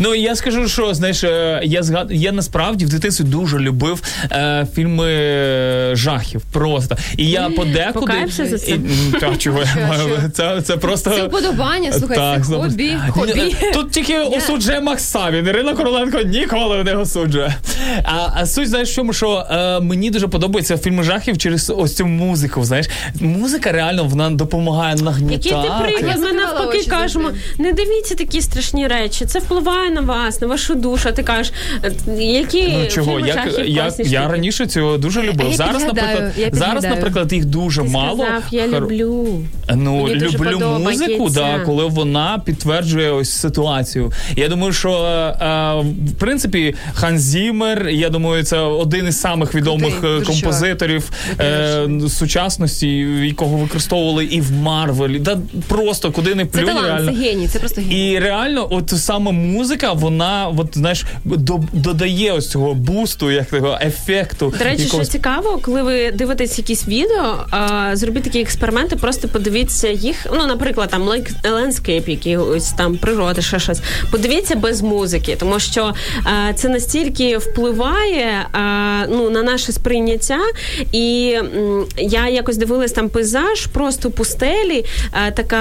Ну 0.00 0.14
я 0.14 0.34
скажу, 0.34 0.68
що 0.68 0.94
знаєш, 0.94 1.22
я 1.62 1.82
згад... 1.82 2.08
я 2.10 2.32
насправді 2.32 2.84
в 2.84 2.88
дитинстві 2.88 3.24
дуже 3.24 3.58
любив 3.58 4.02
е, 4.32 4.66
фільми 4.74 5.10
е, 5.10 5.96
жахів. 6.26 6.42
Просто. 6.52 6.96
І 7.16 7.30
я 7.30 7.50
подекуди. 7.50 8.12
За 8.28 8.58
це? 8.58 8.70
І, 8.70 8.80
та, 9.20 9.36
чого 9.36 9.58
я 9.60 9.86
маю? 9.88 10.30
Це, 10.34 10.62
це 10.62 10.76
просто. 10.76 11.10
Це 11.10 11.22
вподобання, 11.26 11.92
слухай, 11.92 12.16
це 12.38 12.44
знову- 12.44 12.62
хобі, 12.62 12.96
хобі. 13.10 13.56
Тут 13.74 13.90
тільки 13.90 14.18
осуджує 14.18 14.80
Макс 14.80 15.02
Савін. 15.04 15.46
Ірина 15.46 15.74
Короленко 15.74 16.18
ніколи 16.22 16.84
не 16.84 16.94
осуджує. 16.94 17.54
А, 18.04 18.28
а 18.34 18.46
суть, 18.46 18.68
знаєш, 18.68 18.90
в 18.90 18.94
чому, 18.94 19.12
що 19.12 19.46
е, 19.50 19.80
мені 19.80 20.10
дуже 20.10 20.28
подобаються 20.28 20.78
фільми 20.78 21.02
жахів 21.02 21.38
через 21.38 21.72
ось 21.76 21.96
цю 21.96 22.06
музику. 22.06 22.64
Знаєш, 22.64 22.86
музика 23.20 23.72
реально 23.72 24.04
вона 24.04 24.30
допомагає 24.30 24.94
нагнітати. 24.94 25.48
Який 25.48 25.70
ти 25.70 25.82
приклад? 25.82 26.18
Ми 26.20 26.32
навпаки 26.32 26.84
кажемо, 26.90 27.30
не 27.58 27.72
дивіться 27.72 28.14
такі 28.14 28.40
страшні 28.40 28.86
речі. 28.86 29.24
Це 29.26 29.38
впливає 29.38 29.90
на 29.90 30.00
вас, 30.00 30.40
на 30.40 30.46
вашу 30.46 30.74
душу. 30.74 31.08
А 31.08 31.12
ти 31.12 31.22
кажеш, 31.22 31.52
е, 31.84 31.92
які 32.22 32.68
Ну 32.72 32.86
чого? 32.88 33.12
фільми 33.16 33.28
Як, 33.28 33.36
жахів 33.36 33.68
я, 33.68 33.82
класні 33.82 34.04
я 34.04 34.20
штуки? 34.20 34.32
раніше 34.32 34.66
цього 34.66 34.98
дуже 34.98 35.22
любив. 35.22 35.52
зараз, 35.54 35.84
підгадаю, 35.84 36.05
наприклад, 36.06 36.32
я 36.38 36.50
зараз, 36.52 36.84
наприклад, 36.84 37.32
їх 37.32 37.44
дуже 37.44 37.82
Ти 37.82 37.88
мало. 37.88 38.24
сказав, 38.24 38.42
я 38.50 38.66
люблю. 38.68 39.42
Ну, 39.74 40.02
Мені 40.02 40.14
люблю 40.14 40.60
музику, 40.80 41.30
да, 41.30 41.58
коли 41.58 41.84
вона 41.86 42.42
підтверджує 42.44 43.10
ось 43.10 43.30
ситуацію. 43.30 44.12
Я 44.36 44.48
думаю, 44.48 44.72
що 44.72 44.90
е, 44.90 45.74
в 46.10 46.14
принципі 46.18 46.74
Ганс 46.94 47.18
Зіммер, 47.18 47.88
я 47.88 48.08
думаю, 48.08 48.42
це 48.42 48.58
один 48.58 49.08
із 49.08 49.20
самих 49.20 49.54
відомих 49.54 50.00
Крутий, 50.00 50.22
е, 50.22 50.24
композиторів 50.24 51.10
е, 51.40 51.88
сучасності, 52.08 52.88
якого 53.24 53.56
використовували 53.56 54.24
і 54.24 54.40
в 54.40 54.52
Марвелі. 54.52 55.18
Да 55.18 55.38
просто 55.68 56.12
куди 56.12 56.34
не 56.34 56.46
Це 56.46 56.62
талант, 56.62 56.86
реально. 56.86 57.12
це 57.12 57.18
геній, 57.18 57.48
це 57.48 57.58
просто 57.58 57.80
геній. 57.80 58.12
І 58.12 58.18
реально, 58.18 58.66
от 58.70 58.88
саме 58.96 59.32
музика, 59.32 59.92
вона 59.92 60.48
от 60.56 60.68
знаєш, 60.72 61.04
до, 61.24 61.60
додає 61.72 62.32
ось 62.32 62.50
цього 62.50 62.74
бусту, 62.74 63.30
як 63.30 63.50
того 63.50 63.78
ефекту. 63.82 64.54
До 64.58 64.64
речі, 64.64 64.82
якогось. 64.82 65.08
що 65.08 65.12
цікаво, 65.12 65.58
коли 65.62 65.82
ви 65.82 65.95
дивитесь 66.14 66.58
якісь 66.58 66.88
відео, 66.88 67.46
а, 67.50 67.90
зробіть 67.96 68.22
такі 68.22 68.40
експерименти, 68.40 68.96
просто 68.96 69.28
подивіться 69.28 69.88
їх. 69.88 70.26
Ну, 70.34 70.46
наприклад, 70.46 70.88
там 70.90 71.08
лендскейп, 71.44 72.08
який 72.08 72.36
ось 72.36 72.70
там 72.72 72.96
природа, 72.96 73.42
ще 73.42 73.58
щось. 73.58 73.80
Подивіться 74.10 74.56
без 74.56 74.82
музики, 74.82 75.36
тому 75.40 75.58
що 75.60 75.94
а, 76.24 76.52
це 76.52 76.68
настільки 76.68 77.38
впливає 77.38 78.46
а, 78.52 79.04
ну, 79.08 79.30
на 79.30 79.42
наше 79.42 79.72
сприйняття. 79.72 80.38
І 80.92 81.36
м, 81.38 81.84
я 81.98 82.28
якось 82.28 82.56
дивилась 82.56 82.92
там 82.92 83.08
пейзаж, 83.08 83.66
просто 83.66 84.10
пустелі, 84.10 84.84
а, 85.12 85.30
така 85.30 85.56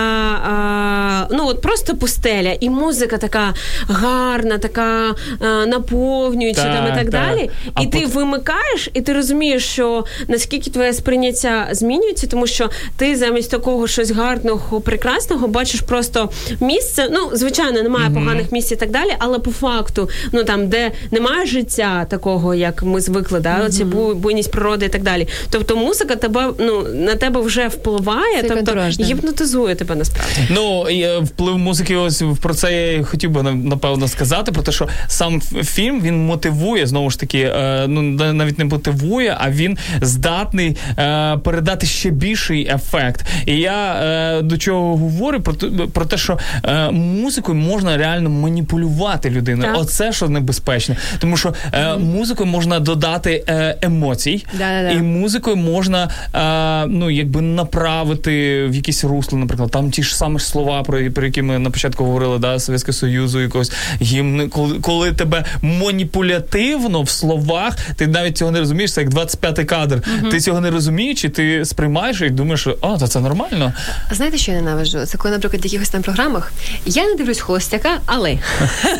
а, 0.49 1.27
ну 1.31 1.47
от 1.47 1.61
просто 1.61 1.95
пустеля, 1.95 2.55
і 2.59 2.69
музика 2.69 3.17
така 3.17 3.53
гарна, 3.89 4.57
така 4.57 5.15
а, 5.39 5.65
наповнююча 5.65 6.63
Так, 6.63 6.73
там 6.75 6.85
і 6.85 6.89
так 6.89 6.97
так. 6.97 7.09
далі. 7.09 7.49
А 7.73 7.81
І 7.81 7.87
ти 7.87 7.97
пот- 7.97 8.13
вимикаєш, 8.13 8.89
і 8.93 9.01
ти 9.01 9.13
розумієш, 9.13 9.65
що 9.65 10.05
наскільки 10.27 10.69
твоє 10.71 10.93
сприйняття 10.93 11.67
змінюється, 11.71 12.27
тому 12.27 12.47
що 12.47 12.69
ти 12.97 13.15
замість 13.15 13.51
такого 13.51 13.87
щось 13.87 14.11
гарного, 14.11 14.81
прекрасного 14.81 15.47
бачиш 15.47 15.81
просто 15.81 16.29
місце. 16.59 17.09
Ну, 17.11 17.29
звичайно, 17.33 17.81
немає 17.83 18.09
поганих 18.09 18.51
місць 18.51 18.71
і 18.71 18.75
так 18.75 18.91
далі, 18.91 19.09
але 19.19 19.39
по 19.39 19.51
факту, 19.51 20.09
ну 20.31 20.43
там, 20.43 20.67
де 20.69 20.91
немає 21.11 21.45
життя 21.45 22.05
такого, 22.09 22.55
як 22.55 22.83
ми 22.83 23.01
звикли, 23.01 23.39
да, 23.39 23.61
оці 23.65 23.83
бу- 23.83 24.13
буйність 24.15 24.51
природи 24.51 24.85
і 24.85 24.89
так 24.89 25.03
далі. 25.03 25.27
Тобто 25.49 25.75
музика 25.75 26.15
тебе 26.15 26.51
ну 26.59 26.81
на 26.93 27.15
тебе 27.15 27.41
вже 27.41 27.67
впливає, 27.67 28.35
Це 28.35 28.41
тобто 28.41 28.59
антураж, 28.59 28.99
гіпнотизує 28.99 29.75
тебе 29.75 29.95
насправді. 29.95 30.47
Ну 30.49 30.89
і, 30.89 31.01
е, 31.01 31.19
вплив 31.19 31.57
музики, 31.57 31.95
ось 31.95 32.23
про 32.41 32.53
це 32.53 32.93
я 32.93 33.03
хотів 33.03 33.29
би 33.31 33.43
напевно 33.43 34.07
сказати. 34.07 34.51
Про 34.51 34.63
те, 34.63 34.71
що 34.71 34.87
сам 35.07 35.41
фільм 35.41 36.01
він 36.01 36.25
мотивує 36.25 36.87
знову 36.87 37.09
ж 37.09 37.19
таки, 37.19 37.39
е, 37.39 37.85
ну 37.87 38.01
на- 38.01 38.33
навіть 38.33 38.59
не 38.59 38.65
мотивує, 38.65 39.37
а 39.39 39.49
він 39.51 39.77
з 40.01 40.14
здатний 40.15 40.77
е, 40.97 41.37
передати 41.37 41.85
ще 41.85 42.09
більший 42.09 42.67
ефект. 42.67 43.25
І 43.45 43.57
я 43.57 43.93
е, 43.93 44.41
до 44.41 44.57
чого 44.57 44.97
говорю 44.97 45.41
про, 45.41 45.53
про 45.93 46.05
те, 46.05 46.17
що 46.17 46.37
е, 46.63 46.91
музикою 46.91 47.57
можна 47.57 47.97
реально 47.97 48.29
маніпулювати 48.29 49.29
людиною. 49.29 49.73
Так. 49.73 49.81
Оце 49.81 50.13
що 50.13 50.29
небезпечно. 50.29 50.95
Тому 51.19 51.37
що 51.37 51.53
е, 51.73 51.95
музикою 51.95 52.49
можна 52.49 52.79
додати 52.79 53.43
е, 53.47 53.77
емоцій, 53.81 54.45
Да-да-да. 54.53 54.89
і 54.89 54.97
музикою 54.97 55.55
можна 55.55 56.09
е, 56.33 56.87
ну, 56.89 57.09
якби 57.09 57.41
направити 57.41 58.65
в 58.67 58.75
якісь 58.75 59.03
русло, 59.03 59.37
наприклад, 59.37 59.71
там 59.71 59.91
ті 59.91 60.03
ж 60.03 60.17
самі 60.17 60.39
слова, 60.39 60.83
про, 60.83 61.11
про 61.11 61.25
які 61.25 61.41
ми 61.41 61.59
на 61.59 61.69
початку 61.69 62.05
говорили, 62.05 62.39
да, 62.39 62.59
Совєтського 62.59 62.93
Союзу, 62.93 63.41
якогось 63.41 63.71
гімн, 64.01 64.49
коли, 64.49 64.79
коли 64.79 65.11
тебе 65.11 65.45
маніпулятивно 65.61 67.01
в 67.01 67.09
словах, 67.09 67.77
ти 67.95 68.07
навіть 68.07 68.37
цього 68.37 68.51
не 68.51 68.59
розумієш, 68.59 68.93
це 68.93 69.01
як 69.01 69.09
25-й 69.09 69.65
кадр. 69.65 70.01
Ти 70.31 70.39
цього 70.39 70.61
не 70.61 70.71
розумієш, 70.71 71.23
і 71.23 71.29
ти 71.29 71.65
сприймаєш 71.65 72.21
і 72.21 72.29
думаєш, 72.29 72.59
що 72.61 72.77
а, 72.81 72.97
то 72.97 73.07
це 73.07 73.19
нормально. 73.19 73.73
А 74.11 74.15
знаєте, 74.15 74.37
що 74.37 74.51
я 74.51 74.61
ненавиджу? 74.61 75.05
Це 75.05 75.17
коли, 75.17 75.33
наприклад, 75.33 75.61
в 75.61 75.65
якихось 75.65 75.89
там 75.89 76.01
програмах 76.01 76.51
я 76.85 77.05
не 77.05 77.15
дивлюсь 77.15 77.39
холостяка, 77.39 77.97
але. 78.05 78.37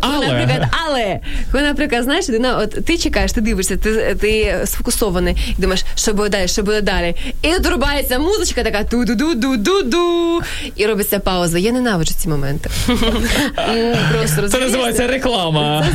Але. 0.00 0.26
Коли, 0.26 0.26
наприклад, 0.26 0.68
але. 0.86 1.20
Коли, 1.52 1.64
наприклад, 1.64 2.04
знаєш, 2.04 2.28
людина, 2.28 2.58
от 2.58 2.84
ти 2.84 2.98
чекаєш, 2.98 3.32
ти 3.32 3.40
дивишся, 3.40 3.76
ти, 3.76 4.16
ти 4.20 4.58
сфокусований 4.64 5.54
і 5.58 5.62
думаєш, 5.62 5.84
що 5.94 6.12
буде 6.12 6.28
далі, 6.28 6.48
що 6.48 6.62
буде 6.62 6.80
далі. 6.80 7.14
І 7.42 7.48
тут 7.48 7.66
рубається 7.66 8.18
музичка 8.18 8.62
така 8.62 8.84
ту-ду-ду-ду-ду-ду. 8.84 10.40
І 10.76 10.86
робиться 10.86 11.18
пауза. 11.18 11.58
Я 11.58 11.72
ненавиджу 11.72 12.14
ці 12.18 12.28
моменти. 12.28 12.70
Просто 14.12 14.48
Це 14.48 14.58
називається 14.58 15.06
реклама. 15.06 15.86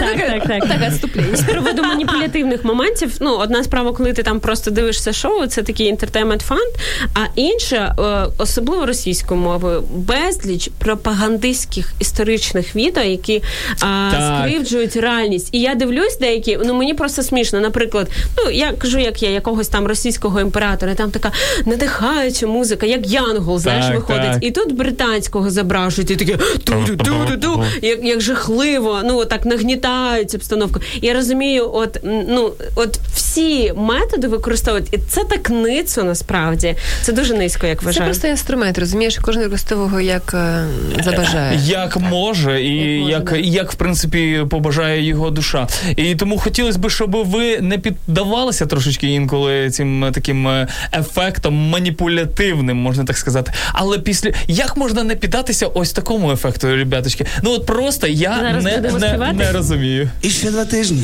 Так, 0.00 0.26
так, 0.28 0.48
так. 0.48 0.68
Так, 0.68 0.90
відступлення. 0.90 1.36
З 1.36 1.42
приводу 1.42 1.82
маніпулятивних 1.82 2.64
моментів, 2.64 3.12
ну 3.20 3.36
одна 3.36 3.59
справа, 3.64 3.92
коли 3.92 4.12
ти 4.12 4.22
там 4.22 4.40
просто 4.40 4.70
дивишся 4.70 5.12
шоу, 5.12 5.46
це 5.46 5.62
такий 5.62 5.86
інтертеймент 5.86 6.42
фанд. 6.42 6.72
А 7.14 7.18
інша, 7.36 7.94
е, 7.98 8.32
особливо 8.38 8.86
російською 8.86 9.40
мовою, 9.40 9.82
безліч 9.94 10.70
пропагандистських 10.78 11.92
історичних 12.00 12.76
відео, 12.76 13.02
які 13.04 13.42
а, 13.80 14.10
скривджують 14.46 14.96
реальність. 14.96 15.48
І 15.52 15.60
я 15.60 15.74
дивлюсь 15.74 16.18
деякі, 16.18 16.58
ну 16.64 16.74
мені 16.74 16.94
просто 16.94 17.22
смішно. 17.22 17.60
Наприклад, 17.60 18.08
ну 18.38 18.50
я 18.50 18.72
кажу, 18.72 18.98
як 18.98 19.22
я 19.22 19.30
якогось 19.30 19.68
там 19.68 19.86
російського 19.86 20.40
імператора, 20.40 20.94
там 20.94 21.10
така 21.10 21.32
надихаюча 21.66 22.46
музика, 22.46 22.86
як 22.86 23.06
Янгол, 23.06 23.58
знаєш, 23.58 23.84
Так, 23.86 23.94
виходить. 23.94 24.32
так. 24.32 24.44
І 24.44 24.50
тут 24.50 24.72
британського 24.72 25.50
зображують, 25.50 26.10
і 26.10 26.16
таке 26.16 26.36
ту-ду-ду-ду-ду, 26.64 27.64
як, 27.82 28.04
як 28.04 28.20
жахливо, 28.20 29.00
ну 29.04 29.24
так 29.24 29.44
нагнітають 29.46 30.34
обстановку. 30.34 30.80
Я 31.02 31.14
розумію, 31.14 31.70
от 31.72 31.98
ну 32.28 32.52
от 32.74 32.98
всі 33.14 33.49
методи 33.76 34.28
використовують, 34.28 34.94
і 34.94 34.98
це 34.98 35.24
так 35.24 35.50
ницо 35.50 36.04
насправді. 36.04 36.74
Це 37.02 37.12
дуже 37.12 37.34
низько, 37.34 37.66
як 37.66 37.92
Це 37.92 38.00
просто 38.00 38.28
інструмент, 38.28 38.78
розумієш, 38.78 39.18
кожен 39.22 39.42
використовує 39.42 40.06
як 40.06 40.34
е, 40.34 40.64
забажає. 41.04 41.60
Як 41.64 41.96
може, 41.96 42.62
і 42.62 42.74
Як 42.76 43.00
може, 43.00 43.10
як, 43.12 43.24
да. 43.24 43.36
як, 43.36 43.72
в 43.72 43.74
принципі 43.74 44.46
побажає 44.50 45.02
його 45.02 45.30
душа. 45.30 45.68
І 45.96 46.14
тому 46.14 46.38
хотілося 46.38 46.78
б, 46.78 46.90
щоб 46.90 47.10
ви 47.10 47.60
не 47.60 47.78
піддавалися 47.78 48.66
трошечки 48.66 49.06
інколи 49.06 49.70
цим 49.70 50.04
е, 50.04 50.12
таким 50.12 50.48
е, 50.48 50.68
ефектом 50.92 51.54
маніпулятивним, 51.54 52.76
можна 52.76 53.04
так 53.04 53.16
сказати. 53.16 53.52
Але 53.72 53.98
після 53.98 54.30
як 54.48 54.76
можна 54.76 55.02
не 55.02 55.16
піддатися 55.16 55.66
ось 55.66 55.92
такому 55.92 56.32
ефекту, 56.32 56.66
ребяточки? 56.66 57.26
Ну 57.42 57.50
от 57.50 57.66
просто 57.66 58.06
я 58.06 58.36
Зараз 58.40 58.64
не, 58.64 58.76
не, 58.78 59.32
не 59.32 59.52
розумію. 59.52 60.10
І 60.22 60.30
ще 60.30 60.50
два 60.50 60.64
тижні 60.64 61.02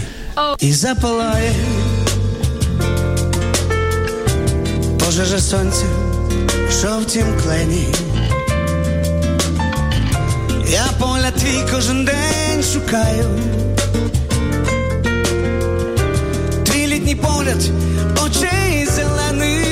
і 0.60 0.72
запалає 0.72 1.52
пожежа 4.98 5.38
сонця 5.38 5.84
в 6.68 6.72
жовтім 6.72 7.26
клені. 7.42 7.86
Я 10.68 10.84
поля 10.98 11.30
твій 11.30 11.62
кожен 11.74 12.04
день 12.04 12.62
шукаю. 12.72 13.24
Твій 16.64 16.86
літній 16.86 17.14
погляд, 17.14 17.70
очей 18.26 18.86
зелений. 18.86 19.66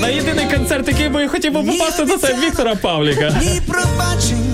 На 0.00 0.08
єдиний 0.08 0.46
концерт, 0.56 0.88
який 0.88 1.08
би 1.08 1.22
я 1.22 1.28
хотів 1.28 1.52
би 1.52 1.62
попасти, 1.62 2.06
це 2.20 2.36
Віктора 2.46 2.74
Павліка. 2.74 3.40
Ні 3.42 3.60
пробачень. 3.66 4.45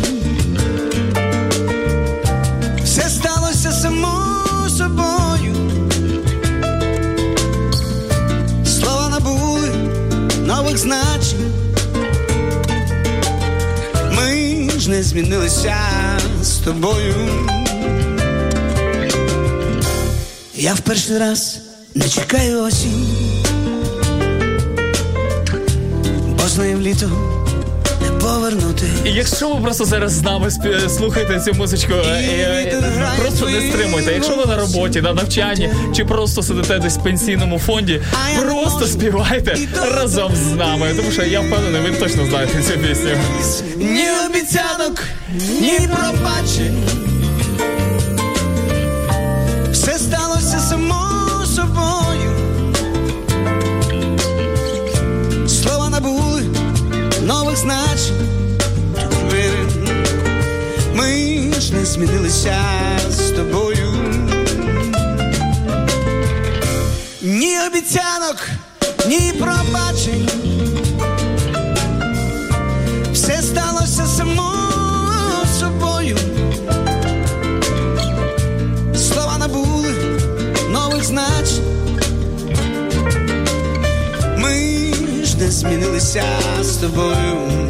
Нових 10.72 10.78
значень. 10.78 11.52
Ми 14.12 14.70
ж 14.80 14.90
не 14.90 15.02
змінилися 15.02 15.76
з 16.42 16.50
тобою. 16.50 17.14
Я 20.54 20.74
в 20.74 20.80
перший 20.80 21.18
раз 21.18 21.60
не 21.94 22.08
чекаю 22.08 22.62
осінь. 22.62 23.06
Бо 26.38 26.48
з 26.48 26.58
нею 26.58 26.78
літо 26.78 27.10
повернути. 28.34 28.86
І 29.04 29.10
якщо 29.10 29.48
ви 29.54 29.60
просто 29.62 29.84
зараз 29.84 30.12
з 30.12 30.22
нами 30.22 30.48
спі- 30.48 30.88
слухаєте 30.88 31.40
цю 31.40 31.52
музичку, 31.54 31.92
е, 31.92 32.06
е, 32.06 32.82
просто 33.20 33.48
не 33.48 33.60
стримуйте. 33.72 34.12
Якщо 34.12 34.36
ви 34.36 34.46
на 34.46 34.56
роботі, 34.56 35.00
на 35.00 35.12
навчанні, 35.12 35.70
чи 35.96 36.04
просто 36.04 36.42
сидите 36.42 36.78
десь 36.78 36.96
в 36.98 37.02
пенсійному 37.02 37.58
фонді, 37.58 38.00
просто 38.40 38.86
співайте 38.86 39.56
разом 39.96 40.32
з 40.36 40.56
нами. 40.56 40.94
Тому 40.96 41.10
що 41.12 41.22
я 41.22 41.40
впевнений, 41.40 41.80
ви 41.80 41.96
точно 41.96 42.26
знаєте 42.26 42.62
цю 42.62 42.78
пісню. 42.78 43.10
Ні 43.76 44.06
обіцянок, 44.28 45.02
ні 45.60 45.78
пробачень. 45.88 47.01
Змінилися 62.06 62.56
з 63.10 63.30
тобою. 63.30 63.94
Ні 67.22 67.56
обіцянок, 67.66 68.48
ні 69.08 69.32
пробачень. 69.38 70.28
Все 73.12 73.42
сталося 73.42 74.06
само 74.06 74.52
собою. 75.60 76.16
Слова 78.94 79.38
набули 79.38 79.94
нових 80.70 81.04
значень. 81.04 81.64
Ми 84.38 84.94
ж 85.24 85.36
не 85.38 85.50
змінилися 85.50 86.24
з 86.60 86.76
тобою. 86.76 87.61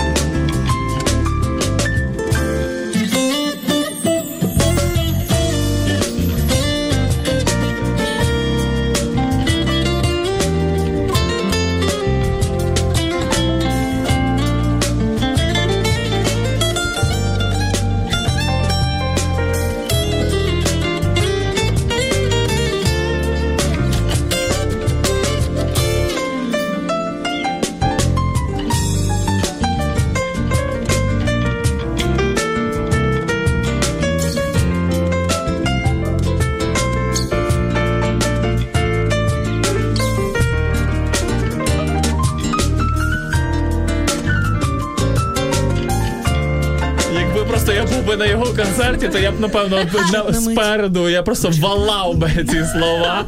Концерті, 48.93 49.19
то 49.19 49.19
я 49.19 49.33
б 49.33 49.41
напевно 49.41 49.77
на, 50.13 50.33
спереду 50.33 51.09
я 51.09 51.23
просто 51.23 51.51
валав 51.61 52.15
би 52.15 52.31
ці 52.51 52.65
слова, 52.73 53.25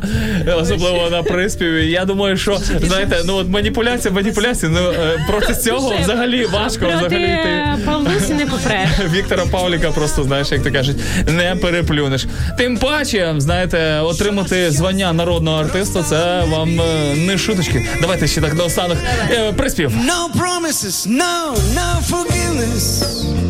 особливо 0.57 1.11
на 1.11 1.23
приспіві. 1.23 1.91
Я 1.91 2.05
думаю, 2.05 2.37
що 2.37 2.59
знаєте, 2.83 3.17
ну 3.25 3.37
от 3.37 3.49
маніпуляція, 3.49 4.15
маніпуляція. 4.15 4.73
Ну 4.73 4.91
е, 4.91 5.25
проти 5.29 5.55
цього 5.55 5.95
взагалі 6.01 6.47
важко 6.47 6.87
взагалі 6.87 7.09
Проти 7.09 7.17
йти. 7.17 7.85
Павлусі 7.87 8.35
не 8.35 8.47
попреш. 8.47 8.89
Віктора 9.13 9.45
Павліка 9.51 9.91
просто 9.91 10.23
знаєш, 10.23 10.53
як 10.53 10.63
то 10.63 10.73
кажуть, 10.73 10.97
не 11.27 11.57
переплюнеш. 11.57 12.27
Тим 12.59 12.79
паче, 12.79 13.35
знаєте, 13.39 14.01
отримати 14.01 14.71
звання 14.71 15.13
народного 15.13 15.61
артиста 15.61 16.03
це 16.03 16.45
вам 16.51 16.81
е, 16.81 17.17
не 17.17 17.39
шуточки. 17.39 17.89
Давайте 18.01 18.27
ще 18.27 18.41
так 18.41 18.55
наостанок 18.55 18.99
е, 19.31 19.53
приспів. 19.53 19.93
No 19.95 20.41
promises, 20.41 21.07
no, 21.07 21.55
no 21.77 21.89
forgiveness. 22.11 23.44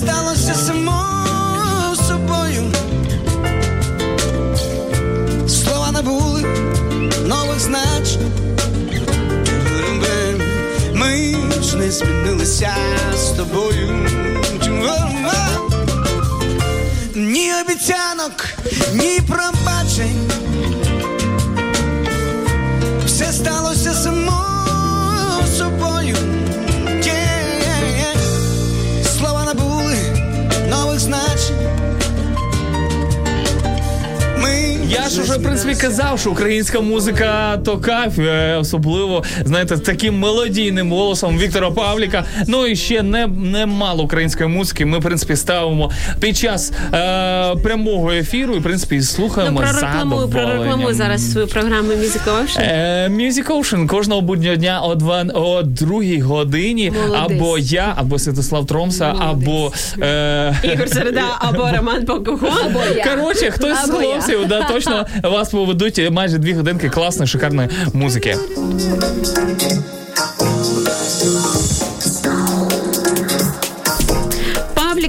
Сталося 0.00 0.54
само 0.54 1.96
собою. 2.08 2.72
Слова 5.48 5.90
набули 5.92 6.42
нових 7.26 7.60
значень. 7.60 8.32
Ми 10.94 11.36
ж 11.62 11.76
не 11.76 11.90
змінилися 11.90 12.72
з 13.16 13.30
тобою. 13.30 14.08
Ні 17.14 17.52
обіцянок, 17.64 18.44
ні 18.94 19.20
пробачень. 19.28 19.59
Ж 35.10 35.22
уже 35.22 35.32
в 35.38 35.42
принципі 35.42 35.74
казав, 35.74 36.20
що 36.20 36.30
українська 36.30 36.80
музика 36.80 37.56
то 37.64 37.78
кайф, 37.78 38.18
е, 38.18 38.56
особливо 38.56 39.24
знаєте, 39.44 39.76
з 39.76 39.80
таким 39.80 40.18
мелодійним 40.18 40.92
голосом 40.92 41.38
Віктора 41.38 41.70
Павліка. 41.70 42.24
Ну 42.46 42.66
і 42.66 42.76
ще 42.76 43.02
не, 43.02 43.26
не 43.26 43.66
мало 43.66 44.04
української 44.04 44.48
музики. 44.48 44.86
Ми 44.86 44.98
в 44.98 45.02
принципі 45.02 45.36
ставимо 45.36 45.90
під 46.20 46.36
час 46.36 46.72
е, 46.94 47.54
прямого 47.62 48.12
ефіру 48.12 48.54
і 48.54 48.58
в 48.58 48.62
принципі 48.62 48.96
Ну, 48.96 49.02
слухаємо 49.02 49.60
прорекламуй 49.60 50.28
задоволенням. 50.30 50.94
зараз 50.94 51.32
свою 51.32 51.46
програму 51.46 51.88
Music 51.92 52.24
Ocean. 52.24 52.60
Е, 52.60 53.08
Music 53.08 53.46
Ocean 53.46 53.86
кожного 53.86 54.20
буднього 54.20 54.56
дня 54.56 54.80
о, 54.84 54.94
два, 54.94 55.22
о 55.34 55.62
другій 55.62 56.20
годині. 56.20 56.90
Молодець. 56.90 57.36
Або 57.40 57.58
я, 57.58 57.92
або 57.96 58.18
Святослав 58.18 58.66
Тромса, 58.66 59.14
або. 59.18 59.72
Е, 60.02 60.54
Ігор 60.62 60.88
Середа 60.88 61.24
або 61.38 61.68
Роман 61.76 62.04
Покухо, 62.04 62.48
або 62.66 62.80
я. 62.96 63.04
Коротше, 63.04 63.50
хтось 63.50 63.86
з 63.86 63.90
хлопців 63.90 64.46
да, 64.48 64.62
точно 64.62 64.99
вас 65.22 65.50
поведуть 65.50 66.10
майже 66.10 66.38
дві 66.38 66.52
годинки 66.52 66.88
класної, 66.88 67.28
шикарної 67.28 67.68
музики. 67.92 68.36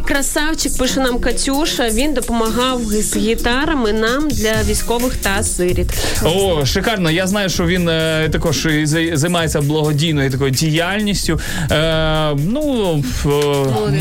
Красавчик, 0.05 0.77
пише 0.77 0.99
нам 0.99 1.19
Катюша. 1.19 1.89
Він 1.89 2.13
допомагав 2.13 2.81
з 2.85 3.15
гітарами 3.17 3.93
нам 3.93 4.29
для 4.29 4.53
військових 4.69 5.15
та 5.15 5.43
сиріт. 5.43 5.87
О, 6.23 6.65
шикарно. 6.65 7.11
Я 7.11 7.27
знаю, 7.27 7.49
що 7.49 7.65
він 7.65 7.89
е, 7.89 8.29
також 8.31 8.65
і 8.65 8.69
зай- 8.69 9.15
займається 9.15 9.61
благодійною 9.61 10.31
такою 10.31 10.51
діяльністю. 10.51 11.39
Е, 11.71 12.31
ну, 12.35 13.03
в- 13.23 13.27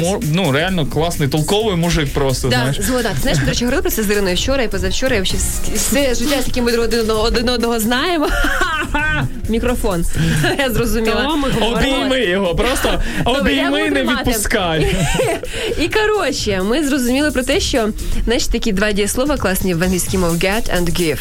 мо- 0.03 0.21
ну, 0.33 0.53
реально 0.53 0.87
класний, 0.87 1.29
толковий 1.29 1.77
мужик 1.77 2.13
просто. 2.15 2.49
Да, 2.49 2.57
знаєш. 2.57 2.81
згода. 2.81 3.09
Ти 3.09 3.21
знаєш, 3.21 3.39
ми, 3.39 3.45
до 3.45 3.51
речі, 3.51 3.65
говорили 3.65 3.83
про 3.83 3.91
це 3.91 4.03
з 4.03 4.11
Іриною 4.11 4.37
вчора 4.37 4.63
і 4.63 4.69
позавчора. 4.69 5.17
І 5.17 5.21
взагалі 5.21 5.43
вс- 5.45 5.75
все 5.75 6.15
життя, 6.15 6.43
з 6.43 6.47
яким 6.47 6.65
ми 6.65 6.73
один 6.77 7.01
одного, 7.01 7.23
один 7.23 7.49
одного 7.49 7.81
знаємо. 7.81 8.29
Мікрофон. 9.49 10.05
Я 10.59 10.71
зрозуміла. 10.71 11.25
То 11.27 11.37
ми 11.37 11.51
говоримо. 11.51 11.97
Обійми 11.97 12.21
його, 12.25 12.55
просто 12.55 13.03
Добре, 13.25 13.55
я 13.55 13.71
обійми, 13.71 13.83
буду 13.83 13.95
не 13.95 14.01
тримати. 14.01 14.31
відпускай. 14.31 14.97
І 15.81 15.89
коротше, 16.07 16.63
ми 16.63 16.89
зрозуміли 16.89 17.31
про 17.31 17.43
те, 17.43 17.61
що 17.61 17.89
знаєш 18.25 18.47
такі 18.47 18.73
два 18.73 18.93
дієслова 18.93 19.37
класні 19.37 19.75
в 19.75 19.83
англійській 19.83 20.19
мові 20.19 20.39
get 20.39 20.77
and 20.77 21.01
give. 21.01 21.19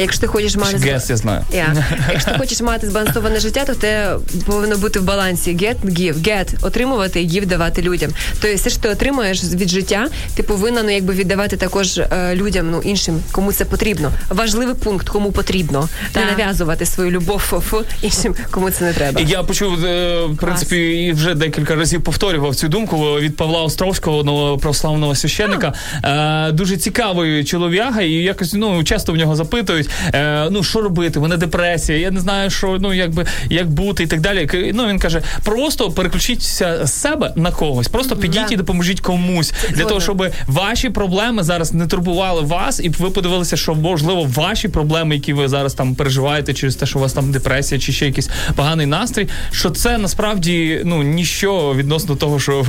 Якщо 0.00 0.20
ти 0.20 0.26
хочеш 0.26 0.56
мати 0.56 0.76
Гес, 0.76 1.10
я 1.10 1.16
знаю. 1.16 1.44
Yeah. 1.54 1.84
Якщо 2.12 2.30
ти 2.30 2.38
хочеш 2.38 2.60
мати 2.60 2.90
збалансоване 2.90 3.40
життя, 3.40 3.64
то 3.64 3.74
те 3.74 4.16
повинно 4.46 4.76
бути 4.76 5.00
в 5.00 5.04
балансі 5.04 5.50
get, 5.56 5.76
give, 5.84 6.14
get, 6.14 6.66
отримувати 6.66 7.22
і 7.22 7.28
give 7.28 7.46
давати 7.46 7.82
людям. 7.82 8.10
Тобто 8.40 8.56
все, 8.56 8.70
що 8.70 8.80
ти 8.80 8.88
отримуєш 8.88 9.44
від 9.44 9.68
життя, 9.68 10.08
ти 10.34 10.42
повинна 10.42 10.82
ну 10.82 10.90
якби 10.90 11.14
віддавати 11.14 11.56
також 11.56 11.98
е, 11.98 12.34
людям, 12.34 12.70
ну 12.70 12.80
іншим, 12.84 13.20
кому 13.32 13.52
це 13.52 13.64
потрібно. 13.64 14.12
Важливий 14.28 14.74
пункт, 14.74 15.08
кому 15.08 15.32
потрібно. 15.32 15.88
Не 16.14 16.24
нав'язувати 16.24 16.86
свою 16.86 17.10
любов 17.10 17.38
фу, 17.38 17.82
іншим, 18.02 18.34
кому 18.50 18.70
це 18.70 18.84
не 18.84 18.92
треба. 18.92 19.20
Я 19.20 19.42
почув, 19.42 19.84
е, 19.84 20.26
в 20.26 20.36
принципі, 20.36 20.76
і 20.76 21.12
вже 21.12 21.34
декілька 21.34 21.74
разів 21.74 22.02
повторював 22.02 22.54
цю 22.54 22.68
думку 22.68 22.96
від 23.20 23.36
Павла 23.36 23.62
Островського, 23.62 24.01
нового 24.06 24.58
православного 24.58 25.14
священника. 25.14 25.72
Е, 26.04 26.52
дуже 26.52 26.76
цікавий 26.76 27.44
чолов'яга, 27.44 28.00
і 28.02 28.12
якось 28.12 28.54
ну 28.54 28.84
часто 28.84 29.12
в 29.12 29.16
нього 29.16 29.36
запитують: 29.36 29.90
е, 30.14 30.48
ну 30.50 30.62
що 30.64 30.80
робити? 30.80 31.20
Мене 31.20 31.36
депресія, 31.36 31.98
я 31.98 32.10
не 32.10 32.20
знаю, 32.20 32.50
що 32.50 32.78
ну 32.80 32.94
якби 32.94 33.26
як 33.50 33.70
бути 33.70 34.02
і 34.02 34.06
так 34.06 34.20
далі. 34.20 34.70
Ну 34.74 34.88
він 34.88 34.98
каже: 34.98 35.22
просто 35.44 35.90
переключіться 35.90 36.86
з 36.86 36.92
себе 36.92 37.32
на 37.36 37.50
когось, 37.50 37.88
просто 37.88 38.16
підіть 38.16 38.46
Да. 38.48 38.54
і 38.54 38.56
допоможіть 38.56 39.00
комусь 39.00 39.52
для 39.70 39.84
того, 39.84 40.00
щоб 40.00 40.26
ваші 40.46 40.90
проблеми 40.90 41.42
зараз 41.42 41.74
не 41.74 41.86
турбували 41.86 42.40
вас, 42.40 42.80
і 42.80 42.88
ви 42.88 43.10
подивилися, 43.10 43.56
що 43.56 43.74
можливо 43.74 44.28
ваші 44.34 44.68
проблеми, 44.68 45.14
які 45.14 45.32
ви 45.32 45.48
зараз 45.48 45.74
там 45.74 45.94
переживаєте 45.94 46.54
через 46.54 46.76
те, 46.76 46.86
що 46.86 46.98
у 46.98 47.02
вас 47.02 47.12
там 47.12 47.32
депресія 47.32 47.80
чи 47.80 47.92
ще 47.92 48.06
якийсь 48.06 48.30
поганий 48.56 48.86
настрій, 48.86 49.28
що 49.50 49.70
це 49.70 49.98
насправді 49.98 50.82
ну 50.84 51.02
ніщо 51.02 51.74
відносно 51.76 52.16
того, 52.16 52.40
що 52.40 52.64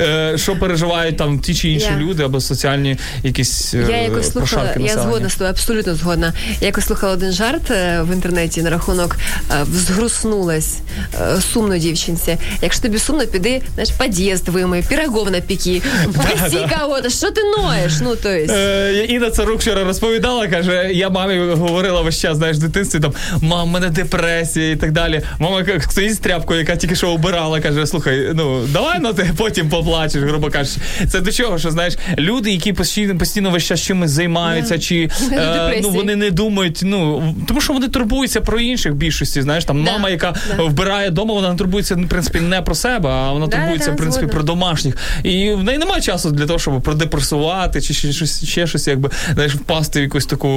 е, 0.00 0.32
що 0.38 0.56
переживають 0.76 1.16
там 1.16 1.38
ті 1.38 1.54
чи 1.54 1.68
інші 1.68 1.86
Я- 1.86 1.96
люди 1.96 2.22
або 2.22 2.40
соціальні 2.40 2.96
якісь 3.22 3.74
е, 3.74 3.86
Я 3.90 4.02
якось 4.02 4.32
слухала, 4.32 4.74
я 4.80 4.92
згодна 4.94 5.28
з 5.28 5.32
тобою, 5.32 5.50
абсолютно 5.50 5.94
згодна. 5.94 6.32
Я 6.60 6.66
якось 6.66 6.84
слухала 6.84 7.12
один 7.12 7.32
жарт 7.32 7.70
е, 7.70 8.02
в 8.02 8.12
інтернеті 8.12 8.62
на 8.62 8.70
рахунок 8.70 9.16
е, 9.50 9.54
взгруснулась 9.62 10.78
е, 11.14 11.40
сумно 11.52 11.78
дівчинці. 11.78 12.36
Якщо 12.62 12.82
тобі 12.82 12.98
сумно, 12.98 13.26
піди, 13.26 13.62
знаєш, 13.74 13.90
під'їзд 14.00 14.48
вимий, 14.48 14.84
пірогов 14.88 15.30
напеки, 15.30 15.82
прости 16.14 16.68
кого-то, 16.78 17.10
що 17.10 17.30
ти 17.30 17.40
ноєш? 17.58 17.92
Ну, 18.02 18.16
то 18.16 18.28
есть. 18.28 18.54
Е, 18.54 19.04
Інна 19.08 19.30
Царук 19.30 19.60
вчора 19.60 19.84
розповідала, 19.84 20.48
каже, 20.48 20.90
я 20.92 21.10
мамі 21.10 21.54
говорила 21.54 22.00
весь 22.00 22.20
час, 22.20 22.36
знаєш, 22.36 22.56
в 22.56 22.60
дитинстві 22.60 23.00
там, 23.00 23.12
мам, 23.40 23.68
мене 23.68 23.88
депресія 23.88 24.70
і 24.70 24.76
так 24.76 24.92
далі. 24.92 25.22
Мама 25.38 25.64
стоїть 25.90 26.14
з 26.14 26.18
тряпкою, 26.18 26.60
яка 26.60 26.76
тільки 26.76 26.96
що 26.96 27.08
обирала, 27.08 27.60
каже, 27.60 27.86
слухай, 27.86 28.30
ну 28.34 28.66
давай 28.72 28.98
ну 29.00 29.12
ти 29.12 29.30
потім 29.36 29.68
поплачеш, 29.68 30.22
грубо 30.22 30.50
кажучи. 30.50 30.65
Це 31.08 31.20
до 31.20 31.32
чого, 31.32 31.58
що 31.58 31.70
знаєш, 31.70 31.94
люди, 32.18 32.50
які 32.50 32.72
постійно 32.72 33.18
постійно 33.18 33.50
весь 33.50 33.64
час 33.64 33.80
чимось 33.80 34.10
займаються, 34.10 34.78
чи 34.78 35.10
е, 35.32 35.80
ну 35.82 35.90
вони 35.90 36.16
не 36.16 36.30
думають, 36.30 36.80
ну 36.84 37.34
тому 37.48 37.60
що 37.60 37.72
вони 37.72 37.88
турбуються 37.88 38.40
про 38.40 38.60
інших 38.60 38.94
більшості. 38.94 39.42
Знаєш, 39.42 39.64
там 39.64 39.84
Да, 39.84 39.92
мама, 39.92 40.10
яка 40.10 40.34
да. 40.56 40.62
вбирає 40.62 41.10
вдома, 41.10 41.34
вона 41.34 41.50
не 41.50 41.56
турбується 41.56 41.94
в 41.94 42.08
принципі 42.08 42.40
не 42.40 42.62
про 42.62 42.74
себе, 42.74 43.10
а 43.10 43.32
вона 43.32 43.46
Да, 43.46 43.56
турбується 43.56 43.92
в 43.92 43.96
принципі 43.96 44.20
згодна. 44.26 44.32
про 44.34 44.42
домашніх. 44.42 44.96
І 45.22 45.50
в 45.52 45.62
неї 45.64 45.78
немає 45.78 46.02
часу 46.02 46.30
для 46.30 46.46
того, 46.46 46.58
щоб 46.58 46.82
продепресувати 46.82 47.80
чи 47.82 47.94
ще 47.94 48.12
щось, 48.12 48.44
ще 48.44 48.66
щось, 48.66 48.86
якби 48.86 49.10
знаєш, 49.34 49.54
впасти 49.54 50.00
в 50.00 50.02
якусь 50.02 50.26
таку, 50.26 50.48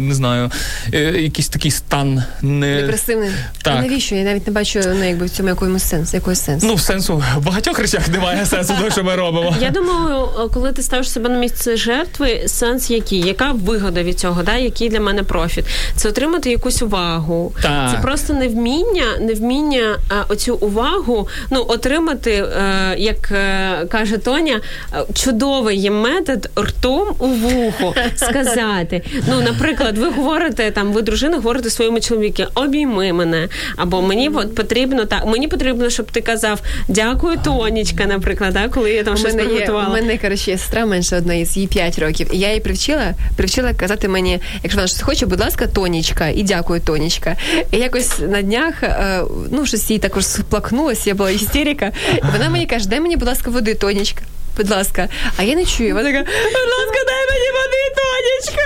не 0.00 0.14
знаю, 0.14 0.50
е, 0.94 0.98
якийсь 0.98 1.48
такий 1.48 1.70
стан 1.70 2.22
не 2.42 2.76
Депресивний. 2.76 3.30
Так. 3.62 3.74
А 3.78 3.82
навіщо? 3.82 4.14
Я 4.14 4.24
навіть 4.24 4.46
не 4.46 4.52
бачу 4.52 4.80
ну, 4.86 5.04
якби 5.04 5.26
в 5.26 5.30
цьому 5.30 5.48
якомусь 5.48 5.82
сенс, 5.82 6.14
якогось 6.14 6.40
сенсу. 6.44 6.66
ну 6.66 6.78
сенсу 6.78 7.22
в 7.36 7.44
багатьох 7.44 7.78
речах 7.78 8.08
немає 8.08 8.46
сенсу, 8.46 8.74
того, 8.78 8.90
що 8.90 9.04
ми 9.04 9.16
робимо. 9.16 9.35
Я 9.60 9.70
думаю, 9.70 10.28
коли 10.54 10.72
ти 10.72 10.82
ставиш 10.82 11.10
себе 11.10 11.28
на 11.28 11.38
місце 11.38 11.76
жертви, 11.76 12.42
сенс 12.46 12.90
який? 12.90 13.20
Яка 13.20 13.52
вигода 13.52 14.02
від 14.02 14.18
цього? 14.18 14.42
Да? 14.42 14.56
Який 14.56 14.88
для 14.88 15.00
мене 15.00 15.22
профіт? 15.22 15.64
Це 15.96 16.08
отримати 16.08 16.50
якусь 16.50 16.82
увагу. 16.82 17.52
Так. 17.62 17.90
Це 17.90 17.98
просто 18.02 18.32
невміння, 18.32 19.04
невміння 19.20 19.96
а, 20.08 20.32
оцю 20.32 20.54
увагу 20.54 21.28
ну, 21.50 21.64
отримати, 21.68 22.30
е, 22.32 22.94
як 22.98 23.32
е, 23.32 23.86
каже 23.90 24.18
Тоня, 24.18 24.60
е, 24.94 25.04
чудовий 25.14 25.78
є 25.78 25.90
метод 25.90 26.50
ртом 26.58 27.08
у 27.18 27.26
вухо 27.26 27.94
сказати. 28.16 29.02
Ну, 29.28 29.40
наприклад, 29.40 29.98
ви 29.98 30.10
говорите 30.10 30.70
там, 30.70 30.92
ви 30.92 31.02
дружина 31.02 31.36
говорите 31.36 31.70
своєму 31.70 32.00
чоловіку, 32.00 32.42
обійми 32.54 33.12
мене. 33.12 33.48
Або 33.76 34.02
мені 34.02 34.28
от 34.28 34.54
потрібно 34.54 35.04
так, 35.04 35.26
мені 35.26 35.48
потрібно, 35.48 35.90
щоб 35.90 36.10
ти 36.10 36.20
казав 36.20 36.60
дякую, 36.88 37.36
Тонічка, 37.44 38.06
наприклад, 38.06 38.52
да, 38.52 38.68
коли 38.68 38.92
я 38.92 39.04
там 39.04 39.16
мене 39.26 39.54
є, 39.54 39.70
у 39.70 39.90
мене, 39.90 40.18
коротше, 40.18 40.50
є 40.50 40.58
сестра 40.58 40.86
менше 40.86 41.16
одної, 41.16 41.46
їй 41.54 41.66
5 41.66 41.98
років. 41.98 42.28
І 42.32 42.38
я 42.38 42.48
її 42.48 42.60
привчила, 42.60 43.14
привчила 43.36 43.74
казати 43.74 44.08
мені, 44.08 44.40
якщо 44.62 44.76
вона 44.76 44.88
щось 44.88 45.02
хоче, 45.02 45.26
будь 45.26 45.40
ласка, 45.40 45.66
тонічка, 45.66 46.28
і 46.28 46.42
дякую, 46.42 46.80
тонічка. 46.80 47.36
І 47.70 47.76
якось 47.76 48.18
на 48.18 48.42
днях, 48.42 48.82
е, 48.82 49.22
ну, 49.50 49.66
щось 49.66 49.90
їй 49.90 49.98
також 49.98 50.26
сплакнулося, 50.26 51.02
я 51.06 51.14
була 51.14 51.30
істерика. 51.30 51.92
І 52.16 52.22
вона 52.32 52.50
мені 52.50 52.66
каже, 52.66 52.88
дай 52.88 53.00
мені, 53.00 53.16
будь 53.16 53.28
ласка, 53.28 53.50
води, 53.50 53.74
тонічка. 53.74 54.22
Будь 54.56 54.70
ласка, 54.70 55.08
а 55.36 55.42
я 55.42 55.54
не 55.54 55.64
чую. 55.64 55.94
Вона 55.94 56.12
така, 56.12 56.22
будь 56.24 56.72
ласка, 56.78 57.04
дай 57.06 57.26
мені 57.30 57.50
води, 57.56 57.82
тонічка. 57.96 58.62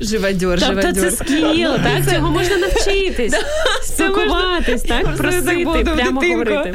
Живодьор, 0.00 0.58
Тобто 0.60 0.92
це 0.92 1.10
скіл, 1.10 1.70
так? 1.84 2.14
Цього 2.14 2.30
можна 2.30 2.56
навчитись. 2.56 3.34
Спілкуватись, 3.82 4.82
так? 4.82 5.02
просто 5.02 5.22
Просити, 5.22 5.44
прямо 5.44 6.20
дитинку. 6.20 6.20
говорити. 6.30 6.74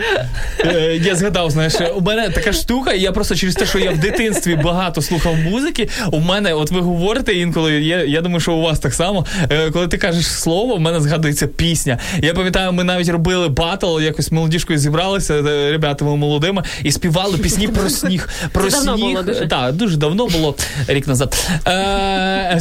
Е, 0.60 1.00
Я 1.04 1.16
згадав, 1.16 1.52
знаєш, 1.52 1.74
у 1.96 2.02
мене 2.02 2.30
така 2.30 2.54
штука, 2.54 2.92
і 2.94 3.02
я 3.02 3.12
просто 3.12 3.36
через 3.36 3.56
те, 3.56 3.66
що 3.66 3.80
я 3.80 3.92
в 3.92 3.98
дитинстві 3.98 4.56
багато 4.56 5.02
слухав 5.02 5.36
музики. 5.36 5.90
У 6.12 6.20
мене, 6.20 6.54
от 6.54 6.72
ви 6.72 6.80
говорите 6.80 7.34
інколи, 7.34 7.82
я, 7.82 8.04
я 8.04 8.22
думаю, 8.22 8.40
що 8.40 8.54
у 8.54 8.62
вас 8.62 8.80
так 8.80 8.94
само. 8.94 9.26
е, 9.52 9.72
Коли 9.72 9.88
ти 9.88 9.98
кажеш 9.98 10.28
слово, 10.28 10.76
в 10.76 10.80
мене 10.80 11.00
згадується 11.02 11.48
пісня. 11.48 12.00
Я 12.22 12.34
пам'ятаю, 12.34 12.72
ми 12.74 12.84
навіть 12.84 13.10
робили 13.10 13.48
батл, 13.50 14.00
якось 14.02 14.32
молодіжкою 14.32 14.80
зібралися, 14.80 15.34
е, 15.34 15.72
ребятами 15.72 16.16
молодими, 16.18 16.64
і 16.84 16.92
співали 16.92 17.38
пісні 17.38 17.68
про 17.68 17.90
сніг. 17.90 18.30
Про 18.52 18.64
Це 18.64 18.78
давно 18.78 18.98
сніг. 18.98 19.06
було 19.12 19.24
дуже. 19.24 19.48
Так, 19.48 19.74
дуже 19.74 19.98
давно 19.98 20.28
було, 20.28 20.56
рік 20.88 21.08
назад. 21.08 21.36
Е, 21.68 22.58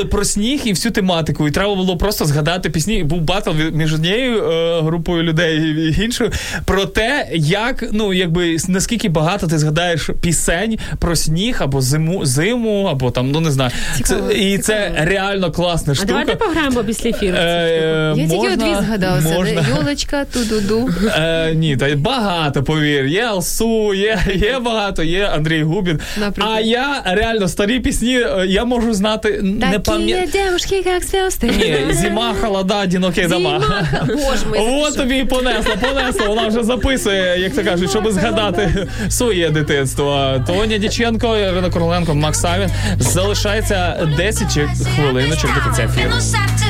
співали 0.00 0.04
про 0.04 0.24
сніг 0.24 0.60
і 0.64 0.70
всю 0.70 0.92
тематику. 0.92 1.48
І 1.48 1.50
треба 1.50 1.74
було 1.74 1.96
просто 1.96 2.24
згадати 2.24 2.70
пісні. 2.70 3.04
Був 3.04 3.20
батл 3.20 3.50
між 3.72 3.94
однією 3.94 4.44
е, 4.44 4.80
групою 4.82 5.22
людей 5.22 5.58
і 5.58 6.02
іншою 6.04 6.30
про 6.64 6.86
те, 6.86 7.28
як 7.34 7.84
ну 7.92 8.12
якби 8.12 8.56
наскільки 8.68 9.08
багато 9.08 9.46
ти 9.46 9.58
згадаєш 9.58 10.10
пісень 10.20 10.78
про 10.98 11.16
сніг 11.16 11.56
або 11.62 11.80
зиму, 11.80 12.26
зиму, 12.26 12.84
або 12.90 13.10
там, 13.10 13.30
ну 13.30 13.40
не 13.40 13.50
знаю. 13.50 13.70
Цікаво, 13.96 14.28
це, 14.28 14.34
і 14.34 14.58
цікаво. 14.58 14.62
це 14.62 14.92
реально 14.96 15.52
класна 15.52 15.94
А 16.02 16.04
давайте 16.04 16.34
пограємо 16.34 16.84
після 16.84 17.10
ефіру. 17.10 17.36
Е, 17.36 18.14
Я 18.16 18.24
тільки 18.24 18.36
можна- 18.36 18.52
от 18.52 18.58
дві 18.58 18.86
згадала. 18.86 19.22
Це 19.22 19.34
можна. 19.34 19.66
Йолочка, 19.76 20.24
ту-ду-ду. 20.24 20.88
Е, 21.16 21.54
ні, 21.54 21.76
та 21.76 21.96
багато, 21.96 22.62
повір. 22.62 23.06
Є 23.06 23.22
Алсу, 23.22 23.94
є, 23.94 24.18
є 24.34 24.58
багато, 24.58 25.02
є 25.02 25.24
Андрій 25.26 25.62
Губін. 25.62 26.00
Наприклад. 26.20 26.56
А 26.56 26.60
я 26.60 27.02
реально 27.06 27.48
старі 27.48 27.80
пісні, 27.80 28.18
е, 28.20 28.46
я 28.48 28.64
можу 28.64 28.94
знати, 28.94 29.40
не 29.42 29.78
Такі 29.90 30.12
пам'ятаю. 30.12 30.44
девушки, 30.44 30.82
как 30.86 31.04
звезды. 31.04 31.46
Ні, 31.46 31.94
зима, 31.94 32.34
холода, 32.40 32.82
одинокие 32.82 33.26
дома. 33.26 33.62
Боже 34.06 34.46
мой, 34.46 34.58
От 34.88 34.96
тобі 34.96 35.18
і 35.18 35.24
понесло, 35.24 35.74
понесло. 35.80 36.26
Вона 36.26 36.48
вже 36.48 36.62
записує, 36.62 37.40
як 37.40 37.54
то 37.54 37.64
кажуть, 37.64 37.90
щоб 37.90 38.10
згадати 38.10 38.88
своє 39.08 39.50
дитинство. 39.50 40.40
Тоня 40.46 40.78
Діченко, 40.78 41.36
Ірина 41.36 41.70
Короленко, 41.70 42.14
Макс 42.14 42.40
Савін. 42.40 42.70
Залишається 42.98 44.08
10 44.16 44.54
чи 44.54 44.68
хвилиночок 44.96 45.54
до 45.54 45.60
кінця 45.60 45.82
ефіру. 45.82 46.12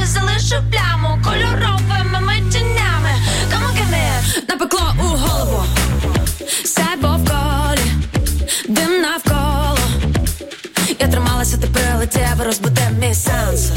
Залишу 0.05 0.65
пляму 0.71 1.19
кольоровими 1.25 2.21
on. 4.41 4.49
Напекло 4.49 4.80
rozbudem 12.45 12.99
me 12.99 13.15
sans 13.15 13.73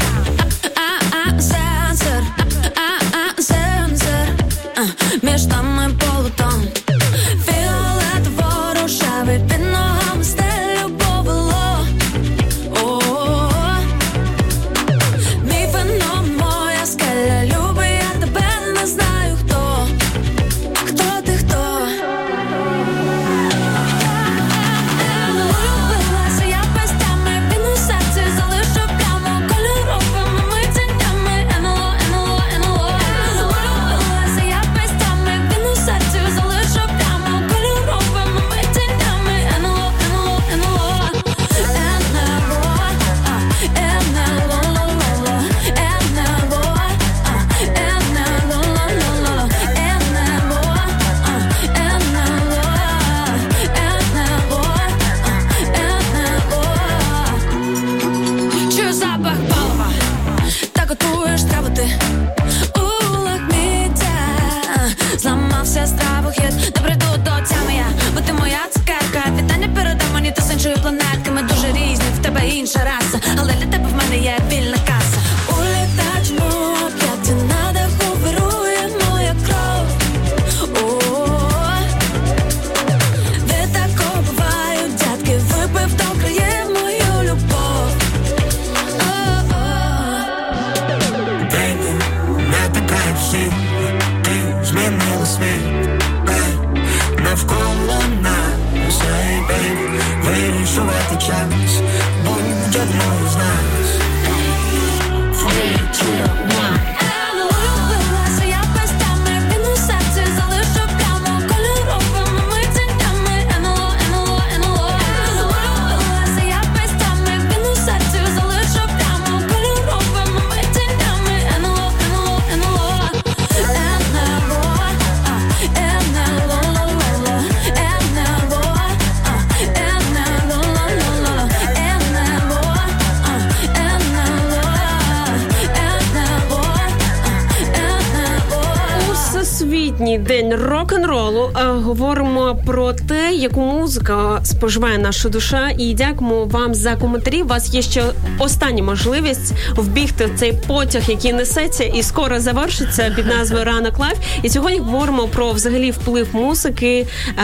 говоримо 141.94 142.56
про 142.66 142.92
те, 142.92 143.32
яку 143.34 143.60
музику 143.60 144.12
споживає 144.42 144.98
наша 144.98 145.28
душа. 145.28 145.70
І 145.78 145.94
дякуємо 145.94 146.44
вам 146.44 146.74
за 146.74 146.96
коментарі. 146.96 147.42
У 147.42 147.46
вас 147.46 147.74
є 147.74 147.82
ще 147.82 148.04
остання 148.38 148.82
можливість 148.82 149.52
вбігти 149.76 150.26
в 150.26 150.38
цей 150.38 150.52
потяг, 150.66 151.02
який 151.10 151.32
несеться 151.32 151.84
і 151.84 152.02
скоро 152.02 152.40
завершиться 152.40 153.12
під 153.16 153.26
назвою 153.26 153.64
Ранок 153.64 153.98
Live. 153.98 154.18
І 154.42 154.48
сьогодні 154.48 154.78
говоримо 154.78 155.28
про 155.28 155.52
взагалі 155.52 155.90
вплив 155.90 156.28
музики 156.32 157.06
е, 157.28 157.42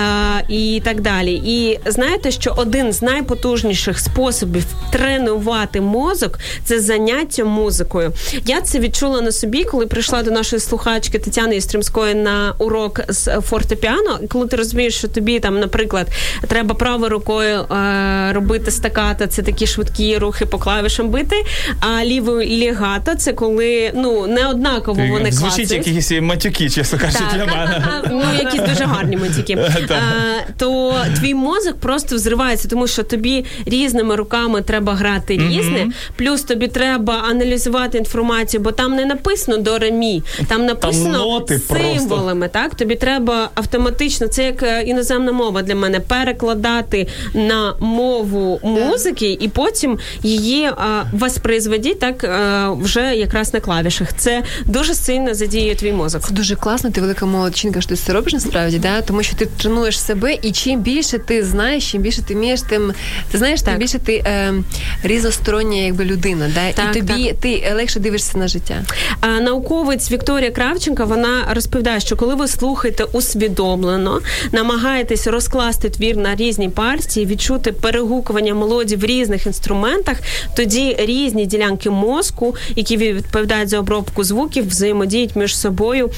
і 0.48 0.82
так 0.84 1.00
далі. 1.00 1.34
І 1.34 1.80
знаєте, 1.86 2.30
що 2.30 2.54
один 2.56 2.92
з 2.92 3.02
найпотужніших 3.02 3.98
способів 3.98 4.64
тренувати 4.90 5.80
мозок 5.80 6.38
це 6.64 6.80
заняття 6.80 7.44
музикою. 7.44 8.12
Я 8.46 8.60
це 8.60 8.78
відчула 8.78 9.20
на 9.20 9.32
собі, 9.32 9.64
коли 9.64 9.86
прийшла 9.86 10.22
до 10.22 10.30
нашої 10.30 10.60
слухачки 10.60 11.18
Тетяни 11.18 11.56
Істримської 11.56 12.14
на 12.14 12.54
урок 12.58 13.00
з 13.08 13.40
фортепіано, 13.40 14.18
коли 14.40 14.50
ти 14.50 14.56
розумієш, 14.56 14.94
що 14.94 15.08
тобі 15.08 15.40
там, 15.40 15.60
наприклад, 15.60 16.06
треба 16.48 16.74
правою 16.74 17.10
рукою 17.10 17.60
е, 17.60 18.32
робити 18.32 18.70
стаката, 18.70 19.26
це 19.26 19.42
такі 19.42 19.66
швидкі 19.66 20.18
рухи 20.18 20.46
по 20.46 20.58
клавішам 20.58 21.08
бити, 21.08 21.44
а 21.80 22.04
лівою 22.04 22.46
лігато 22.46 23.14
це 23.14 23.32
коли 23.32 23.92
ну 23.94 24.26
не 24.26 24.48
однаково 24.48 25.06
вони 25.10 25.32
Звучить 25.32 25.56
клацають. 25.56 25.86
якісь 25.86 26.10
матюки, 26.20 26.70
чесно 26.70 26.98
кажучи, 26.98 27.24
для 27.34 27.46
мене. 27.46 27.84
ну 28.10 28.22
якісь 28.42 28.60
дуже 28.60 28.84
гарні 28.84 29.16
матюки. 29.16 29.58
А, 29.90 30.52
то 30.58 30.94
твій 31.20 31.34
мозок 31.34 31.76
просто 31.80 32.16
взривається, 32.16 32.68
тому 32.68 32.86
що 32.86 33.02
тобі 33.02 33.44
різними 33.66 34.16
руками 34.16 34.62
треба 34.62 34.94
грати 34.94 35.34
різне, 35.36 35.86
плюс 36.16 36.42
тобі 36.42 36.68
треба 36.68 37.24
аналізувати 37.30 37.98
інформацію, 37.98 38.60
бо 38.60 38.72
там 38.72 38.94
не 38.94 39.04
написано 39.04 39.56
до 39.56 39.78
ремі, 39.78 40.22
там 40.48 40.66
написано 40.66 41.18
ноти 41.18 41.60
просто. 41.68 41.98
символами. 41.98 42.48
Так 42.48 42.74
тобі 42.74 42.94
треба 42.94 43.50
автоматично, 43.54 44.19
це 44.28 44.44
як 44.44 44.62
е, 44.62 44.82
іноземна 44.82 45.32
мова 45.32 45.62
для 45.62 45.74
мене, 45.74 46.00
перекладати 46.00 47.06
на 47.34 47.74
мову 47.80 48.60
музики 48.62 49.38
і 49.40 49.48
потім 49.48 49.98
її 50.22 50.64
а, 50.64 51.04
воспроизводити 51.12 51.94
так 51.94 52.24
е, 52.24 52.68
вже 52.80 53.14
якраз 53.14 53.54
на 53.54 53.60
клавішах. 53.60 54.08
Це 54.16 54.42
дуже 54.66 54.94
сильно 54.94 55.34
задіює 55.34 55.74
твій 55.74 55.92
мозок. 55.92 56.22
Це 56.22 56.34
дуже 56.34 56.56
класно, 56.56 56.90
ти 56.90 57.00
велика 57.00 57.26
молодчинка, 57.26 57.80
що 57.80 57.88
ти 57.88 57.96
це 57.96 58.12
робиш 58.12 58.32
насправді, 58.32 58.78
да? 58.78 59.02
тому 59.02 59.22
що 59.22 59.36
ти 59.36 59.46
тренуєш 59.46 60.00
себе, 60.00 60.38
і 60.42 60.52
чим 60.52 60.80
більше 60.80 61.18
ти 61.18 61.44
знаєш, 61.44 61.90
чим 61.92 62.02
більше 62.02 62.22
ти 62.22 62.34
вмієш, 62.34 62.62
тим 62.62 62.92
ти 63.30 63.38
знаєш, 63.38 63.62
тим 63.62 63.76
більше 63.76 63.98
ти 63.98 64.22
е, 64.26 64.54
різностороння 65.02 65.76
якби 65.76 66.04
людина, 66.04 66.50
да? 66.54 66.72
Так, 66.72 66.96
і 66.96 67.00
тобі 67.00 67.34
ти 67.40 67.72
легше 67.76 68.00
дивишся 68.00 68.38
на 68.38 68.48
життя. 68.48 68.82
А, 69.20 69.26
Науковець 69.26 70.12
Вікторія 70.12 70.50
Кравченка 70.50 71.04
вона 71.04 71.46
розповідає, 71.54 72.00
що 72.00 72.16
коли 72.16 72.34
ви 72.34 72.48
слухаєте 72.48 73.04
усвідомлено, 73.04 74.09
намагаєтесь 74.52 75.26
розкласти 75.26 75.90
твір 75.90 76.16
на 76.16 76.34
різні 76.34 76.68
партії, 76.68 77.26
відчути 77.26 77.72
перегукування 77.72 78.54
мелодій 78.54 78.96
в 78.96 79.04
різних 79.04 79.46
інструментах, 79.46 80.16
тоді 80.56 80.96
різні 80.98 81.46
ділянки 81.46 81.90
мозку, 81.90 82.54
які 82.76 82.96
відповідають 82.96 83.68
за 83.68 83.78
обробку 83.78 84.24
звуків, 84.24 84.68
взаємодіють 84.68 85.36
між 85.36 85.58
собою 85.58 86.10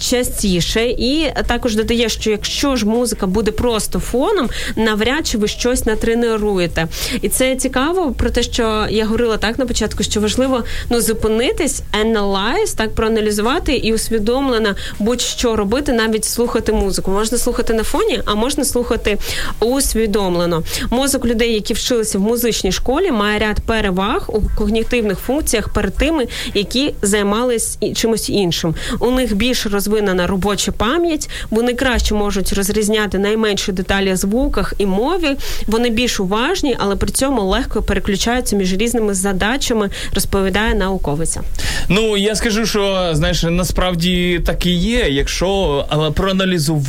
частіше. 0.00 0.84
І 0.84 1.32
також 1.46 1.76
додає, 1.76 2.08
що 2.08 2.30
якщо 2.30 2.76
ж 2.76 2.86
музика 2.86 3.26
буде 3.26 3.50
просто 3.50 3.98
фоном, 3.98 4.48
навряд 4.76 5.26
чи 5.26 5.38
ви 5.38 5.48
щось 5.48 5.86
натренуєте. 5.86 6.88
І 7.22 7.28
це 7.28 7.56
цікаво 7.56 8.12
про 8.12 8.30
те, 8.30 8.42
що 8.42 8.86
я 8.90 9.04
говорила 9.04 9.36
так 9.36 9.58
на 9.58 9.66
початку, 9.66 10.02
що 10.02 10.20
важливо 10.20 10.64
ну 10.90 11.00
зупинитись, 11.00 11.82
analyze, 12.04 12.76
так 12.76 12.94
проаналізувати 12.94 13.76
і 13.76 13.94
усвідомлено 13.94 14.74
будь-що 14.98 15.56
робити, 15.56 15.92
навіть 15.92 16.24
слухати 16.24 16.72
музику. 16.72 16.99
Можна 17.08 17.38
слухати 17.38 17.74
на 17.74 17.84
фоні, 17.84 18.22
а 18.24 18.34
можна 18.34 18.64
слухати 18.64 19.18
усвідомлено. 19.60 20.62
Мозок 20.90 21.24
людей, 21.24 21.54
які 21.54 21.74
вчилися 21.74 22.18
в 22.18 22.20
музичній 22.20 22.72
школі, 22.72 23.10
має 23.10 23.38
ряд 23.38 23.60
переваг 23.60 24.24
у 24.28 24.40
когнітивних 24.58 25.18
функціях 25.18 25.68
перед 25.68 25.96
тими, 25.96 26.26
які 26.54 26.94
займались 27.02 27.78
чимось 27.94 28.30
іншим. 28.30 28.74
У 29.00 29.10
них 29.10 29.34
більш 29.36 29.66
розвинена 29.66 30.26
робоча 30.26 30.72
пам'ять, 30.72 31.30
вони 31.50 31.74
краще 31.74 32.14
можуть 32.14 32.52
розрізняти 32.52 33.18
найменші 33.18 33.72
деталі 33.72 34.16
звуках 34.16 34.74
і 34.78 34.86
мові. 34.86 35.36
Вони 35.66 35.90
більш 35.90 36.20
уважні, 36.20 36.76
але 36.78 36.96
при 36.96 37.08
цьому 37.08 37.42
легко 37.42 37.82
переключаються 37.82 38.56
між 38.56 38.72
різними 38.76 39.14
задачами, 39.14 39.90
розповідає 40.14 40.74
науковиця. 40.74 41.40
Ну 41.88 42.16
я 42.16 42.34
скажу, 42.34 42.66
що 42.66 43.10
знаєш, 43.12 43.42
насправді 43.42 44.40
так 44.46 44.66
і 44.66 44.70
є. 44.70 45.06
Якщо 45.08 45.86
але 45.88 46.10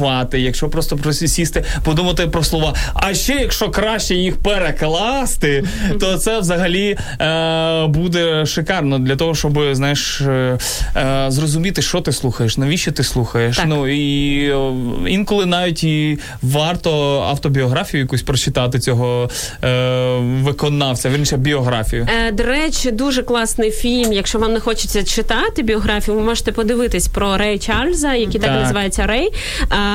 проаналізувати, 0.02 0.42
якщо 0.42 0.70
просто 0.70 0.98
просісти, 0.98 1.64
подумати 1.84 2.28
про 2.28 2.44
слова. 2.44 2.74
А 2.94 3.14
ще 3.14 3.34
якщо 3.34 3.70
краще 3.70 4.16
їх 4.16 4.38
перекласти, 4.38 5.64
то 6.00 6.18
це 6.18 6.40
взагалі 6.40 6.98
е, 7.22 7.88
буде 7.88 8.46
шикарно 8.46 9.00
для 9.00 9.16
того, 9.16 9.36
щоб 9.36 9.60
знаєш 9.72 10.22
е, 10.22 10.58
е, 10.96 11.26
зрозуміти, 11.30 11.82
що 11.82 12.02
ти 12.02 12.12
слухаєш, 12.12 12.58
навіщо 12.58 12.92
ти 12.92 13.04
слухаєш. 13.04 13.58
Так. 13.58 13.66
Ну 13.70 13.88
і 13.88 14.50
е, 14.50 14.72
інколи 15.08 15.46
навіть 15.46 15.84
і 15.84 16.20
варто 16.42 17.22
автобіографію 17.22 18.02
якусь 18.02 18.22
прочитати 18.22 18.80
цього 18.80 19.30
е, 19.64 20.18
виконавця, 20.44 21.10
вірніше 21.10 21.38
біографію. 21.38 22.08
Е, 22.28 22.32
До 22.32 22.44
речі, 22.44 22.92
дуже 22.92 23.24
класний 23.24 23.72
фільм. 23.72 24.14
Якщо 24.14 24.40
вам 24.40 24.54
не 24.54 24.60
хочеться 24.60 25.04
читати 25.04 25.64
біографію, 25.64 26.18
ви 26.18 26.24
можете 26.24 26.52
подивитись 26.52 27.08
про 27.08 27.38
Рей 27.38 27.60
Чарльза, 27.60 28.14
який 28.14 28.42
так, 28.42 28.50
Так. 28.50 28.62
називається 28.62 29.08
Рей. 29.08 29.30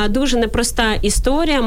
Е, 0.04 0.08
Дуже 0.08 0.36
непроста 0.36 0.94
історія. 1.02 1.64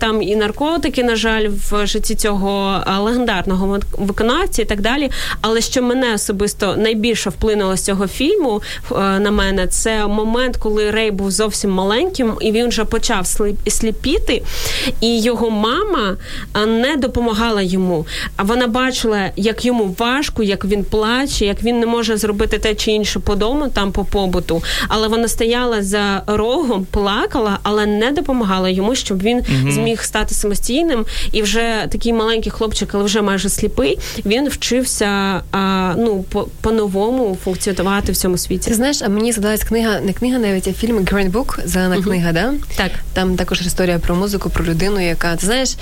Там 0.00 0.22
і 0.22 0.36
наркотики, 0.36 1.04
на 1.04 1.16
жаль, 1.16 1.48
в 1.70 1.86
житті 1.86 2.14
цього 2.14 2.80
е, 2.86 2.98
легендарного 2.98 3.66
вик- 3.66 4.06
виконавця 4.06 4.62
і 4.62 4.64
так 4.64 4.80
далі. 4.80 5.10
Але 5.40 5.60
що 5.60 5.82
мене 5.82 6.14
особисто 6.14 6.76
найбільше 6.76 7.30
вплинуло 7.30 7.76
з 7.76 7.82
цього 7.84 8.06
фільму 8.06 8.62
е, 8.92 8.94
на 9.18 9.30
мене, 9.30 9.66
це 9.66 10.06
момент, 10.06 10.56
коли 10.56 10.90
Рей 10.90 11.10
був 11.10 11.30
зовсім 11.30 11.70
маленьким, 11.70 12.32
і 12.40 12.52
він 12.52 12.68
вже 12.68 12.84
почав 12.84 13.24
сліп- 13.24 13.70
сліпіти, 13.70 14.42
і 15.00 15.20
його 15.20 15.50
мама 15.50 16.16
не 16.66 16.96
допомагала 16.96 17.62
йому. 17.62 18.06
А 18.36 18.42
вона 18.42 18.66
бачила, 18.66 19.30
як 19.36 19.64
йому 19.64 19.94
важко, 19.98 20.42
як 20.42 20.64
він 20.64 20.84
плаче, 20.84 21.44
як 21.46 21.62
він 21.62 21.80
не 21.80 21.86
може 21.86 22.16
зробити 22.16 22.58
те 22.58 22.74
чи 22.74 22.90
інше 22.92 23.18
по 23.20 23.34
дому, 23.34 23.68
там 23.68 23.92
по 23.92 24.04
побуту. 24.04 24.62
Але 24.88 25.08
вона 25.08 25.28
стояла 25.28 25.82
за 25.82 26.22
рогом, 26.26 26.86
плакала, 26.90 27.58
але 27.72 27.86
не 27.86 28.10
допомагала 28.12 28.68
йому, 28.68 28.94
щоб 28.94 29.22
він 29.22 29.42
зміг 29.68 30.02
стати 30.02 30.34
самостійним. 30.34 31.06
І 31.32 31.42
вже 31.42 31.86
такий 31.90 32.12
маленький 32.12 32.52
хлопчик, 32.52 32.90
але 32.94 33.04
вже 33.04 33.22
майже 33.22 33.48
сліпий, 33.48 33.98
він 34.26 34.48
вчився 34.48 35.06
а, 35.52 35.94
ну 35.98 36.22
по- 36.22 36.48
по-новому 36.60 37.38
функціонувати 37.44 38.12
в 38.12 38.16
цьому 38.16 38.38
світі. 38.38 38.68
Ти 38.68 38.74
знаєш, 38.76 39.02
а 39.02 39.08
мені 39.08 39.32
згадалась 39.32 39.64
книга, 39.64 40.00
не 40.00 40.12
книга 40.12 40.38
навіть, 40.38 40.68
а 40.68 40.72
фільм 40.72 40.98
Green 40.98 41.30
Book, 41.32 41.66
зелена 41.66 42.02
книга, 42.02 42.32
да? 42.32 42.52
Так. 42.76 42.90
Там 43.12 43.36
також 43.36 43.60
історія 43.60 43.98
про 43.98 44.14
музику, 44.14 44.50
про 44.50 44.64
людину, 44.64 45.00
яка 45.08 45.36
ти 45.36 45.46
знаєш. 45.46 45.76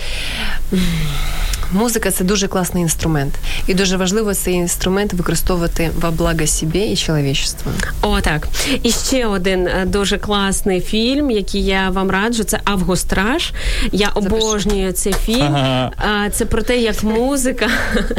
Музика 1.72 2.10
це 2.10 2.24
дуже 2.24 2.48
класний 2.48 2.82
інструмент, 2.82 3.34
і 3.66 3.74
дуже 3.74 3.96
важливо 3.96 4.34
цей 4.34 4.54
інструмент 4.54 5.12
використовувати 5.12 5.90
во 6.00 6.10
благо 6.10 6.46
собі 6.46 6.78
і 6.78 6.96
чоловічеству. 6.96 7.72
О, 8.02 8.20
так. 8.20 8.48
І 8.82 8.90
ще 8.90 9.26
один 9.26 9.66
е, 9.66 9.84
дуже 9.86 10.18
класний 10.18 10.80
фільм, 10.80 11.30
який 11.30 11.64
я 11.64 11.90
вам 11.90 12.10
раджу, 12.10 12.44
це 12.44 12.60
Авгостраж. 12.64 13.52
Я 13.92 14.08
обожнюю 14.08 14.92
цей 14.92 15.12
фільм. 15.12 15.56
Ага. 15.56 16.30
Це 16.30 16.44
про 16.44 16.62
те, 16.62 16.78
як 16.78 17.02
музика 17.02 17.68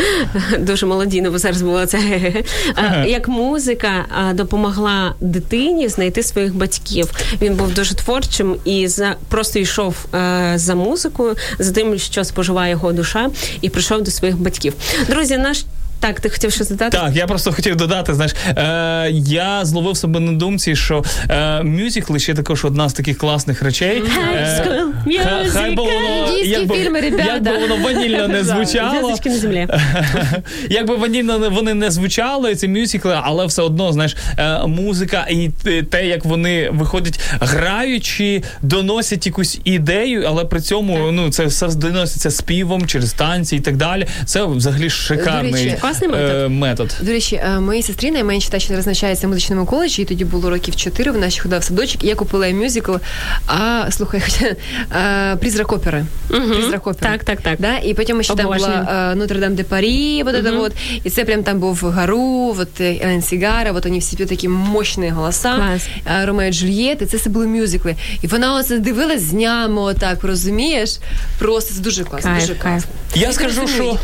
дуже 0.59 0.85
молодійно, 0.85 1.31
бо 1.31 1.37
зараз 1.37 1.61
було 1.61 1.85
це 1.85 1.99
як 3.07 3.27
музика 3.27 4.05
допомогла 4.33 5.15
дитині 5.19 5.89
знайти 5.89 6.23
своїх 6.23 6.55
батьків. 6.55 7.09
Він 7.41 7.55
був 7.55 7.73
дуже 7.73 7.95
творчим 7.95 8.55
і 8.65 8.87
за 8.87 9.15
просто 9.29 9.59
йшов 9.59 9.95
е, 10.13 10.53
за 10.55 10.75
музикою, 10.75 11.35
за 11.59 11.71
тим, 11.71 11.97
що 11.97 12.23
споживає 12.23 12.71
його 12.71 12.91
душа, 12.91 13.29
і 13.61 13.69
прийшов 13.69 14.01
до 14.01 14.11
своїх 14.11 14.37
батьків. 14.37 14.73
Друзі, 15.09 15.37
наш 15.37 15.63
так, 16.01 16.19
ти 16.19 16.29
хотів 16.29 16.51
щось 16.51 16.69
додати? 16.69 16.97
Так, 16.97 17.15
я 17.15 17.27
просто 17.27 17.51
хотів 17.51 17.75
додати, 17.75 18.13
знаєш, 18.13 18.33
е, 18.47 19.09
я 19.11 19.65
зловив 19.65 19.97
себе 19.97 20.19
на 20.19 20.31
думці, 20.31 20.75
що 20.75 21.03
е, 21.29 21.63
мюзикли 21.63 22.19
ще 22.19 22.33
також 22.33 22.65
одна 22.65 22.89
з 22.89 22.93
таких 22.93 23.17
класних 23.17 23.61
речей. 23.61 24.03
High 24.03 24.67
ха- 25.23 25.43
хай 25.49 25.75
би 25.75 25.83
воно, 25.83 26.37
як 26.37 26.67
би- 26.67 26.75
фільми, 26.75 26.99
як 27.27 27.43
би 27.43 27.57
воно 27.57 27.75
ванільно 27.77 28.27
не 28.27 28.43
звучало. 28.43 29.17
На 29.25 29.37
землі. 29.37 29.67
Якби 30.69 30.95
ванільно 30.95 31.49
вони 31.49 31.73
не 31.73 31.91
звучали, 31.91 32.55
ці 32.55 32.67
мюзикли, 32.67 33.19
але 33.23 33.45
все 33.45 33.61
одно, 33.61 33.93
знаєш, 33.93 34.15
е, 34.37 34.67
музика 34.67 35.27
і 35.29 35.49
те- 35.91 36.07
як 36.07 36.25
вони 36.25 36.69
виходять, 36.69 37.19
граючи, 37.39 38.43
доносять 38.61 39.25
якусь 39.25 39.59
ідею, 39.63 40.23
але 40.27 40.45
при 40.45 40.61
цьому 40.61 41.11
ну 41.11 41.29
це 41.31 41.45
все 41.45 41.67
доноситься 41.67 42.31
співом 42.31 42.87
через 42.87 43.13
танці 43.13 43.55
і 43.55 43.59
так 43.59 43.77
далі. 43.77 44.07
Це 44.25 44.43
взагалі 44.45 44.89
шикарний 44.89 45.51
речі, 45.65 45.77
класний 45.91 46.09
метод. 46.09 46.35
е, 46.35 46.47
метод. 46.49 46.95
До 47.01 47.11
речі, 47.11 47.35
е, 47.35 47.59
моїй 47.59 47.83
сестрі 47.83 48.11
найменша 48.11 48.49
та 48.49 48.59
що 48.59 48.75
зараз 48.75 48.90
навчається 48.90 49.27
в 49.27 49.29
музичному 49.29 49.65
коледжі, 49.65 50.01
і 50.01 50.05
тоді 50.05 50.25
було 50.25 50.49
років 50.49 50.75
4, 50.75 51.11
вона 51.11 51.29
ще 51.29 51.41
ходила 51.41 51.59
в 51.59 51.63
садочок, 51.63 52.03
і 52.03 52.07
я 52.07 52.15
купила 52.15 52.47
їй 52.47 52.53
мюзикл, 52.53 52.95
а 53.47 53.85
слухай, 53.91 54.21
призрак 55.39 55.71
оперы. 55.73 56.05
Призрак 56.27 56.87
оперы. 56.87 57.11
Так, 57.11 57.23
так, 57.23 57.41
так. 57.41 57.59
Да? 57.59 57.77
І 57.77 57.93
потім 57.93 58.23
ще 58.23 58.35
там 58.35 58.45
була 58.45 59.13
Нотр-Дам 59.17 59.55
де 59.55 59.63
Парі, 59.63 60.23
вот 60.23 60.35
это 60.35 60.57
вот. 60.57 60.71
І 61.03 61.09
це 61.09 61.25
прям 61.25 61.43
там 61.43 61.59
був 61.59 61.85
Гару, 61.85 62.51
вот 62.51 62.81
е, 62.81 62.99
Елен 63.03 63.21
Сегара, 63.21 63.71
вот 63.71 63.85
вони 63.85 63.99
всі 63.99 64.15
поють 64.15 64.29
такі 64.29 64.47
мощні 64.47 65.09
голоса. 65.09 65.55
Клас. 65.55 65.87
Е, 66.21 66.25
Ромео 66.25 66.47
і 66.47 66.53
Джульєт, 66.53 67.01
і 67.01 67.05
це 67.05 67.17
все 67.17 67.29
були 67.29 67.47
мюзикли. 67.47 67.95
І 68.21 68.27
вона 68.27 68.55
оце 68.55 68.79
дивилась 68.79 69.21
з 69.21 69.31
днями 69.31 69.81
отак, 69.81 70.23
розумієш? 70.23 70.97
Просто 71.39 71.73
це 71.73 71.81
дуже 71.81 72.03
класно, 72.03 72.31
Кайф, 72.31 72.41
дуже 72.41 72.55
кайф. 72.59 72.83
класно. 72.83 72.89
Я 73.15 73.31
скажу, 73.31 73.67
що 73.67 73.97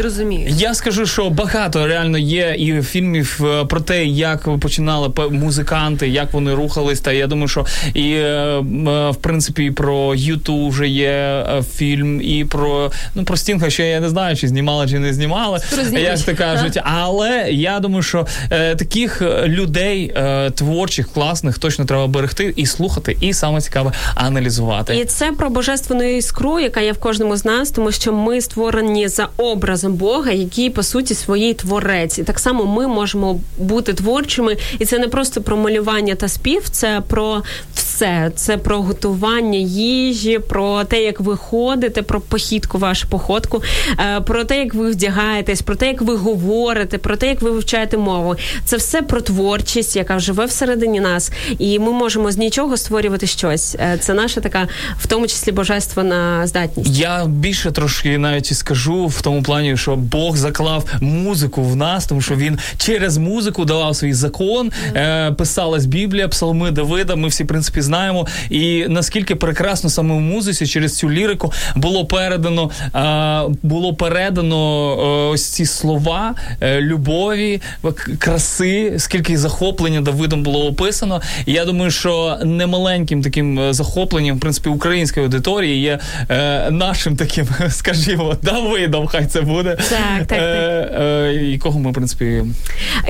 я 0.47 0.73
скажу, 0.73 1.05
що 1.05 1.29
багато 1.29 1.76
багато 1.77 1.93
реально 1.93 2.17
є 2.17 2.55
і 2.57 2.81
фільмів 2.81 3.41
е, 3.45 3.65
про 3.65 3.79
те, 3.79 4.05
як 4.05 4.59
починали 4.59 5.11
музиканти, 5.31 6.07
як 6.07 6.33
вони 6.33 6.53
рухались. 6.53 6.99
Та 6.99 7.11
я 7.11 7.27
думаю, 7.27 7.47
що 7.47 7.65
і 7.93 8.11
е, 8.11 8.23
е, 8.23 8.61
в 9.09 9.15
принципі 9.21 9.65
і 9.65 9.71
про 9.71 10.15
Юту 10.15 10.67
вже 10.67 10.87
є 10.87 11.45
фільм, 11.75 12.21
і 12.21 12.45
про 12.45 12.91
ну 13.15 13.23
про 13.23 13.37
Стінга, 13.37 13.69
ще 13.69 13.87
я 13.87 13.99
не 13.99 14.09
знаю, 14.09 14.35
чи 14.35 14.47
знімали, 14.47 14.87
чи 14.87 14.99
не 14.99 15.13
знімали, 15.13 15.59
як 15.91 16.19
то 16.19 16.35
кажуть. 16.35 16.79
Але 16.83 17.47
я 17.51 17.79
думаю, 17.79 18.03
що 18.03 18.27
е, 18.51 18.75
таких 18.75 19.21
людей 19.45 20.13
е, 20.15 20.49
творчих, 20.49 21.09
класних, 21.13 21.57
точно 21.57 21.85
треба 21.85 22.07
берегти 22.07 22.53
і 22.55 22.65
слухати, 22.65 23.17
і 23.21 23.33
саме 23.33 23.61
цікаве 23.61 23.91
аналізувати. 24.15 24.97
І 24.97 25.05
це 25.05 25.31
про 25.31 25.49
божественну 25.49 26.17
іскру, 26.17 26.59
яка 26.59 26.81
є 26.81 26.91
в 26.91 26.97
кожному 26.97 27.37
з 27.37 27.45
нас, 27.45 27.71
тому 27.71 27.91
що 27.91 28.13
ми 28.13 28.41
створені 28.41 29.07
за 29.07 29.27
образом 29.37 29.93
Бога, 29.93 30.31
який 30.31 30.69
по 30.69 30.83
суті 30.83 31.13
своїй 31.15 31.53
творець. 31.67 32.19
І 32.19 32.23
так 32.23 32.39
само 32.39 32.65
ми 32.65 32.87
можемо 32.87 33.39
бути 33.57 33.93
творчими, 33.93 34.57
і 34.79 34.85
це 34.85 34.99
не 34.99 35.07
просто 35.07 35.41
про 35.41 35.57
малювання 35.57 36.15
та 36.15 36.27
спів, 36.27 36.69
це 36.69 37.01
про 37.07 37.43
все. 37.73 38.31
Це 38.35 38.57
про 38.57 38.81
готування 38.81 39.59
їжі, 39.59 40.39
про 40.39 40.83
те, 40.83 41.03
як 41.03 41.19
ви 41.19 41.37
ходите, 41.37 42.01
про 42.01 42.21
похідку, 42.21 42.77
вашу 42.77 43.07
походку, 43.07 43.61
е, 43.99 44.21
про 44.21 44.43
те, 44.43 44.59
як 44.59 44.73
ви 44.73 44.91
вдягаєтесь, 44.91 45.61
про 45.61 45.75
те, 45.75 45.87
як 45.87 46.01
ви 46.01 46.15
говорите, 46.15 46.97
про 46.97 47.15
те, 47.15 47.27
як 47.27 47.41
ви 47.41 47.51
вивчаєте 47.51 47.97
мову. 47.97 48.35
Це 48.65 48.77
все 48.77 49.01
про 49.01 49.21
творчість, 49.21 49.95
яка 49.95 50.19
живе 50.19 50.45
всередині 50.45 50.99
нас, 50.99 51.31
і 51.59 51.79
ми 51.79 51.91
можемо 51.91 52.31
з 52.31 52.37
нічого 52.37 52.77
створювати 52.77 53.27
щось. 53.27 53.75
Е, 53.79 53.97
Це 54.01 54.13
наша 54.13 54.41
така, 54.41 54.67
в 54.99 55.07
тому 55.07 55.27
числі, 55.27 55.51
божественна 55.51 56.47
здатність. 56.47 56.97
Я 56.97 57.25
більше 57.25 57.71
трошки 57.71 58.17
навіть 58.17 58.51
і 58.51 58.53
скажу 58.55 59.05
в 59.05 59.21
тому 59.21 59.43
плані, 59.43 59.77
що 59.77 59.95
Бог 59.95 60.37
заклав 60.37 60.85
музику 61.01 61.56
в 61.61 61.75
нас, 61.75 62.05
тому 62.05 62.21
що 62.21 62.35
він 62.35 62.59
через 62.77 63.17
музику 63.17 63.65
давав 63.65 63.95
свій 63.95 64.13
закон. 64.13 64.71
Е, 64.95 65.31
писалась 65.31 65.85
Біблія, 65.85 66.27
псалми 66.27 66.71
Давида. 66.71 67.15
Ми 67.15 67.27
всі 67.27 67.43
в 67.43 67.47
принципі 67.47 67.81
знаємо. 67.81 68.27
І 68.49 68.85
наскільки 68.89 69.35
прекрасно 69.35 69.89
саме 69.89 70.15
в 70.15 70.19
музиці 70.19 70.67
через 70.67 70.97
цю 70.97 71.11
лірику 71.11 71.53
було 71.75 72.05
передано, 72.05 72.69
е, 72.95 73.55
було 73.63 73.93
передано 73.93 74.91
е, 74.93 75.33
ось 75.33 75.45
ці 75.45 75.65
слова 75.65 76.35
е, 76.61 76.81
любові, 76.81 77.61
краси, 78.19 78.93
скільки 78.97 79.37
захоплення 79.37 80.01
Давидом 80.01 80.43
було 80.43 80.67
описано. 80.67 81.21
І 81.45 81.53
я 81.53 81.65
думаю, 81.65 81.91
що 81.91 82.37
немаленьким 82.43 83.21
таким 83.21 83.59
е, 83.59 83.73
захопленням, 83.73 84.37
в 84.37 84.39
принципі, 84.39 84.69
української 84.69 85.25
аудиторії 85.25 85.81
є 85.81 85.99
е, 86.29 86.71
нашим 86.71 87.15
таким, 87.15 87.47
скажімо, 87.69 88.35
Давидом, 88.41 89.07
хай 89.07 89.25
це 89.25 89.41
буде. 89.41 89.77
Так, 89.89 90.27
так, 90.27 90.39
Е, 90.39 91.36
е, 91.37 91.45
якого 91.45 91.79
ми, 91.79 91.91
в 91.91 91.93
принципі, 91.93 92.43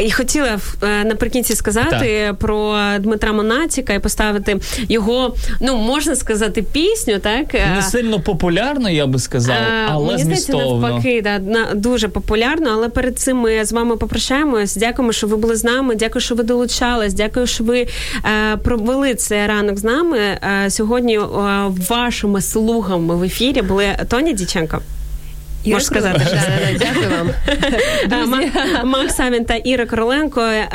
І 0.04 0.12
хотіла 0.12 0.60
е, 0.84 1.04
наприкінці 1.04 1.56
сказати 1.56 2.34
про 2.40 2.78
Дмитра 3.00 3.34
Монатіка 3.34 3.94
і 3.94 4.00
поставити 4.00 4.58
його, 4.90 5.36
ну 5.62 5.78
можна 5.78 6.16
сказати, 6.16 6.62
пісню, 6.62 7.20
так 7.20 7.56
Е, 7.56 7.76
не 7.76 7.82
сильно 7.82 8.20
популярно, 8.20 8.90
я 8.90 9.08
би 9.08 9.20
сказав, 9.20 9.56
Е, 9.56 9.88
але 9.90 10.08
Мені 10.08 10.24
здається, 10.24 10.54
навпаки, 10.54 11.22
да, 11.22 11.40
дуже 11.74 12.08
популярно. 12.08 12.70
Але 12.74 12.90
перед 12.90 13.20
цим 13.20 13.38
ми 13.38 13.66
з 13.66 13.72
вами 13.72 13.98
попрощаємось. 13.98 14.76
Дякуємо, 14.76 15.12
що 15.12 15.28
ви 15.28 15.38
були 15.38 15.56
з 15.56 15.64
нами. 15.64 15.96
Дякую, 15.96 16.22
що 16.22 16.36
ви 16.36 16.44
долучались. 16.44 17.14
Дякую, 17.14 17.48
що 17.48 17.64
ви 17.64 17.88
е, 18.26 18.58
провели 18.58 19.16
цей 19.16 19.48
ранок 19.48 19.78
з 19.78 19.84
нами. 19.84 20.18
Е, 20.18 20.70
сьогодні 20.70 21.18
е, 21.18 21.24
вашими 21.90 22.42
слугами 22.42 23.16
в 23.16 23.24
ефірі 23.24 23.62
були 23.62 23.86
Тоня 24.10 24.32
Діченко. 24.32 24.82
Можеш 25.74 25.86
сказати, 25.86 26.22
що 26.28 26.38
дякую 26.80 27.10
вам. 27.18 27.30
Е, 28.12 28.84
Макс 28.84 29.16
Савін 29.16 29.46
та 29.46 29.56
Іра 29.56 29.86
Короленко. 29.86 30.42
Е, 30.42 30.68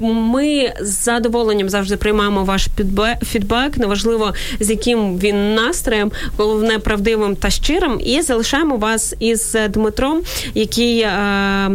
Ми 0.00 0.72
з 0.80 1.04
задоволенням 1.04 1.68
завжди 1.68 1.96
приймаємо 1.96 2.44
ваш 2.44 2.68
фідбек, 3.22 3.76
неважливо 3.76 4.34
з 4.60 4.70
яким 4.70 5.18
він 5.18 5.54
настроєм, 5.54 6.12
головне 6.36 6.78
правдивим 6.78 7.36
та 7.36 7.50
щирим. 7.50 8.00
І 8.04 8.22
залишаємо 8.22 8.76
вас 8.76 9.14
із 9.20 9.56
Дмитром, 9.68 10.22
який 10.54 11.00
е, 11.00 11.70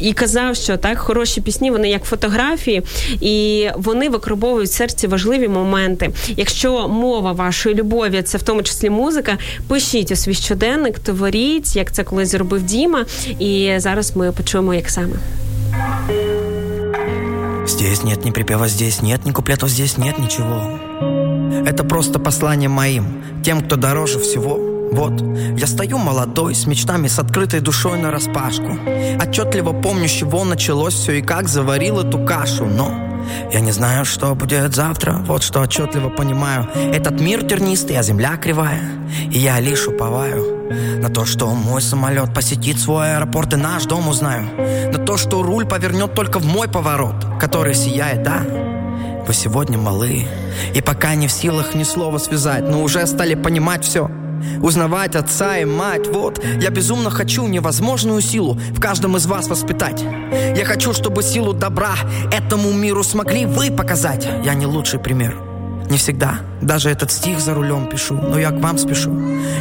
і 0.00 0.12
казав, 0.12 0.56
що 0.56 0.76
так 0.76 0.98
хороші 0.98 1.40
пісні 1.40 1.70
вони 1.70 1.90
як 1.90 2.04
фотографії, 2.04 2.82
і 3.20 3.68
вони 3.76 4.08
викробовують 4.08 4.68
в 4.68 4.72
серці 4.72 5.06
важливі 5.06 5.48
моменти. 5.48 6.10
Якщо 6.36 6.88
мова 6.88 7.32
вашої 7.32 7.74
любові 7.74 8.22
це 8.22 8.38
в 8.38 8.42
тому 8.42 8.62
числі 8.62 8.90
музика, 8.90 9.38
пишіть 9.68 10.12
у 10.12 10.16
свій 10.16 10.34
щоденник, 10.34 10.98
творіть, 11.25 11.75
як 11.75 11.91
це 11.91 12.03
колись 12.03 12.31
зробив 12.31 12.63
Діма. 12.63 13.05
І 13.39 13.73
зараз 13.77 14.15
ми 14.15 14.31
почуємо, 14.31 14.73
як 14.73 14.89
саме. 14.89 15.15
Здесь 17.65 18.03
нет 18.03 18.25
ни 18.25 18.31
припева, 18.31 18.67
здесь 18.67 19.01
нет 19.01 19.25
ни 19.25 19.31
куплетов, 19.31 19.69
здесь 19.69 19.97
нет 19.97 20.19
ничего. 20.19 20.79
Это 21.65 21.83
просто 21.83 22.19
послание 22.19 22.69
моим, 22.69 23.23
тем, 23.43 23.61
кто 23.61 23.75
дороже 23.75 24.19
всего. 24.19 24.59
Вот, 24.91 25.13
я 25.57 25.67
стою 25.67 25.97
молодой, 25.97 26.53
с 26.53 26.67
мечтами, 26.67 27.07
с 27.07 27.17
открытой 27.17 27.61
душой 27.61 27.97
на 27.99 28.11
распашку. 28.11 28.77
Отчетливо 29.21 29.73
помню, 29.73 30.07
с 30.07 30.11
чего 30.11 30.43
началось 30.43 30.93
все 30.93 31.19
и 31.19 31.21
как 31.21 31.47
заварил 31.47 31.99
эту 31.99 32.25
кашу, 32.25 32.65
но 32.65 32.91
я 33.52 33.60
не 33.60 33.72
знаю, 33.72 34.04
что 34.04 34.34
будет 34.34 34.74
завтра, 34.74 35.12
вот 35.26 35.42
что 35.42 35.60
отчетливо 35.60 36.08
понимаю. 36.08 36.68
Этот 36.74 37.20
мир 37.20 37.44
тернистый, 37.44 37.98
а 37.98 38.02
земля 38.02 38.36
кривая, 38.36 38.82
и 39.30 39.38
я 39.38 39.60
лишь 39.60 39.86
уповаю 39.86 40.56
на 41.00 41.08
то, 41.08 41.24
что 41.24 41.46
мой 41.48 41.80
самолет 41.80 42.34
посетит 42.34 42.78
свой 42.80 43.14
аэропорт 43.16 43.52
и 43.54 43.56
наш 43.56 43.84
дом 43.84 44.08
узнаю. 44.08 44.46
На 44.92 44.98
то, 44.98 45.16
что 45.16 45.42
руль 45.42 45.66
повернет 45.66 46.14
только 46.14 46.38
в 46.38 46.46
мой 46.46 46.68
поворот, 46.68 47.14
который 47.38 47.74
сияет, 47.74 48.22
да? 48.22 48.42
Вы 49.26 49.34
сегодня 49.34 49.78
малы, 49.78 50.26
и 50.74 50.80
пока 50.80 51.14
не 51.14 51.26
в 51.26 51.32
силах 51.32 51.74
ни 51.74 51.82
слова 51.82 52.18
связать, 52.18 52.68
но 52.68 52.82
уже 52.82 53.06
стали 53.06 53.34
понимать 53.34 53.84
все. 53.84 54.10
Узнавать 54.62 55.16
отца 55.16 55.58
и 55.58 55.64
мать, 55.64 56.06
вот. 56.08 56.42
Я 56.60 56.70
безумно 56.70 57.10
хочу 57.10 57.46
невозможную 57.46 58.20
силу 58.20 58.58
В 58.72 58.80
каждом 58.80 59.16
из 59.16 59.26
вас 59.26 59.48
воспитать. 59.48 60.04
Я 60.56 60.64
хочу, 60.64 60.92
чтобы 60.92 61.22
силу 61.22 61.52
добра 61.52 61.94
Этому 62.32 62.72
миру 62.72 63.02
смогли 63.02 63.46
вы 63.46 63.70
показать. 63.70 64.26
Я 64.44 64.54
не 64.54 64.66
лучший 64.66 64.98
пример. 64.98 65.36
Не 65.90 65.98
всегда, 65.98 66.40
даже 66.60 66.90
этот 66.90 67.12
стих 67.12 67.38
за 67.38 67.54
рулем 67.54 67.88
пишу 67.88 68.14
Но 68.14 68.38
я 68.38 68.50
к 68.50 68.60
вам 68.60 68.78
спешу. 68.78 69.14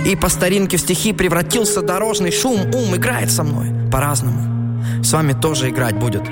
И 0.06 0.15
по 0.15 0.30
старинке 0.30 0.77
в 0.77 0.81
стихи 0.81 1.14
превратился 1.14 1.81
дорожный 1.81 2.31
шум. 2.31 2.61
Ум 2.73 2.95
играет 2.95 3.31
со 3.31 3.43
мной 3.43 3.72
по-разному 3.91 4.55
с 5.03 5.14
вами 5.14 5.34
тоже 5.34 5.70
играть 5.70 5.98
будет. 5.98 6.24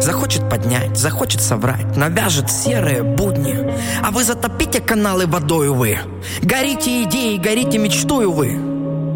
Захочет 0.00 0.48
поднять, 0.48 0.96
захочет 0.96 1.40
соврать, 1.40 1.96
навяжет 1.96 2.50
серые 2.50 3.02
будни. 3.02 3.56
А 4.02 4.10
вы 4.10 4.24
затопите 4.24 4.80
каналы 4.80 5.26
водой, 5.26 5.68
увы. 5.68 5.98
Горите 6.42 7.04
идеей, 7.04 7.38
горите 7.38 7.78
мечтой, 7.78 8.26
увы. 8.26 8.52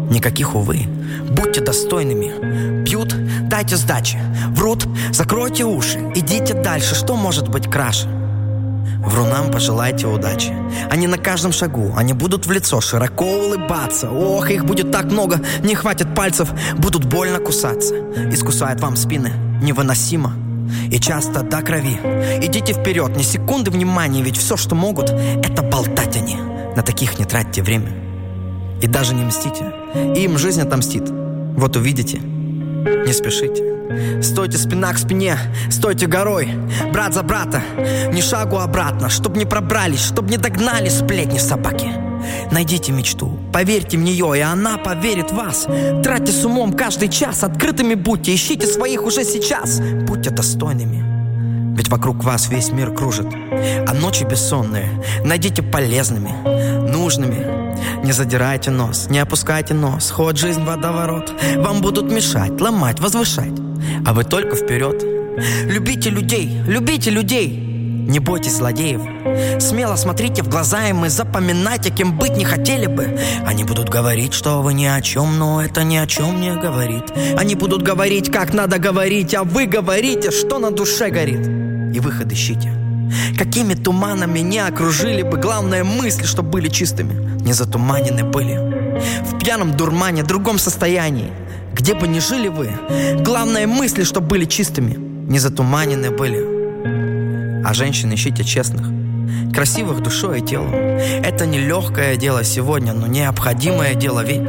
Никаких, 0.09 0.55
увы. 0.55 0.87
Будьте 1.29 1.61
достойными. 1.61 2.83
Пьют, 2.85 3.15
дайте 3.49 3.75
сдачи. 3.75 4.19
Врут, 4.49 4.87
закройте 5.11 5.65
уши. 5.65 5.99
Идите 6.15 6.53
дальше, 6.53 6.95
что 6.95 7.15
может 7.15 7.49
быть 7.49 7.69
краше? 7.69 8.16
Врунам 8.97 9.51
пожелайте 9.51 10.07
удачи. 10.07 10.53
Они 10.89 11.07
на 11.07 11.17
каждом 11.17 11.51
шагу, 11.51 11.93
они 11.95 12.13
будут 12.13 12.45
в 12.45 12.51
лицо 12.51 12.81
широко 12.81 13.25
улыбаться. 13.25 14.09
Ох, 14.09 14.49
их 14.49 14.65
будет 14.65 14.91
так 14.91 15.05
много, 15.05 15.41
не 15.63 15.75
хватит 15.75 16.13
пальцев, 16.15 16.49
будут 16.77 17.05
больно 17.05 17.39
кусаться. 17.39 17.95
Искусают 18.31 18.81
вам 18.81 18.95
спины 18.95 19.31
невыносимо 19.61 20.33
и 20.91 20.99
часто 20.99 21.43
до 21.43 21.61
крови. 21.61 21.99
Идите 22.41 22.73
вперед, 22.73 23.15
ни 23.15 23.23
секунды 23.23 23.71
внимания, 23.71 24.21
ведь 24.21 24.37
все, 24.37 24.57
что 24.57 24.75
могут, 24.75 25.09
это 25.09 25.61
болтать 25.61 26.15
они. 26.17 26.35
На 26.75 26.83
таких 26.83 27.19
не 27.19 27.25
тратьте 27.25 27.63
время. 27.63 27.91
И 28.81 28.87
даже 28.87 29.15
не 29.15 29.23
мстите. 29.23 29.73
Им 30.15 30.37
жизнь 30.37 30.61
отомстит. 30.61 31.03
Вот 31.09 31.75
увидите. 31.75 32.19
Не 32.19 33.13
спешите. 33.13 33.76
Стойте 34.21 34.57
спина 34.57 34.93
к 34.93 34.97
спине, 34.97 35.37
стойте 35.69 36.07
горой 36.07 36.49
Брат 36.91 37.13
за 37.13 37.23
брата, 37.23 37.61
ни 38.11 38.21
шагу 38.21 38.57
обратно 38.57 39.09
Чтоб 39.09 39.35
не 39.35 39.45
пробрались, 39.45 40.03
чтоб 40.03 40.29
не 40.29 40.37
догнали 40.37 40.89
сплетни 40.89 41.37
собаки. 41.37 41.91
Найдите 42.51 42.91
мечту, 42.91 43.39
поверьте 43.53 43.97
в 43.97 44.01
нее, 44.01 44.33
и 44.37 44.41
она 44.41 44.77
поверит 44.77 45.31
в 45.31 45.35
вас. 45.35 45.67
Тратьте 46.03 46.31
с 46.31 46.43
умом 46.43 46.73
каждый 46.73 47.09
час, 47.09 47.43
открытыми 47.43 47.93
будьте 47.93 48.33
Ищите 48.33 48.67
своих 48.67 49.03
уже 49.03 49.23
сейчас, 49.23 49.79
будьте 49.79 50.29
достойными 50.29 51.07
ведь 51.77 51.89
вокруг 51.89 52.23
вас 52.23 52.49
весь 52.49 52.71
мир 52.71 52.91
кружит 52.91 53.27
А 53.87 53.93
ночи 53.93 54.23
бессонные. 54.23 54.89
Найдите 55.23 55.61
полезными 55.61 56.31
Нужными. 56.91 58.03
Не 58.03 58.11
задирайте 58.11 58.71
нос, 58.71 59.07
не 59.11 59.19
опускайте 59.19 59.75
нос 59.75 60.09
Хоть 60.09 60.37
жизнь 60.37 60.63
водоворот. 60.63 61.31
Вам 61.57 61.81
будут 61.81 62.11
мешать, 62.11 62.59
ломать, 62.59 62.99
возвышать 62.99 63.66
А 64.05 64.13
вы 64.13 64.23
только 64.23 64.55
вперед 64.55 65.03
Любите 65.67 66.09
людей, 66.09 66.61
любите 66.67 67.11
людей 67.11 67.47
Не 68.07 68.19
бойтесь 68.19 68.57
злодеев. 68.57 69.01
Смело 69.59 69.95
смотрите 69.95 70.41
в 70.41 70.49
глаза 70.49 70.87
им 70.87 71.05
и 71.05 71.09
запоминайте, 71.09 71.89
кем 71.89 72.17
быть 72.17 72.37
не 72.37 72.45
хотели 72.45 72.87
бы. 72.87 73.19
Они 73.45 73.63
будут 73.63 73.89
говорить, 73.89 74.33
что 74.33 74.61
вы 74.61 74.73
ни 74.73 74.85
о 74.85 75.01
чем, 75.01 75.37
но 75.37 75.61
это 75.61 75.83
ни 75.83 75.97
о 75.97 76.07
чем 76.07 76.39
не 76.39 76.55
говорит. 76.55 77.03
Они 77.37 77.55
будут 77.55 77.83
говорить, 77.83 78.31
как 78.31 78.53
надо 78.53 78.79
говорить, 78.79 79.35
а 79.35 79.43
вы 79.43 79.65
говорите, 79.65 80.31
что 80.31 80.57
на 80.57 80.71
душе 80.71 81.09
горит. 81.09 81.45
И 81.93 81.99
выход 81.99 82.31
ищите. 82.31 82.73
Какими 83.37 83.73
туманами 83.73 84.39
не 84.39 84.59
окружили 84.59 85.21
бы 85.21 85.37
Главное 85.37 85.83
мысли, 85.83 86.25
что 86.25 86.43
были 86.43 86.67
чистыми 86.67 87.41
Не 87.41 87.53
затуманены 87.53 88.23
были 88.23 88.57
В 89.23 89.39
пьяном 89.39 89.77
дурмане, 89.77 90.23
другом 90.23 90.57
состоянии 90.57 91.31
Где 91.77 91.93
бы 91.93 92.07
ни 92.07 92.19
жили 92.19 92.47
вы 92.47 92.71
Главное 93.23 93.67
мысли, 93.67 94.03
что 94.03 94.21
были 94.21 94.45
чистыми 94.45 94.95
Не 95.29 95.39
затуманены 95.39 96.11
были 96.11 97.63
А 97.65 97.73
женщин 97.73 98.13
ищите 98.13 98.43
честных 98.43 98.87
Красивых 99.53 100.01
душой 100.01 100.39
и 100.39 100.45
телом 100.45 100.73
Это 100.73 101.45
не 101.45 101.59
легкое 101.59 102.15
дело 102.15 102.43
сегодня 102.43 102.93
Но 102.93 103.07
необходимое 103.07 103.93
дело 103.93 104.23
ведь 104.23 104.41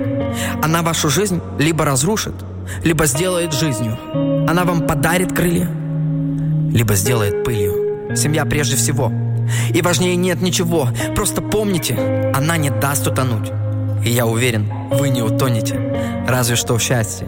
Она 0.63 0.83
вашу 0.83 1.09
жизнь 1.11 1.41
либо 1.59 1.85
разрушит 1.85 2.35
Либо 2.85 3.07
сделает 3.07 3.53
жизнью 3.53 3.97
Она 4.49 4.65
вам 4.65 4.87
подарит 4.87 5.33
крылья 5.35 5.69
Либо 6.73 6.95
сделает 6.95 7.45
пылью 7.45 7.89
Семья 8.17 8.45
прежде 8.47 8.77
всего. 8.77 9.13
И 9.75 9.83
важнее 9.83 10.17
нет 10.17 10.41
ничего. 10.41 10.89
Просто 11.15 11.43
помните, 11.43 12.33
она 12.35 12.57
не 12.57 12.71
даст 12.71 13.07
утонуть. 13.07 13.51
И 14.05 14.11
я 14.11 14.27
уверен, 14.27 14.71
вы 14.91 15.09
не 15.09 15.23
утонете. 15.23 16.25
Разве 16.27 16.57
что 16.57 16.77
в 16.77 16.83
счастье. 16.83 17.27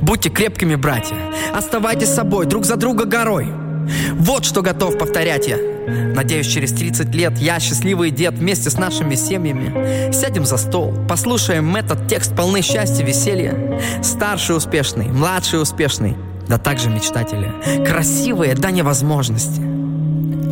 Будьте 0.00 0.30
крепкими, 0.30 0.74
братья. 0.74 1.16
Оставайтесь 1.54 2.08
собой, 2.08 2.46
друг 2.46 2.64
за 2.64 2.76
друга 2.76 3.04
горой. 3.04 3.48
Вот 4.14 4.44
что 4.44 4.62
готов 4.62 4.98
повторять 4.98 5.48
я. 5.48 5.58
Надеюсь, 6.14 6.46
через 6.46 6.72
30 6.72 7.12
лет 7.14 7.36
я, 7.38 7.58
счастливый 7.58 8.10
дед, 8.10 8.34
вместе 8.34 8.70
с 8.70 8.78
нашими 8.78 9.16
семьями 9.16 10.12
Сядем 10.12 10.46
за 10.46 10.56
стол, 10.56 10.94
послушаем 11.08 11.74
этот 11.74 12.06
текст 12.06 12.36
полный 12.36 12.62
счастья, 12.62 13.04
веселья 13.04 13.80
Старший 14.00 14.56
успешный, 14.56 15.08
младший 15.08 15.60
успешный, 15.60 16.16
да 16.46 16.58
также 16.58 16.88
мечтатели 16.88 17.50
Красивые 17.84 18.54
до 18.54 18.70
невозможности 18.70 19.72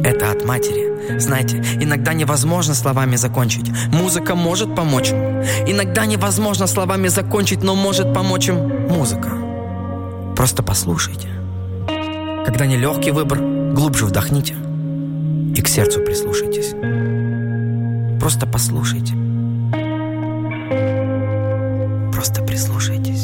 это 0.02 0.30
от 0.30 0.46
матери. 0.46 0.89
Знаете, 1.18 1.62
иногда 1.80 2.12
невозможно 2.12 2.74
словами 2.74 3.16
закончить. 3.16 3.70
Музыка 3.92 4.34
может 4.34 4.74
помочь. 4.74 5.10
Иногда 5.10 6.06
невозможно 6.06 6.66
словами 6.66 7.08
закончить, 7.08 7.62
но 7.62 7.74
может 7.74 8.14
помочь 8.14 8.48
им 8.48 8.88
музыка. 8.88 9.30
Просто 10.36 10.62
послушайте. 10.62 11.28
Когда 12.46 12.66
нелегкий 12.66 13.10
выбор, 13.10 13.38
глубже 13.38 14.06
вдохните 14.06 14.54
и 15.54 15.62
к 15.62 15.68
сердцу 15.68 16.00
прислушайтесь. 16.00 16.70
Просто 18.20 18.46
послушайте. 18.46 19.14
Просто 22.12 22.42
прислушайтесь. 22.42 23.19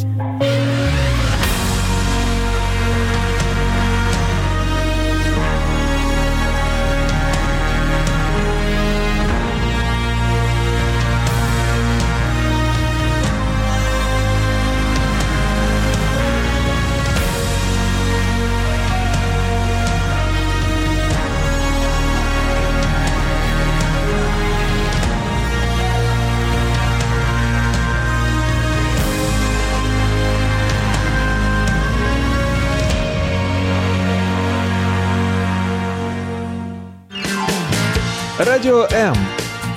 М. 38.93 39.17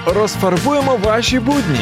Розфарбуємо 0.06 0.98
ваші 1.03 1.40
будні. 1.40 1.80